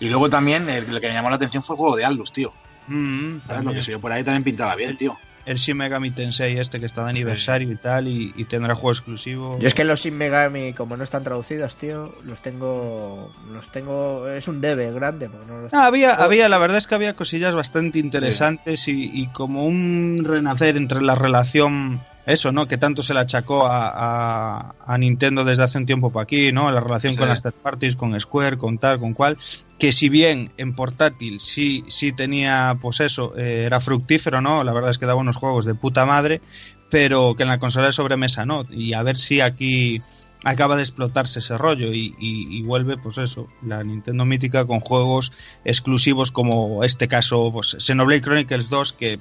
Y 0.00 0.08
luego 0.08 0.28
también 0.28 0.68
el, 0.68 0.92
lo 0.92 1.00
que 1.00 1.08
me 1.08 1.14
llamó 1.14 1.30
la 1.30 1.36
atención 1.36 1.62
fue 1.62 1.74
el 1.74 1.78
juego 1.78 1.96
de 1.96 2.04
Atlus, 2.04 2.32
tío. 2.32 2.50
Mm. 2.88 3.38
Lo 3.62 3.72
que 3.72 3.82
se 3.82 3.90
vio 3.92 4.00
por 4.00 4.12
ahí 4.12 4.22
también 4.22 4.44
pintaba 4.44 4.74
bien, 4.76 4.96
tío. 4.96 5.18
El 5.46 5.56
Shin 5.58 5.76
Megami 5.76 6.10
Tensei 6.10 6.58
este 6.58 6.80
que 6.80 6.86
está 6.86 7.04
de 7.04 7.10
aniversario 7.10 7.70
y 7.70 7.76
tal, 7.76 8.08
y, 8.08 8.34
y 8.36 8.44
tendrá 8.44 8.74
juego 8.74 8.90
exclusivo. 8.90 9.58
Yo 9.60 9.68
es 9.68 9.74
que 9.74 9.84
los 9.84 10.00
Shin 10.00 10.18
Megami, 10.18 10.72
como 10.72 10.96
no 10.96 11.04
están 11.04 11.22
traducidos, 11.24 11.76
tío, 11.76 12.12
los 12.24 12.40
tengo. 12.42 13.32
Los 13.52 13.70
tengo. 13.70 14.28
Es 14.28 14.48
un 14.48 14.60
debe 14.60 14.90
grande. 14.92 15.28
No 15.46 15.62
los- 15.62 15.72
Ah, 15.72 15.86
había, 15.86 16.14
había, 16.14 16.48
la 16.48 16.58
verdad 16.58 16.78
es 16.78 16.86
que 16.88 16.96
había 16.96 17.14
cosillas 17.14 17.54
bastante 17.54 17.98
interesantes 18.00 18.88
y, 18.88 19.08
y 19.14 19.28
como 19.28 19.64
un 19.66 20.20
renacer 20.24 20.76
entre 20.76 21.00
la 21.00 21.14
relación 21.14 22.00
eso, 22.26 22.50
¿no? 22.52 22.66
Que 22.66 22.76
tanto 22.76 23.02
se 23.02 23.14
le 23.14 23.20
achacó 23.20 23.66
a, 23.66 23.88
a- 23.88 24.74
a 24.84 24.98
Nintendo 24.98 25.44
desde 25.44 25.62
hace 25.62 25.78
un 25.78 25.86
tiempo 25.86 26.10
para 26.10 26.24
aquí, 26.24 26.52
¿no? 26.52 26.70
La 26.70 26.80
relación 26.80 27.12
Sí. 27.12 27.18
con 27.20 27.28
las 27.28 27.42
third 27.42 27.54
parties, 27.54 27.96
con 27.96 28.18
Square, 28.20 28.58
con 28.58 28.78
tal, 28.78 28.98
con 28.98 29.14
cual. 29.14 29.36
Que 29.78 29.92
si 29.92 30.08
bien 30.08 30.52
en 30.56 30.74
portátil 30.74 31.38
sí, 31.40 31.84
sí 31.88 32.12
tenía, 32.12 32.76
pues 32.80 33.00
eso, 33.00 33.34
eh, 33.36 33.64
era 33.66 33.78
fructífero, 33.80 34.40
¿no? 34.40 34.64
La 34.64 34.72
verdad 34.72 34.90
es 34.90 34.98
que 34.98 35.06
daba 35.06 35.20
unos 35.20 35.36
juegos 35.36 35.64
de 35.64 35.74
puta 35.74 36.04
madre, 36.04 36.40
pero 36.90 37.34
que 37.36 37.44
en 37.44 37.48
la 37.48 37.58
consola 37.58 37.86
de 37.86 37.92
sobremesa 37.92 38.44
no. 38.44 38.64
Y 38.70 38.92
a 38.94 39.02
ver 39.02 39.16
si 39.18 39.40
aquí 39.40 40.02
acaba 40.44 40.76
de 40.76 40.82
explotarse 40.82 41.38
ese 41.40 41.56
rollo 41.58 41.92
y, 41.92 42.14
y- 42.18 42.58
y 42.58 42.62
vuelve, 42.62 42.96
pues 42.96 43.18
eso, 43.18 43.48
la 43.62 43.82
Nintendo 43.82 44.24
mítica 44.24 44.64
con 44.64 44.80
juegos 44.80 45.32
exclusivos 45.64 46.30
como 46.32 46.84
este 46.84 47.08
caso, 47.08 47.50
pues 47.52 47.76
Xenoblade 47.80 48.20
Chronicles 48.20 48.68
2, 48.70 48.92
que 48.92 49.18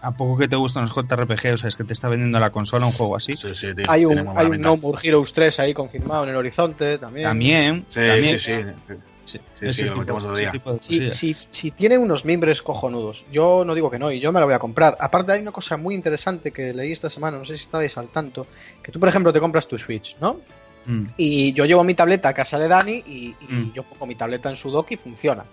a 0.00 0.16
poco 0.16 0.36
que 0.38 0.48
te 0.48 0.56
gustan 0.56 0.82
los 0.84 0.92
JRPG, 0.94 1.54
o 1.54 1.56
sea, 1.56 1.68
es 1.68 1.76
que 1.76 1.84
te 1.84 1.92
está 1.92 2.08
vendiendo 2.08 2.38
la 2.40 2.50
consola 2.50 2.86
un 2.86 2.92
juego 2.92 3.16
así. 3.16 3.36
Sí, 3.36 3.54
sí, 3.54 3.68
tío. 3.74 3.86
Hay 3.88 4.04
un, 4.04 4.26
hay 4.36 4.46
un. 4.46 4.60
No 4.60 4.76
More 4.76 4.98
Heroes 5.02 5.32
3 5.32 5.60
ahí 5.60 5.72
confirmado 5.74 6.24
en 6.24 6.30
el 6.30 6.36
horizonte 6.36 6.98
también. 6.98 7.24
También, 7.28 7.84
Sí, 7.88 8.00
también, 8.06 8.38
sí, 8.40 8.52
sí. 8.86 8.94
Sí, 9.24 9.40
sí, 9.58 9.66
ese 9.66 9.82
lo 9.82 9.88
tipo- 9.88 10.00
metemos 10.00 10.22
otro 10.24 10.34
ese 10.34 10.42
día. 10.42 10.52
tipo 10.52 10.72
de 10.72 10.80
Si, 10.80 10.88
cosillas. 10.98 11.14
si, 11.16 11.34
si 11.50 11.70
tiene 11.72 11.98
unos 11.98 12.24
mimbres 12.24 12.62
cojonudos, 12.62 13.24
yo 13.32 13.64
no 13.64 13.74
digo 13.74 13.90
que 13.90 13.98
no, 13.98 14.10
y 14.12 14.20
yo 14.20 14.30
me 14.32 14.40
lo 14.40 14.46
voy 14.46 14.54
a 14.54 14.58
comprar. 14.58 14.96
Aparte 15.00 15.32
hay 15.32 15.40
una 15.42 15.52
cosa 15.52 15.76
muy 15.76 15.94
interesante 15.94 16.50
que 16.52 16.72
leí 16.74 16.92
esta 16.92 17.10
semana, 17.10 17.38
no 17.38 17.44
sé 17.44 17.56
si 17.56 17.64
estabais 17.64 17.96
al 17.98 18.08
tanto, 18.08 18.46
que 18.82 18.92
tú 18.92 19.00
por 19.00 19.08
ejemplo 19.08 19.32
te 19.32 19.40
compras 19.40 19.66
tu 19.66 19.76
Switch, 19.78 20.16
¿no? 20.20 20.40
Mm, 20.86 21.06
Y 21.16 21.52
yo 21.54 21.64
llevo 21.64 21.82
mi 21.82 21.94
tableta 21.94 22.28
a 22.28 22.34
casa 22.34 22.58
de 22.58 22.68
Dani 22.68 23.02
y, 23.06 23.34
y 23.40 23.52
Mm. 23.52 23.72
yo 23.72 23.82
pongo 23.84 24.06
mi 24.06 24.14
tableta 24.14 24.50
en 24.50 24.56
su 24.56 24.70
dock 24.70 24.90
y 24.92 24.96
funciona. 24.96 25.44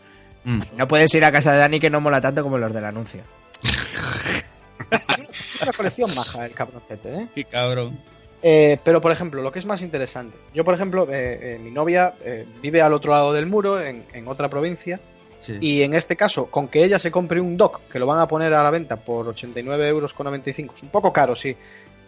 mm. 0.43 0.59
No 0.75 0.87
puedes 0.87 1.13
ir 1.15 1.23
a 1.23 1.31
casa 1.31 1.51
de 1.53 1.59
Dani 1.59 1.79
que 1.79 1.89
no 1.89 2.01
mola 2.01 2.19
tanto 2.19 2.43
como 2.43 2.57
los 2.57 2.73
del 2.73 2.85
anuncio. 2.85 3.21
Es 4.91 5.61
una 5.61 5.73
colección 5.73 6.13
maja 6.15 6.45
el 6.45 6.53
cabroncete, 6.53 7.13
¿eh? 7.13 7.27
Qué 7.35 7.43
cabrón. 7.45 7.99
Eh, 8.43 8.77
pero, 8.83 9.01
por 9.01 9.11
ejemplo, 9.11 9.41
lo 9.41 9.51
que 9.51 9.59
es 9.59 9.65
más 9.65 9.81
interesante. 9.81 10.35
Yo, 10.53 10.63
por 10.65 10.73
ejemplo, 10.73 11.03
eh, 11.11 11.55
eh, 11.55 11.59
mi 11.61 11.69
novia 11.71 12.13
eh, 12.23 12.45
vive 12.61 12.81
al 12.81 12.93
otro 12.93 13.11
lado 13.11 13.33
del 13.33 13.45
muro, 13.45 13.79
en, 13.79 14.03
en 14.13 14.27
otra 14.27 14.49
provincia, 14.49 14.99
Sí. 15.39 15.57
y 15.59 15.81
en 15.81 15.95
este 15.95 16.15
caso, 16.15 16.45
con 16.47 16.67
que 16.67 16.83
ella 16.83 16.99
se 16.99 17.09
compre 17.09 17.41
un 17.41 17.57
dock, 17.57 17.79
que 17.91 17.97
lo 17.97 18.05
van 18.05 18.19
a 18.19 18.27
poner 18.27 18.53
a 18.53 18.61
la 18.63 18.69
venta 18.69 18.95
por 18.95 19.27
89 19.27 19.87
euros 19.87 20.13
con 20.13 20.25
95, 20.25 20.75
es 20.75 20.83
un 20.83 20.89
poco 20.89 21.11
caro, 21.11 21.35
sí. 21.35 21.55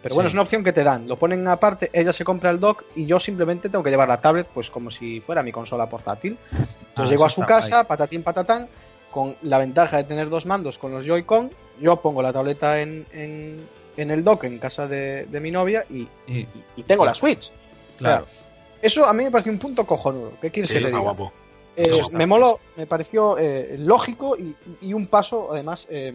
Pero 0.02 0.14
bueno, 0.14 0.28
Sí. 0.28 0.32
es 0.32 0.34
una 0.34 0.42
opción 0.42 0.62
que 0.62 0.72
te 0.72 0.84
dan. 0.84 1.08
Lo 1.08 1.16
ponen 1.16 1.46
aparte, 1.48 1.90
ella 1.92 2.12
se 2.12 2.24
compra 2.24 2.50
el 2.50 2.60
dock 2.60 2.84
y 2.94 3.06
yo 3.06 3.18
simplemente 3.18 3.68
tengo 3.70 3.82
que 3.82 3.90
llevar 3.90 4.06
la 4.08 4.18
tablet, 4.18 4.46
pues 4.52 4.70
como 4.70 4.90
si 4.90 5.20
fuera 5.20 5.42
mi 5.42 5.50
consola 5.50 5.88
portátil. 5.88 6.36
Entonces 6.52 6.76
Ah, 6.96 7.06
llego 7.08 7.24
a 7.24 7.30
su 7.30 7.40
casa, 7.42 7.84
patatín 7.84 8.22
patatán, 8.22 8.68
con 9.10 9.34
la 9.42 9.58
ventaja 9.58 9.96
de 9.96 10.04
tener 10.04 10.28
dos 10.28 10.46
mandos 10.46 10.78
con 10.78 10.92
los 10.92 11.04
Joy-Con. 11.06 11.50
Yo 11.80 11.96
pongo 11.96 12.22
la 12.22 12.32
tableta 12.32 12.80
en, 12.80 13.04
en- 13.12 13.56
en 13.96 14.10
el 14.10 14.24
dock 14.24 14.44
en 14.44 14.58
casa 14.58 14.86
de, 14.88 15.26
de 15.26 15.40
mi 15.40 15.50
novia 15.50 15.84
y, 15.90 16.08
Y- 16.26 16.82
tengo 16.86 17.04
la 17.04 17.14
Switch. 17.14 17.50
claro. 17.98 18.26
Eso 18.82 19.06
a 19.06 19.14
mí 19.14 19.24
me 19.24 19.30
parece 19.30 19.48
un 19.48 19.58
punto 19.58 19.86
cojonudo. 19.86 20.32
¿Qué 20.42 20.50
quieres 20.50 20.68
Sí, 20.68 20.74
que 20.78 20.86
diga? 20.86 20.98
guapo. 20.98 21.32
Eh, 21.76 22.02
me 22.12 22.26
moló, 22.26 22.60
me 22.76 22.86
pareció 22.86 23.38
eh, 23.38 23.76
lógico 23.78 24.36
y, 24.36 24.54
y 24.82 24.92
un 24.92 25.06
paso, 25.06 25.48
además, 25.52 25.86
eh, 25.88 26.12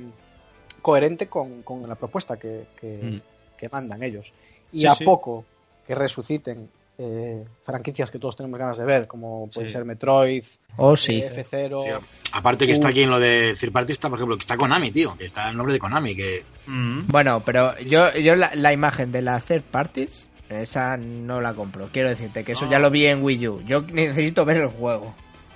coherente 0.81 1.27
con, 1.27 1.63
con 1.63 1.87
la 1.89 1.95
propuesta 1.95 2.37
que, 2.37 2.67
que- 2.79 2.99
Mm. 3.01 3.21
que 3.57 3.69
mandan 3.69 4.03
ellos. 4.03 4.31
Y 4.71 4.81
Sí, 4.81 4.85
a 4.87 4.93
sí. 4.95 5.03
poco 5.03 5.45
que 5.87 5.95
resuciten 5.95 6.69
eh, 7.01 7.45
franquicias 7.63 8.11
que 8.11 8.19
todos 8.19 8.35
tenemos 8.35 8.59
ganas 8.59 8.77
de 8.77 8.83
ver, 8.83 9.07
como 9.07 9.49
puede 9.49 9.67
Sí. 9.69 9.73
ser 9.73 9.85
Metroid, 9.85 10.43
Oh, 10.75 10.97
sí. 10.97 11.21
eh, 11.21 11.31
F0. 11.33 11.81
Sí, 11.81 12.05
aparte 12.33 12.67
que 12.67 12.73
está 12.73 12.89
aquí 12.89 13.03
en 13.03 13.09
lo 13.09 13.19
de 13.19 13.55
third 13.57 13.71
party, 13.71 13.93
está, 13.93 14.09
por 14.09 14.17
ejemplo, 14.19 14.35
que 14.35 14.41
está 14.41 14.57
Konami, 14.57 14.91
tío. 14.91 15.15
Que 15.17 15.25
está 15.25 15.49
el 15.49 15.55
nombre 15.55 15.73
de 15.73 15.79
Konami. 15.79 16.15
Que 16.15 16.43
Mm. 16.67 17.07
Bueno, 17.07 17.41
pero 17.45 17.77
yo, 17.79 18.13
yo 18.15 18.35
la, 18.35 18.51
la 18.53 18.73
imagen 18.73 19.11
de 19.11 19.21
la 19.21 19.39
third 19.39 19.63
parties, 19.63 20.27
esa 20.49 20.97
no 20.97 21.39
la 21.41 21.53
compro. 21.53 21.87
Quiero 21.91 22.09
decirte 22.09 22.43
que 22.43 22.51
eso 22.51 22.65
No. 22.65 22.71
ya 22.71 22.79
lo 22.79 22.91
vi 22.91 23.05
en 23.05 23.23
Wii 23.23 23.47
U. 23.47 23.61
Yo 23.65 23.81
necesito 23.81 24.43
ver 24.45 24.57
el 24.57 24.67
juego. 24.67 25.15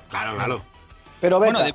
Claro, 0.09 0.35
claro. 0.35 0.61
Pero 1.19 1.39
Bueno, 1.39 1.61
de, 1.61 1.73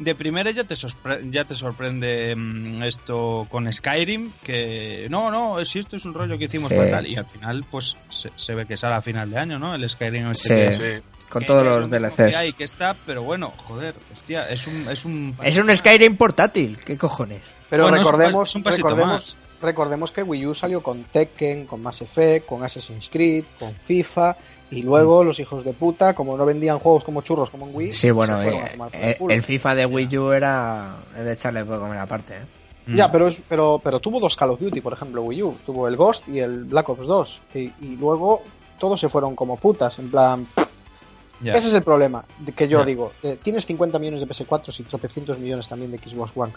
de 0.00 0.14
primera 0.16 0.50
ya 0.50 0.64
te, 0.64 0.74
sorpre- 0.74 1.30
ya 1.30 1.44
te 1.44 1.54
sorprende 1.54 2.34
mm, 2.36 2.82
esto 2.82 3.46
con 3.50 3.72
Skyrim, 3.72 4.32
que 4.42 5.06
no, 5.10 5.30
no, 5.30 5.64
si 5.64 5.78
esto 5.78 5.96
es 5.96 6.04
un 6.04 6.14
rollo 6.14 6.36
que 6.38 6.46
hicimos 6.46 6.68
Sí. 6.68 6.74
para 6.74 6.90
tal, 6.90 7.06
y 7.06 7.16
al 7.16 7.26
final 7.26 7.64
pues 7.70 7.96
se, 8.08 8.30
se 8.34 8.54
ve 8.54 8.66
que 8.66 8.76
sale 8.76 8.94
a 8.96 9.02
final 9.02 9.30
de 9.30 9.38
año, 9.38 9.58
¿no? 9.58 9.74
El 9.74 9.88
Skyrim 9.88 10.30
este 10.32 10.72
Sí. 10.72 10.78
que- 10.78 10.96
Sí. 10.98 11.02
Con 11.30 11.42
que 11.42 11.46
todos 11.46 11.62
lo 11.64 11.78
los 11.78 11.88
DLCs. 11.90 12.16
que 12.32 12.36
hay, 12.36 12.52
que 12.54 12.64
está, 12.64 12.96
pero 13.06 13.22
bueno, 13.22 13.52
joder, 13.68 13.94
hostia, 14.12 14.48
es 14.48 14.66
un... 14.66 14.88
Es 14.88 15.04
un, 15.04 15.36
Es 15.44 15.56
un 15.58 15.76
Skyrim 15.76 16.16
portátil. 16.16 16.76
¿Qué 16.84 16.98
cojones? 16.98 17.42
pero 17.68 17.84
bueno, 17.84 17.98
recordemos, 17.98 18.48
es 18.48 18.54
un 18.56 18.62
pasito 18.64 18.88
recordemos, 18.88 19.36
recordemos 19.62 20.10
que 20.10 20.24
Wii 20.24 20.46
U 20.46 20.54
salió 20.54 20.82
con 20.82 21.04
Tekken, 21.04 21.66
con 21.66 21.82
Mass 21.82 22.02
Effect, 22.02 22.46
con 22.46 22.64
Assassin's 22.64 23.08
Creed, 23.08 23.44
con 23.60 23.72
FIFA, 23.76 24.36
y 24.70 24.82
Mm. 24.82 24.86
luego 24.86 25.24
los 25.24 25.38
hijos 25.40 25.64
de 25.64 25.72
puta, 25.72 26.14
como 26.14 26.36
no 26.36 26.44
vendían 26.44 26.78
juegos 26.78 27.04
como 27.04 27.22
churros 27.22 27.50
como 27.50 27.66
en 27.66 27.74
Wii, 27.76 27.92
Sí, 27.92 28.10
bueno, 28.10 28.38
se 28.38 28.44
fueron 28.50 28.62
a 28.62 28.86
eh, 28.88 28.90
eh, 29.10 29.16
culo. 29.18 29.34
el 29.34 29.42
FIFA 29.42 29.74
de 29.74 29.86
Wii 29.86 30.18
U 30.18 30.32
era 30.32 30.96
es 31.16 31.24
de 31.24 31.32
echarle 31.32 31.64
por 31.64 31.78
comer 31.80 31.98
aparte. 31.98 32.34
¿eh? 32.36 32.46
Mm. 32.86 32.96
Ya, 32.96 33.10
pero, 33.12 33.28
es, 33.28 33.42
pero, 33.48 33.80
pero 33.82 34.00
tuvo 34.00 34.18
dos 34.20 34.36
Call 34.36 34.50
of 34.50 34.60
Duty, 34.60 34.80
por 34.80 34.92
ejemplo, 34.92 35.22
Wii 35.22 35.42
U. 35.42 35.56
Tuvo 35.66 35.86
el 35.88 35.96
Ghost 35.96 36.28
y 36.28 36.38
el 36.40 36.64
Black 36.64 36.88
Ops 36.88 37.06
2. 37.06 37.40
Y, 37.54 37.58
y 37.58 37.96
luego 37.98 38.42
todos 38.78 38.98
se 38.98 39.08
fueron 39.08 39.36
como 39.36 39.56
putas. 39.56 39.98
En 39.98 40.10
plan, 40.10 40.46
ese 41.44 41.68
es 41.68 41.74
el 41.74 41.82
problema 41.82 42.24
de 42.38 42.52
que 42.52 42.68
yo 42.68 42.84
digo. 42.84 43.12
eh, 43.22 43.38
tienes 43.42 43.66
50 43.66 43.98
millones 43.98 44.20
de 44.20 44.26
PS4 44.28 44.78
y 44.80 44.82
tropecientos 44.84 45.38
millones 45.38 45.68
también 45.68 45.90
de 45.90 45.98
Xbox 45.98 46.32
One. 46.34 46.52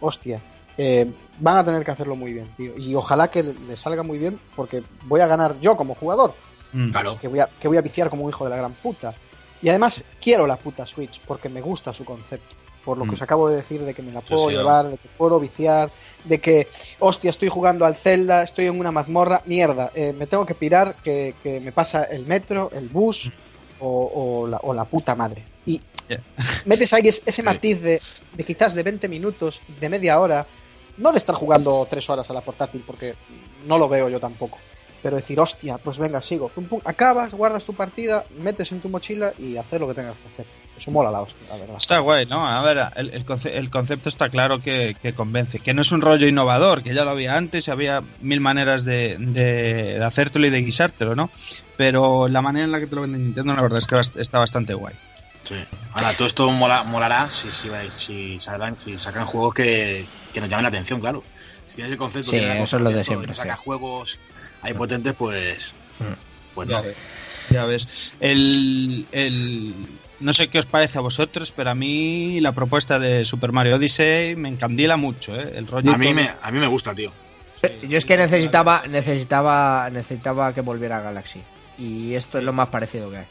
Hostia. 0.00 0.40
eh, 0.78 1.10
van 1.40 1.56
a 1.56 1.64
tener 1.64 1.82
que 1.84 1.90
hacerlo 1.90 2.16
muy 2.16 2.34
bien, 2.34 2.48
tío. 2.56 2.76
Y 2.76 2.94
ojalá 2.94 3.28
que 3.30 3.42
le 3.42 3.76
salga 3.78 4.02
muy 4.02 4.18
bien 4.18 4.38
porque 4.54 4.82
voy 5.06 5.20
a 5.22 5.26
ganar 5.26 5.58
yo 5.60 5.74
como 5.76 5.94
jugador. 5.94 6.34
Mm. 6.72 6.90
Claro. 6.90 7.18
Que 7.20 7.28
voy, 7.28 7.40
a, 7.40 7.48
que 7.60 7.68
voy 7.68 7.76
a 7.76 7.80
viciar 7.82 8.08
como 8.10 8.24
un 8.24 8.30
hijo 8.30 8.44
de 8.44 8.50
la 8.50 8.56
gran 8.56 8.72
puta. 8.72 9.14
Y 9.62 9.68
además 9.68 10.04
quiero 10.20 10.46
la 10.46 10.56
puta 10.56 10.84
Switch 10.86 11.20
porque 11.26 11.48
me 11.48 11.60
gusta 11.60 11.92
su 11.92 12.04
concepto. 12.04 12.54
Por 12.84 12.98
lo 12.98 13.04
que 13.04 13.10
Mm. 13.10 13.14
os 13.14 13.22
acabo 13.22 13.48
de 13.48 13.56
decir 13.56 13.82
de 13.82 13.94
que 13.94 14.02
me 14.02 14.12
la 14.12 14.20
puedo 14.20 14.48
sí, 14.48 14.54
llevar, 14.54 14.88
de 14.88 14.98
que 14.98 15.08
puedo 15.16 15.40
viciar, 15.40 15.90
de 16.24 16.38
que, 16.38 16.68
hostia, 17.00 17.30
estoy 17.30 17.48
jugando 17.48 17.84
al 17.84 17.96
Zelda, 17.96 18.42
estoy 18.44 18.66
en 18.66 18.78
una 18.78 18.92
mazmorra, 18.92 19.42
mierda, 19.46 19.90
eh, 19.94 20.12
me 20.16 20.26
tengo 20.28 20.46
que 20.46 20.54
pirar, 20.54 20.94
que, 21.02 21.34
que 21.42 21.58
me 21.58 21.72
pasa 21.72 22.04
el 22.04 22.26
metro, 22.26 22.70
el 22.72 22.88
bus 22.88 23.32
o, 23.80 24.42
o 24.42 24.46
la, 24.46 24.58
o 24.58 24.72
la 24.72 24.84
puta 24.84 25.14
madre. 25.14 25.44
Y 25.66 25.80
Yeah. 26.08 26.22
metes 26.66 26.92
ahí 26.92 27.08
es- 27.08 27.24
ese 27.26 27.42
matiz 27.42 27.82
de, 27.82 28.00
de 28.34 28.44
quizás 28.44 28.74
de 28.76 28.84
20 28.84 29.08
minutos, 29.08 29.60
de 29.80 29.88
media 29.88 30.20
hora, 30.20 30.46
no 30.98 31.10
de 31.10 31.18
estar 31.18 31.34
jugando 31.34 31.84
tres 31.90 32.08
horas 32.08 32.30
a 32.30 32.32
la 32.32 32.42
portátil, 32.42 32.84
porque 32.86 33.16
no 33.66 33.76
lo 33.76 33.88
veo 33.88 34.08
yo 34.08 34.20
tampoco. 34.20 34.58
Pero 35.06 35.18
decir, 35.18 35.38
hostia, 35.38 35.78
pues 35.78 35.98
venga, 35.98 36.20
sigo. 36.20 36.48
Pum, 36.48 36.64
pum, 36.64 36.80
acabas, 36.84 37.32
guardas 37.32 37.64
tu 37.64 37.74
partida, 37.74 38.24
metes 38.40 38.72
en 38.72 38.80
tu 38.80 38.88
mochila 38.88 39.32
y 39.38 39.56
hacer 39.56 39.80
lo 39.80 39.86
que 39.86 39.94
tengas 39.94 40.16
que 40.18 40.28
hacer. 40.32 40.46
Eso 40.76 40.90
mola 40.90 41.12
la 41.12 41.20
hostia, 41.20 41.46
la 41.48 41.56
verdad. 41.58 41.76
Está 41.78 42.00
guay, 42.00 42.26
¿no? 42.26 42.44
A 42.44 42.60
ver, 42.62 42.88
el, 42.96 43.10
el 43.10 43.24
conce- 43.24 43.52
el 43.54 43.70
concepto 43.70 44.08
está 44.08 44.30
claro 44.30 44.60
que, 44.60 44.96
que 45.00 45.12
convence. 45.12 45.60
Que 45.60 45.74
no 45.74 45.82
es 45.82 45.92
un 45.92 46.00
rollo 46.00 46.26
innovador, 46.26 46.82
que 46.82 46.92
ya 46.92 47.04
lo 47.04 47.12
había 47.12 47.36
antes, 47.36 47.68
había 47.68 48.02
mil 48.20 48.40
maneras 48.40 48.82
de, 48.84 49.16
de, 49.16 49.96
de 49.96 50.04
hacértelo 50.04 50.48
y 50.48 50.50
de 50.50 50.62
guisártelo, 50.62 51.14
¿no? 51.14 51.30
Pero 51.76 52.26
la 52.26 52.42
manera 52.42 52.64
en 52.64 52.72
la 52.72 52.80
que 52.80 52.88
te 52.88 52.96
lo 52.96 53.02
vende 53.02 53.18
Nintendo, 53.18 53.54
la 53.54 53.62
verdad 53.62 53.78
es 53.78 53.86
que 53.86 54.20
está 54.20 54.40
bastante 54.40 54.74
guay. 54.74 54.96
Sí. 55.44 55.54
Ahora, 55.92 56.16
todo 56.16 56.26
esto 56.26 56.50
mola, 56.50 56.82
molará 56.82 57.30
si, 57.30 57.52
si, 57.52 57.68
si, 57.94 58.40
sacan, 58.40 58.76
si 58.84 58.98
sacan 58.98 59.24
juegos 59.26 59.54
que, 59.54 60.04
que 60.34 60.40
nos 60.40 60.48
llamen 60.50 60.64
la 60.64 60.70
atención, 60.70 60.98
claro. 60.98 61.22
Si 61.68 61.76
tienes 61.76 61.92
el 61.92 61.98
concepto, 61.98 62.30
Sí, 62.32 62.38
eso 62.38 62.76
es 62.78 62.82
lo 62.82 62.90
de 62.90 63.00
y 63.00 63.04
siempre, 63.04 63.34
sacas 63.34 63.58
sí. 63.58 63.64
juegos 63.64 64.18
ahí 64.66 64.74
potentes, 64.74 65.14
pues. 65.14 65.72
Mm. 65.98 66.04
Pues 66.54 66.68
Ya 66.68 66.76
no. 66.78 66.82
ves. 66.82 66.96
Ya 67.50 67.64
ves. 67.64 68.14
El, 68.20 69.06
el- 69.12 69.74
no 70.20 70.32
sé 70.32 70.48
qué 70.48 70.58
os 70.58 70.66
parece 70.66 70.98
a 70.98 71.02
vosotros, 71.02 71.52
pero 71.54 71.70
a 71.70 71.74
mí 71.74 72.40
la 72.40 72.52
propuesta 72.52 72.98
de 72.98 73.24
Super 73.24 73.52
Mario 73.52 73.76
Odyssey 73.76 74.34
me 74.34 74.48
encandila 74.48 74.96
mucho, 74.96 75.38
¿eh? 75.38 75.52
El 75.54 75.66
rollo 75.66 75.92
A 75.92 75.98
mí, 75.98 76.12
me, 76.14 76.30
a 76.40 76.50
mí 76.50 76.58
me 76.58 76.66
gusta, 76.66 76.94
tío. 76.94 77.12
Yo 77.88 77.98
es 77.98 78.04
que 78.04 78.16
necesitaba, 78.16 78.82
necesitaba, 78.88 79.88
necesitaba 79.90 80.52
que 80.52 80.60
volviera 80.62 80.98
a 80.98 81.02
Galaxy. 81.02 81.40
Y 81.78 82.14
esto 82.14 82.38
es 82.38 82.44
lo 82.44 82.52
más 82.52 82.68
parecido 82.68 83.10
que 83.10 83.18
hay. 83.18 83.24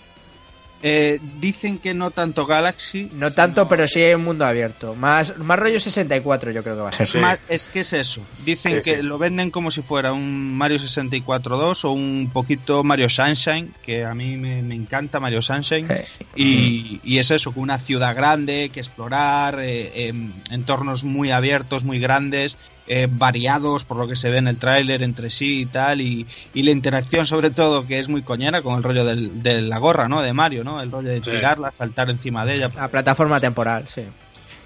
Eh, 0.83 1.19
dicen 1.39 1.79
que 1.79 1.93
no 1.95 2.11
tanto 2.11 2.45
Galaxy. 2.45 3.09
No 3.13 3.31
tanto, 3.31 3.61
sino- 3.61 3.69
pero 3.69 3.87
sí 3.87 4.01
hay 4.01 4.13
un 4.13 4.23
mundo 4.23 4.45
abierto. 4.45 4.93
Más, 4.93 5.35
más 5.39 5.57
rollo 5.57 5.79
64 5.79 6.51
yo 6.51 6.61
creo 6.61 6.75
que 6.75 6.81
va 6.81 6.89
a 6.89 6.91
ser. 6.91 7.07
Sí. 7.07 7.17
Más- 7.17 7.39
es 7.49 7.67
que 7.69 7.79
es 7.79 7.93
eso. 7.93 8.21
Dicen 8.45 8.83
Sí, 8.83 8.91
que 8.91 8.97
sí. 8.97 9.01
lo 9.01 9.17
venden 9.17 9.49
como 9.49 9.71
si 9.71 9.81
fuera 9.81 10.13
un 10.13 10.55
Mario 10.55 10.77
64 10.77 11.57
2 11.57 11.85
o 11.85 11.91
un 11.91 12.29
poquito 12.31 12.83
Mario 12.83 13.09
Sunshine, 13.09 13.73
que 13.83 14.03
a 14.05 14.13
mí 14.13 14.37
me, 14.37 14.61
me 14.61 14.75
encanta 14.75 15.19
Mario 15.19 15.41
Sunshine. 15.41 15.87
Y, 16.35 16.99
y 17.03 17.17
es 17.17 17.31
eso, 17.31 17.51
con 17.51 17.63
una 17.63 17.79
ciudad 17.79 18.15
grande 18.15 18.69
que 18.71 18.79
explorar, 18.79 19.59
eh, 19.61 20.07
em, 20.09 20.33
entornos 20.51 21.03
muy 21.03 21.31
abiertos, 21.31 21.83
muy 21.83 21.99
grandes, 21.99 22.57
eh, 22.87 23.07
variados 23.09 23.83
por 23.85 23.97
lo 23.97 24.07
que 24.07 24.15
se 24.15 24.29
ve 24.29 24.37
en 24.37 24.47
el 24.47 24.57
tráiler 24.57 25.01
entre 25.03 25.29
sí 25.29 25.61
y 25.61 25.65
tal, 25.65 26.01
y, 26.01 26.25
y 26.53 26.63
la 26.63 26.71
interacción 26.71 27.25
sobre 27.27 27.49
todo 27.49 27.85
que 27.87 27.99
es 27.99 28.09
muy 28.09 28.21
coñera 28.21 28.61
con 28.61 28.75
el 28.77 28.83
rollo 28.83 29.05
del- 29.05 29.41
de 29.41 29.61
la 29.61 29.77
gorra, 29.79 30.07
¿no? 30.07 30.21
De 30.21 30.33
Mario, 30.33 30.63
¿no? 30.63 30.81
El 30.81 30.91
rollo 30.91 31.09
de 31.09 31.23
Sí. 31.23 31.31
tirarla, 31.31 31.71
saltar 31.71 32.09
encima 32.09 32.45
de 32.45 32.55
ella. 32.55 32.71
La 32.75 32.87
plataforma 32.87 33.39
temporal, 33.39 33.85
sí. 33.93 34.03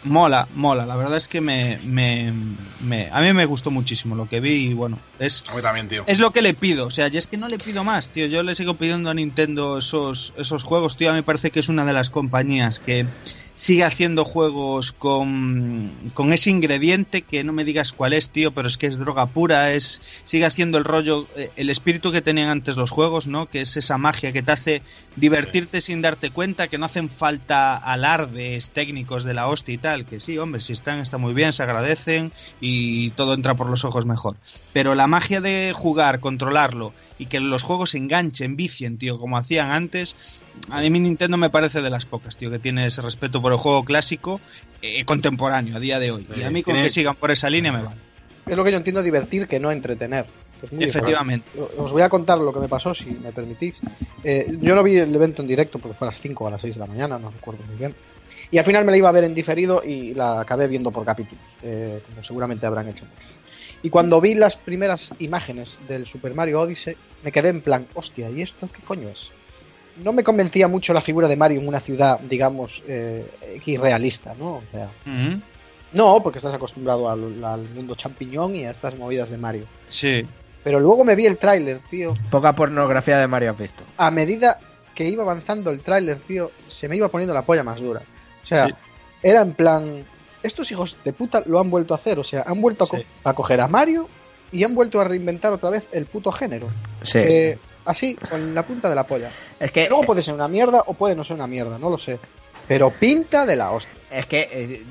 Mola, 0.06 0.48
mola. 0.56 0.86
La 0.86 0.96
verdad 0.96 1.18
es 1.18 1.28
que 1.28 1.42
me, 1.42 1.78
me, 1.86 2.32
me- 2.82 3.10
a 3.12 3.20
mí 3.20 3.34
me 3.34 3.44
gustó 3.46 3.70
muchísimo 3.70 4.16
lo 4.16 4.30
que 4.30 4.40
vi 4.40 4.68
y 4.70 4.74
bueno, 4.74 4.98
es, 5.20 5.44
A 5.52 5.56
mí 5.56 5.62
también, 5.62 5.90
tío. 5.90 6.06
es 6.08 6.20
lo 6.20 6.32
que 6.32 6.42
le 6.42 6.54
pido. 6.54 6.88
O 6.88 6.92
sea, 6.92 7.10
y 7.10 7.18
es 7.18 7.28
que 7.28 7.36
no 7.36 7.50
le 7.50 7.58
pido 7.58 7.84
más, 7.84 8.08
tío. 8.10 8.26
Yo 8.28 8.42
le 8.42 8.56
sigo 8.56 8.76
pidiendo 8.76 9.10
a 9.10 9.14
Nintendo 9.14 9.78
esos, 9.78 10.34
esos 10.38 10.64
juegos, 10.64 10.96
tío. 10.96 11.10
A 11.10 11.12
mí 11.12 11.18
me 11.18 11.24
parece 11.24 11.52
que 11.52 11.60
es 11.60 11.68
una 11.68 11.84
de 11.84 11.92
las 11.92 12.10
compañías 12.10 12.80
que 12.80 13.06
sigue 13.60 13.84
haciendo 13.84 14.24
juegos 14.24 14.94
con, 14.94 15.92
con 16.14 16.32
ese 16.32 16.50
ingrediente 16.50 17.24
que 17.24 17.44
no 17.44 17.52
me 17.52 17.66
digas 17.66 17.92
cuál 17.92 18.14
es, 18.14 18.30
tío, 18.30 18.54
pero 18.54 18.70
es 18.70 18.78
que 18.78 18.88
es 18.88 18.98
droga 18.98 19.26
pura, 19.26 19.74
es 19.74 20.02
sigue 20.24 20.46
haciendo 20.46 20.78
el 20.78 20.86
rollo, 20.86 21.28
eh, 21.36 21.52
el 21.58 21.70
espíritu 21.70 22.14
que 22.14 22.22
tenían 22.22 22.48
antes 22.48 22.78
los 22.78 22.90
juegos, 22.90 23.28
¿no? 23.28 23.50
Que 23.50 23.60
es 23.60 23.76
esa 23.76 23.98
magia 23.98 24.32
que 24.32 24.42
te 24.42 24.54
hace 24.54 24.82
divertirte 25.18 25.82
sin 25.82 26.02
darte 26.02 26.30
cuenta, 26.30 26.70
que 26.70 26.78
no 26.78 26.86
hacen 26.86 27.10
falta 27.10 27.76
alardes 27.76 28.70
técnicos 28.70 29.26
de 29.26 29.34
la 29.34 29.50
hostia 29.50 29.74
y 29.74 29.78
tal, 29.78 30.06
que 30.06 30.22
sí, 30.22 30.38
hombre, 30.38 30.62
si 30.62 30.72
están, 30.72 31.00
está 31.00 31.18
muy 31.18 31.34
bien, 31.34 31.52
se 31.52 31.64
agradecen 31.64 32.32
y 32.62 33.10
todo 33.10 33.34
entra 33.34 33.56
por 33.56 33.68
los 33.68 33.84
ojos 33.84 34.06
mejor. 34.06 34.38
Pero 34.72 34.96
la 34.96 35.08
magia 35.08 35.42
de 35.42 35.74
jugar, 35.76 36.22
controlarlo 36.22 36.94
y 37.20 37.28
que 37.28 37.40
los 37.40 37.62
juegos 37.62 37.94
enganchen, 37.94 38.56
vicien, 38.56 38.98
tío, 38.98 39.20
como 39.20 39.38
hacían 39.38 39.70
antes, 39.70 40.16
a 40.72 40.82
mí 40.82 40.90
mi 40.90 41.02
Nintendo 41.02 41.38
me 41.38 41.50
parece 41.50 41.82
de 41.82 41.90
las 41.90 42.06
pocas, 42.06 42.38
tío, 42.38 42.50
que 42.50 42.60
tiene 42.60 42.88
ese 42.88 43.02
respeto 43.02 43.42
por 43.42 43.52
el 43.52 43.60
juego 43.60 43.84
clásico 43.84 44.42
eh, 44.82 45.04
contemporáneo 45.06 45.76
a 45.76 45.80
día 45.80 46.00
de 46.00 46.12
hoy. 46.12 46.26
Y 46.36 46.44
a 46.44 46.50
mí 46.50 46.64
con 46.64 46.76
que 46.76 46.90
sigan 46.90 47.16
por 47.16 47.30
esa 47.30 47.50
línea 47.50 47.72
me 47.72 47.84
vale. 47.84 48.00
Es 48.48 48.58
lo 48.58 48.64
que 48.64 48.72
yo 48.72 48.78
entiendo 48.78 49.04
divertir 49.04 49.48
que 49.48 49.60
no 49.60 49.70
entretener. 49.70 50.26
Es 50.64 50.72
muy 50.72 50.86
Efectivamente. 50.86 51.46
diferente. 51.54 51.82
Os 51.82 51.92
voy 51.92 52.02
a 52.02 52.10
contar 52.10 52.38
lo 52.40 52.52
que 52.54 52.60
me 52.60 52.68
pasó, 52.68 52.94
si 52.94 53.12
me 53.12 53.32
permitís. 53.32 53.76
Eh, 54.24 54.58
yo 54.60 54.76
no 54.76 54.84
vi 54.84 54.98
el 54.98 55.14
evento 55.14 55.42
en 55.42 55.48
directo 55.48 55.78
porque 55.78 55.96
fue 55.96 56.08
a 56.08 56.12
las 56.12 56.20
5 56.20 56.44
o 56.44 56.48
a 56.48 56.52
las 56.52 56.62
6 56.62 56.76
de 56.76 56.80
la 56.80 56.88
mañana, 56.88 57.20
no 57.20 57.30
recuerdo 57.32 57.64
muy 57.68 57.76
bien. 57.76 57.94
Y 58.52 58.58
al 58.58 58.66
final 58.66 58.86
me 58.86 58.92
la 58.92 58.98
iba 58.98 59.10
a 59.10 59.12
ver 59.12 59.26
en 59.26 59.36
diferido 59.36 59.84
y 59.84 60.14
la 60.14 60.42
acabé 60.42 60.68
viendo 60.68 60.92
por 60.92 61.06
capítulos, 61.06 61.44
eh, 61.62 62.02
como 62.08 62.24
seguramente 62.24 62.66
habrán 62.66 62.88
hecho 62.88 63.06
muchos. 63.06 63.38
Y 63.82 63.90
cuando 63.90 64.20
vi 64.20 64.34
las 64.36 64.58
primeras 64.58 65.12
imágenes 65.20 65.80
del 65.88 66.06
Super 66.06 66.34
Mario 66.36 66.60
Odyssey, 66.62 66.98
me 67.24 67.32
quedé 67.32 67.50
en 67.50 67.62
plan, 67.62 67.88
hostia, 67.94 68.30
¿y 68.30 68.42
esto 68.42 68.68
qué 68.74 68.82
coño 68.82 69.08
es? 69.10 69.32
No 70.04 70.12
me 70.14 70.24
convencía 70.24 70.68
mucho 70.68 70.94
la 70.94 71.02
figura 71.02 71.28
de 71.28 71.36
Mario 71.36 71.62
en 71.62 71.68
una 71.68 71.80
ciudad, 71.80 72.20
digamos, 72.22 72.84
eh, 72.88 73.26
X 73.56 73.80
realista, 73.80 74.34
¿no? 74.38 74.56
O 74.56 74.64
sea, 74.72 74.90
Ujú. 75.06 75.42
no, 75.94 76.22
porque 76.24 76.40
estás 76.40 76.54
acostumbrado 76.54 77.10
al, 77.10 77.44
al 77.44 77.62
mundo 77.70 77.96
champiñón 77.96 78.56
y 78.56 78.66
a 78.66 78.72
estas 78.72 78.98
movidas 78.98 79.30
de 79.30 79.38
Mario. 79.38 79.66
Sí. 79.88 80.26
Pero 80.64 80.80
luego 80.82 81.04
me 81.06 81.16
vi 81.16 81.26
el 81.26 81.38
tráiler, 81.38 81.80
tío. 81.90 82.14
Poca 82.30 82.54
pornografía 82.54 83.18
de 83.18 83.28
Mario 83.28 83.52
has 83.52 83.58
visto. 83.58 83.84
A 83.98 84.12
medida 84.12 84.60
que 84.94 85.08
iba 85.08 85.24
avanzando 85.24 85.72
el 85.72 85.80
tráiler, 85.80 86.18
tío, 86.20 86.52
se 86.68 86.90
me 86.90 86.98
iba 86.98 87.08
poniendo 87.08 87.34
la 87.34 87.44
polla 87.44 87.64
más 87.64 87.80
dura. 87.80 88.02
O 88.44 88.46
sea, 88.46 88.68
Sí. 88.68 88.74
era 89.24 89.42
en 89.42 89.54
plan... 89.54 90.04
Estos 90.44 90.72
hijos 90.72 90.98
de 91.04 91.14
puta 91.14 91.44
lo 91.46 91.60
han 91.60 91.70
vuelto 91.70 91.94
a 91.94 91.98
hacer. 91.98 92.20
O 92.20 92.24
sea, 92.24 92.44
han 92.48 92.62
vuelto 92.62 92.86
a, 92.86 92.88
co- 92.88 92.98
Sí. 92.98 93.04
a 93.24 93.34
coger 93.34 93.62
a 93.62 93.68
Mario 93.68 94.08
y 94.52 94.64
han 94.64 94.74
vuelto 94.74 95.00
a 95.00 95.04
reinventar 95.04 95.52
otra 95.54 95.70
vez 95.70 95.88
el 95.92 96.06
puto 96.06 96.32
género. 96.32 96.68
Sí. 97.04 97.20
Eh, 97.20 97.58
así, 97.86 98.16
con 98.16 98.54
la 98.56 98.64
punta 98.66 98.90
de 98.90 98.96
la 98.96 99.06
polla. 99.06 99.30
es 99.60 99.72
que 99.72 99.88
Luego 99.90 100.04
puede 100.06 100.22
ser 100.22 100.34
una 100.34 100.48
mierda 100.48 100.84
o 100.88 100.94
puede 100.94 101.16
no 101.16 101.24
ser 101.24 101.36
una 101.36 101.48
mierda, 101.48 101.78
no 101.78 101.90
lo 101.90 101.98
sé. 101.98 102.20
Pero 102.68 102.90
pinta 102.92 103.46
de 103.46 103.56
la 103.56 103.72
hostia. 103.72 103.94
Es 104.12 104.26
que, 104.28 104.48
eh, 104.52 104.84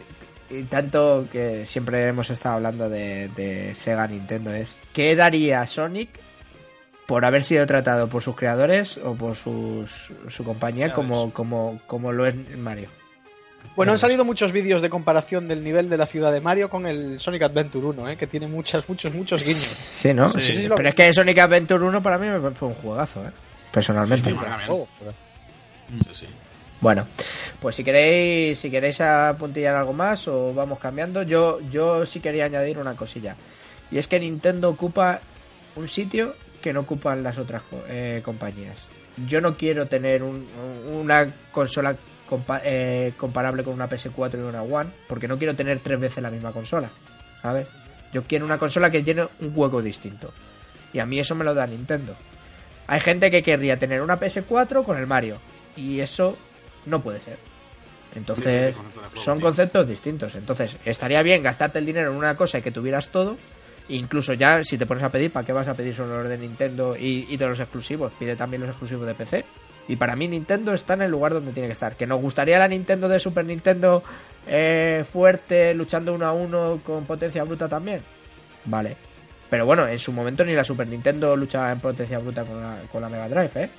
y 0.51 0.63
tanto 0.65 1.27
que 1.31 1.65
siempre 1.67 2.07
hemos 2.09 2.31
estado 2.31 2.57
hablando 2.57 2.89
de, 2.89 3.29
de 3.29 3.75
Sega 3.75 4.07
Nintendo, 4.07 4.53
es 4.53 4.77
¿qué 4.93 5.15
daría 5.15 5.67
Sonic 5.67 6.09
por 7.07 7.25
haber 7.25 7.43
sido 7.45 7.67
tratado 7.67 8.09
por 8.09 8.23
sus 8.23 8.35
creadores 8.37 8.99
o 8.99 9.15
por 9.15 9.35
sus, 9.37 10.11
su 10.29 10.45
compañía 10.45 10.93
como, 10.93 11.33
como, 11.33 11.81
como 11.87 12.13
lo 12.13 12.27
es 12.27 12.35
Mario? 12.59 12.89
Bueno, 13.79 13.93
han 13.93 13.99
salido 13.99 14.25
muchos 14.25 14.51
vídeos 14.53 14.83
de 14.83 14.91
comparación 14.91 15.47
del 15.49 15.63
nivel 15.63 15.89
de 15.89 15.97
la 15.97 16.05
ciudad 16.07 16.33
de 16.33 16.41
Mario 16.41 16.69
con 16.69 16.85
el 16.87 17.21
Sonic 17.21 17.43
Adventure 17.43 17.87
1, 17.87 18.09
¿eh? 18.11 18.17
que 18.17 18.27
tiene 18.27 18.47
muchos, 18.49 18.89
muchos, 18.89 19.15
muchos 19.15 19.45
guiños. 19.45 19.63
Sí, 19.63 20.13
¿no? 20.13 20.29
Sí, 20.31 20.41
sí, 20.41 20.55
sí, 20.63 20.69
Pero 20.77 20.89
es 20.89 20.95
que 20.97 21.13
Sonic 21.13 21.39
Adventure 21.39 21.85
1 21.85 22.03
para 22.03 22.19
mí 22.19 22.27
me 22.29 22.51
fue 22.51 22.69
un 22.69 22.75
juegazo, 22.75 23.25
¿eh? 23.25 23.31
Personalmente. 23.73 24.31
Sí, 24.31 24.37
sí, 24.37 24.45
También. 24.45 24.69
Oh, 24.71 24.89
pero-. 24.99 25.15
Bueno, 26.81 27.07
pues 27.61 27.77
si 27.77 27.83
queréis, 27.85 28.59
si 28.59 28.71
queréis 28.71 29.01
apuntillar 29.01 29.75
algo 29.77 29.93
más 29.93 30.29
o 30.29 30.53
vamos 30.55 30.79
cambiando, 30.79 31.23
yo, 31.23 31.61
yo 31.71 32.05
sí 32.07 32.21
quería 32.21 32.45
añadir 32.45 32.79
una 32.79 32.95
cosilla. 32.95 33.37
Y 33.91 33.99
es 33.99 34.07
que 34.07 34.21
Nintendo 34.21 34.69
ocupa 34.71 35.21
un 35.77 35.89
sitio 35.89 36.35
que 36.61 36.73
no 36.73 36.81
ocupan 36.81 37.23
las 37.23 37.39
otras 37.39 37.63
eh, 37.89 38.23
compañías. 38.25 38.89
Yo 39.29 39.41
no 39.41 39.57
quiero 39.57 39.87
tener 39.87 40.23
un- 40.23 40.47
una 40.93 41.33
consola 41.53 41.97
compa- 42.29 42.61
eh, 42.65 43.13
comparable 43.17 43.63
con 43.65 43.75
una 43.75 43.89
PS4 43.89 44.35
y 44.39 44.43
una 44.43 44.63
One, 44.63 44.91
porque 45.09 45.29
no 45.29 45.39
quiero 45.39 45.55
tener 45.55 45.79
tres 45.81 45.99
veces 45.99 46.23
la 46.23 46.31
misma 46.31 46.53
consola. 46.53 46.91
¿Sabes? 47.43 47.67
Yo 48.13 48.25
quiero 48.25 48.45
una 48.45 48.59
consola 48.59 48.91
que 48.91 49.03
llene 49.03 49.23
un 49.41 49.53
hueco 49.55 49.83
distinto. 49.83 50.33
Y 50.93 50.99
a 50.99 51.07
mí 51.07 51.19
eso 51.19 51.35
me 51.35 51.45
lo 51.45 51.55
da 51.55 51.67
Nintendo. 51.67 52.15
Hay 52.87 53.01
gente 53.01 53.31
que 53.31 53.43
querría 53.43 53.77
tener 53.79 54.01
una 54.03 54.19
PS4 54.19 54.85
con 54.85 54.97
el 54.97 55.07
Mario. 55.07 55.39
Y 55.77 56.01
eso 56.01 56.37
no 56.87 57.03
puede 57.03 57.21
ser. 57.21 57.39
Entonces, 58.15 58.75
son 59.23 59.41
conceptos 59.41 59.87
distintos. 59.87 60.35
Entonces, 60.35 60.75
estaría 60.85 61.23
bien 61.23 61.43
gastarte 61.43 61.79
el 61.79 61.87
dinero 61.87 62.11
en 62.11 62.17
una 62.17 62.37
cosa 62.37 62.59
y 62.59 62.63
que 62.63 62.71
tuvieras 62.73 63.11
todo. 63.11 63.37
Incluso 63.91 64.33
ya, 64.33 64.65
si 64.65 64.77
te 64.79 64.87
pones 64.87 65.05
a 65.05 65.11
pedir, 65.11 65.31
¿para 65.31 65.47
qué 65.47 65.53
vas 65.53 65.69
a 65.69 65.75
pedir 65.75 65.95
solo 65.95 66.21
los 66.23 66.29
de 66.29 66.39
Nintendo 66.39 66.97
y, 66.97 67.27
y 67.29 67.37
de 67.37 67.47
los 67.47 67.61
exclusivos? 67.61 68.13
Pide 68.19 68.37
también 68.37 68.63
los 68.63 68.71
exclusivos 68.71 69.07
de 69.07 69.15
PC. 69.15 69.45
Y 69.89 69.97
para 69.97 70.15
mí 70.15 70.29
Nintendo 70.29 70.75
está 70.75 70.95
en 70.95 71.03
el 71.03 71.11
lugar 71.11 71.33
donde 71.33 71.53
tiene 71.53 71.67
que 71.67 71.73
estar. 71.73 71.97
Que 71.97 72.07
nos 72.07 72.21
gustaría 72.21 72.59
la 72.59 72.69
Nintendo 72.69 73.09
de 73.09 73.19
Super 73.19 73.45
Nintendo 73.45 74.03
eh, 74.47 75.05
fuerte, 75.11 75.75
luchando 75.75 76.15
uno 76.15 76.27
a 76.27 76.33
uno 76.33 76.81
con 76.85 77.07
potencia 77.07 77.43
bruta 77.45 77.69
también. 77.69 78.03
Vale. 78.67 78.97
Pero 79.49 79.65
bueno, 79.65 79.89
en 79.89 79.99
su 79.99 80.13
momento 80.13 80.45
ni 80.45 80.53
la 80.53 80.65
Super 80.65 80.87
Nintendo 80.87 81.35
luchaba 81.35 81.73
en 81.73 81.81
potencia 81.81 82.19
bruta 82.19 82.45
con 82.45 82.61
la, 82.61 82.83
con 82.93 83.01
la 83.01 83.09
Mega 83.09 83.29
Drive, 83.29 83.51
¿eh? 83.55 83.71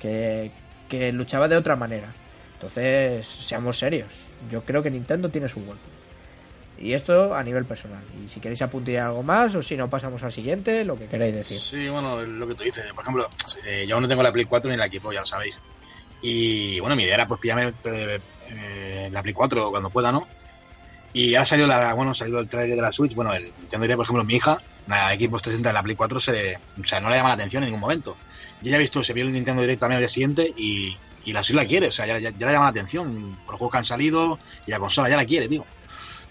Que, 0.00 0.52
que 0.88 1.10
luchaba 1.10 1.48
de 1.48 1.56
otra 1.56 1.74
manera. 1.74 2.08
Entonces, 2.54 3.26
seamos 3.26 3.78
serios. 3.78 4.08
Yo 4.50 4.62
creo 4.62 4.82
que 4.82 4.90
Nintendo 4.90 5.28
tiene 5.28 5.48
su 5.48 5.64
gol. 5.64 5.76
Y 6.80 6.94
esto 6.94 7.34
a 7.34 7.42
nivel 7.42 7.66
personal. 7.66 8.02
Y 8.24 8.28
si 8.28 8.40
queréis 8.40 8.62
apuntar 8.62 8.96
algo 8.96 9.22
más 9.22 9.54
o 9.54 9.62
si 9.62 9.76
no 9.76 9.90
pasamos 9.90 10.22
al 10.22 10.32
siguiente, 10.32 10.82
lo 10.84 10.98
que 10.98 11.06
queráis 11.06 11.34
decir. 11.34 11.60
Sí, 11.60 11.88
bueno, 11.88 12.22
lo 12.22 12.48
que 12.48 12.54
tú 12.54 12.64
dices. 12.64 12.90
Por 12.94 13.04
ejemplo, 13.04 13.28
eh, 13.66 13.84
yo 13.86 13.96
aún 13.96 14.02
no 14.02 14.08
tengo 14.08 14.22
la 14.22 14.32
Play 14.32 14.46
4 14.46 14.70
ni 14.70 14.78
la 14.78 14.86
equipo, 14.86 15.12
ya 15.12 15.20
lo 15.20 15.26
sabéis. 15.26 15.60
Y 16.22 16.80
bueno, 16.80 16.96
mi 16.96 17.04
idea 17.04 17.14
era 17.14 17.28
pues 17.28 17.38
pillarme 17.38 17.74
eh, 17.84 19.08
la 19.12 19.22
Play 19.22 19.34
4 19.34 19.70
cuando 19.70 19.90
pueda, 19.90 20.10
¿no? 20.10 20.26
Y 21.12 21.34
ahora 21.34 21.44
salió 21.44 21.66
la, 21.66 21.92
bueno, 21.92 22.14
salió 22.14 22.38
el 22.38 22.48
trailer 22.48 22.76
de 22.76 22.82
la 22.82 22.92
Switch. 22.92 23.14
Bueno, 23.14 23.34
el 23.34 23.52
Nintendo 23.60 23.96
por 23.96 24.04
ejemplo, 24.04 24.24
mi 24.24 24.34
hija, 24.36 24.58
la 24.86 25.10
Xbox 25.10 25.42
360 25.42 25.68
de 25.68 25.72
la 25.74 25.82
Play 25.82 25.96
4 25.96 26.20
se 26.20 26.56
o 26.80 26.84
sea, 26.84 27.00
no 27.00 27.10
le 27.10 27.16
llama 27.16 27.30
la 27.30 27.34
atención 27.34 27.62
en 27.62 27.66
ningún 27.66 27.80
momento. 27.80 28.16
Yo 28.62 28.70
ya 28.70 28.76
he 28.76 28.80
visto, 28.80 29.02
se 29.02 29.12
vio 29.12 29.24
el 29.24 29.32
Nintendo 29.32 29.60
Direct 29.60 29.80
también 29.80 29.96
al 29.96 30.02
día 30.02 30.08
siguiente 30.08 30.54
y, 30.56 30.96
y 31.24 31.32
la 31.32 31.42
Switch 31.42 31.56
la 31.56 31.66
quiere, 31.66 31.88
o 31.88 31.92
sea, 31.92 32.06
ya, 32.06 32.18
ya, 32.18 32.30
ya 32.30 32.46
le 32.46 32.52
llama 32.52 32.66
la 32.66 32.70
atención 32.70 33.36
por 33.44 33.54
los 33.54 33.58
juegos 33.58 33.72
que 33.72 33.78
han 33.78 33.84
salido 33.84 34.38
y 34.66 34.70
la 34.70 34.78
consola 34.78 35.08
ya 35.08 35.16
la 35.16 35.26
quiere, 35.26 35.48
tío. 35.48 35.64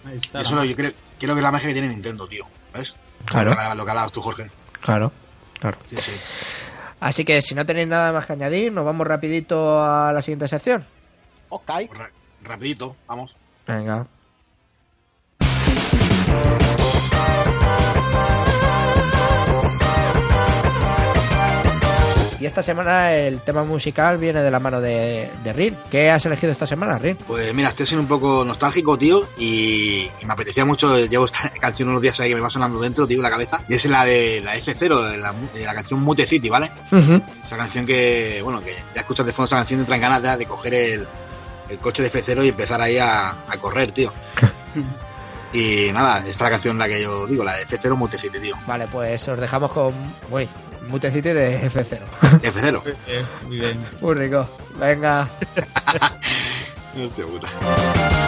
Ahí 0.06 0.18
está. 0.18 0.40
Y 0.40 0.42
eso 0.44 0.56
lo 0.56 0.64
yo 0.64 0.76
creo, 0.76 0.92
creo 1.20 1.34
que 1.36 1.40
es 1.40 1.44
la 1.44 1.52
magia 1.52 1.68
que 1.68 1.74
tiene 1.74 1.88
Nintendo, 1.90 2.28
tío. 2.28 2.46
¿Ves? 2.74 2.96
Claro. 3.26 3.50
Lo 3.76 3.84
que, 3.86 3.92
hablabas 3.92 4.12
tú, 4.12 4.22
Jorge. 4.22 4.50
Claro, 4.82 5.12
claro. 5.60 5.78
Sí, 5.86 5.96
sí. 5.98 6.12
Así 7.00 7.24
que 7.26 7.42
si 7.42 7.56
no 7.56 7.66
tenéis 7.66 7.88
nada 7.88 8.12
más 8.12 8.26
que 8.26 8.34
añadir, 8.34 8.72
nos 8.72 8.86
vamos 8.86 9.08
rapidito 9.08 9.82
a 9.84 10.12
la 10.14 10.22
siguiente 10.22 10.48
sección. 10.48 10.86
Ok. 11.50 11.66
Pues 11.88 11.98
ra- 11.98 12.12
rapidito, 12.44 12.96
vamos. 13.08 13.36
Venga. 13.68 14.06
Y 22.40 22.46
esta 22.46 22.64
semana 22.64 23.14
el 23.14 23.42
tema 23.42 23.64
musical 23.64 24.18
viene 24.18 24.42
de 24.42 24.50
la 24.50 24.60
mano 24.60 24.80
de, 24.80 25.30
de 25.44 25.54
Rin. 25.54 25.76
¿Qué 25.92 26.10
has 26.10 26.26
elegido 26.26 26.54
esta 26.54 26.66
semana, 26.66 26.98
Rin? 26.98 27.18
Pues 27.18 27.54
mira, 27.54 27.70
estoy 27.70 27.86
siendo 27.86 28.04
un 28.04 28.08
poco 28.08 28.46
nostálgico, 28.46 28.98
tío, 28.98 29.28
y, 29.38 30.10
y 30.22 30.26
me 30.26 30.34
apetecía 30.34 30.64
mucho, 30.64 31.06
llevo 31.06 31.26
esta 31.26 31.50
canción 31.60 31.90
unos 31.90 32.02
días 32.02 32.18
ahí 32.20 32.30
que 32.30 32.36
me 32.36 32.42
va 32.42 32.50
sonando 32.50 32.80
dentro, 32.80 33.06
tío, 33.06 33.18
en 33.18 33.24
la 33.24 33.30
cabeza, 33.30 33.62
y 33.68 33.74
es 33.74 33.86
la 33.86 34.06
de 34.06 34.40
la 34.42 34.56
F0, 34.56 35.10
de 35.54 35.66
la, 35.66 35.74
canción 35.74 36.02
Mute 36.02 36.26
City, 36.26 36.48
¿vale? 36.50 36.72
Esa 37.44 37.58
canción 37.58 37.86
que, 37.86 38.40
bueno, 38.42 38.62
que 38.62 38.74
ya 38.96 39.02
escuchas 39.02 39.26
de 39.26 39.34
fondo 39.34 39.48
esa 39.48 39.58
canción 39.58 39.82
entran 39.82 40.00
ganas 40.00 40.24
ya 40.24 40.38
de 40.38 40.46
coger 40.46 40.74
el, 40.74 41.08
el 41.70 41.78
coche 41.78 42.04
de 42.04 42.12
F0 42.12 42.46
y 42.46 42.50
empezar 42.50 42.82
ahí 42.82 42.98
a, 42.98 43.30
a 43.30 43.58
correr, 43.60 43.92
tío. 43.92 44.14
y 45.54 45.92
nada, 45.92 46.18
esta 46.20 46.30
es 46.30 46.42
la 46.42 46.50
canción 46.50 46.78
la 46.78 46.88
que 46.88 47.02
yo 47.02 47.28
digo, 47.28 47.44
la 47.44 47.56
de 47.56 47.66
F0 47.66 47.96
Mute 47.96 48.18
City, 48.18 48.40
tío. 48.40 48.56
Vale, 48.68 48.88
pues 48.88 49.28
os 49.28 49.40
dejamos 49.40 49.72
con... 49.72 49.94
Uy, 50.30 50.48
Mutecity 50.90 51.30
de 51.30 51.70
F0. 51.70 52.00
F0. 52.42 52.82
Eh, 53.08 53.26
muy 53.46 53.60
bien. 53.60 53.80
Muy 54.02 54.16
rico. 54.16 54.48
Venga. 54.80 55.28
Hostia 56.98 57.26
puta.「 57.26 58.19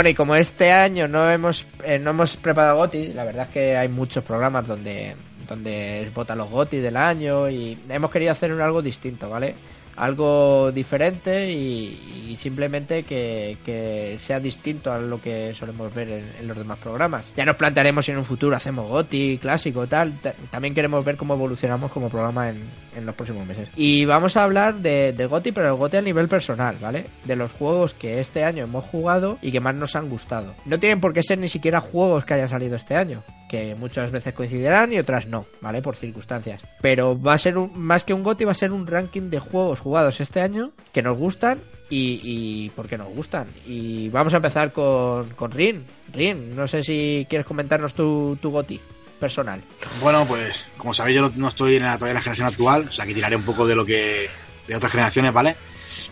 Bueno, 0.00 0.08
y 0.08 0.14
como 0.14 0.34
este 0.34 0.72
año 0.72 1.06
no 1.08 1.30
hemos 1.30 1.66
eh, 1.84 1.98
no 1.98 2.12
hemos 2.12 2.38
preparado 2.38 2.78
GOTI, 2.78 3.12
la 3.12 3.22
verdad 3.22 3.42
es 3.48 3.50
que 3.50 3.76
hay 3.76 3.88
muchos 3.88 4.24
programas 4.24 4.66
donde 4.66 5.14
donde 5.46 6.10
votan 6.14 6.38
los 6.38 6.48
GOTI 6.48 6.78
del 6.78 6.96
año 6.96 7.50
y 7.50 7.78
hemos 7.86 8.10
querido 8.10 8.32
hacer 8.32 8.50
algo 8.62 8.80
distinto, 8.80 9.28
¿vale? 9.28 9.54
Algo 9.96 10.72
diferente 10.72 11.52
y, 11.52 12.09
y 12.30 12.36
simplemente 12.36 13.02
que, 13.02 14.16
sea 14.18 14.40
distinto 14.40 14.92
a 14.92 14.98
lo 14.98 15.20
que 15.20 15.52
solemos 15.54 15.92
ver 15.94 16.08
en, 16.38 16.48
los 16.48 16.56
demás 16.56 16.78
programas. 16.78 17.24
Ya 17.36 17.44
nos 17.44 17.56
plantearemos 17.56 18.04
si 18.04 18.12
en 18.12 18.18
un 18.18 18.24
futuro 18.24 18.56
hacemos 18.56 18.88
GOTI, 18.88 19.38
clásico, 19.38 19.86
tal. 19.86 20.12
Ta- 20.20 20.34
También 20.50 20.74
queremos 20.74 21.04
ver 21.04 21.16
cómo 21.16 21.34
evolucionamos 21.34 21.90
como 21.92 22.08
programa 22.08 22.48
en, 22.50 22.62
en 22.96 23.06
los 23.06 23.14
próximos 23.14 23.46
meses. 23.46 23.68
Y 23.76 24.04
vamos 24.04 24.36
a 24.36 24.44
hablar 24.44 24.76
de, 24.76 25.12
de 25.12 25.26
GOTI, 25.26 25.52
pero 25.52 25.68
el 25.68 25.74
GOTI 25.74 25.96
a 25.98 26.02
nivel 26.02 26.28
personal, 26.28 26.76
¿vale? 26.80 27.06
De 27.24 27.36
los 27.36 27.52
juegos 27.52 27.94
que 27.94 28.20
este 28.20 28.44
año 28.44 28.64
hemos 28.64 28.84
jugado 28.84 29.38
y 29.42 29.52
que 29.52 29.60
más 29.60 29.74
nos 29.74 29.96
han 29.96 30.08
gustado. 30.08 30.54
No 30.66 30.78
tienen 30.78 31.00
por 31.00 31.12
qué 31.12 31.22
ser 31.22 31.38
ni 31.38 31.48
siquiera 31.48 31.80
juegos 31.80 32.24
que 32.24 32.34
hayan 32.34 32.48
salido 32.48 32.76
este 32.76 32.96
año, 32.96 33.22
que 33.48 33.74
muchas 33.74 34.10
veces 34.12 34.34
coincidirán 34.34 34.92
y 34.92 34.98
otras 34.98 35.26
no, 35.26 35.46
¿vale? 35.60 35.82
Por 35.82 35.96
circunstancias. 35.96 36.62
Pero 36.80 37.20
va 37.20 37.34
a 37.34 37.38
ser 37.38 37.58
un, 37.58 37.72
más 37.78 38.04
que 38.04 38.14
un 38.14 38.22
GOTI, 38.22 38.44
va 38.44 38.52
a 38.52 38.54
ser 38.54 38.72
un 38.72 38.86
ranking 38.86 39.30
de 39.30 39.38
juegos 39.40 39.80
jugados 39.80 40.20
este 40.20 40.40
año 40.40 40.70
que 40.92 41.02
nos 41.02 41.16
gustan 41.16 41.60
y, 41.90 42.20
y 42.22 42.70
por 42.70 42.88
qué 42.88 42.96
nos 42.96 43.08
gustan. 43.08 43.48
Y 43.66 44.08
vamos 44.08 44.32
a 44.32 44.36
empezar 44.36 44.72
con, 44.72 45.28
con 45.30 45.50
Rin. 45.50 45.84
Rin, 46.12 46.56
no 46.56 46.66
sé 46.66 46.82
si 46.82 47.26
quieres 47.28 47.46
comentarnos 47.46 47.92
tu, 47.92 48.38
tu 48.40 48.50
GOTI 48.50 48.80
personal. 49.18 49.60
Bueno, 50.00 50.24
pues 50.26 50.66
como 50.78 50.94
sabéis 50.94 51.16
yo 51.16 51.22
no, 51.22 51.32
no 51.36 51.48
estoy 51.48 51.76
en 51.76 51.82
la, 51.82 51.96
todavía 51.96 52.12
en 52.12 52.16
la 52.16 52.22
generación 52.22 52.48
actual, 52.48 52.86
o 52.88 52.92
sea 52.92 53.04
que 53.04 53.14
tiraré 53.14 53.36
un 53.36 53.42
poco 53.42 53.66
de 53.66 53.74
lo 53.74 53.84
que 53.84 54.30
de 54.66 54.76
otras 54.76 54.92
generaciones, 54.92 55.32
¿vale? 55.32 55.56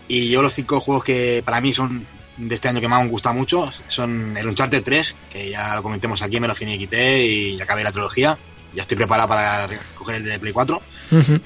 Y 0.07 0.29
yo 0.29 0.41
los 0.41 0.53
cinco 0.53 0.79
juegos 0.79 1.03
que 1.03 1.41
para 1.43 1.61
mí 1.61 1.73
son 1.73 2.05
de 2.37 2.55
este 2.55 2.69
año 2.69 2.79
que 2.79 2.87
más 2.87 2.99
me 2.99 3.05
han 3.05 3.09
gustado 3.09 3.35
mucho 3.35 3.69
son 3.87 4.35
el 4.37 4.47
Uncharted 4.47 4.83
3, 4.83 5.15
que 5.31 5.49
ya 5.49 5.75
lo 5.75 5.83
comentemos 5.83 6.21
aquí, 6.21 6.39
me 6.39 6.47
lo 6.47 6.55
finiquité 6.55 7.25
y 7.25 7.61
acabé 7.61 7.83
la 7.83 7.91
trilogía. 7.91 8.37
Ya 8.73 8.83
estoy 8.83 8.97
preparado 8.97 9.27
para 9.29 9.67
coger 9.95 10.17
el 10.17 10.25
de 10.25 10.39
Play 10.39 10.53
4, 10.53 10.81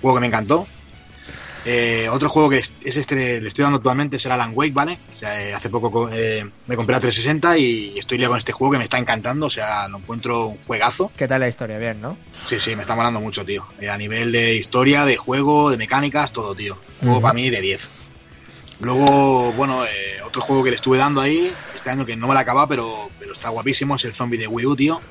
juego 0.01 0.15
que 0.15 0.21
me 0.21 0.27
encantó. 0.27 0.67
Eh, 1.65 2.09
otro 2.11 2.27
juego 2.27 2.49
que 2.49 2.57
es, 2.57 2.73
es 2.83 2.97
este, 2.97 3.39
le 3.39 3.47
estoy 3.47 3.63
dando 3.63 3.77
actualmente 3.77 4.17
es 4.17 4.25
el 4.25 4.33
Alan 4.33 4.51
Wake, 4.53 4.73
¿vale? 4.73 4.99
O 5.13 5.15
sea, 5.17 5.41
eh, 5.41 5.53
hace 5.53 5.69
poco 5.69 5.91
co- 5.91 6.09
eh, 6.11 6.43
me 6.67 6.75
compré 6.75 6.93
la 6.93 6.99
360 6.99 7.57
y 7.57 7.97
estoy 7.97 8.17
liado 8.17 8.31
con 8.31 8.37
este 8.37 8.51
juego 8.51 8.73
que 8.73 8.77
me 8.79 8.83
está 8.83 8.97
encantando, 8.97 9.45
o 9.45 9.49
sea, 9.49 9.87
lo 9.87 9.99
encuentro 9.99 10.47
un 10.47 10.57
juegazo. 10.67 11.09
¿Qué 11.15 11.25
tal 11.27 11.39
la 11.39 11.47
historia? 11.47 11.77
Bien, 11.77 12.01
¿no? 12.01 12.17
Sí, 12.45 12.59
sí, 12.59 12.75
me 12.75 12.81
está 12.81 12.95
molando 12.95 13.21
mucho, 13.21 13.45
tío. 13.45 13.65
A 13.89 13.97
nivel 13.97 14.33
de 14.33 14.55
historia, 14.55 15.05
de 15.05 15.15
juego, 15.15 15.71
de 15.71 15.77
mecánicas, 15.77 16.33
todo, 16.33 16.53
tío. 16.53 16.77
Juego 16.99 17.21
para 17.21 17.33
mí 17.33 17.49
de 17.49 17.61
10. 17.61 17.89
Luego, 18.81 19.53
bueno, 19.53 19.83
otro 20.25 20.41
juego 20.41 20.63
que 20.65 20.71
le 20.71 20.75
estuve 20.75 20.97
dando 20.97 21.21
ahí, 21.21 21.53
este 21.75 21.89
año 21.89 22.05
que 22.05 22.17
no 22.17 22.27
me 22.27 22.33
la 22.33 22.41
acaba, 22.41 22.67
pero, 22.67 23.09
pero 23.19 23.31
está 23.31 23.47
guapísimo, 23.49 23.95
es 23.95 24.03
el 24.03 24.11
zombie 24.11 24.37
de 24.37 24.47
Wii 24.47 24.65
U, 24.65 24.75
tío. 24.75 25.01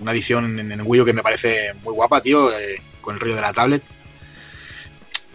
Una 0.00 0.12
edición 0.12 0.60
en, 0.60 0.70
en 0.70 0.82
Wii 0.84 1.00
U 1.00 1.04
que 1.04 1.12
me 1.12 1.22
parece 1.22 1.72
muy 1.82 1.92
guapa, 1.94 2.20
tío, 2.20 2.50
con 3.00 3.14
el 3.14 3.20
rollo 3.20 3.34
de 3.34 3.40
la 3.40 3.52
tablet. 3.52 3.82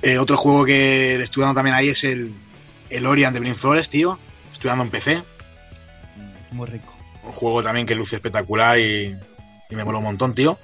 Eh, 0.03 0.17
otro 0.19 0.35
juego 0.35 0.65
que 0.65 1.15
le 1.17 1.23
estuve 1.23 1.45
dando 1.45 1.57
también 1.57 1.75
ahí 1.75 1.87
es 1.87 2.03
el, 2.03 2.33
el 2.89 3.05
Ori 3.05 3.23
and 3.23 3.33
the 3.33 3.39
Blind 3.39 3.55
Forest, 3.55 3.89
tío. 3.89 4.19
Estoy 4.51 4.67
dando 4.67 4.83
en 4.83 4.91
PC. 4.91 5.23
Muy 6.51 6.67
rico. 6.67 6.93
Un 7.23 7.31
juego 7.31 7.63
también 7.63 7.87
que 7.87 7.95
luce 7.95 8.17
espectacular 8.17 8.77
y, 8.77 9.15
y 9.69 9.75
me 9.75 9.85
mola 9.85 9.99
un 9.99 10.03
montón, 10.03 10.35
tío. 10.35 10.59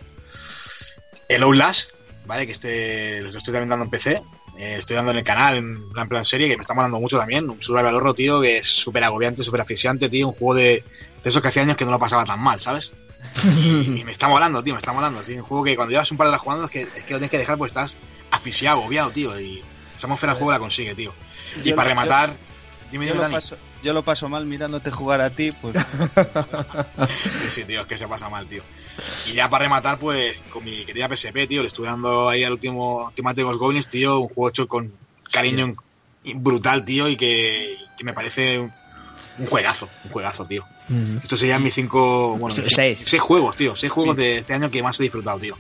El 1.30 1.44
Outlast, 1.44 1.92
¿vale? 2.26 2.46
Que 2.46 2.52
este 2.52 3.22
lo 3.22 3.30
estoy 3.30 3.54
también 3.54 3.70
dando 3.70 3.86
en 3.86 3.92
PC. 3.92 4.22
Eh, 4.58 4.76
estoy 4.80 4.98
dando 4.98 5.12
en 5.12 5.18
el 5.20 5.24
canal, 5.24 5.56
en 5.56 5.90
plan, 5.90 6.10
plan 6.10 6.26
serie, 6.26 6.50
que 6.50 6.58
me 6.58 6.62
está 6.62 6.74
molando 6.74 7.00
mucho 7.00 7.18
también. 7.18 7.50
Un 7.50 7.62
survival 7.62 7.96
horror, 7.96 8.14
tío, 8.14 8.42
que 8.42 8.58
es 8.58 8.68
súper 8.68 9.06
agobiante, 9.06 9.42
súper 9.42 9.62
asfixiante, 9.62 10.10
tío. 10.10 10.28
Un 10.28 10.34
juego 10.34 10.56
de, 10.56 10.84
de 11.24 11.30
esos 11.30 11.42
que 11.42 11.48
hacía 11.48 11.62
años 11.62 11.78
que 11.78 11.86
no 11.86 11.92
lo 11.92 12.00
pasaba 12.00 12.26
tan 12.26 12.42
mal, 12.42 12.60
¿sabes? 12.60 12.92
y 13.44 14.04
me 14.04 14.12
está 14.12 14.28
molando, 14.28 14.62
tío, 14.62 14.74
me 14.74 14.80
está 14.80 14.92
molando. 14.92 15.24
Sí, 15.24 15.36
un 15.36 15.44
juego 15.44 15.64
que 15.64 15.78
cuando 15.78 15.92
llevas 15.92 16.12
un 16.12 16.18
par 16.18 16.28
de 16.28 16.32
horas 16.32 16.42
jugando 16.42 16.66
es 16.66 16.72
que, 16.72 16.82
es 16.82 17.06
que 17.06 17.14
lo 17.14 17.20
tienes 17.20 17.32
que 17.32 17.38
dejar 17.38 17.58
porque 17.58 17.70
estás 17.70 17.98
asfixiado, 18.32 18.80
agobiado, 18.80 19.12
tío. 19.12 19.40
Y 19.40 19.64
esa 19.96 20.08
atmósfera 20.08 20.34
del 20.34 20.38
juego 20.40 20.52
la 20.52 20.60
consigue, 20.60 20.96
tío. 20.96 21.14
Y 21.64 21.70
Yo 21.70 21.76
para 21.76 21.90
lo- 21.90 21.96
rematar... 21.96 22.38
Dime, 22.92 23.06
Yo 23.06 23.12
dime, 23.14 23.16
lo, 23.18 23.22
Dani. 23.22 23.36
paso, 23.36 23.56
yo 23.84 23.94
lo 23.94 24.04
paso 24.04 24.30
mal 24.30 24.48
mirándote 24.48 24.90
jugar 24.90 25.22
a 25.22 25.30
ti, 25.30 25.52
pues 25.52 25.76
Sí, 27.44 27.50
sí, 27.50 27.64
tío, 27.66 27.82
es 27.82 27.88
que 27.88 27.98
se 27.98 28.08
pasa 28.08 28.30
mal, 28.30 28.48
tío. 28.48 28.64
Y 29.28 29.34
ya 29.34 29.48
para 29.50 29.66
rematar, 29.66 30.00
pues, 30.00 30.42
con 30.50 30.64
mi 30.64 30.84
querida 30.86 31.08
PSP, 31.08 31.48
tío, 31.48 31.62
le 31.62 31.68
estuve 31.68 31.88
dando 31.88 32.28
ahí 32.30 32.44
al 32.44 32.54
último 32.54 33.06
Ultimate 33.06 33.44
Ghost 33.44 33.60
Goblins, 33.60 33.88
tío, 33.88 34.20
un 34.20 34.28
juego 34.30 34.50
hecho 34.50 34.68
con 34.68 34.92
cariño 35.32 35.76
brutal, 36.36 36.84
tío, 36.84 37.08
y 37.08 37.16
que, 37.16 37.76
que 37.96 38.04
me 38.04 38.14
parece 38.14 38.58
un, 38.60 38.72
un 39.38 39.46
juegazo, 39.46 39.88
un 40.06 40.12
juegazo, 40.12 40.46
tío. 40.46 40.66
Estos 41.22 41.40
serían 41.40 41.62
mis 41.62 41.76
cinco, 41.76 42.36
bueno, 42.40 42.56
Seis. 42.68 43.00
seis 43.06 43.22
juegos, 43.22 43.56
tío, 43.56 43.76
seis 43.76 43.92
juegos 43.92 44.16
de 44.18 44.40
este 44.40 44.56
año 44.56 44.72
que 44.72 44.82
más 44.82 45.00
he 45.00 45.04
disfrutado, 45.04 45.38
tío. 45.38 45.56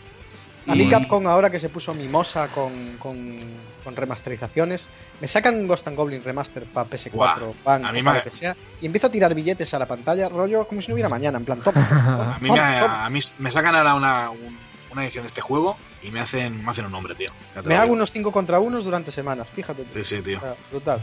A 0.69 0.75
mí 0.75 0.89
Capcom 0.89 1.25
ahora 1.27 1.49
que 1.49 1.59
se 1.59 1.69
puso 1.69 1.93
mimosa 1.93 2.47
con, 2.49 2.71
con, 2.99 3.39
con 3.83 3.95
remasterizaciones, 3.95 4.85
me 5.19 5.27
sacan 5.27 5.67
Ghost 5.67 5.87
and 5.87 5.97
Goblin 5.97 6.23
Remaster 6.23 6.63
para 6.65 6.87
PS4, 6.89 7.11
Guau, 7.11 7.53
Pan, 7.63 7.85
a 7.85 7.91
mí 7.91 7.99
o 7.99 8.03
me- 8.03 8.09
para 8.11 8.17
lo 8.19 8.23
que 8.23 8.31
sea, 8.31 8.55
y 8.81 8.85
empiezo 8.85 9.07
a 9.07 9.11
tirar 9.11 9.33
billetes 9.33 9.73
a 9.73 9.79
la 9.79 9.87
pantalla, 9.87 10.29
rollo 10.29 10.67
como 10.67 10.81
si 10.81 10.89
no 10.89 10.93
hubiera 10.93 11.09
mañana, 11.09 11.37
en 11.39 11.45
plan, 11.45 11.59
toma. 11.61 12.35
A 12.35 12.39
mí, 12.39 12.49
me, 12.51 12.59
a 12.59 13.09
mí 13.09 13.19
me 13.39 13.51
sacan 13.51 13.75
ahora 13.75 13.95
una, 13.95 14.29
un- 14.29 14.57
una 14.91 15.03
edición 15.03 15.23
de 15.23 15.27
este 15.27 15.41
juego 15.41 15.77
y 16.01 16.09
me 16.09 16.19
hacen, 16.19 16.63
me 16.65 16.71
hacen 16.71 16.85
un 16.85 16.91
nombre, 16.91 17.13
tío. 17.13 17.31
Me 17.63 17.75
hago 17.75 17.93
unos 17.93 18.11
5 18.11 18.31
contra 18.31 18.59
unos 18.59 18.83
durante 18.83 19.11
semanas, 19.11 19.47
fíjate. 19.47 19.83
tú. 19.83 19.93
Sí, 19.93 20.03
sí, 20.03 20.21
tío. 20.23 20.37
O 20.39 20.41
sea, 20.41 20.55
brutal. 20.71 20.99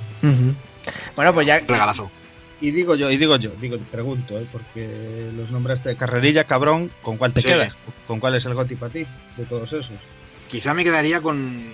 Bueno, 1.14 1.32
pues 1.34 1.46
ya, 1.46 1.60
Regalazo. 1.60 2.10
Y 2.60 2.70
digo 2.70 2.94
yo, 2.94 3.10
y 3.10 3.16
digo 3.18 3.36
yo, 3.36 3.50
digo, 3.60 3.76
pregunto, 3.90 4.38
¿eh? 4.38 4.46
porque 4.50 5.30
los 5.36 5.50
nombraste 5.50 5.90
de 5.90 5.96
carrerilla, 5.96 6.44
cabrón, 6.44 6.90
¿con 7.02 7.18
cuál 7.18 7.32
te 7.34 7.42
Sí. 7.42 7.48
quedas? 7.48 7.74
¿Con 8.06 8.18
cuál 8.18 8.34
es 8.34 8.46
el 8.46 8.54
goti 8.54 8.74
para 8.76 8.92
ti 8.92 9.06
de 9.36 9.44
todos 9.44 9.70
esos? 9.74 9.92
Quizá 10.50 10.72
me 10.72 10.82
quedaría 10.82 11.20
con, 11.20 11.64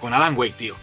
con 0.00 0.12
Alan 0.12 0.36
Wake, 0.36 0.54
tío. 0.58 0.74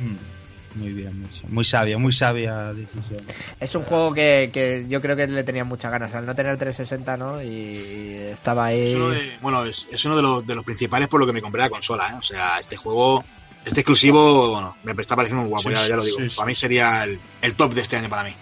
Mm, 0.00 0.78
Muy 0.78 0.92
bien, 0.92 1.18
muy, 1.18 1.30
muy 1.48 1.64
sabia, 1.64 1.96
muy 1.96 2.12
sabia 2.12 2.74
decisión. 2.74 3.24
es 3.58 3.74
un 3.74 3.84
juego 3.84 4.12
que, 4.12 4.50
que 4.52 4.84
yo 4.86 5.00
creo 5.00 5.16
que 5.16 5.26
le 5.26 5.42
tenía 5.42 5.64
muchas 5.64 5.90
ganas 5.90 6.14
al 6.14 6.26
no 6.26 6.34
tener 6.34 6.54
360, 6.58 7.16
¿no? 7.16 7.42
Y 7.42 8.14
estaba 8.30 8.66
ahí. 8.66 8.88
Es 8.88 8.94
uno 8.94 9.08
de, 9.08 9.38
bueno, 9.40 9.64
es, 9.64 9.86
es 9.90 10.04
uno 10.04 10.16
de 10.16 10.22
los, 10.22 10.46
de 10.46 10.54
los 10.54 10.64
principales 10.66 11.08
por 11.08 11.18
lo 11.18 11.26
que 11.26 11.32
me 11.32 11.40
compré 11.40 11.62
la 11.62 11.70
consola, 11.70 12.10
¿eh? 12.10 12.16
O 12.18 12.22
sea, 12.22 12.58
este 12.60 12.76
juego, 12.76 13.24
este 13.64 13.80
exclusivo, 13.80 14.50
bueno, 14.50 14.76
me 14.84 14.92
está 15.00 15.16
pareciendo 15.16 15.44
muy 15.44 15.48
guapo, 15.50 15.70
Sí, 15.70 15.74
ya, 15.74 15.88
ya 15.88 15.96
lo 15.96 16.04
digo. 16.04 16.18
sí, 16.18 16.28
sí. 16.28 16.36
Para 16.36 16.46
mí 16.46 16.54
sería 16.54 17.04
el, 17.04 17.18
el 17.40 17.54
top 17.54 17.72
de 17.72 17.80
este 17.80 17.96
año 17.96 18.10
para 18.10 18.24
mí. 18.24 18.34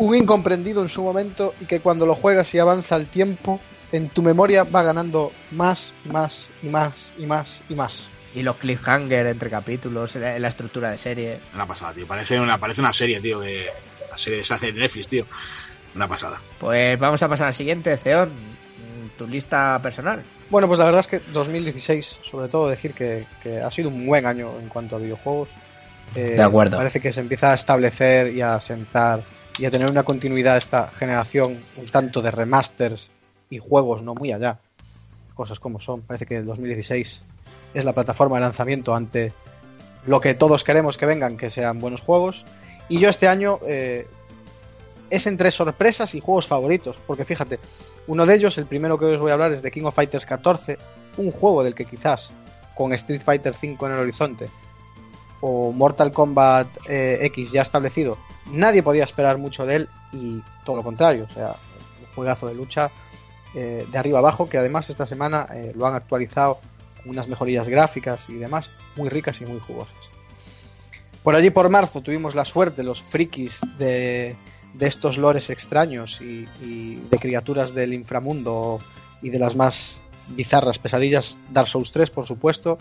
Un 0.00 0.16
incomprendido 0.16 0.80
en 0.80 0.88
su 0.88 1.02
momento 1.02 1.54
y 1.60 1.66
que 1.66 1.80
cuando 1.80 2.06
lo 2.06 2.14
juegas 2.14 2.54
y 2.54 2.58
avanza 2.58 2.96
el 2.96 3.06
tiempo, 3.06 3.60
en 3.92 4.08
tu 4.08 4.22
memoria 4.22 4.64
va 4.64 4.82
ganando 4.82 5.30
más 5.50 5.92
y 6.06 6.08
más 6.08 6.48
y 6.62 6.68
más 6.68 7.12
y 7.18 7.26
más 7.26 7.62
y 7.68 7.74
más. 7.74 8.08
Y 8.34 8.42
los 8.42 8.56
cliffhanger 8.56 9.26
entre 9.26 9.50
capítulos, 9.50 10.14
la, 10.14 10.38
la 10.38 10.48
estructura 10.48 10.90
de 10.90 10.96
serie. 10.96 11.38
Una 11.54 11.66
pasada, 11.66 11.92
tío. 11.92 12.06
Parece 12.06 12.40
una, 12.40 12.56
parece 12.56 12.80
una 12.80 12.94
serie, 12.94 13.20
tío, 13.20 13.40
de. 13.40 13.66
La 14.10 14.16
serie 14.16 14.42
se 14.42 14.54
hace 14.54 14.72
de 14.72 14.80
Netflix, 14.80 15.06
tío. 15.06 15.26
Una 15.94 16.08
pasada. 16.08 16.40
Pues 16.58 16.98
vamos 16.98 17.22
a 17.22 17.28
pasar 17.28 17.48
al 17.48 17.54
siguiente, 17.54 17.94
Ceón. 17.98 18.30
Tu 19.18 19.26
lista 19.26 19.78
personal. 19.82 20.22
Bueno, 20.48 20.66
pues 20.66 20.78
la 20.78 20.86
verdad 20.86 21.00
es 21.00 21.08
que 21.08 21.20
2016, 21.30 22.20
sobre 22.22 22.48
todo 22.48 22.70
decir 22.70 22.94
que, 22.94 23.26
que 23.42 23.60
ha 23.60 23.70
sido 23.70 23.90
un 23.90 24.06
buen 24.06 24.24
año 24.24 24.50
en 24.62 24.70
cuanto 24.70 24.96
a 24.96 24.98
videojuegos. 24.98 25.50
Eh, 26.14 26.36
De 26.36 26.42
acuerdo. 26.42 26.78
Parece 26.78 27.00
que 27.00 27.12
se 27.12 27.20
empieza 27.20 27.50
a 27.50 27.54
establecer 27.54 28.32
y 28.32 28.40
a 28.40 28.58
sentar 28.60 29.22
y 29.60 29.66
a 29.66 29.70
tener 29.70 29.90
una 29.90 30.04
continuidad 30.04 30.56
esta 30.56 30.88
generación 30.88 31.58
un 31.76 31.84
tanto 31.86 32.22
de 32.22 32.30
remasters 32.30 33.10
y 33.50 33.58
juegos 33.58 34.02
no 34.02 34.14
muy 34.14 34.32
allá. 34.32 34.58
Cosas 35.34 35.60
como 35.60 35.78
son. 35.78 36.00
Parece 36.00 36.24
que 36.24 36.38
el 36.38 36.46
2016 36.46 37.20
es 37.74 37.84
la 37.84 37.92
plataforma 37.92 38.36
de 38.36 38.42
lanzamiento 38.42 38.94
ante 38.94 39.34
lo 40.06 40.18
que 40.22 40.32
todos 40.32 40.64
queremos 40.64 40.96
que 40.96 41.04
vengan, 41.04 41.36
que 41.36 41.50
sean 41.50 41.78
buenos 41.78 42.00
juegos. 42.00 42.46
Y 42.88 43.00
yo 43.00 43.10
este 43.10 43.28
año 43.28 43.60
eh, 43.66 44.06
es 45.10 45.26
entre 45.26 45.50
sorpresas 45.50 46.14
y 46.14 46.20
juegos 46.20 46.46
favoritos, 46.46 46.96
porque 47.06 47.26
fíjate, 47.26 47.58
uno 48.06 48.24
de 48.24 48.34
ellos, 48.34 48.56
el 48.56 48.64
primero 48.64 48.98
que 48.98 49.04
os 49.04 49.20
voy 49.20 49.30
a 49.30 49.34
hablar, 49.34 49.52
es 49.52 49.60
de 49.60 49.70
King 49.70 49.84
of 49.84 49.94
Fighters 49.94 50.24
14, 50.24 50.78
un 51.18 51.30
juego 51.32 51.62
del 51.62 51.74
que 51.74 51.84
quizás 51.84 52.32
con 52.74 52.94
Street 52.94 53.20
Fighter 53.20 53.54
5 53.54 53.86
en 53.86 53.92
el 53.92 53.98
horizonte 53.98 54.48
o 55.42 55.70
Mortal 55.70 56.12
Kombat 56.12 56.66
eh, 56.88 57.18
X 57.22 57.52
ya 57.52 57.62
establecido, 57.62 58.16
nadie 58.50 58.82
podía 58.82 59.04
esperar 59.04 59.38
mucho 59.38 59.66
de 59.66 59.76
él 59.76 59.88
y 60.12 60.42
todo 60.64 60.76
lo 60.76 60.82
contrario, 60.82 61.26
o 61.30 61.34
sea, 61.34 61.48
un 62.00 62.14
juegazo 62.14 62.48
de 62.48 62.54
lucha 62.54 62.90
eh, 63.54 63.86
de 63.90 63.98
arriba 63.98 64.18
abajo 64.18 64.48
que 64.48 64.58
además 64.58 64.90
esta 64.90 65.06
semana 65.06 65.46
eh, 65.52 65.72
lo 65.74 65.86
han 65.86 65.94
actualizado 65.94 66.60
con 67.02 67.10
unas 67.10 67.28
mejorías 67.28 67.68
gráficas 67.68 68.28
y 68.28 68.34
demás 68.34 68.70
muy 68.96 69.08
ricas 69.08 69.40
y 69.40 69.46
muy 69.46 69.60
jugosas. 69.60 69.96
Por 71.22 71.34
allí 71.34 71.50
por 71.50 71.68
marzo 71.68 72.00
tuvimos 72.00 72.34
la 72.34 72.44
suerte, 72.44 72.82
los 72.82 73.02
frikis 73.02 73.60
de, 73.78 74.36
de 74.74 74.86
estos 74.86 75.18
lores 75.18 75.50
extraños 75.50 76.20
y, 76.20 76.48
y 76.62 76.96
de 77.10 77.18
criaturas 77.18 77.74
del 77.74 77.92
inframundo 77.92 78.80
y 79.22 79.30
de 79.30 79.38
las 79.38 79.54
más 79.54 80.00
bizarras 80.28 80.78
pesadillas, 80.78 81.38
Dark 81.50 81.68
Souls 81.68 81.90
3 81.90 82.10
por 82.10 82.26
supuesto. 82.26 82.78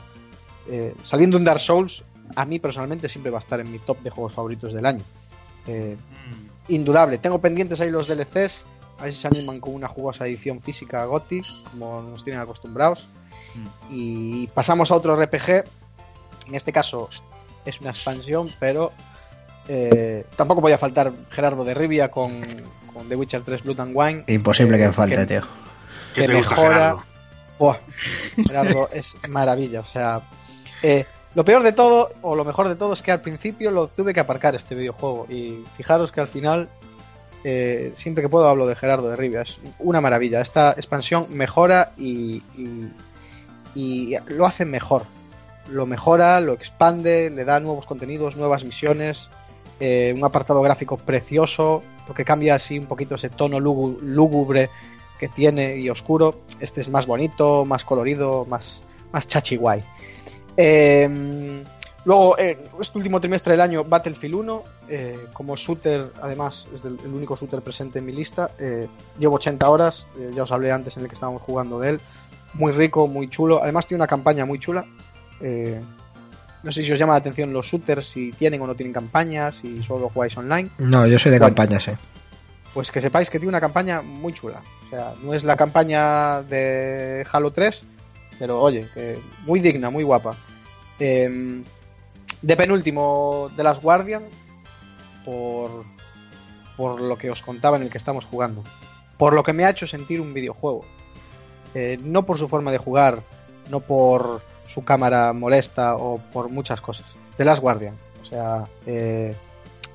Eh, 0.69 0.93
saliendo 1.03 1.37
un 1.37 1.43
Dark 1.43 1.59
Souls, 1.59 2.03
a 2.35 2.45
mí 2.45 2.59
personalmente 2.59 3.09
siempre 3.09 3.31
va 3.31 3.39
a 3.39 3.41
estar 3.41 3.59
en 3.59 3.71
mi 3.71 3.79
top 3.79 4.01
de 4.01 4.09
juegos 4.09 4.33
favoritos 4.33 4.73
del 4.73 4.85
año. 4.85 5.03
Eh, 5.67 5.95
Mm. 5.97 6.73
indudable. 6.73 7.17
Tengo 7.17 7.39
pendientes 7.39 7.79
ahí 7.81 7.89
los 7.89 8.07
DLCs. 8.07 8.65
A 8.99 9.03
ver 9.03 9.13
si 9.13 9.21
se 9.21 9.27
animan 9.27 9.59
con 9.59 9.73
una 9.73 9.87
jugosa 9.87 10.25
edición 10.27 10.61
física 10.61 11.05
GOTI, 11.05 11.41
como 11.71 12.01
nos 12.01 12.23
tienen 12.23 12.41
acostumbrados. 12.41 13.07
Y 13.89 14.47
pasamos 14.47 14.91
a 14.91 14.95
otro 14.95 15.15
RPG. 15.15 15.63
En 16.47 16.55
este 16.55 16.71
caso 16.73 17.07
es 17.65 17.79
una 17.81 17.91
expansión, 17.91 18.49
pero 18.59 18.91
eh, 19.67 20.25
tampoco 20.35 20.61
podía 20.61 20.77
faltar 20.77 21.11
Gerardo 21.29 21.63
de 21.63 21.73
Rivia 21.73 22.09
con, 22.11 22.41
con 22.93 23.07
The 23.07 23.15
Witcher 23.15 23.41
3 23.43 23.63
Blood 23.63 23.79
and 23.79 23.91
Wine. 23.95 24.23
Imposible 24.27 24.77
Eh, 24.77 24.87
que 24.87 24.91
falte, 24.93 25.15
que- 25.15 25.25
tío. 25.25 25.41
¿Qué 26.13 26.21
que 26.21 26.27
te 26.27 26.35
gusta, 26.35 26.55
mejora. 26.55 26.73
Gerardo? 26.75 27.03
Buah, 27.59 27.77
Gerardo, 28.47 28.89
es 28.93 29.15
maravilla. 29.29 29.79
O 29.81 29.85
sea, 29.85 30.21
eh, 30.81 31.05
lo 31.35 31.45
peor 31.45 31.63
de 31.63 31.71
todo, 31.73 32.09
o 32.21 32.35
lo 32.35 32.43
mejor 32.45 32.67
de 32.69 32.75
todo, 32.75 32.93
es 32.93 33.01
que 33.01 33.11
al 33.11 33.21
principio 33.21 33.71
lo 33.71 33.87
tuve 33.87 34.13
que 34.13 34.19
aparcar 34.19 34.55
este 34.55 34.75
videojuego. 34.75 35.27
Y 35.29 35.63
fijaros 35.77 36.11
que 36.11 36.21
al 36.21 36.27
final, 36.27 36.67
eh, 37.43 37.91
siempre 37.93 38.21
que 38.23 38.29
puedo 38.29 38.47
hablo 38.47 38.65
de 38.67 38.75
Gerardo 38.75 39.09
de 39.09 39.15
Rivia. 39.15 39.41
Es 39.43 39.57
una 39.79 40.01
maravilla. 40.01 40.41
Esta 40.41 40.71
expansión 40.71 41.27
mejora 41.29 41.91
y, 41.97 42.41
y- 43.75 44.15
lo 44.27 44.45
hace 44.45 44.65
mejor. 44.65 45.03
Lo 45.69 45.85
mejora, 45.85 46.41
lo 46.41 46.53
expande, 46.53 47.29
le 47.29 47.45
da 47.45 47.59
nuevos 47.59 47.85
contenidos, 47.85 48.35
nuevas 48.35 48.63
misiones. 48.63 49.29
eh, 49.81 50.13
un 50.17 50.25
apartado 50.25 50.61
gráfico 50.61 50.97
precioso, 50.97 51.81
porque 52.05 52.25
cambia 52.25 52.55
así 52.55 52.77
un 52.77 52.85
poquito 52.87 53.15
ese 53.15 53.29
tono 53.29 53.59
lúgu- 53.59 53.97
lúgubre 54.01 54.69
que 55.17 55.29
tiene 55.29 55.77
y 55.77 55.89
oscuro. 55.89 56.41
Este 56.59 56.81
es 56.81 56.89
más 56.89 57.05
bonito, 57.07 57.63
más 57.63 57.85
colorido, 57.85 58.45
más, 58.45 58.81
más 59.13 59.25
chachi 59.27 59.55
guay. 59.55 59.81
Eh, 60.61 61.63
luego, 62.03 62.37
eh, 62.37 62.57
este 62.81 62.97
último 62.97 63.21
trimestre 63.21 63.53
del 63.53 63.61
año, 63.61 63.85
Battlefield 63.85 64.35
1, 64.35 64.63
eh, 64.89 65.17
como 65.31 65.55
shooter, 65.55 66.11
además, 66.21 66.65
es 66.73 66.83
del- 66.83 66.97
el 67.05 67.13
único 67.13 67.37
shooter 67.37 67.61
presente 67.61 67.99
en 67.99 68.05
mi 68.05 68.11
lista. 68.11 68.51
eh, 68.59 68.87
llevo 69.17 69.35
80 69.37 69.69
horas, 69.69 70.05
eh, 70.19 70.31
ya 70.35 70.43
os 70.43 70.51
hablé 70.51 70.69
antes 70.73 70.97
en 70.97 71.03
el 71.03 71.09
que 71.09 71.13
estábamos 71.13 71.41
jugando 71.43 71.79
de 71.79 71.91
él. 71.91 72.01
Muy 72.55 72.73
rico, 72.73 73.07
muy 73.07 73.29
chulo. 73.29 73.63
Además, 73.63 73.87
tiene 73.87 73.99
una 74.01 74.07
campaña 74.07 74.43
muy 74.45 74.59
chula. 74.59 74.83
Eh, 75.39 75.79
no 76.63 76.71
sé 76.73 76.83
si 76.83 76.91
os 76.91 76.99
llama 76.99 77.13
la 77.13 77.19
atención 77.19 77.53
los 77.53 77.65
shooters, 77.67 78.05
si 78.05 78.33
tienen 78.33 78.61
o 78.61 78.67
no 78.67 78.75
tienen 78.75 78.91
campañas, 78.91 79.55
si 79.61 79.81
solo 79.81 80.09
jugáis 80.13 80.35
online 80.35 80.69
No, 80.77 81.07
yo 81.07 81.17
soy 81.17 81.31
de 81.31 81.39
Bueno. 81.39 81.55
campaña, 81.55 81.79
sí. 81.79 81.91
pues 82.73 82.91
que 82.91 82.99
sepáis 82.99 83.29
que 83.29 83.39
tiene 83.39 83.49
una 83.49 83.61
campaña 83.61 84.01
muy 84.01 84.33
chula. 84.33 84.61
O 84.85 84.89
sea, 84.89 85.13
no 85.23 85.33
es 85.33 85.43
la 85.45 85.55
campaña 85.55 86.41
de 86.43 87.25
Halo 87.31 87.51
3, 87.51 87.81
pero 88.37 88.59
oye, 88.61 88.87
que 88.93 89.17
muy 89.45 89.59
digna, 89.59 89.89
muy 89.89 90.03
guapa. 90.03 90.35
Eh, 90.99 91.63
de 92.41 92.55
penúltimo, 92.55 93.49
de 93.55 93.63
las 93.63 93.81
Guardian, 93.81 94.23
por, 95.25 95.83
por 96.77 97.01
lo 97.01 97.17
que 97.17 97.29
os 97.29 97.41
contaba 97.41 97.77
en 97.77 97.83
el 97.83 97.89
que 97.89 97.97
estamos 97.97 98.25
jugando. 98.25 98.63
Por 99.17 99.33
lo 99.33 99.43
que 99.43 99.53
me 99.53 99.65
ha 99.65 99.69
hecho 99.69 99.87
sentir 99.87 100.21
un 100.21 100.33
videojuego. 100.33 100.85
Eh, 101.75 101.99
no 102.03 102.25
por 102.25 102.37
su 102.37 102.47
forma 102.47 102.71
de 102.71 102.77
jugar, 102.77 103.21
no 103.69 103.79
por 103.79 104.41
su 104.65 104.83
cámara 104.83 105.33
molesta 105.33 105.95
o 105.95 106.19
por 106.31 106.49
muchas 106.49 106.81
cosas. 106.81 107.05
De 107.37 107.45
las 107.45 107.59
Guardian. 107.59 107.95
O 108.21 108.25
sea, 108.25 108.65
eh, 108.85 109.35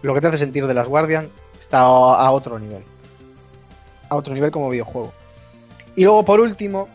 lo 0.02 0.14
que 0.14 0.20
te 0.20 0.26
hace 0.26 0.38
sentir 0.38 0.66
de 0.66 0.74
las 0.74 0.88
Guardian 0.88 1.28
está 1.58 1.80
a 1.80 2.30
otro 2.30 2.58
nivel. 2.58 2.82
A 4.08 4.16
otro 4.16 4.34
nivel 4.34 4.50
como 4.50 4.68
videojuego. 4.68 5.12
Y 5.96 6.02
luego, 6.04 6.24
por 6.24 6.40
último, 6.40 6.88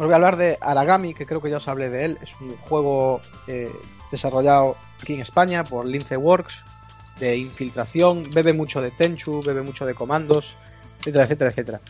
os 0.00 0.06
voy 0.06 0.12
a 0.12 0.16
hablar 0.16 0.38
de 0.38 0.56
Aragami, 0.62 1.12
que 1.12 1.26
creo 1.26 1.42
que 1.42 1.50
ya 1.50 1.58
os 1.58 1.68
hablé 1.68 1.90
de 1.90 2.06
él. 2.06 2.18
Es 2.22 2.34
un 2.40 2.56
juego 2.56 3.20
eh, 3.46 3.70
desarrollado 4.10 4.74
aquí 4.98 5.12
en 5.12 5.20
España 5.20 5.62
por 5.62 5.84
Lince 5.84 6.16
Works, 6.16 6.64
de 7.18 7.36
infiltración, 7.36 8.30
bebe 8.32 8.54
mucho 8.54 8.80
de 8.80 8.92
Tenchu, 8.92 9.42
bebe 9.42 9.60
mucho 9.60 9.84
de 9.84 9.92
comandos, 9.92 10.56
etcétera, 11.00 11.24
etcétera, 11.24 11.50
etcétera. 11.50 11.80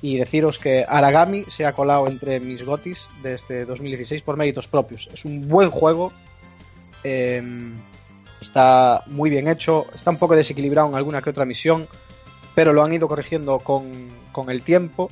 Y 0.00 0.16
deciros 0.16 0.58
que 0.58 0.86
Aragami 0.88 1.44
se 1.50 1.66
ha 1.66 1.74
colado 1.74 2.08
entre 2.08 2.40
mis 2.40 2.64
gotis 2.64 3.06
de 3.22 3.34
este 3.34 3.66
2016 3.66 4.22
por 4.22 4.38
méritos 4.38 4.66
propios. 4.66 5.10
Es 5.12 5.26
un 5.26 5.46
buen 5.46 5.70
juego. 5.70 6.14
em, 7.04 7.74
está 8.40 9.02
muy 9.04 9.28
bien 9.28 9.48
hecho. 9.48 9.84
Está 9.94 10.10
un 10.10 10.16
poco 10.16 10.34
desequilibrado 10.34 10.88
en 10.88 10.94
alguna 10.94 11.20
que 11.20 11.28
otra 11.28 11.44
misión. 11.44 11.86
Pero 12.54 12.72
lo 12.72 12.82
han 12.82 12.94
ido 12.94 13.06
corrigiendo 13.06 13.58
con, 13.58 14.08
con 14.32 14.48
el 14.48 14.62
tiempo. 14.62 15.10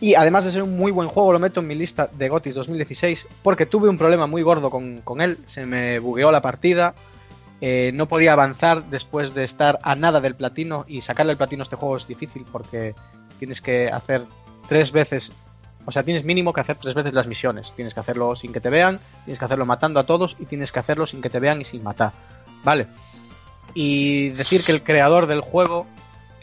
Y 0.00 0.14
además 0.16 0.44
de 0.44 0.50
ser 0.50 0.62
un 0.62 0.76
muy 0.76 0.90
buen 0.92 1.08
juego, 1.08 1.32
lo 1.32 1.38
meto 1.38 1.60
en 1.60 1.68
mi 1.68 1.74
lista 1.74 2.10
de 2.12 2.28
GOTIS 2.28 2.54
2016 2.54 3.26
porque 3.42 3.64
tuve 3.64 3.88
un 3.88 3.96
problema 3.96 4.26
muy 4.26 4.42
gordo 4.42 4.68
con, 4.68 5.00
con 5.02 5.20
él. 5.20 5.38
Se 5.46 5.64
me 5.64 5.98
bugueó 5.98 6.30
la 6.30 6.42
partida. 6.42 6.94
eh, 7.60 7.92
no 7.94 8.06
podía 8.08 8.32
avanzar 8.34 8.84
después 8.90 9.34
de 9.34 9.44
estar 9.44 9.78
a 9.82 9.94
nada 9.94 10.20
del 10.20 10.34
platino. 10.34 10.84
Y 10.88 11.00
sacarle 11.00 11.32
el 11.32 11.38
platino 11.38 11.62
a 11.62 11.64
este 11.64 11.76
juego 11.76 11.96
es 11.96 12.06
difícil 12.06 12.44
porque 12.50 12.94
tienes 13.38 13.60
que 13.62 13.88
hacer 13.88 14.26
tres 14.68 14.92
veces. 14.92 15.32
O 15.86 15.90
sea, 15.90 16.02
tienes 16.02 16.24
mínimo 16.24 16.52
que 16.52 16.60
hacer 16.60 16.76
tres 16.76 16.94
veces 16.94 17.14
las 17.14 17.28
misiones. 17.28 17.72
Tienes 17.74 17.94
que 17.94 18.00
hacerlo 18.00 18.36
sin 18.36 18.52
que 18.52 18.60
te 18.60 18.70
vean, 18.70 19.00
tienes 19.24 19.38
que 19.38 19.44
hacerlo 19.44 19.64
matando 19.64 20.00
a 20.00 20.04
todos 20.04 20.36
y 20.38 20.46
tienes 20.46 20.72
que 20.72 20.80
hacerlo 20.80 21.06
sin 21.06 21.22
que 21.22 21.30
te 21.30 21.38
vean 21.40 21.60
y 21.60 21.64
sin 21.64 21.82
matar. 21.82 22.12
¿Vale? 22.64 22.86
Y 23.74 24.30
decir 24.30 24.64
que 24.64 24.72
el 24.72 24.82
creador 24.82 25.26
del 25.26 25.40
juego, 25.40 25.86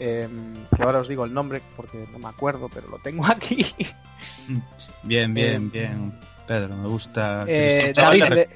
eh, 0.04 0.28
que 0.76 0.82
ahora 0.82 0.98
os 0.98 1.06
digo 1.08 1.24
el 1.24 1.32
nombre 1.32 1.60
porque 1.76 2.04
no 2.12 2.18
me 2.18 2.28
acuerdo, 2.28 2.68
pero 2.68 2.88
lo 2.88 2.98
tengo 2.98 3.24
aquí. 3.30 3.64
Bien, 5.02 5.32
bien, 5.34 5.66
Eh, 5.66 5.70
bien. 5.72 6.12
Pedro, 6.46 6.76
me 6.76 6.88
gusta. 6.88 7.44
Eh, 7.46 7.92
David, 7.94 8.24
Le- 8.30 8.48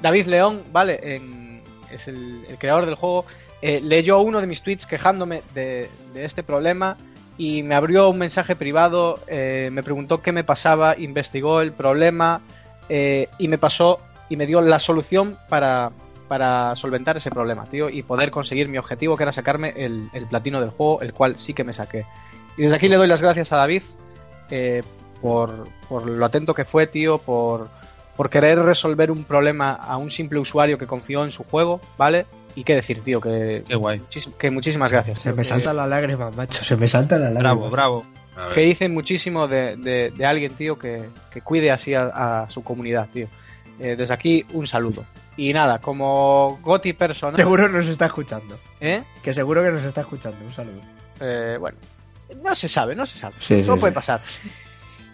David 0.00 0.26
León, 0.26 0.62
¿vale? 0.72 0.98
En- 1.02 1.62
es 1.92 2.08
el, 2.08 2.44
el 2.48 2.58
creador 2.58 2.86
del 2.86 2.94
juego. 2.94 3.24
eh, 3.62 3.80
leyó 3.82 4.18
uno 4.20 4.40
de 4.40 4.46
mis 4.46 4.62
tweets 4.62 4.86
quejándome 4.86 5.42
de, 5.54 5.88
de 6.14 6.24
este 6.24 6.42
problema 6.42 6.96
y 7.38 7.62
me 7.62 7.74
abrió 7.74 8.08
un 8.10 8.18
mensaje 8.18 8.54
privado, 8.56 9.18
eh, 9.28 9.70
me 9.72 9.82
preguntó 9.82 10.20
qué 10.22 10.30
me 10.32 10.44
pasaba, 10.44 10.96
investigó 10.98 11.60
el 11.62 11.72
problema 11.72 12.40
eh, 12.88 13.28
y 13.38 13.48
me 13.48 13.56
pasó 13.58 13.98
y 14.28 14.36
me 14.36 14.46
dio 14.46 14.60
la 14.60 14.78
solución 14.78 15.38
para, 15.48 15.90
para 16.26 16.74
solventar 16.76 17.16
ese 17.16 17.30
problema, 17.30 17.64
tío, 17.66 17.88
y 17.88 18.02
poder 18.02 18.30
conseguir 18.30 18.68
mi 18.68 18.78
objetivo 18.78 19.16
que 19.16 19.22
era 19.24 19.32
sacarme 19.32 19.72
el, 19.76 20.08
el 20.12 20.26
platino 20.26 20.60
del 20.60 20.70
juego, 20.70 21.00
el 21.02 21.12
cual 21.12 21.38
sí 21.38 21.54
que 21.54 21.64
me 21.64 21.72
saqué. 21.72 22.04
Y 22.56 22.62
desde 22.62 22.76
aquí 22.76 22.88
le 22.88 22.96
doy 22.96 23.06
las 23.08 23.22
gracias 23.22 23.52
a 23.52 23.56
David 23.56 23.82
eh, 24.50 24.82
por, 25.20 25.68
por 25.88 26.06
lo 26.08 26.24
atento 26.24 26.54
que 26.54 26.64
fue, 26.64 26.86
tío, 26.86 27.18
por, 27.18 27.68
por 28.16 28.30
querer 28.30 28.58
resolver 28.60 29.10
un 29.10 29.24
problema 29.24 29.72
a 29.72 29.96
un 29.96 30.10
simple 30.10 30.38
usuario 30.38 30.78
que 30.78 30.86
confió 30.86 31.24
en 31.24 31.32
su 31.32 31.44
juego, 31.44 31.80
¿vale? 31.98 32.26
Y 32.54 32.64
qué 32.64 32.74
decir, 32.74 33.00
tío, 33.02 33.20
que, 33.20 33.64
Qué 33.68 33.74
guay. 33.74 34.00
que 34.38 34.50
muchísimas 34.50 34.90
gracias. 34.90 35.18
Se 35.18 35.24
tío, 35.30 35.36
me 35.36 35.42
que- 35.42 35.48
salta 35.48 35.74
la 35.74 35.86
lágrima, 35.86 36.30
macho. 36.30 36.64
Se 36.64 36.76
me 36.76 36.88
salta 36.88 37.16
la 37.18 37.26
lágrima. 37.30 37.42
Bravo, 37.54 37.70
bravo. 37.70 38.06
Que 38.54 38.60
dice 38.62 38.88
muchísimo 38.88 39.48
de, 39.48 39.76
de- 39.76 40.10
de 40.14 40.26
alguien, 40.26 40.52
tío, 40.54 40.78
que, 40.78 41.04
que 41.30 41.40
cuide 41.40 41.70
así 41.70 41.94
a, 41.94 42.42
a 42.42 42.50
su 42.50 42.62
comunidad, 42.64 43.08
tío. 43.12 43.28
Eh, 43.78 43.94
desde 43.96 44.14
aquí, 44.14 44.44
un 44.52 44.66
saludo. 44.66 45.04
Y 45.36 45.52
nada, 45.52 45.78
como 45.78 46.58
Goti 46.62 46.92
personal, 46.94 47.36
Seguro 47.36 47.68
nos 47.68 47.86
está 47.88 48.06
escuchando. 48.06 48.58
¿eh? 48.80 49.02
Que 49.22 49.34
seguro 49.34 49.62
que 49.62 49.70
nos 49.70 49.84
está 49.84 50.00
escuchando. 50.00 50.38
Un 50.44 50.52
saludo. 50.54 50.80
Eh, 51.20 51.56
bueno, 51.60 51.76
no 52.42 52.54
se 52.54 52.68
sabe, 52.68 52.94
no 52.94 53.04
se 53.04 53.18
sabe. 53.18 53.34
Sí, 53.38 53.62
Todo 53.62 53.74
sí, 53.74 53.80
puede 53.80 53.92
sí. 53.92 53.94
pasar. 53.96 54.20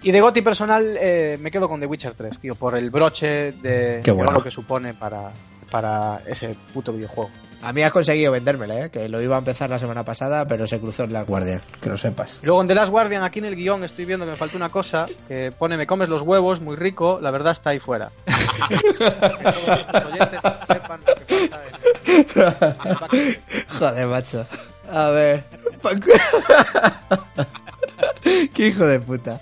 Y 0.03 0.11
de 0.11 0.21
Goti 0.21 0.43
personal, 0.43 0.97
eh, 1.01 1.39
me 1.41 1.51
quedo 1.51 1.69
con 1.69 1.81
The 1.81 1.87
Witcher 1.87 2.15
3, 2.15 2.39
tío, 2.39 2.55
por 2.55 2.77
el 2.77 2.91
broche 2.91 3.53
de, 3.53 4.01
Qué 4.03 4.11
de 4.11 4.13
bueno. 4.13 4.31
oro 4.31 4.43
que 4.43 4.51
supone 4.51 4.95
para, 4.95 5.31
para 5.71 6.21
ese 6.27 6.57
puto 6.73 6.93
videojuego. 6.93 7.31
A 7.63 7.73
mí 7.73 7.83
has 7.83 7.93
conseguido 7.93 8.33
vendérmela, 8.33 8.87
¿eh? 8.87 8.91
Que 8.91 9.09
lo 9.09 9.23
iba 9.23 9.37
a 9.37 9.39
empezar 9.39 9.71
la 9.71 9.79
semana 9.79 10.05
pasada, 10.05 10.45
pero 10.47 10.67
se 10.67 10.81
cruzó 10.81 11.05
en 11.05 11.13
la 11.13 11.23
guardia. 11.23 11.63
Que 11.81 11.89
lo 11.89 11.97
sepas. 11.97 12.41
Luego 12.43 12.61
en 12.61 12.67
The 12.67 12.75
Last 12.75 12.91
Guardian, 12.91 13.23
aquí 13.23 13.39
en 13.39 13.45
el 13.45 13.55
guion, 13.55 13.85
estoy 13.85 14.05
viendo 14.05 14.25
que 14.25 14.33
me 14.33 14.37
falta 14.37 14.57
una 14.57 14.69
cosa, 14.69 15.07
que 15.29 15.53
pone 15.53 15.77
me 15.77 15.87
comes 15.87 16.09
los 16.09 16.23
huevos, 16.23 16.61
muy 16.61 16.75
rico, 16.75 17.21
la 17.23 17.31
verdad 17.31 17.53
está 17.53 17.71
ahí 17.71 17.79
fuera. 17.79 18.11
Joder, 23.79 24.07
macho. 24.07 24.47
A 24.91 25.09
ver. 25.11 25.45
Qué 28.55 28.69
hijo 28.69 28.87
de 28.87 29.01
puta. 29.01 29.41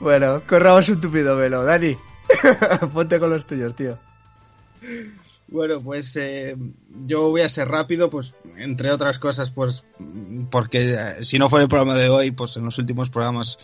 Bueno, 0.00 0.42
corramos 0.48 0.88
un 0.88 1.00
tupido 1.00 1.36
velo. 1.36 1.64
Dani, 1.64 1.96
ponte 2.92 3.20
con 3.20 3.30
los 3.30 3.46
tuyos, 3.46 3.74
tío. 3.74 3.98
Bueno, 5.52 5.82
pues 5.82 6.16
eh, 6.16 6.56
yo 7.04 7.28
voy 7.28 7.42
a 7.42 7.48
ser 7.48 7.68
rápido, 7.68 8.08
pues 8.08 8.34
entre 8.56 8.90
otras 8.90 9.18
cosas, 9.18 9.50
pues 9.50 9.84
porque 10.50 10.94
eh, 10.94 11.24
si 11.24 11.38
no 11.38 11.50
fuera 11.50 11.64
el 11.64 11.68
programa 11.68 11.94
de 11.94 12.08
hoy, 12.08 12.30
pues 12.30 12.56
en 12.56 12.64
los 12.64 12.78
últimos 12.78 13.10
programas 13.10 13.58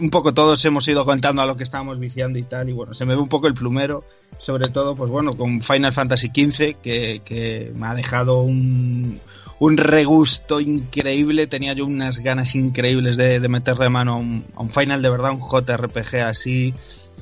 un 0.00 0.10
poco 0.10 0.34
todos 0.34 0.62
hemos 0.66 0.86
ido 0.86 1.06
contando 1.06 1.40
a 1.40 1.46
lo 1.46 1.56
que 1.56 1.62
estábamos 1.62 1.98
viciando 1.98 2.38
y 2.38 2.42
tal, 2.42 2.68
y 2.68 2.72
bueno, 2.72 2.92
se 2.92 3.06
me 3.06 3.14
ve 3.14 3.22
un 3.22 3.28
poco 3.30 3.46
el 3.46 3.54
plumero, 3.54 4.04
sobre 4.36 4.68
todo, 4.68 4.94
pues 4.94 5.10
bueno, 5.10 5.34
con 5.34 5.62
Final 5.62 5.94
Fantasy 5.94 6.28
XV, 6.28 6.76
que, 6.82 7.22
que 7.24 7.72
me 7.74 7.86
ha 7.86 7.94
dejado 7.94 8.42
un, 8.42 9.18
un 9.60 9.76
regusto 9.78 10.60
increíble, 10.60 11.46
tenía 11.46 11.72
yo 11.72 11.86
unas 11.86 12.18
ganas 12.18 12.54
increíbles 12.54 13.16
de, 13.16 13.40
de 13.40 13.48
meterle 13.48 13.88
mano 13.88 14.12
a 14.12 14.16
un, 14.16 14.44
a 14.56 14.60
un 14.60 14.68
Final 14.68 15.00
de 15.00 15.08
verdad, 15.08 15.32
un 15.32 15.40
JRPG 15.40 16.16
así, 16.16 16.74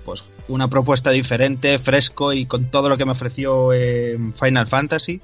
pues 0.04 0.24
una 0.50 0.68
propuesta 0.68 1.10
diferente, 1.10 1.78
fresco 1.78 2.32
y 2.32 2.46
con 2.46 2.66
todo 2.66 2.88
lo 2.88 2.98
que 2.98 3.04
me 3.04 3.12
ofreció 3.12 3.72
eh, 3.72 4.18
Final 4.38 4.66
Fantasy. 4.66 5.20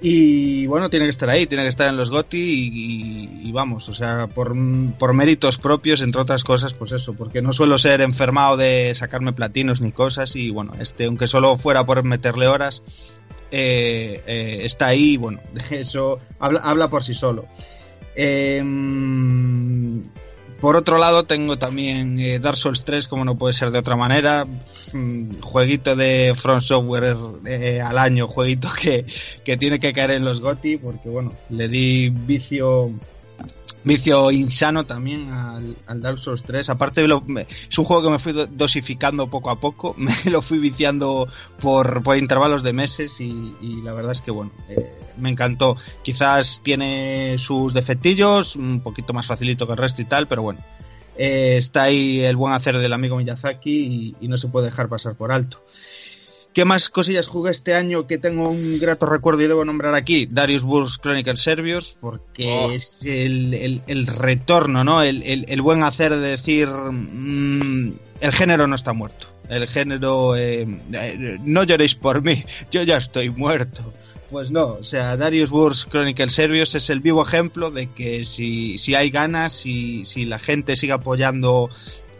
Y 0.00 0.66
bueno, 0.66 0.90
tiene 0.90 1.06
que 1.06 1.10
estar 1.10 1.30
ahí, 1.30 1.46
tiene 1.46 1.62
que 1.62 1.70
estar 1.70 1.88
en 1.88 1.96
los 1.96 2.10
GOTI 2.10 3.40
y, 3.42 3.52
vamos, 3.52 3.88
o 3.88 3.94
sea, 3.94 4.26
por, 4.26 4.54
por 4.98 5.14
méritos 5.14 5.56
propios, 5.56 6.02
entre 6.02 6.20
otras 6.20 6.44
cosas, 6.44 6.74
pues 6.74 6.92
eso, 6.92 7.14
porque 7.14 7.40
no 7.40 7.52
suelo 7.52 7.78
ser 7.78 8.02
enfermado 8.02 8.58
de 8.58 8.94
sacarme 8.94 9.32
platinos 9.32 9.80
ni 9.80 9.92
cosas 9.92 10.36
y 10.36 10.50
bueno, 10.50 10.72
este, 10.78 11.06
aunque 11.06 11.26
solo 11.26 11.56
fuera 11.56 11.86
por 11.86 12.04
meterle 12.04 12.46
horas, 12.46 12.82
eh, 13.50 14.22
eh, 14.26 14.60
está 14.64 14.88
ahí 14.88 15.12
y 15.12 15.16
bueno, 15.16 15.40
eso 15.70 16.20
habla, 16.38 16.60
habla 16.60 16.90
por 16.90 17.02
sí 17.02 17.14
solo. 17.14 17.46
Em, 18.14 20.02
por 20.66 20.74
otro 20.74 20.98
lado, 20.98 21.22
tengo 21.22 21.56
también 21.56 22.18
eh, 22.18 22.40
Dark 22.40 22.56
Souls 22.56 22.82
3, 22.82 23.06
como 23.06 23.24
no 23.24 23.38
puede 23.38 23.54
ser 23.54 23.70
de 23.70 23.78
otra 23.78 23.94
manera. 23.94 24.44
Mm, 24.92 25.38
Jueguito 25.40 25.94
de 25.94 26.32
Front 26.34 26.62
Software 26.62 27.16
eh, 27.46 27.80
al 27.80 27.96
año, 27.96 28.26
jueguito 28.26 28.68
que, 28.76 29.06
que 29.44 29.56
tiene 29.56 29.78
que 29.78 29.92
caer 29.92 30.10
en 30.10 30.24
los 30.24 30.40
GOTI, 30.40 30.78
porque 30.78 31.08
bueno, 31.08 31.32
le 31.50 31.68
di 31.68 32.08
vicio 32.10 32.90
vicio 33.86 34.30
insano 34.30 34.84
también 34.84 35.30
al, 35.32 35.74
al 35.86 36.02
Dark 36.02 36.18
Souls 36.18 36.42
3. 36.42 36.68
Aparte, 36.68 37.06
lo- 37.08 37.22
me- 37.22 37.42
es 37.70 37.78
un 37.78 37.84
juego 37.86 38.02
que 38.02 38.10
me 38.10 38.18
fui 38.18 38.32
do- 38.32 38.46
dosificando 38.46 39.28
poco 39.28 39.48
a 39.48 39.58
poco, 39.58 39.94
me 39.98 40.12
lo 40.30 40.42
fui 40.42 40.58
viciando 40.58 41.26
por, 41.60 42.02
por 42.02 42.18
intervalos 42.18 42.62
de 42.62 42.72
meses 42.74 43.18
y, 43.20 43.54
la 43.82 43.94
verdad 43.94 44.12
es 44.12 44.20
que 44.20 44.30
bueno, 44.30 44.50
eh, 44.68 44.92
me 45.16 45.30
encantó. 45.30 45.76
Quizás 46.02 46.60
tiene 46.62 47.36
sus 47.38 47.72
defectillos, 47.72 48.56
un 48.56 48.80
poquito 48.80 49.14
más 49.14 49.26
facilito 49.26 49.66
que 49.66 49.72
el 49.72 49.78
resto 49.78 50.02
y 50.02 50.04
tal, 50.04 50.26
pero 50.26 50.42
bueno. 50.42 50.60
eh, 51.16 51.56
está 51.56 51.84
ahí 51.84 52.20
el 52.20 52.36
buen 52.36 52.52
hacer 52.52 52.76
del 52.76 52.92
amigo 52.92 53.16
Miyazaki 53.16 54.14
y 54.20 54.28
no 54.28 54.36
se 54.36 54.48
puede 54.48 54.66
dejar 54.66 54.88
pasar 54.88 55.14
por 55.14 55.32
alto. 55.32 55.62
¿Qué 56.56 56.64
más 56.64 56.88
cosillas 56.88 57.26
jugué 57.26 57.50
este 57.50 57.74
año 57.74 58.06
que 58.06 58.16
tengo 58.16 58.48
un 58.48 58.78
grato 58.80 59.04
recuerdo 59.04 59.42
y 59.42 59.46
debo 59.46 59.66
nombrar 59.66 59.94
aquí? 59.94 60.24
Darius 60.24 60.62
Burst 60.62 61.02
Chronicles 61.02 61.42
Serbios, 61.42 61.98
porque 62.00 62.48
Oh. 62.50 62.70
es 62.70 63.02
el, 63.04 63.52
el- 63.52 63.82
el 63.86 64.06
retorno, 64.06 64.82
¿no? 64.82 65.02
El, 65.02 65.22
el- 65.24 65.60
buen 65.60 65.82
hacer 65.82 66.14
de 66.16 66.28
decir, 66.30 66.66
mm, 66.68 67.92
el 68.22 68.32
género 68.32 68.66
no 68.66 68.74
está 68.74 68.94
muerto. 68.94 69.26
El 69.50 69.68
género, 69.68 70.34
eh, 70.34 70.66
eh, 70.94 71.36
no 71.44 71.62
lloréis 71.64 71.94
por 71.94 72.22
mí, 72.22 72.42
yo 72.70 72.82
ya 72.84 72.96
estoy 72.96 73.28
muerto. 73.28 73.92
Pues 74.30 74.50
no, 74.50 74.78
o 74.80 74.82
sea, 74.82 75.14
Darius 75.18 75.50
Burst 75.50 75.90
Chronicles 75.90 76.32
Serbios 76.32 76.74
es 76.74 76.88
el 76.88 77.00
vivo 77.00 77.22
ejemplo 77.22 77.70
de 77.70 77.88
que 77.90 78.24
si, 78.24 78.78
si 78.78 78.94
hay 78.94 79.10
ganas, 79.10 79.52
si, 79.52 80.06
si 80.06 80.24
la 80.24 80.38
gente 80.38 80.74
sigue 80.74 80.94
apoyando 80.94 81.68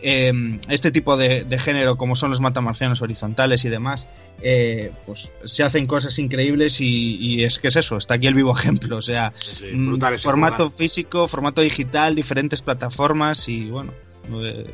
eh, 0.02 0.32
este 0.68 0.90
tipo 0.90 1.16
de, 1.16 1.44
de 1.44 1.59
género 1.59 1.97
como 1.97 2.14
son 2.14 2.31
los 2.31 2.40
matamarcianos 2.40 3.02
horizontales 3.02 3.64
y 3.64 3.68
demás, 3.68 4.09
eh, 4.43 4.93
pues 5.06 5.32
se 5.44 5.62
hacen 5.62 5.86
cosas 5.86 6.18
increíbles 6.18 6.81
y, 6.81 7.16
y 7.16 7.44
es 7.44 7.59
que 7.59 7.68
es 7.68 7.77
eso, 7.77 7.97
está 7.97 8.14
aquí 8.14 8.27
el 8.27 8.35
vivo 8.35 8.55
ejemplo, 8.59 8.97
o 8.98 9.02
sea, 9.02 9.32
Sí, 9.43 9.66
mm, 9.73 9.86
brutal 9.89 10.18
formato 10.18 10.70
físico, 10.70 11.28
formato 11.28 11.60
digital, 11.62 12.14
diferentes 12.14 12.60
plataformas 12.62 13.48
y 13.48 13.66
bueno, 13.70 13.93
eh, 14.32 14.66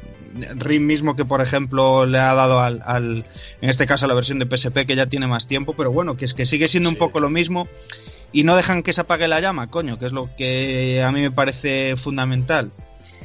RIM 0.57 0.87
mismo 0.87 1.15
que 1.15 1.25
por 1.25 1.41
ejemplo 1.43 2.07
le 2.07 2.19
ha 2.19 2.33
dado 2.35 2.61
al, 2.61 2.81
al- 2.85 3.25
en 3.61 3.69
este 3.71 3.87
caso 3.87 4.07
a 4.07 4.09
la 4.09 4.15
versión 4.15 4.39
de 4.39 4.47
PSP 4.47 4.87
que 4.87 4.97
ya 4.97 5.07
tiene 5.07 5.27
más 5.27 5.47
tiempo, 5.47 5.75
pero 5.77 5.93
bueno, 5.93 6.17
que 6.17 6.25
es 6.25 6.35
que 6.35 6.47
sigue 6.47 6.69
siendo 6.69 6.89
un 6.89 6.97
poco 6.97 7.21
lo 7.21 7.29
mismo 7.31 7.69
y 8.33 8.45
no 8.45 8.57
dejan 8.57 8.83
que 8.83 8.95
se 8.95 9.03
apague 9.03 9.29
la 9.29 9.41
llama, 9.41 9.69
coño, 9.69 9.99
que 9.99 10.07
es 10.07 10.13
lo 10.13 10.31
que 10.39 11.03
a 11.07 11.13
mí 11.13 11.21
me 11.21 11.31
parece 11.31 11.97
fundamental. 11.99 12.71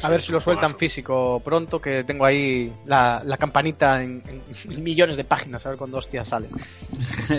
A 0.03 0.09
ver 0.09 0.21
si 0.21 0.31
lo 0.31 0.41
sueltan 0.41 0.75
físico 0.75 1.41
pronto, 1.43 1.81
que 1.81 2.03
tengo 2.03 2.25
ahí 2.25 2.71
la, 2.85 3.21
la 3.25 3.37
campanita 3.37 4.03
en, 4.03 4.21
millones 4.77 5.17
de 5.17 5.23
páginas, 5.23 5.65
a 5.65 5.69
ver 5.69 5.77
cuándo 5.77 5.97
hostia 5.97 6.25
sale. 6.25 6.47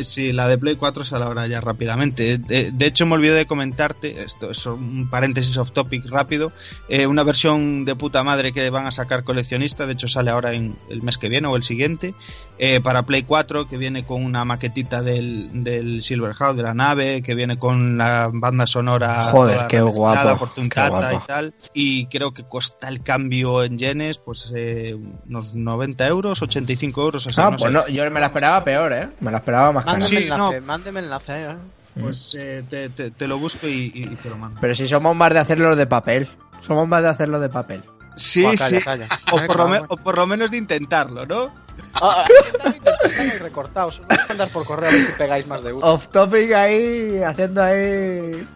Sí, 0.03 0.33
la 0.33 0.49
de 0.49 0.59
Play 0.59 0.77
4 0.77 1.05
sale 1.05 1.25
ahora 1.25 1.47
ya 1.47 1.61
rápidamente. 1.61 2.39
De, 2.39 2.71
de 2.71 2.87
hecho, 2.87 3.07
me 3.07 3.15
olvidé 3.15 3.35
de 3.35 3.47
comentarte, 3.47 4.23
esto 4.23 4.51
es 4.51 4.67
un 4.67 5.09
paréntesis 5.09 5.57
off 5.57 5.73
topic 5.73 6.05
rápido, 6.07 6.53
eh, 6.89 7.07
una 7.07 7.25
versión 7.25 7.85
de 7.85 7.95
puta 7.97 8.23
madre 8.23 8.53
que 8.53 8.69
van 8.71 8.87
a 8.87 8.91
sacar 8.91 9.25
coleccionista, 9.25 9.87
de 9.87 9.95
hecho 9.95 10.09
sale 10.09 10.31
ahora 10.31 10.53
en 10.53 10.77
el 10.91 11.03
mes 11.03 11.19
que 11.19 11.29
viene 11.29 11.49
o 11.49 11.57
el 11.57 11.63
siguiente, 11.63 12.15
eh, 12.59 12.81
para 12.81 13.05
Play 13.05 13.23
4, 13.23 13.69
que 13.69 13.77
viene 13.77 14.05
con 14.05 14.25
una 14.25 14.45
maquetita 14.45 15.01
del, 15.03 15.63
del 15.65 16.03
Silverhouse, 16.03 16.57
de 16.57 16.63
la 16.65 16.75
nave, 16.75 17.23
que 17.23 17.35
viene 17.35 17.59
con 17.59 17.97
la 17.97 18.31
banda 18.33 18.67
sonora 18.67 19.27
Joder, 19.31 19.67
qué 19.69 19.81
guapo, 19.81 20.39
por 20.39 20.49
qué 20.49 20.55
Zuntata 20.61 20.89
guapo. 20.89 21.23
y 21.23 21.27
tal, 21.27 21.55
y 21.73 22.07
creo 22.07 22.33
que 22.33 22.43
cuesta 22.43 22.89
el 22.89 23.03
cambio 23.03 23.63
en 23.63 23.79
yenes, 23.79 24.19
pues 24.19 24.53
eh, 24.57 24.97
unos 25.29 25.55
90 25.55 26.07
euros, 26.09 26.43
85 26.43 27.03
euros, 27.03 27.27
así, 27.27 27.41
Ah, 27.41 27.51
no 27.51 27.57
pues 27.57 27.63
sé. 27.63 27.71
no, 27.71 27.89
yo 27.89 28.11
me 28.11 28.21
la 28.21 28.27
esperaba 28.27 28.65
peor, 28.65 28.93
¿eh? 28.93 29.09
Me 29.21 29.31
la 29.31 29.39
esperaba 29.39 29.71
más 29.73 29.85
cara. 29.85 29.99
Mándeme 29.99 30.21
Sí, 30.21 30.27
enlace, 30.29 30.61
no. 30.61 30.67
mándeme 30.67 31.01
enlace. 31.01 31.33
eh. 31.45 31.57
Pues 32.01 32.37
eh, 32.39 32.63
te, 32.71 32.89
te- 32.91 33.11
te 33.11 33.27
lo 33.27 33.39
busco 33.39 33.67
y, 33.67 33.91
te 34.23 34.29
lo 34.29 34.37
mando. 34.37 34.61
Pero 34.61 34.75
si 34.75 34.87
somos 34.87 35.17
más 35.17 35.33
de 35.33 35.41
hacerlo 35.41 35.75
de 35.75 35.87
papel. 35.87 36.29
Somos 36.65 36.87
más 36.87 37.03
de 37.03 37.09
hacerlo 37.09 37.41
de 37.41 37.49
papel. 37.49 37.83
Sí, 38.15 38.45
sí. 38.57 38.79
calla. 38.79 39.07
O 39.33 39.37
por, 39.47 39.57
lo 39.57 39.69
me- 39.69 39.79
cabrón. 39.79 39.87
o 39.91 39.97
por 39.97 40.17
lo 40.17 40.27
menos 40.27 40.51
de 40.51 40.57
intentarlo, 40.59 41.27
¿no? 41.27 41.51
Ah, 41.95 42.25
ah, 42.65 42.73
están 43.05 43.39
recortados. 43.41 44.01
Os 44.01 44.07
voy 44.07 44.17
a 44.19 44.27
mandar 44.29 44.49
por 44.51 44.65
correo 44.65 44.89
a 44.91 44.93
ver 44.93 45.07
si 45.07 45.13
pegáis 45.13 45.47
más 45.47 45.63
de 45.63 45.73
uno. 45.73 45.87
Off 45.87 46.09
topic 46.09 46.53
ahí, 46.53 47.23
haciendo 47.23 47.63
ahí. 47.63 48.47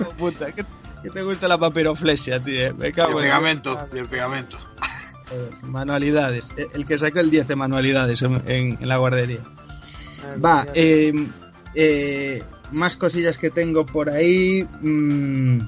Oh, 0.00 0.08
puta, 0.16 0.52
que, 0.52 0.64
que 1.02 1.10
te 1.10 1.22
gusta 1.22 1.48
la 1.48 1.58
papiroflexia, 1.58 2.38
tío. 2.40 2.60
eh. 2.68 2.72
Me 2.76 2.86
el 2.88 2.92
cago 2.92 3.18
en 3.18 3.24
pegamento, 3.26 3.78
el 3.92 4.08
pegamento. 4.08 4.58
Joder, 5.28 5.62
Manualidades. 5.62 6.52
Eh, 6.56 6.68
El 6.74 6.86
que 6.86 6.98
sacó 6.98 7.20
el 7.20 7.30
10 7.30 7.48
de 7.48 7.56
manualidades 7.56 8.22
en, 8.22 8.42
en- 8.46 8.78
en 8.80 8.88
la 8.88 8.98
guardería. 8.98 9.40
Va, 10.44 10.66
eh, 10.74 11.12
eh, 11.74 12.42
más 12.70 12.96
cosillas 12.96 13.38
que 13.38 13.50
tengo 13.50 13.84
por 13.84 14.08
ahí. 14.10 14.66
mm, 14.80 15.58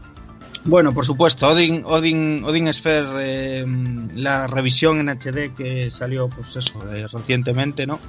bueno, 0.65 0.93
por 0.93 1.05
supuesto, 1.05 1.47
Odin, 1.49 1.82
Odin, 1.85 2.43
Odin 2.45 2.73
Sphere, 2.73 3.09
eh, 3.19 3.66
la 4.15 4.47
revisión 4.47 4.99
en 5.01 5.09
HD 5.09 5.55
que 5.55 5.91
salió, 5.91 6.28
pues 6.28 6.57
eso, 6.57 6.78
eh, 6.95 7.07
recientemente, 7.12 7.86
¿no? 7.86 8.01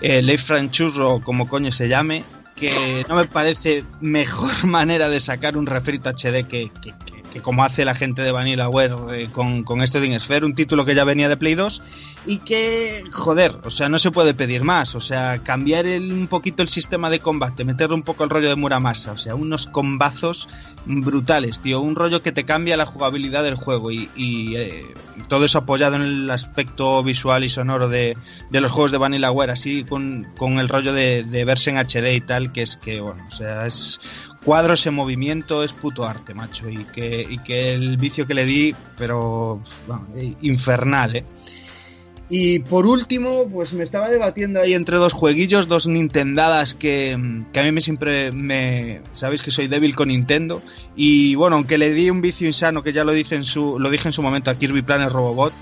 Eh, 0.00 0.22
Leif 0.22 0.44
Franchurro, 0.44 1.20
como 1.20 1.48
coño 1.48 1.70
se 1.72 1.88
llame, 1.88 2.24
que 2.56 3.04
no 3.08 3.14
me 3.16 3.24
parece 3.24 3.84
mejor 4.00 4.64
manera 4.66 5.08
de 5.08 5.18
sacar 5.20 5.56
un 5.56 5.66
refrito 5.66 6.08
HD 6.10 6.44
que, 6.46 6.70
que- 6.80 6.94
que- 7.04 7.13
que 7.34 7.42
como 7.42 7.64
hace 7.64 7.84
la 7.84 7.94
gente 7.96 8.22
de 8.22 8.30
Vanillaware 8.30 8.94
eh, 9.10 9.28
con, 9.32 9.64
con 9.64 9.82
este 9.82 9.98
Odin 9.98 10.18
Sphere, 10.18 10.46
un 10.46 10.54
título 10.54 10.84
que 10.84 10.94
ya 10.94 11.02
venía 11.04 11.28
de 11.28 11.36
Play 11.36 11.56
2 11.56 11.82
y 12.26 12.38
que, 12.38 13.02
joder, 13.12 13.58
o 13.64 13.70
sea, 13.70 13.88
no 13.88 13.98
se 13.98 14.10
puede 14.12 14.32
pedir 14.34 14.62
más, 14.62 14.94
o 14.94 15.00
sea, 15.00 15.42
cambiar 15.42 15.84
el- 15.86 16.12
un 16.12 16.28
poquito 16.28 16.62
el 16.62 16.68
sistema 16.68 17.10
de 17.10 17.18
combate, 17.18 17.64
meterle 17.64 17.96
un 17.96 18.02
poco 18.04 18.22
el 18.24 18.30
rollo 18.30 18.48
de 18.48 18.54
Muramasa, 18.54 19.10
o 19.12 19.18
sea, 19.18 19.34
unos 19.34 19.66
combazos 19.66 20.46
brutales, 20.86 21.58
tío, 21.60 21.80
un 21.80 21.96
rollo 21.96 22.22
que 22.22 22.30
te 22.32 22.44
cambia 22.44 22.76
la 22.76 22.86
jugabilidad 22.86 23.42
del 23.42 23.56
juego 23.56 23.90
y, 23.90 24.08
y, 24.14 24.54
eh, 24.56 24.86
todo 25.28 25.44
eso 25.44 25.58
apoyado 25.58 25.96
en 25.96 26.02
el 26.02 26.30
aspecto 26.30 27.02
visual 27.02 27.42
y 27.44 27.48
sonoro 27.48 27.88
de, 27.88 28.16
de 28.50 28.60
los 28.60 28.70
juegos 28.70 28.92
de 28.92 28.98
Vanillaware, 28.98 29.50
así 29.52 29.82
con, 29.84 30.28
con 30.36 30.58
el 30.60 30.68
rollo 30.68 30.92
de, 30.92 31.24
de 31.24 31.44
verse 31.44 31.70
en 31.70 31.78
HD 31.78 32.14
y 32.14 32.20
tal, 32.20 32.52
que 32.52 32.62
es 32.62 32.76
que, 32.76 33.00
bueno, 33.00 33.26
o 33.28 33.34
sea, 33.34 33.66
es 33.66 34.00
cuadros 34.44 34.86
en 34.86 34.94
movimiento, 34.94 35.64
es 35.64 35.72
puto 35.72 36.04
arte, 36.04 36.34
macho, 36.34 36.68
y 36.68 36.84
que, 36.84 37.26
y 37.28 37.38
que 37.38 37.72
el 37.74 37.96
vicio 37.96 38.26
que 38.26 38.34
le 38.34 38.44
di, 38.44 38.74
pero, 38.96 39.60
vamos, 39.86 40.08
infernal, 40.42 41.16
eh. 41.16 41.24
Y 42.30 42.60
por 42.60 42.86
último, 42.86 43.46
pues 43.48 43.74
me 43.74 43.82
estaba 43.82 44.08
debatiendo 44.08 44.58
ahí 44.58 44.72
entre 44.72 44.96
dos 44.96 45.12
jueguillos, 45.12 45.68
dos 45.68 45.86
Nintendadas 45.86 46.74
que, 46.74 47.18
que 47.52 47.60
a 47.60 47.62
mí 47.62 47.70
me 47.70 47.82
siempre 47.82 48.32
me... 48.32 49.02
Sabéis 49.12 49.42
que 49.42 49.50
soy 49.50 49.66
débil 49.66 49.94
con 49.94 50.08
Nintendo. 50.08 50.62
Y 50.96 51.34
bueno, 51.34 51.56
aunque 51.56 51.76
le 51.76 51.90
di 51.90 52.08
un 52.08 52.22
vicio 52.22 52.46
insano, 52.46 52.82
que 52.82 52.94
ya 52.94 53.04
lo, 53.04 53.12
dice 53.12 53.34
en 53.34 53.44
su, 53.44 53.78
lo 53.78 53.90
dije 53.90 54.08
en 54.08 54.14
su 54.14 54.22
momento 54.22 54.50
a 54.50 54.54
Kirby 54.54 54.80
Planet 54.80 55.10
Robobot, 55.10 55.52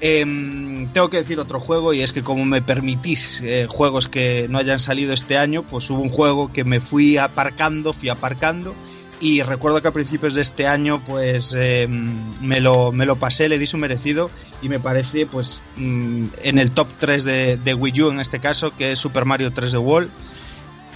em, 0.00 0.92
tengo 0.92 1.10
que 1.10 1.18
decir 1.18 1.38
otro 1.40 1.60
juego 1.60 1.92
y 1.92 2.02
es 2.02 2.12
que 2.12 2.22
como 2.22 2.44
me 2.44 2.62
permitís 2.62 3.42
eh, 3.42 3.66
juegos 3.68 4.08
que 4.08 4.46
no 4.48 4.58
hayan 4.58 4.80
salido 4.80 5.12
este 5.12 5.36
año, 5.36 5.64
pues 5.64 5.88
hubo 5.90 6.00
un 6.00 6.10
juego 6.10 6.52
que 6.52 6.64
me 6.64 6.80
fui 6.80 7.16
aparcando, 7.16 7.92
fui 7.92 8.08
aparcando 8.08 8.74
y 9.20 9.42
recuerdo 9.42 9.82
que 9.82 9.88
a 9.88 9.92
principios 9.92 10.34
de 10.34 10.42
este 10.42 10.66
año 10.66 11.02
pues 11.04 11.54
eh, 11.56 11.88
me, 11.88 12.60
lo, 12.60 12.92
me 12.92 13.06
lo 13.06 13.16
pasé, 13.16 13.48
le 13.48 13.58
di 13.58 13.66
su 13.66 13.76
merecido 13.76 14.30
y 14.62 14.68
me 14.68 14.78
parece 14.78 15.26
pues 15.26 15.62
mm, 15.76 16.26
en 16.42 16.58
el 16.58 16.70
top 16.70 16.88
3 16.98 17.24
de, 17.24 17.56
de 17.56 17.74
Wii 17.74 18.02
U 18.02 18.10
en 18.10 18.20
este 18.20 18.38
caso 18.38 18.76
que 18.76 18.92
es 18.92 18.98
Super 18.98 19.24
Mario 19.24 19.52
3 19.52 19.72
d 19.72 19.78
World 19.78 20.10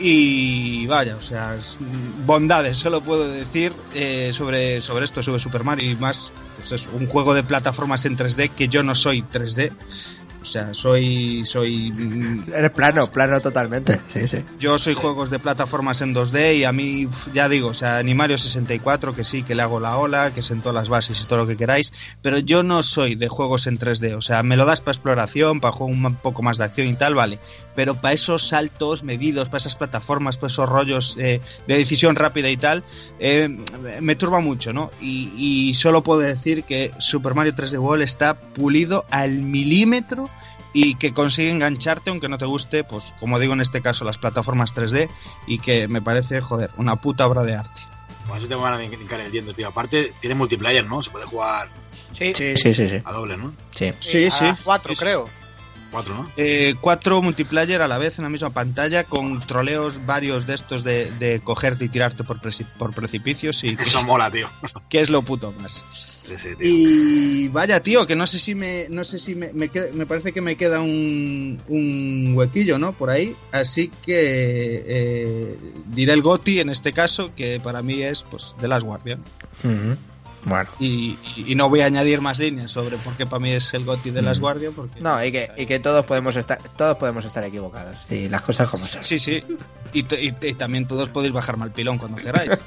y 0.03 0.87
vaya, 0.87 1.17
o 1.17 1.21
sea, 1.23 1.55
es- 1.57 1.79
bondades 2.27 2.77
solo 2.79 3.01
puedo 3.01 3.29
decir 3.29 3.73
eh, 3.95 4.31
sobre, 4.33 4.81
sobre 4.81 5.05
esto, 5.05 5.23
sobre 5.23 5.39
Super 5.39 5.63
Mario 5.65 5.91
y 5.91 5.95
más, 5.97 6.33
pues 6.59 6.73
eso, 6.73 6.91
un 6.93 7.07
juego 7.07 7.35
de 7.35 7.45
plataformas 7.45 8.05
en 8.05 8.17
3D 8.17 8.51
que 8.51 8.69
yo 8.69 8.83
no 8.83 8.95
soy 8.95 9.23
3D 9.23 9.73
O 10.43 10.45
sea, 10.45 10.75
soy 10.75 11.47
soy 11.47 11.93
Eres 12.53 12.73
plano, 12.73 13.07
plano 13.07 13.41
totalmente. 13.41 14.01
Sí, 14.13 14.27
sí. 14.29 14.45
yo 14.59 14.77
soy 14.77 14.95
juegos 14.95 15.31
de 15.31 15.39
plataformas 15.39 16.03
en 16.03 16.15
2D 16.15 16.59
y 16.59 16.65
a 16.65 16.73
mí 16.73 17.09
ya 17.33 17.49
digo, 17.49 17.69
o 17.69 17.75
sea, 17.75 18.03
ni 18.03 18.15
Mario 18.15 18.37
64 18.37 19.15
que 19.15 19.25
sí, 19.25 19.45
que 19.45 19.55
le 19.55 19.63
hago 19.63 19.79
la 19.81 19.97
ola, 19.97 20.33
que 20.35 20.43
sentó 20.43 20.73
las 20.73 20.89
bases 20.89 21.21
y 21.21 21.25
todo 21.27 21.39
lo 21.39 21.47
que 21.47 21.57
queráis, 21.57 21.93
pero 22.21 22.39
yo 22.39 22.63
no 22.63 22.83
soy 22.83 23.15
de 23.15 23.29
juegos 23.29 23.67
en 23.67 23.79
3D, 23.79 24.17
o 24.17 24.21
sea, 24.21 24.43
me 24.43 24.57
lo 24.57 24.67
das 24.67 24.81
para 24.81 24.93
exploración, 24.93 25.61
para 25.61 25.73
juego 25.73 25.93
un 25.93 26.15
poco 26.17 26.43
más 26.43 26.59
de 26.59 26.65
acción 26.65 26.89
y 26.89 26.95
tal, 26.95 27.15
vale, 27.15 27.39
pero 27.75 27.95
para 27.95 28.15
esos 28.15 28.49
saltos 28.49 29.03
medidos, 29.03 29.49
para 29.49 29.59
esas 29.59 29.77
plataformas, 29.77 30.37
para 30.37 30.49
esos 30.49 30.69
rollos 30.69 31.17
eh, 31.19 31.41
de 31.67 31.77
decisión 31.77 32.17
rápida 32.17 32.51
y 32.51 32.57
tal, 32.57 32.83
eh, 33.19 33.49
me 34.01 34.17
turba 34.17 34.41
mucho, 34.41 34.73
¿no? 34.73 34.91
Y, 35.01 35.33
y 35.37 35.75
solo 35.75 36.03
puedo 36.03 36.21
decir 36.21 36.65
que 36.65 36.93
Super 36.99 37.35
Mario 37.35 37.55
3D 37.55 37.79
World 37.79 38.03
está 38.03 38.35
pulido 38.35 39.05
al 39.11 39.39
milímetro 39.39 40.29
y 40.73 40.95
que 40.95 41.13
consigue 41.13 41.51
engancharte 41.51 42.11
aunque 42.11 42.29
no 42.29 42.39
te 42.39 42.45
guste, 42.47 42.85
pues 42.85 43.15
como 43.21 43.39
digo 43.39 43.53
en 43.53 43.61
este 43.61 43.81
caso, 43.83 44.05
las 44.05 44.19
plataformas 44.19 44.75
3D 44.75 45.09
y 45.47 45.59
que 45.59 45.89
me 45.89 46.01
parece, 46.03 46.41
joder, 46.41 46.71
una 46.77 46.97
puta 46.97 47.27
obra 47.27 47.43
de 47.43 47.55
arte. 47.57 47.83
Con 48.27 48.39
eso 48.39 48.47
tengo 48.49 48.63
ganas 48.63 48.79
de 48.79 48.85
hincar 48.87 49.21
el 49.21 49.33
diente, 49.33 49.53
tío. 49.53 49.69
Aparte, 49.69 50.13
tiene 50.21 50.35
multiplayer, 50.35 50.85
¿no? 50.87 51.03
Se 51.03 51.11
puede 51.11 51.27
jugar 51.27 51.69
Sí, 52.17 52.33
Sí, 52.35 52.57
sí, 52.57 52.73
sí. 52.75 52.89
a 53.05 53.13
doble, 53.13 53.37
¿no? 53.37 53.53
sí. 53.75 53.93
Sí, 54.01 54.27
a 54.27 54.31
sí. 54.31 54.45
Cuatro, 54.63 54.91
Sí, 54.91 54.97
sí. 54.97 55.01
creo. 55.01 55.29
Cuatro, 55.91 56.15
¿no? 56.15 56.31
Eh, 56.39 56.75
cuatro 56.81 57.21
multiplayer 57.21 57.83
a 57.83 57.89
la 57.89 57.99
vez 57.99 58.19
en 58.19 58.25
la 58.25 58.31
misma 58.31 58.49
pantalla 58.51 59.05
con 59.05 59.41
troleos 59.41 60.07
varios 60.07 60.47
de 60.47 60.55
estos 60.55 60.85
de, 60.85 61.11
de 61.13 61.41
cogerte 61.41 61.85
y 61.85 61.89
tirarte 61.91 62.25
por, 62.25 62.39
por 62.79 62.95
precipicios 62.95 63.63
y 63.65 63.77
Eso 63.79 64.03
mola, 64.05 64.31
tío. 64.31 64.49
que 64.89 65.01
es 65.01 65.11
lo 65.11 65.21
puto 65.23 65.53
más. 65.61 65.85
Sí, 66.23 66.35
sí, 66.39 66.49
tío. 66.57 66.57
Y 66.61 67.49
vaya 67.49 67.81
tío, 67.83 68.07
que 68.07 68.15
no 68.15 68.27
sé 68.27 68.39
si 68.39 68.55
me 68.55 68.87
no 68.91 69.03
sé 69.05 69.19
si 69.19 69.35
me, 69.35 69.53
me, 69.53 69.69
queda- 69.69 69.89
me 69.93 70.07
parece 70.07 70.33
que 70.33 70.41
me 70.41 70.57
queda 70.57 70.81
un, 70.81 71.61
un 71.69 72.33
huequillo, 72.37 72.79
¿no? 72.79 72.93
Por 72.93 73.11
ahí, 73.11 73.35
así 73.51 73.91
que 74.03 74.83
eh, 74.87 75.59
diré 75.89 76.13
el 76.13 76.23
Goti 76.23 76.61
en 76.61 76.69
este 76.71 76.93
caso 76.93 77.35
que 77.35 77.59
para 77.61 77.83
mí 77.83 78.03
es 78.03 78.23
pues 78.31 78.55
The 78.61 78.69
Last 78.69 78.85
Guardian. 78.87 79.23
Bueno. 80.45 80.69
y, 80.81 81.17
y- 81.37 81.53
y 81.53 81.55
no 81.55 81.69
voy 81.69 81.83
a 81.83 81.87
añadir 81.87 82.21
más 82.21 82.39
líneas 82.41 82.71
sobre 82.73 82.97
por 82.99 83.17
qué 83.17 83.27
para 83.27 83.39
mí 83.39 83.51
es 83.53 83.75
el 83.75 83.85
Goti 83.85 84.11
de 84.11 84.23
Last 84.23 84.41
Mm. 84.41 84.43
Guardian 84.43 84.73
porque 84.73 85.01
No, 85.01 85.25
y 85.25 85.31
que, 85.31 85.51
y 85.57 85.67
que 85.67 85.79
todos 85.79 86.05
podemos 86.05 86.35
estar 86.37 86.59
todos 86.77 86.97
podemos 86.99 87.25
estar 87.25 87.45
equivocados. 87.45 87.97
Y 88.11 88.29
las 88.29 88.43
cosas 88.43 88.69
como 88.69 88.87
son. 88.87 89.05
Sí, 89.05 89.19
sí. 89.21 89.43
Y, 89.93 90.03
t- 90.05 90.21
y- 90.23 90.35
y 90.49 90.55
también 90.55 90.87
todos 90.89 91.09
podéis 91.11 91.33
bajar 91.33 91.57
mal 91.59 91.71
pilón 91.71 91.97
cuando 91.99 92.17
queráis. 92.17 92.51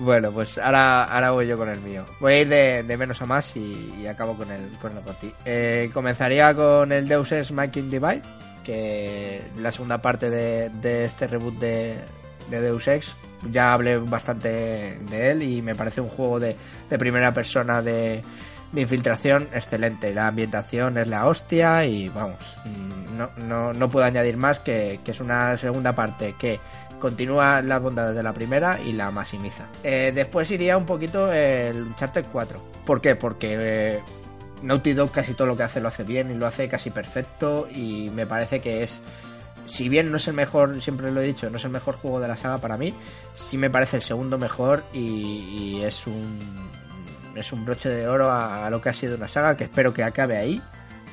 Bueno, 0.00 0.32
pues 0.32 0.56
ahora, 0.56 1.04
ahora 1.04 1.30
voy 1.32 1.46
yo 1.46 1.58
con 1.58 1.68
el 1.68 1.78
mío. 1.80 2.06
Voy 2.20 2.32
a 2.32 2.40
ir 2.40 2.48
de, 2.48 2.82
de 2.84 2.96
menos 2.96 3.20
a 3.20 3.26
más 3.26 3.54
y, 3.54 3.94
y 4.00 4.06
acabo 4.06 4.34
con 4.34 4.50
el, 4.50 4.70
con 4.78 4.96
el 4.96 5.04
GOTY. 5.04 5.34
Eh, 5.44 5.90
comenzaría 5.92 6.54
con 6.54 6.90
el 6.90 7.06
Deus 7.06 7.30
Ex 7.32 7.52
Making 7.52 7.90
Divide, 7.90 8.22
que 8.64 9.42
la 9.58 9.70
segunda 9.70 10.00
parte 10.00 10.30
de, 10.30 10.70
de 10.70 11.04
este 11.04 11.26
reboot 11.26 11.58
de, 11.58 11.98
de 12.48 12.60
Deus 12.62 12.88
Ex. 12.88 13.14
Ya 13.52 13.74
hablé 13.74 13.98
bastante 13.98 14.98
de 14.98 15.30
él 15.30 15.42
y 15.42 15.60
me 15.60 15.74
parece 15.74 16.00
un 16.00 16.08
juego 16.08 16.40
de, 16.40 16.56
de 16.88 16.98
primera 16.98 17.34
persona 17.34 17.82
de, 17.82 18.22
de 18.72 18.80
infiltración 18.80 19.48
excelente. 19.52 20.14
La 20.14 20.28
ambientación 20.28 20.96
es 20.96 21.08
la 21.08 21.26
hostia 21.26 21.84
y 21.84 22.08
vamos, 22.08 22.56
mm, 22.64 23.18
no, 23.18 23.30
no, 23.36 23.72
no 23.74 23.90
puedo 23.90 24.06
añadir 24.06 24.38
más 24.38 24.60
que, 24.60 25.00
que 25.04 25.10
es 25.10 25.20
una 25.20 25.58
segunda 25.58 25.94
parte 25.94 26.34
que 26.38 26.58
continúa 27.00 27.62
las 27.62 27.82
bondades 27.82 28.14
de 28.14 28.22
la 28.22 28.32
primera 28.32 28.80
y 28.80 28.92
la 28.92 29.10
maximiza. 29.10 29.66
Eh, 29.82 30.12
después 30.14 30.50
iría 30.50 30.76
un 30.76 30.86
poquito 30.86 31.32
el 31.32 31.82
Uncharted 31.82 32.26
4. 32.30 32.62
¿Por 32.86 33.00
qué? 33.00 33.16
Porque 33.16 33.56
eh, 33.58 34.00
Naughty 34.62 34.92
Dog 34.92 35.10
casi 35.10 35.34
todo 35.34 35.48
lo 35.48 35.56
que 35.56 35.64
hace 35.64 35.80
lo 35.80 35.88
hace 35.88 36.04
bien 36.04 36.30
y 36.30 36.34
lo 36.34 36.46
hace 36.46 36.68
casi 36.68 36.90
perfecto 36.90 37.66
y 37.74 38.10
me 38.14 38.26
parece 38.26 38.60
que 38.60 38.84
es 38.84 39.00
si 39.66 39.88
bien 39.88 40.10
no 40.10 40.16
es 40.16 40.26
el 40.26 40.34
mejor, 40.34 40.80
siempre 40.82 41.10
lo 41.12 41.20
he 41.20 41.24
dicho, 41.24 41.48
no 41.48 41.56
es 41.56 41.64
el 41.64 41.70
mejor 41.70 41.94
juego 41.96 42.20
de 42.20 42.26
la 42.26 42.36
saga 42.36 42.58
para 42.58 42.76
mí, 42.76 42.92
sí 43.34 43.56
me 43.56 43.70
parece 43.70 43.96
el 43.96 44.02
segundo 44.02 44.36
mejor 44.36 44.82
y, 44.92 44.98
y 44.98 45.82
es 45.84 46.06
un 46.06 46.70
es 47.36 47.52
un 47.52 47.64
broche 47.64 47.88
de 47.88 48.08
oro 48.08 48.30
a, 48.30 48.66
a 48.66 48.70
lo 48.70 48.80
que 48.80 48.88
ha 48.88 48.92
sido 48.92 49.14
una 49.14 49.28
saga 49.28 49.56
que 49.56 49.64
espero 49.64 49.94
que 49.94 50.02
acabe 50.02 50.36
ahí, 50.36 50.60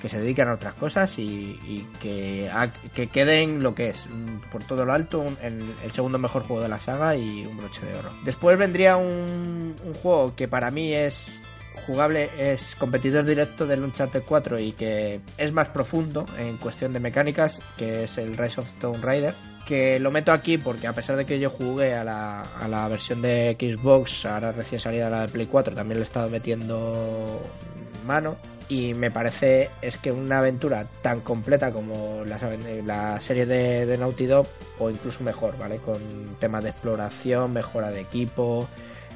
que 0.01 0.09
se 0.09 0.19
dediquen 0.19 0.47
a 0.47 0.53
otras 0.53 0.73
cosas 0.75 1.17
y, 1.19 1.85
que, 2.01 2.49
que 2.93 3.07
queden 3.07 3.63
lo 3.63 3.73
que 3.75 3.89
es, 3.89 4.05
mm, 4.05 4.49
por 4.51 4.63
todo 4.63 4.85
lo 4.85 4.93
alto, 4.93 5.19
un- 5.19 5.37
el, 5.41 5.63
segundo 5.93 6.17
mejor 6.19 6.43
juego 6.43 6.61
de 6.63 6.69
la 6.69 6.79
saga 6.79 7.15
y 7.15 7.45
un 7.45 7.57
broche 7.57 7.85
de 7.85 7.93
oro. 7.97 8.09
Después 8.23 8.57
vendría 8.57 8.97
un, 8.97 9.75
un 9.83 9.93
juego 9.95 10.35
que 10.35 10.47
para 10.47 10.69
mí 10.71 10.93
es 10.93 11.39
jugable, 11.85 12.29
es 12.37 12.75
competidor 12.75 13.23
directo 13.25 13.65
del 13.65 13.83
Uncharted 13.83 14.23
4 14.27 14.59
y 14.59 14.73
que 14.73 15.21
es 15.37 15.51
más 15.53 15.69
profundo 15.69 16.25
en 16.37 16.57
cuestión 16.57 16.91
de 16.93 16.99
mecánicas, 16.99 17.61
que 17.77 18.03
es 18.03 18.17
el 18.17 18.35
Rise 18.37 18.61
of 18.61 18.67
Tomb 18.79 19.03
Raider. 19.03 19.33
Que 19.65 19.99
lo 19.99 20.11
meto 20.11 20.31
aquí 20.31 20.57
porque 20.57 20.87
a 20.87 20.93
pesar 20.93 21.17
de 21.17 21.25
que 21.25 21.39
yo 21.39 21.49
jugué 21.49 21.93
a 21.93 22.01
la, 22.03 22.41
a 22.41 22.67
la 22.69 22.87
versión 22.87 23.21
de 23.21 23.57
Xbox, 23.59 24.25
ahora 24.25 24.53
recién 24.53 24.79
salida 24.79 25.09
la 25.09 25.21
de 25.23 25.27
Play 25.27 25.45
4, 25.45 25.75
también 25.75 25.97
le 25.99 26.03
he 26.03 26.07
estado 26.07 26.29
metiendo 26.29 27.41
mano 28.05 28.37
y 28.69 28.93
me 28.93 29.11
parece 29.11 29.69
es 29.81 29.97
que 29.97 30.11
una 30.11 30.39
aventura 30.39 30.85
tan 31.01 31.21
completa 31.21 31.71
como 31.71 32.23
la 32.25 33.19
serie 33.21 33.45
de, 33.45 33.85
de 33.85 33.97
Naughty 33.97 34.25
Dog 34.25 34.47
o 34.79 34.89
incluso 34.89 35.23
mejor, 35.23 35.57
¿vale? 35.57 35.77
Con 35.77 35.99
temas 36.39 36.63
de 36.63 36.71
exploración, 36.71 37.53
mejora 37.53 37.91
de 37.91 38.01
equipo, 38.01 38.67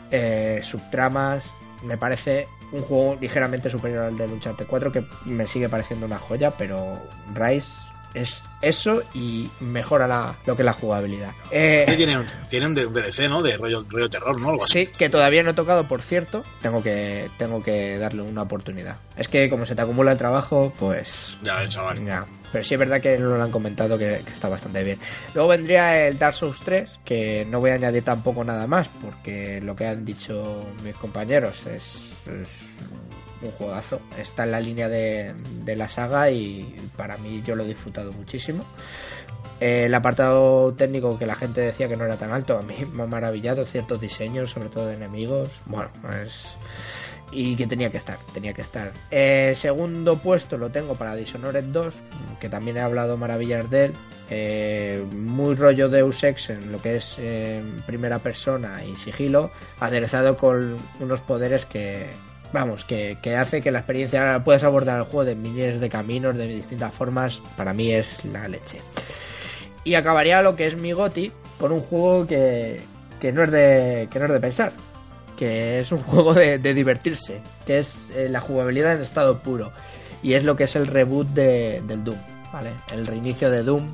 eh, 0.10 0.62
subtramas, 0.64 1.54
me 1.84 1.98
parece 1.98 2.48
un 2.72 2.82
juego 2.82 3.18
ligeramente 3.20 3.70
superior 3.70 4.06
al 4.06 4.18
de 4.18 4.26
Uncharted 4.26 4.66
4 4.68 4.92
que 4.92 5.04
me 5.26 5.48
sigue 5.48 5.70
pareciendo 5.70 6.06
una 6.06 6.20
joya, 6.20 6.52
pero 6.52 6.98
Rise 7.34 7.68
es 8.14 8.42
eso 8.62 9.02
y 9.14 9.50
mejora 9.60 10.08
la, 10.08 10.36
lo 10.46 10.56
que 10.56 10.62
es 10.62 10.66
la 10.66 10.74
jugabilidad. 10.74 11.32
Eh, 11.52 11.86
Sí, 11.90 11.98
Tiene, 11.98 12.18
un- 12.18 12.28
tiene 12.50 12.66
un 12.68 12.76
DLC, 12.76 13.28
¿no? 13.30 13.42
De 13.42 13.58
rollo, 13.58 13.86
rollo 13.90 14.10
terror, 14.10 14.40
¿no? 14.40 14.50
Algo 14.50 14.64
así. 14.64 14.86
Sí, 14.86 14.92
que 14.98 15.10
todavía 15.10 15.44
no 15.44 15.52
he 15.52 15.54
tocado, 15.54 15.84
por 15.86 16.02
cierto. 16.02 16.44
Tengo 16.62 16.82
que, 16.84 17.30
tengo 17.38 17.62
que 17.64 17.98
darle 17.98 18.22
una 18.22 18.44
oportunidad. 18.44 18.98
Es 19.18 19.28
que 19.28 19.50
como 19.50 19.66
se 19.66 19.76
te 19.76 19.82
acumula 19.82 20.12
el 20.12 20.18
trabajo, 20.18 20.74
pues. 20.80 21.36
Ya 21.44 21.68
chaval. 21.68 22.06
Ya. 22.06 22.26
Pero 22.52 22.66
sí 22.66 22.74
es 22.74 22.80
verdad 22.82 23.00
que 23.00 23.18
no 23.18 23.38
lo 23.38 23.44
han 23.44 23.50
comentado 23.52 23.98
que, 23.98 24.22
que 24.26 24.34
está 24.34 24.50
bastante 24.50 24.84
bien. 24.84 25.00
Luego 25.34 25.48
vendría 25.50 26.08
el 26.08 26.20
Dark 26.20 26.36
Souls 26.36 26.60
3, 26.66 27.00
que 27.06 27.48
no 27.50 27.62
voy 27.62 27.70
a 27.72 27.76
añadir 27.76 28.04
tampoco 28.04 28.44
nada 28.44 28.68
más, 28.68 28.90
porque 29.02 29.62
lo 29.62 29.74
que 29.74 29.88
han 29.88 30.04
dicho 30.04 30.66
mis 30.84 30.94
compañeros 30.96 31.66
es, 31.66 31.84
es 32.28 32.50
un 33.42 33.52
juegazo. 33.52 34.00
Está 34.18 34.44
en 34.44 34.52
la 34.52 34.60
línea 34.60 34.90
de, 34.90 35.34
de 35.64 35.76
la 35.76 35.90
saga 35.90 36.30
y 36.32 36.76
para 36.98 37.18
mí 37.18 37.42
yo 37.46 37.56
lo 37.56 37.64
he 37.64 37.68
disfrutado 37.68 38.12
muchísimo. 38.12 38.66
Eh, 39.62 39.86
el 39.86 39.94
apartado 39.94 40.74
técnico 40.74 41.20
que 41.20 41.28
la 41.28 41.36
gente 41.36 41.62
decía 41.62 41.88
que 41.88 41.96
no 41.96 42.04
era 42.04 42.18
tan 42.18 42.32
alto, 42.32 42.58
a 42.58 42.64
mí 42.64 42.76
me 42.92 43.04
ha 43.04 43.06
maravillado 43.06 43.64
ciertos 43.66 44.02
diseños, 44.02 44.50
sobre 44.50 44.70
todo 44.70 44.88
de 44.88 44.96
enemigos. 44.96 45.50
Bueno, 45.68 45.90
pues. 46.02 46.34
Y 47.32 47.56
que 47.56 47.68
tenía 47.68 47.92
que 47.92 47.98
estar, 47.98 48.18
tenía 48.34 48.54
que 48.54 48.64
estar. 48.64 48.92
Eh, 49.12 49.54
segundo 49.56 50.18
puesto 50.18 50.58
lo 50.58 50.70
tengo 50.70 50.96
para 50.96 51.16
Dishonored 51.16 51.64
2, 51.66 51.94
que 52.40 52.50
también 52.50 52.78
he 52.78 52.82
hablado 52.82 53.18
maravillas 53.18 53.70
de 53.70 53.86
él. 53.86 53.94
Eh, 54.32 55.06
muy 55.14 55.56
rollo 55.56 55.90
Deus 55.90 56.24
Ex 56.24 56.50
en 56.50 56.72
lo 56.72 56.82
que 56.82 56.96
es 56.96 57.18
eh, 57.20 57.62
primera 57.86 58.18
persona 58.20 58.84
y 58.84 58.96
sigilo, 58.96 59.52
aderezado 59.80 60.38
con 60.38 60.78
unos 61.00 61.20
poderes 61.20 61.66
que, 61.66 62.10
vamos, 62.54 62.84
que, 62.86 63.18
que 63.22 63.36
hace 63.36 63.62
que 63.62 63.72
la 63.72 63.80
experiencia 63.80 64.42
puedas 64.44 64.64
abordar 64.64 65.00
el 65.00 65.06
juego 65.06 65.26
de 65.26 65.36
miles 65.36 65.80
de 65.80 65.90
caminos, 65.90 66.36
de 66.36 66.48
distintas 66.48 66.94
formas. 66.94 67.40
Para 67.58 67.74
mí 67.74 67.92
es 67.92 68.24
la 68.26 68.48
leche. 68.48 68.80
Y 69.84 69.96
acabaría 69.96 70.42
lo 70.42 70.56
que 70.56 70.68
es 70.68 70.78
mi 70.78 70.92
goti 70.92 71.32
con 71.60 71.72
un 71.72 71.82
juego 71.82 72.28
que, 72.28 72.82
que 73.20 73.32
no 73.32 73.44
es 73.44 73.52
de 73.52 74.08
que 74.12 74.20
no 74.20 74.26
es 74.26 74.32
de 74.32 74.40
pensar, 74.40 74.72
que 75.38 75.80
es 75.80 75.92
un 75.92 76.00
juego 76.04 76.34
de, 76.34 76.60
de 76.60 76.74
divertirse, 76.74 77.42
que 77.66 77.80
es 77.80 78.12
eh, 78.12 78.30
la 78.30 78.42
jugabilidad 78.42 78.94
en 78.94 79.02
estado 79.02 79.40
puro 79.40 79.72
y 80.24 80.34
es 80.34 80.44
lo 80.44 80.56
que 80.56 80.66
es 80.66 80.76
el 80.76 80.88
reboot 80.88 81.28
de, 81.30 81.82
del 81.88 82.04
Doom, 82.04 82.20
¿vale? 82.54 82.72
El 82.92 83.08
reinicio 83.08 83.50
de 83.50 83.64
Doom, 83.64 83.92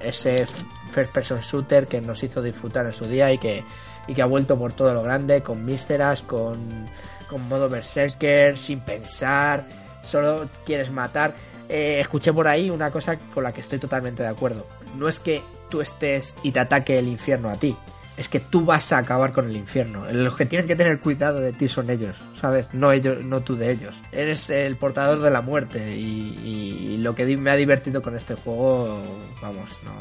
ese 0.00 0.46
first 0.92 1.12
person 1.12 1.40
shooter 1.40 1.86
que 1.86 2.00
nos 2.00 2.22
hizo 2.22 2.42
disfrutar 2.42 2.86
en 2.86 2.92
su 2.92 3.06
día 3.06 3.32
y 3.32 3.38
que 3.38 3.64
y 4.06 4.14
que 4.14 4.22
ha 4.22 4.26
vuelto 4.26 4.58
por 4.58 4.72
todo 4.72 4.92
lo 4.92 5.02
grande 5.02 5.42
con 5.42 5.64
místeras, 5.64 6.22
con 6.22 6.88
con 7.30 7.48
modo 7.48 7.68
berserker, 7.68 8.58
sin 8.58 8.80
pensar, 8.80 9.64
solo 10.04 10.48
quieres 10.66 10.90
matar. 10.90 11.32
Eh, 11.68 12.00
escuché 12.00 12.32
por 12.32 12.48
ahí 12.48 12.68
una 12.68 12.90
cosa 12.90 13.16
con 13.32 13.44
la 13.44 13.52
que 13.52 13.60
estoy 13.60 13.78
totalmente 13.78 14.22
de 14.24 14.28
acuerdo. 14.28 14.66
No 14.98 15.08
es 15.08 15.20
que 15.20 15.40
tú 15.70 15.80
estés 15.80 16.34
y 16.42 16.50
te 16.50 16.58
ataque 16.60 16.98
el 16.98 17.06
infierno 17.08 17.48
a 17.48 17.54
ti. 17.56 17.76
Es 18.16 18.28
que 18.28 18.40
tú 18.40 18.64
vas 18.66 18.92
a 18.92 18.98
acabar 18.98 19.32
con 19.32 19.48
el 19.48 19.56
infierno. 19.56 20.04
Los 20.12 20.36
que 20.36 20.44
tienen 20.44 20.66
que 20.66 20.76
tener 20.76 20.98
cuidado 21.00 21.40
de 21.40 21.52
ti 21.52 21.68
son 21.68 21.88
ellos, 21.88 22.16
¿sabes? 22.38 22.66
No 22.74 22.92
ellos, 22.92 23.24
no 23.24 23.40
tú 23.40 23.56
de 23.56 23.70
ellos. 23.70 23.94
Eres 24.12 24.50
el 24.50 24.76
portador 24.76 25.20
de 25.20 25.30
la 25.30 25.40
muerte 25.40 25.96
y, 25.96 26.36
y- 26.44 26.96
lo 26.98 27.14
que 27.14 27.24
me 27.38 27.50
ha 27.50 27.56
divertido 27.56 28.02
con 28.02 28.14
este 28.16 28.34
juego, 28.34 29.00
vamos, 29.40 29.70
no, 29.84 29.92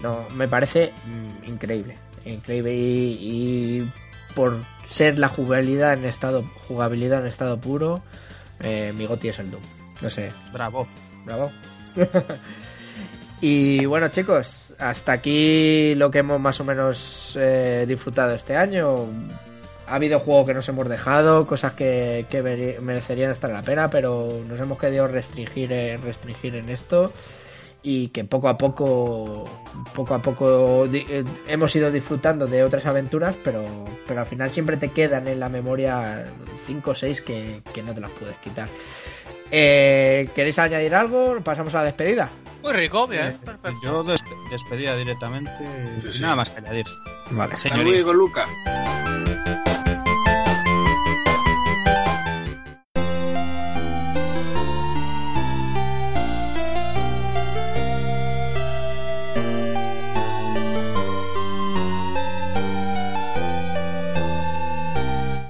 no, 0.00 0.28
me 0.34 0.48
parece 0.48 0.92
mm, 1.04 1.48
increíble, 1.48 1.96
increíble 2.24 2.74
y, 2.74 2.80
y 3.82 3.92
por 4.34 4.56
ser 4.90 5.18
la 5.18 5.28
jugabilidad 5.28 5.94
en 5.94 6.04
estado, 6.04 6.44
jugabilidad 6.68 7.20
en 7.20 7.26
estado 7.26 7.58
puro, 7.58 8.02
Eh, 8.60 8.92
mi 8.96 9.04
goti 9.06 9.28
es 9.28 9.38
el 9.38 9.50
Doom. 9.50 9.62
No 10.00 10.08
sé, 10.08 10.32
Bravo. 10.52 10.86
bravo. 11.26 11.50
y 13.40 13.84
bueno, 13.84 14.08
chicos, 14.08 14.74
hasta 14.78 15.12
aquí 15.12 15.94
lo 15.94 16.10
que 16.10 16.18
hemos 16.20 16.40
más 16.40 16.58
o 16.60 16.64
menos 16.64 17.36
eh, 17.38 17.84
disfrutado 17.86 18.34
este 18.34 18.56
año. 18.56 19.06
Ha 19.86 19.94
habido 19.96 20.18
juegos 20.20 20.46
que 20.46 20.54
nos 20.54 20.68
hemos 20.68 20.88
dejado, 20.88 21.46
cosas 21.46 21.74
que, 21.74 22.24
merecerían 22.80 23.30
estar 23.30 23.50
la 23.50 23.62
pena, 23.62 23.88
pero 23.88 24.40
nos 24.48 24.58
hemos 24.58 24.78
querido 24.78 25.06
restringir, 25.06 25.70
eh, 25.72 25.98
restringir 26.02 26.56
en 26.56 26.70
esto 26.70 27.12
y 27.88 28.08
que 28.08 28.24
poco 28.24 28.48
a 28.48 28.58
poco 28.58 29.44
poco 29.94 30.14
a 30.14 30.18
poco 30.20 30.88
di- 30.88 31.06
eh, 31.08 31.22
hemos 31.46 31.74
ido 31.76 31.88
disfrutando 31.92 32.48
de 32.48 32.64
otras 32.64 32.84
aventuras 32.86 33.36
pero 33.44 33.64
pero 34.08 34.20
al 34.22 34.26
final 34.26 34.50
siempre 34.50 34.76
te 34.76 34.88
quedan 34.90 35.28
en 35.28 35.38
la 35.38 35.48
memoria 35.48 36.26
5 36.66 36.90
o 36.90 36.94
6 36.96 37.20
que, 37.22 37.62
que 37.72 37.84
no 37.84 37.94
te 37.94 38.00
las 38.00 38.10
puedes 38.10 38.36
quitar 38.38 38.68
Eh, 39.52 40.28
¿queréis 40.34 40.58
añadir 40.58 40.94
algo? 40.96 41.38
pasamos 41.44 41.72
a 41.74 41.78
la 41.78 41.84
despedida 41.84 42.28
Muy 42.62 42.72
rico, 42.72 43.06
bien. 43.06 43.26
Eh, 43.26 43.36
perfecto. 43.44 43.78
yo 43.84 44.02
des- 44.02 44.24
despedida 44.50 44.96
directamente 44.96 45.52
Sí, 46.00 46.08
y 46.08 46.12
sí. 46.12 46.22
nada 46.22 46.34
más 46.36 46.50
que 46.50 46.58
añadir. 46.58 46.86
vale 47.30 47.54
Hasta 47.54 47.68
Señoría. 47.68 48.02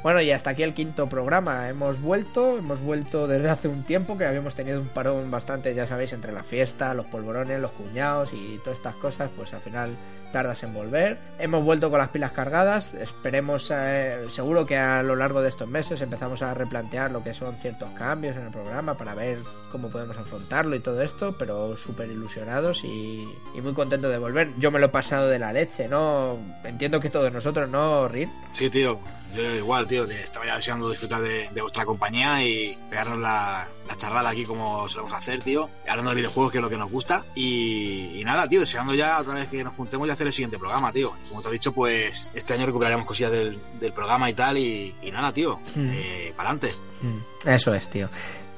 Bueno, 0.06 0.20
y 0.20 0.30
hasta 0.30 0.50
aquí 0.50 0.62
el 0.62 0.72
quinto 0.72 1.08
programa. 1.08 1.68
Hemos 1.68 2.00
vuelto, 2.00 2.58
hemos 2.58 2.80
vuelto 2.80 3.26
desde 3.26 3.50
hace 3.50 3.66
un 3.66 3.82
tiempo 3.82 4.16
que 4.16 4.24
habíamos 4.24 4.54
tenido 4.54 4.80
un 4.80 4.86
parón 4.86 5.32
bastante, 5.32 5.74
ya 5.74 5.84
sabéis, 5.84 6.12
entre 6.12 6.30
la 6.30 6.44
fiesta, 6.44 6.94
los 6.94 7.06
polvorones, 7.06 7.60
los 7.60 7.72
cuñados 7.72 8.32
y 8.32 8.58
todas 8.58 8.78
estas 8.78 8.94
cosas, 8.94 9.30
pues 9.34 9.52
al 9.52 9.62
final 9.62 9.96
tardas 10.32 10.62
en 10.62 10.72
volver. 10.74 11.18
Hemos 11.40 11.64
vuelto 11.64 11.90
con 11.90 11.98
las 11.98 12.10
pilas 12.10 12.30
cargadas. 12.30 12.94
Esperemos, 12.94 13.68
eh, 13.74 14.26
seguro 14.30 14.64
que 14.64 14.76
a 14.76 15.02
lo 15.02 15.16
largo 15.16 15.42
de 15.42 15.48
estos 15.48 15.66
meses 15.66 16.00
empezamos 16.00 16.40
a 16.40 16.54
replantear 16.54 17.10
lo 17.10 17.24
que 17.24 17.34
son 17.34 17.56
ciertos 17.56 17.90
cambios 17.98 18.36
en 18.36 18.44
el 18.44 18.52
programa 18.52 18.94
para 18.94 19.12
ver 19.12 19.38
cómo 19.72 19.88
podemos 19.88 20.16
afrontarlo 20.16 20.76
y 20.76 20.80
todo 20.80 21.02
esto, 21.02 21.34
pero 21.36 21.76
súper 21.76 22.08
ilusionados 22.10 22.84
y, 22.84 23.28
y 23.56 23.60
muy 23.60 23.72
contentos 23.72 24.12
de 24.12 24.18
volver. 24.18 24.50
Yo 24.58 24.70
me 24.70 24.78
lo 24.78 24.86
he 24.86 24.90
pasado 24.90 25.26
de 25.26 25.40
la 25.40 25.52
leche, 25.52 25.88
¿no? 25.88 26.38
Entiendo 26.62 27.00
que 27.00 27.10
todos 27.10 27.32
nosotros, 27.32 27.68
¿no, 27.68 28.06
Rin? 28.06 28.30
Sí, 28.52 28.70
tío. 28.70 29.00
Yo 29.34 29.54
igual, 29.54 29.86
tío. 29.86 30.06
te- 30.06 30.22
Estaba 30.22 30.46
ya 30.46 30.56
deseando 30.56 30.88
disfrutar 30.90 31.20
de, 31.22 31.48
de 31.50 31.60
vuestra 31.62 31.84
compañía 31.84 32.42
y 32.42 32.76
pegarnos 32.88 33.18
la, 33.18 33.66
la 33.86 33.96
charrada 33.96 34.30
aquí 34.30 34.44
como 34.44 34.88
solemos 34.88 35.12
hacer, 35.12 35.42
tío. 35.42 35.68
Hablando 35.88 36.10
de 36.10 36.16
videojuegos, 36.16 36.52
que 36.52 36.58
es 36.58 36.62
lo 36.62 36.70
que 36.70 36.76
nos 36.78 36.90
gusta. 36.90 37.24
Y, 37.34 38.18
y 38.20 38.24
nada, 38.24 38.48
tío, 38.48 38.60
deseando 38.60 38.94
ya 38.94 39.18
otra 39.20 39.34
vez 39.34 39.48
que 39.48 39.62
nos 39.64 39.74
juntemos 39.74 40.08
y 40.08 40.10
hacer 40.10 40.26
el 40.26 40.32
siguiente 40.32 40.58
programa, 40.58 40.92
tío. 40.92 41.12
Como 41.28 41.42
te 41.42 41.48
he 41.48 41.52
dicho, 41.52 41.72
pues 41.72 42.30
este 42.34 42.54
año 42.54 42.66
recuperaremos 42.66 43.06
cosillas 43.06 43.32
del, 43.32 43.58
del 43.80 43.92
programa 43.92 44.30
y 44.30 44.34
tal. 44.34 44.56
Y, 44.58 44.94
y 45.02 45.10
nada, 45.10 45.32
tío. 45.34 45.58
Hmm. 45.74 45.90
Eh, 45.92 46.32
para 46.36 46.50
adelante. 46.50 46.74
Mm, 47.02 47.48
Eso 47.48 47.74
es, 47.74 47.90
tío. 47.90 48.08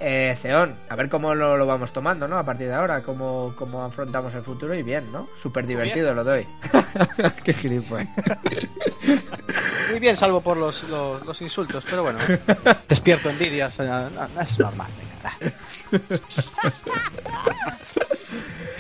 Eh, 0.01 0.37
Ceón, 0.41 0.77
a 0.89 0.95
ver 0.95 1.09
cómo 1.09 1.35
lo, 1.35 1.57
lo 1.57 1.67
vamos 1.67 1.93
tomando, 1.93 2.29
¿no? 2.29 2.39
A 2.39 2.45
partir 2.45 2.69
de 2.69 2.75
ahora, 2.75 3.03
cómo, 3.03 3.53
cómo 3.57 3.83
afrontamos 3.85 4.33
el 4.35 4.43
futuro 4.43 4.73
y 4.75 4.83
bien, 4.85 5.11
¿no? 5.11 5.29
Súper 5.41 5.67
divertido 5.67 6.15
lo 6.15 6.23
doy. 6.23 6.47
Qué 7.45 7.53
gilipollas. 7.53 8.09
Muy 9.91 9.99
bien, 9.99 10.17
salvo 10.17 10.41
por 10.41 10.57
los, 10.57 10.85
los, 10.85 11.25
los 11.27 11.43
insultos, 11.43 11.85
pero 11.89 12.03
bueno. 12.05 12.19
Despierto 12.89 13.29
envidias. 13.31 13.81
eh, 13.81 13.85
no, 13.87 14.41
Es 14.41 14.59
normal. 14.59 14.87
venga. 14.99 15.53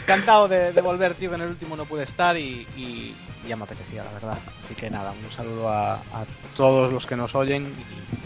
Encantado 0.02 0.48
de, 0.48 0.72
de 0.72 0.80
volver, 0.80 1.14
tío, 1.14 1.30
que 1.30 1.36
en 1.36 1.42
el 1.42 1.48
último 1.50 1.76
no 1.76 1.84
pude 1.84 2.04
estar 2.04 2.36
y, 2.36 2.66
y 2.76 3.14
ya 3.46 3.56
me 3.56 3.64
apetecía, 3.64 4.02
la 4.04 4.12
verdad. 4.12 4.38
Así 4.64 4.74
que 4.74 4.88
nada, 4.90 5.12
un 5.12 5.30
saludo 5.34 5.68
a, 5.68 5.94
a 5.94 6.24
todos 6.56 6.92
los 6.92 7.06
que 7.06 7.16
nos 7.16 7.34
oyen 7.34 7.72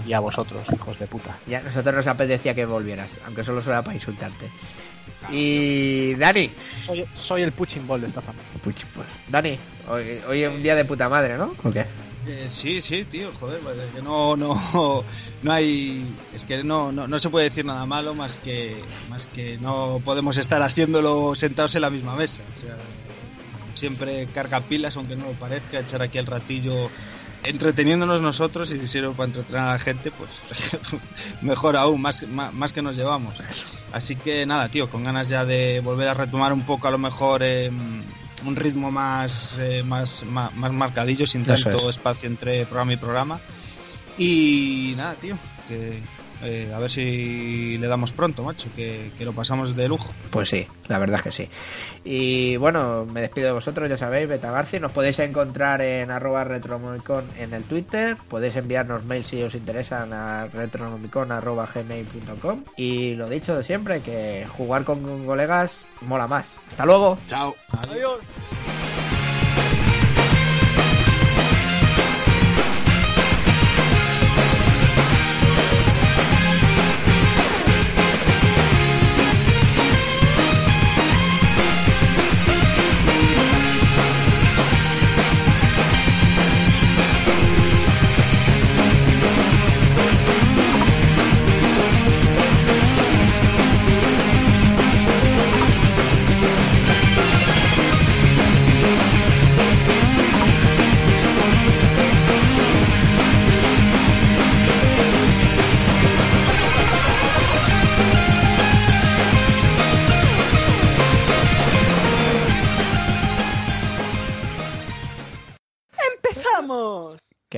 y, 0.07 0.11
y 0.11 0.13
a 0.13 0.21
vosotros, 0.21 0.63
hijos 0.73 0.99
de 0.99 1.07
puta. 1.07 1.37
Ya, 1.47 1.59
a 1.59 1.63
nosotros 1.63 1.95
nos 1.95 2.07
apetecía 2.07 2.55
que 2.55 2.65
volvieras, 2.65 3.11
aunque 3.27 3.45
solo 3.45 3.61
fuera 3.61 3.83
para 3.83 3.95
insultarte. 3.95 4.49
Y 5.31 6.15
Dani, 6.15 6.51
Soy, 6.85 7.05
soy 7.15 7.43
el 7.43 7.53
puching 7.53 7.87
ball 7.87 8.01
de 8.01 8.09
esta 8.09 8.21
familia. 8.21 8.49
Puch, 8.63 8.85
pues, 8.95 9.07
Dani, 9.29 9.57
hoy, 9.89 10.21
hoy 10.29 10.43
es 10.43 10.51
un 10.51 10.63
día 10.63 10.75
de 10.75 10.85
puta 10.85 11.09
madre, 11.09 11.37
¿no? 11.37 11.55
¿O 11.63 11.71
qué? 11.71 11.87
Eh, 12.27 12.47
sí, 12.49 12.81
sí, 12.81 13.05
tío, 13.05 13.33
joder, 13.41 13.61
pues, 13.61 13.77
es 13.79 13.93
que 13.93 14.03
no, 14.03 14.37
no, 14.37 15.05
no 15.43 15.53
hay, 15.53 16.07
es 16.35 16.45
que 16.45 16.63
no, 16.63 16.93
no, 16.93 17.09
no 17.09 17.19
se 17.19 17.31
puede 17.31 17.49
decir 17.49 17.65
nada 17.65 17.85
malo 17.87 18.15
más 18.15 18.37
que, 18.37 18.81
más 19.09 19.27
que 19.27 19.59
no 19.59 20.01
podemos 20.05 20.37
estar 20.37 20.63
haciéndolo 20.63 21.35
sentados 21.35 21.75
en 21.75 21.83
la 21.83 21.91
misma 21.91 22.15
mesa. 22.15 22.43
O 22.59 22.61
sea, 22.61 22.77
siempre 23.75 24.27
carga 24.33 24.61
pilas, 24.61 24.97
aunque 24.97 25.17
no 25.17 25.27
lo 25.27 25.33
parezca, 25.33 25.81
echar 25.81 26.03
aquí 26.03 26.19
el 26.19 26.27
ratillo 26.27 26.91
entreteniéndonos 27.45 28.23
nosotros 28.23 28.71
y 28.71 28.79
si 28.79 28.87
sirve 28.87 29.11
para 29.11 29.27
entretener 29.27 29.61
a 29.61 29.73
la 29.73 29.79
gente, 29.79 30.11
pues 30.11 30.45
mejor 31.43 31.77
aún, 31.77 32.01
más, 32.01 32.27
más, 32.29 32.53
más 32.53 32.73
que 32.73 32.83
nos 32.83 32.97
llevamos. 32.97 33.35
Así 33.93 34.17
que 34.17 34.47
nada, 34.47 34.69
tío, 34.69 34.89
con 34.89 35.05
ganas 35.05 35.29
ya 35.29 35.45
de 35.45 35.81
volver 35.81 36.09
a 36.09 36.15
retomar 36.15 36.53
un 36.53 36.63
poco 36.63 36.89
a 36.89 36.91
lo 36.91 36.99
mejor 36.99 37.43
eh, 37.43 37.71
un 38.47 38.57
ritmo 38.57 38.91
más, 38.91 39.55
eh, 39.59 39.83
más, 39.83 40.25
más, 40.25 40.55
más 40.55 40.73
marcadillo, 40.73 41.27
sin 41.27 41.43
Eso 41.43 41.55
tanto 41.55 41.91
es. 41.91 41.97
espacio 41.97 42.29
entre 42.29 42.65
programa 42.67 42.93
y 42.93 42.97
programa. 42.97 43.41
Y 44.19 44.95
nada, 44.97 45.15
tío, 45.15 45.37
que 45.69 46.01
eh, 46.43 46.73
a 46.75 46.79
ver 46.79 46.91
si 46.91 47.79
le 47.79 47.87
damos 47.87 48.13
pronto, 48.13 48.43
macho, 48.43 48.69
que, 48.75 49.11
que 49.17 49.25
lo 49.25 49.33
pasamos 49.33 49.77
de 49.77 49.89
lujo. 49.89 50.13
Pues 50.31 50.49
sí, 50.49 50.67
la 50.89 50.99
verdad 50.99 51.17
es 51.19 51.23
que 51.23 51.33
sí. 51.33 51.49
Y 52.05 52.57
bueno, 52.57 53.07
me 53.07 53.21
despido 53.21 53.47
de 53.49 53.53
vosotros, 53.53 53.89
ya 53.89 53.97
sabéis, 53.97 54.29
Beta 54.29 54.51
Garci. 54.51 54.81
Nos 54.81 54.93
podéis 54.93 55.19
encontrar 55.21 55.81
en 55.83 56.11
arroba 56.11 56.45
retronomicon 56.45 57.25
en 57.39 57.53
el 57.55 57.65
Twitter. 57.65 58.17
Podéis 58.29 58.57
enviarnos 58.57 59.05
mails 59.05 59.27
si 59.27 59.43
os 59.43 59.55
interesan 59.55 60.13
a 60.13 60.47
retronomicon 60.49 61.33
arroba 61.33 61.69
gmail.com. 61.73 62.65
Y 62.77 63.15
lo 63.15 63.29
dicho 63.29 63.57
de 63.57 63.65
siempre, 63.65 64.01
que 64.01 64.47
jugar 64.49 64.85
con 64.85 65.25
colegas 65.25 65.85
mola 66.01 66.27
más. 66.27 66.59
Hasta 66.71 66.85
luego. 66.85 67.19
Chao. 67.29 67.55
Adiós. 67.71 68.19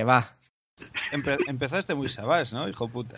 Va. 0.05 0.37
Empe- 1.11 1.37
empezaste 1.47 1.95
muy 1.95 2.07
sabás, 2.07 2.53
¿no, 2.53 2.67
hijo 2.67 2.87
puta? 2.87 3.17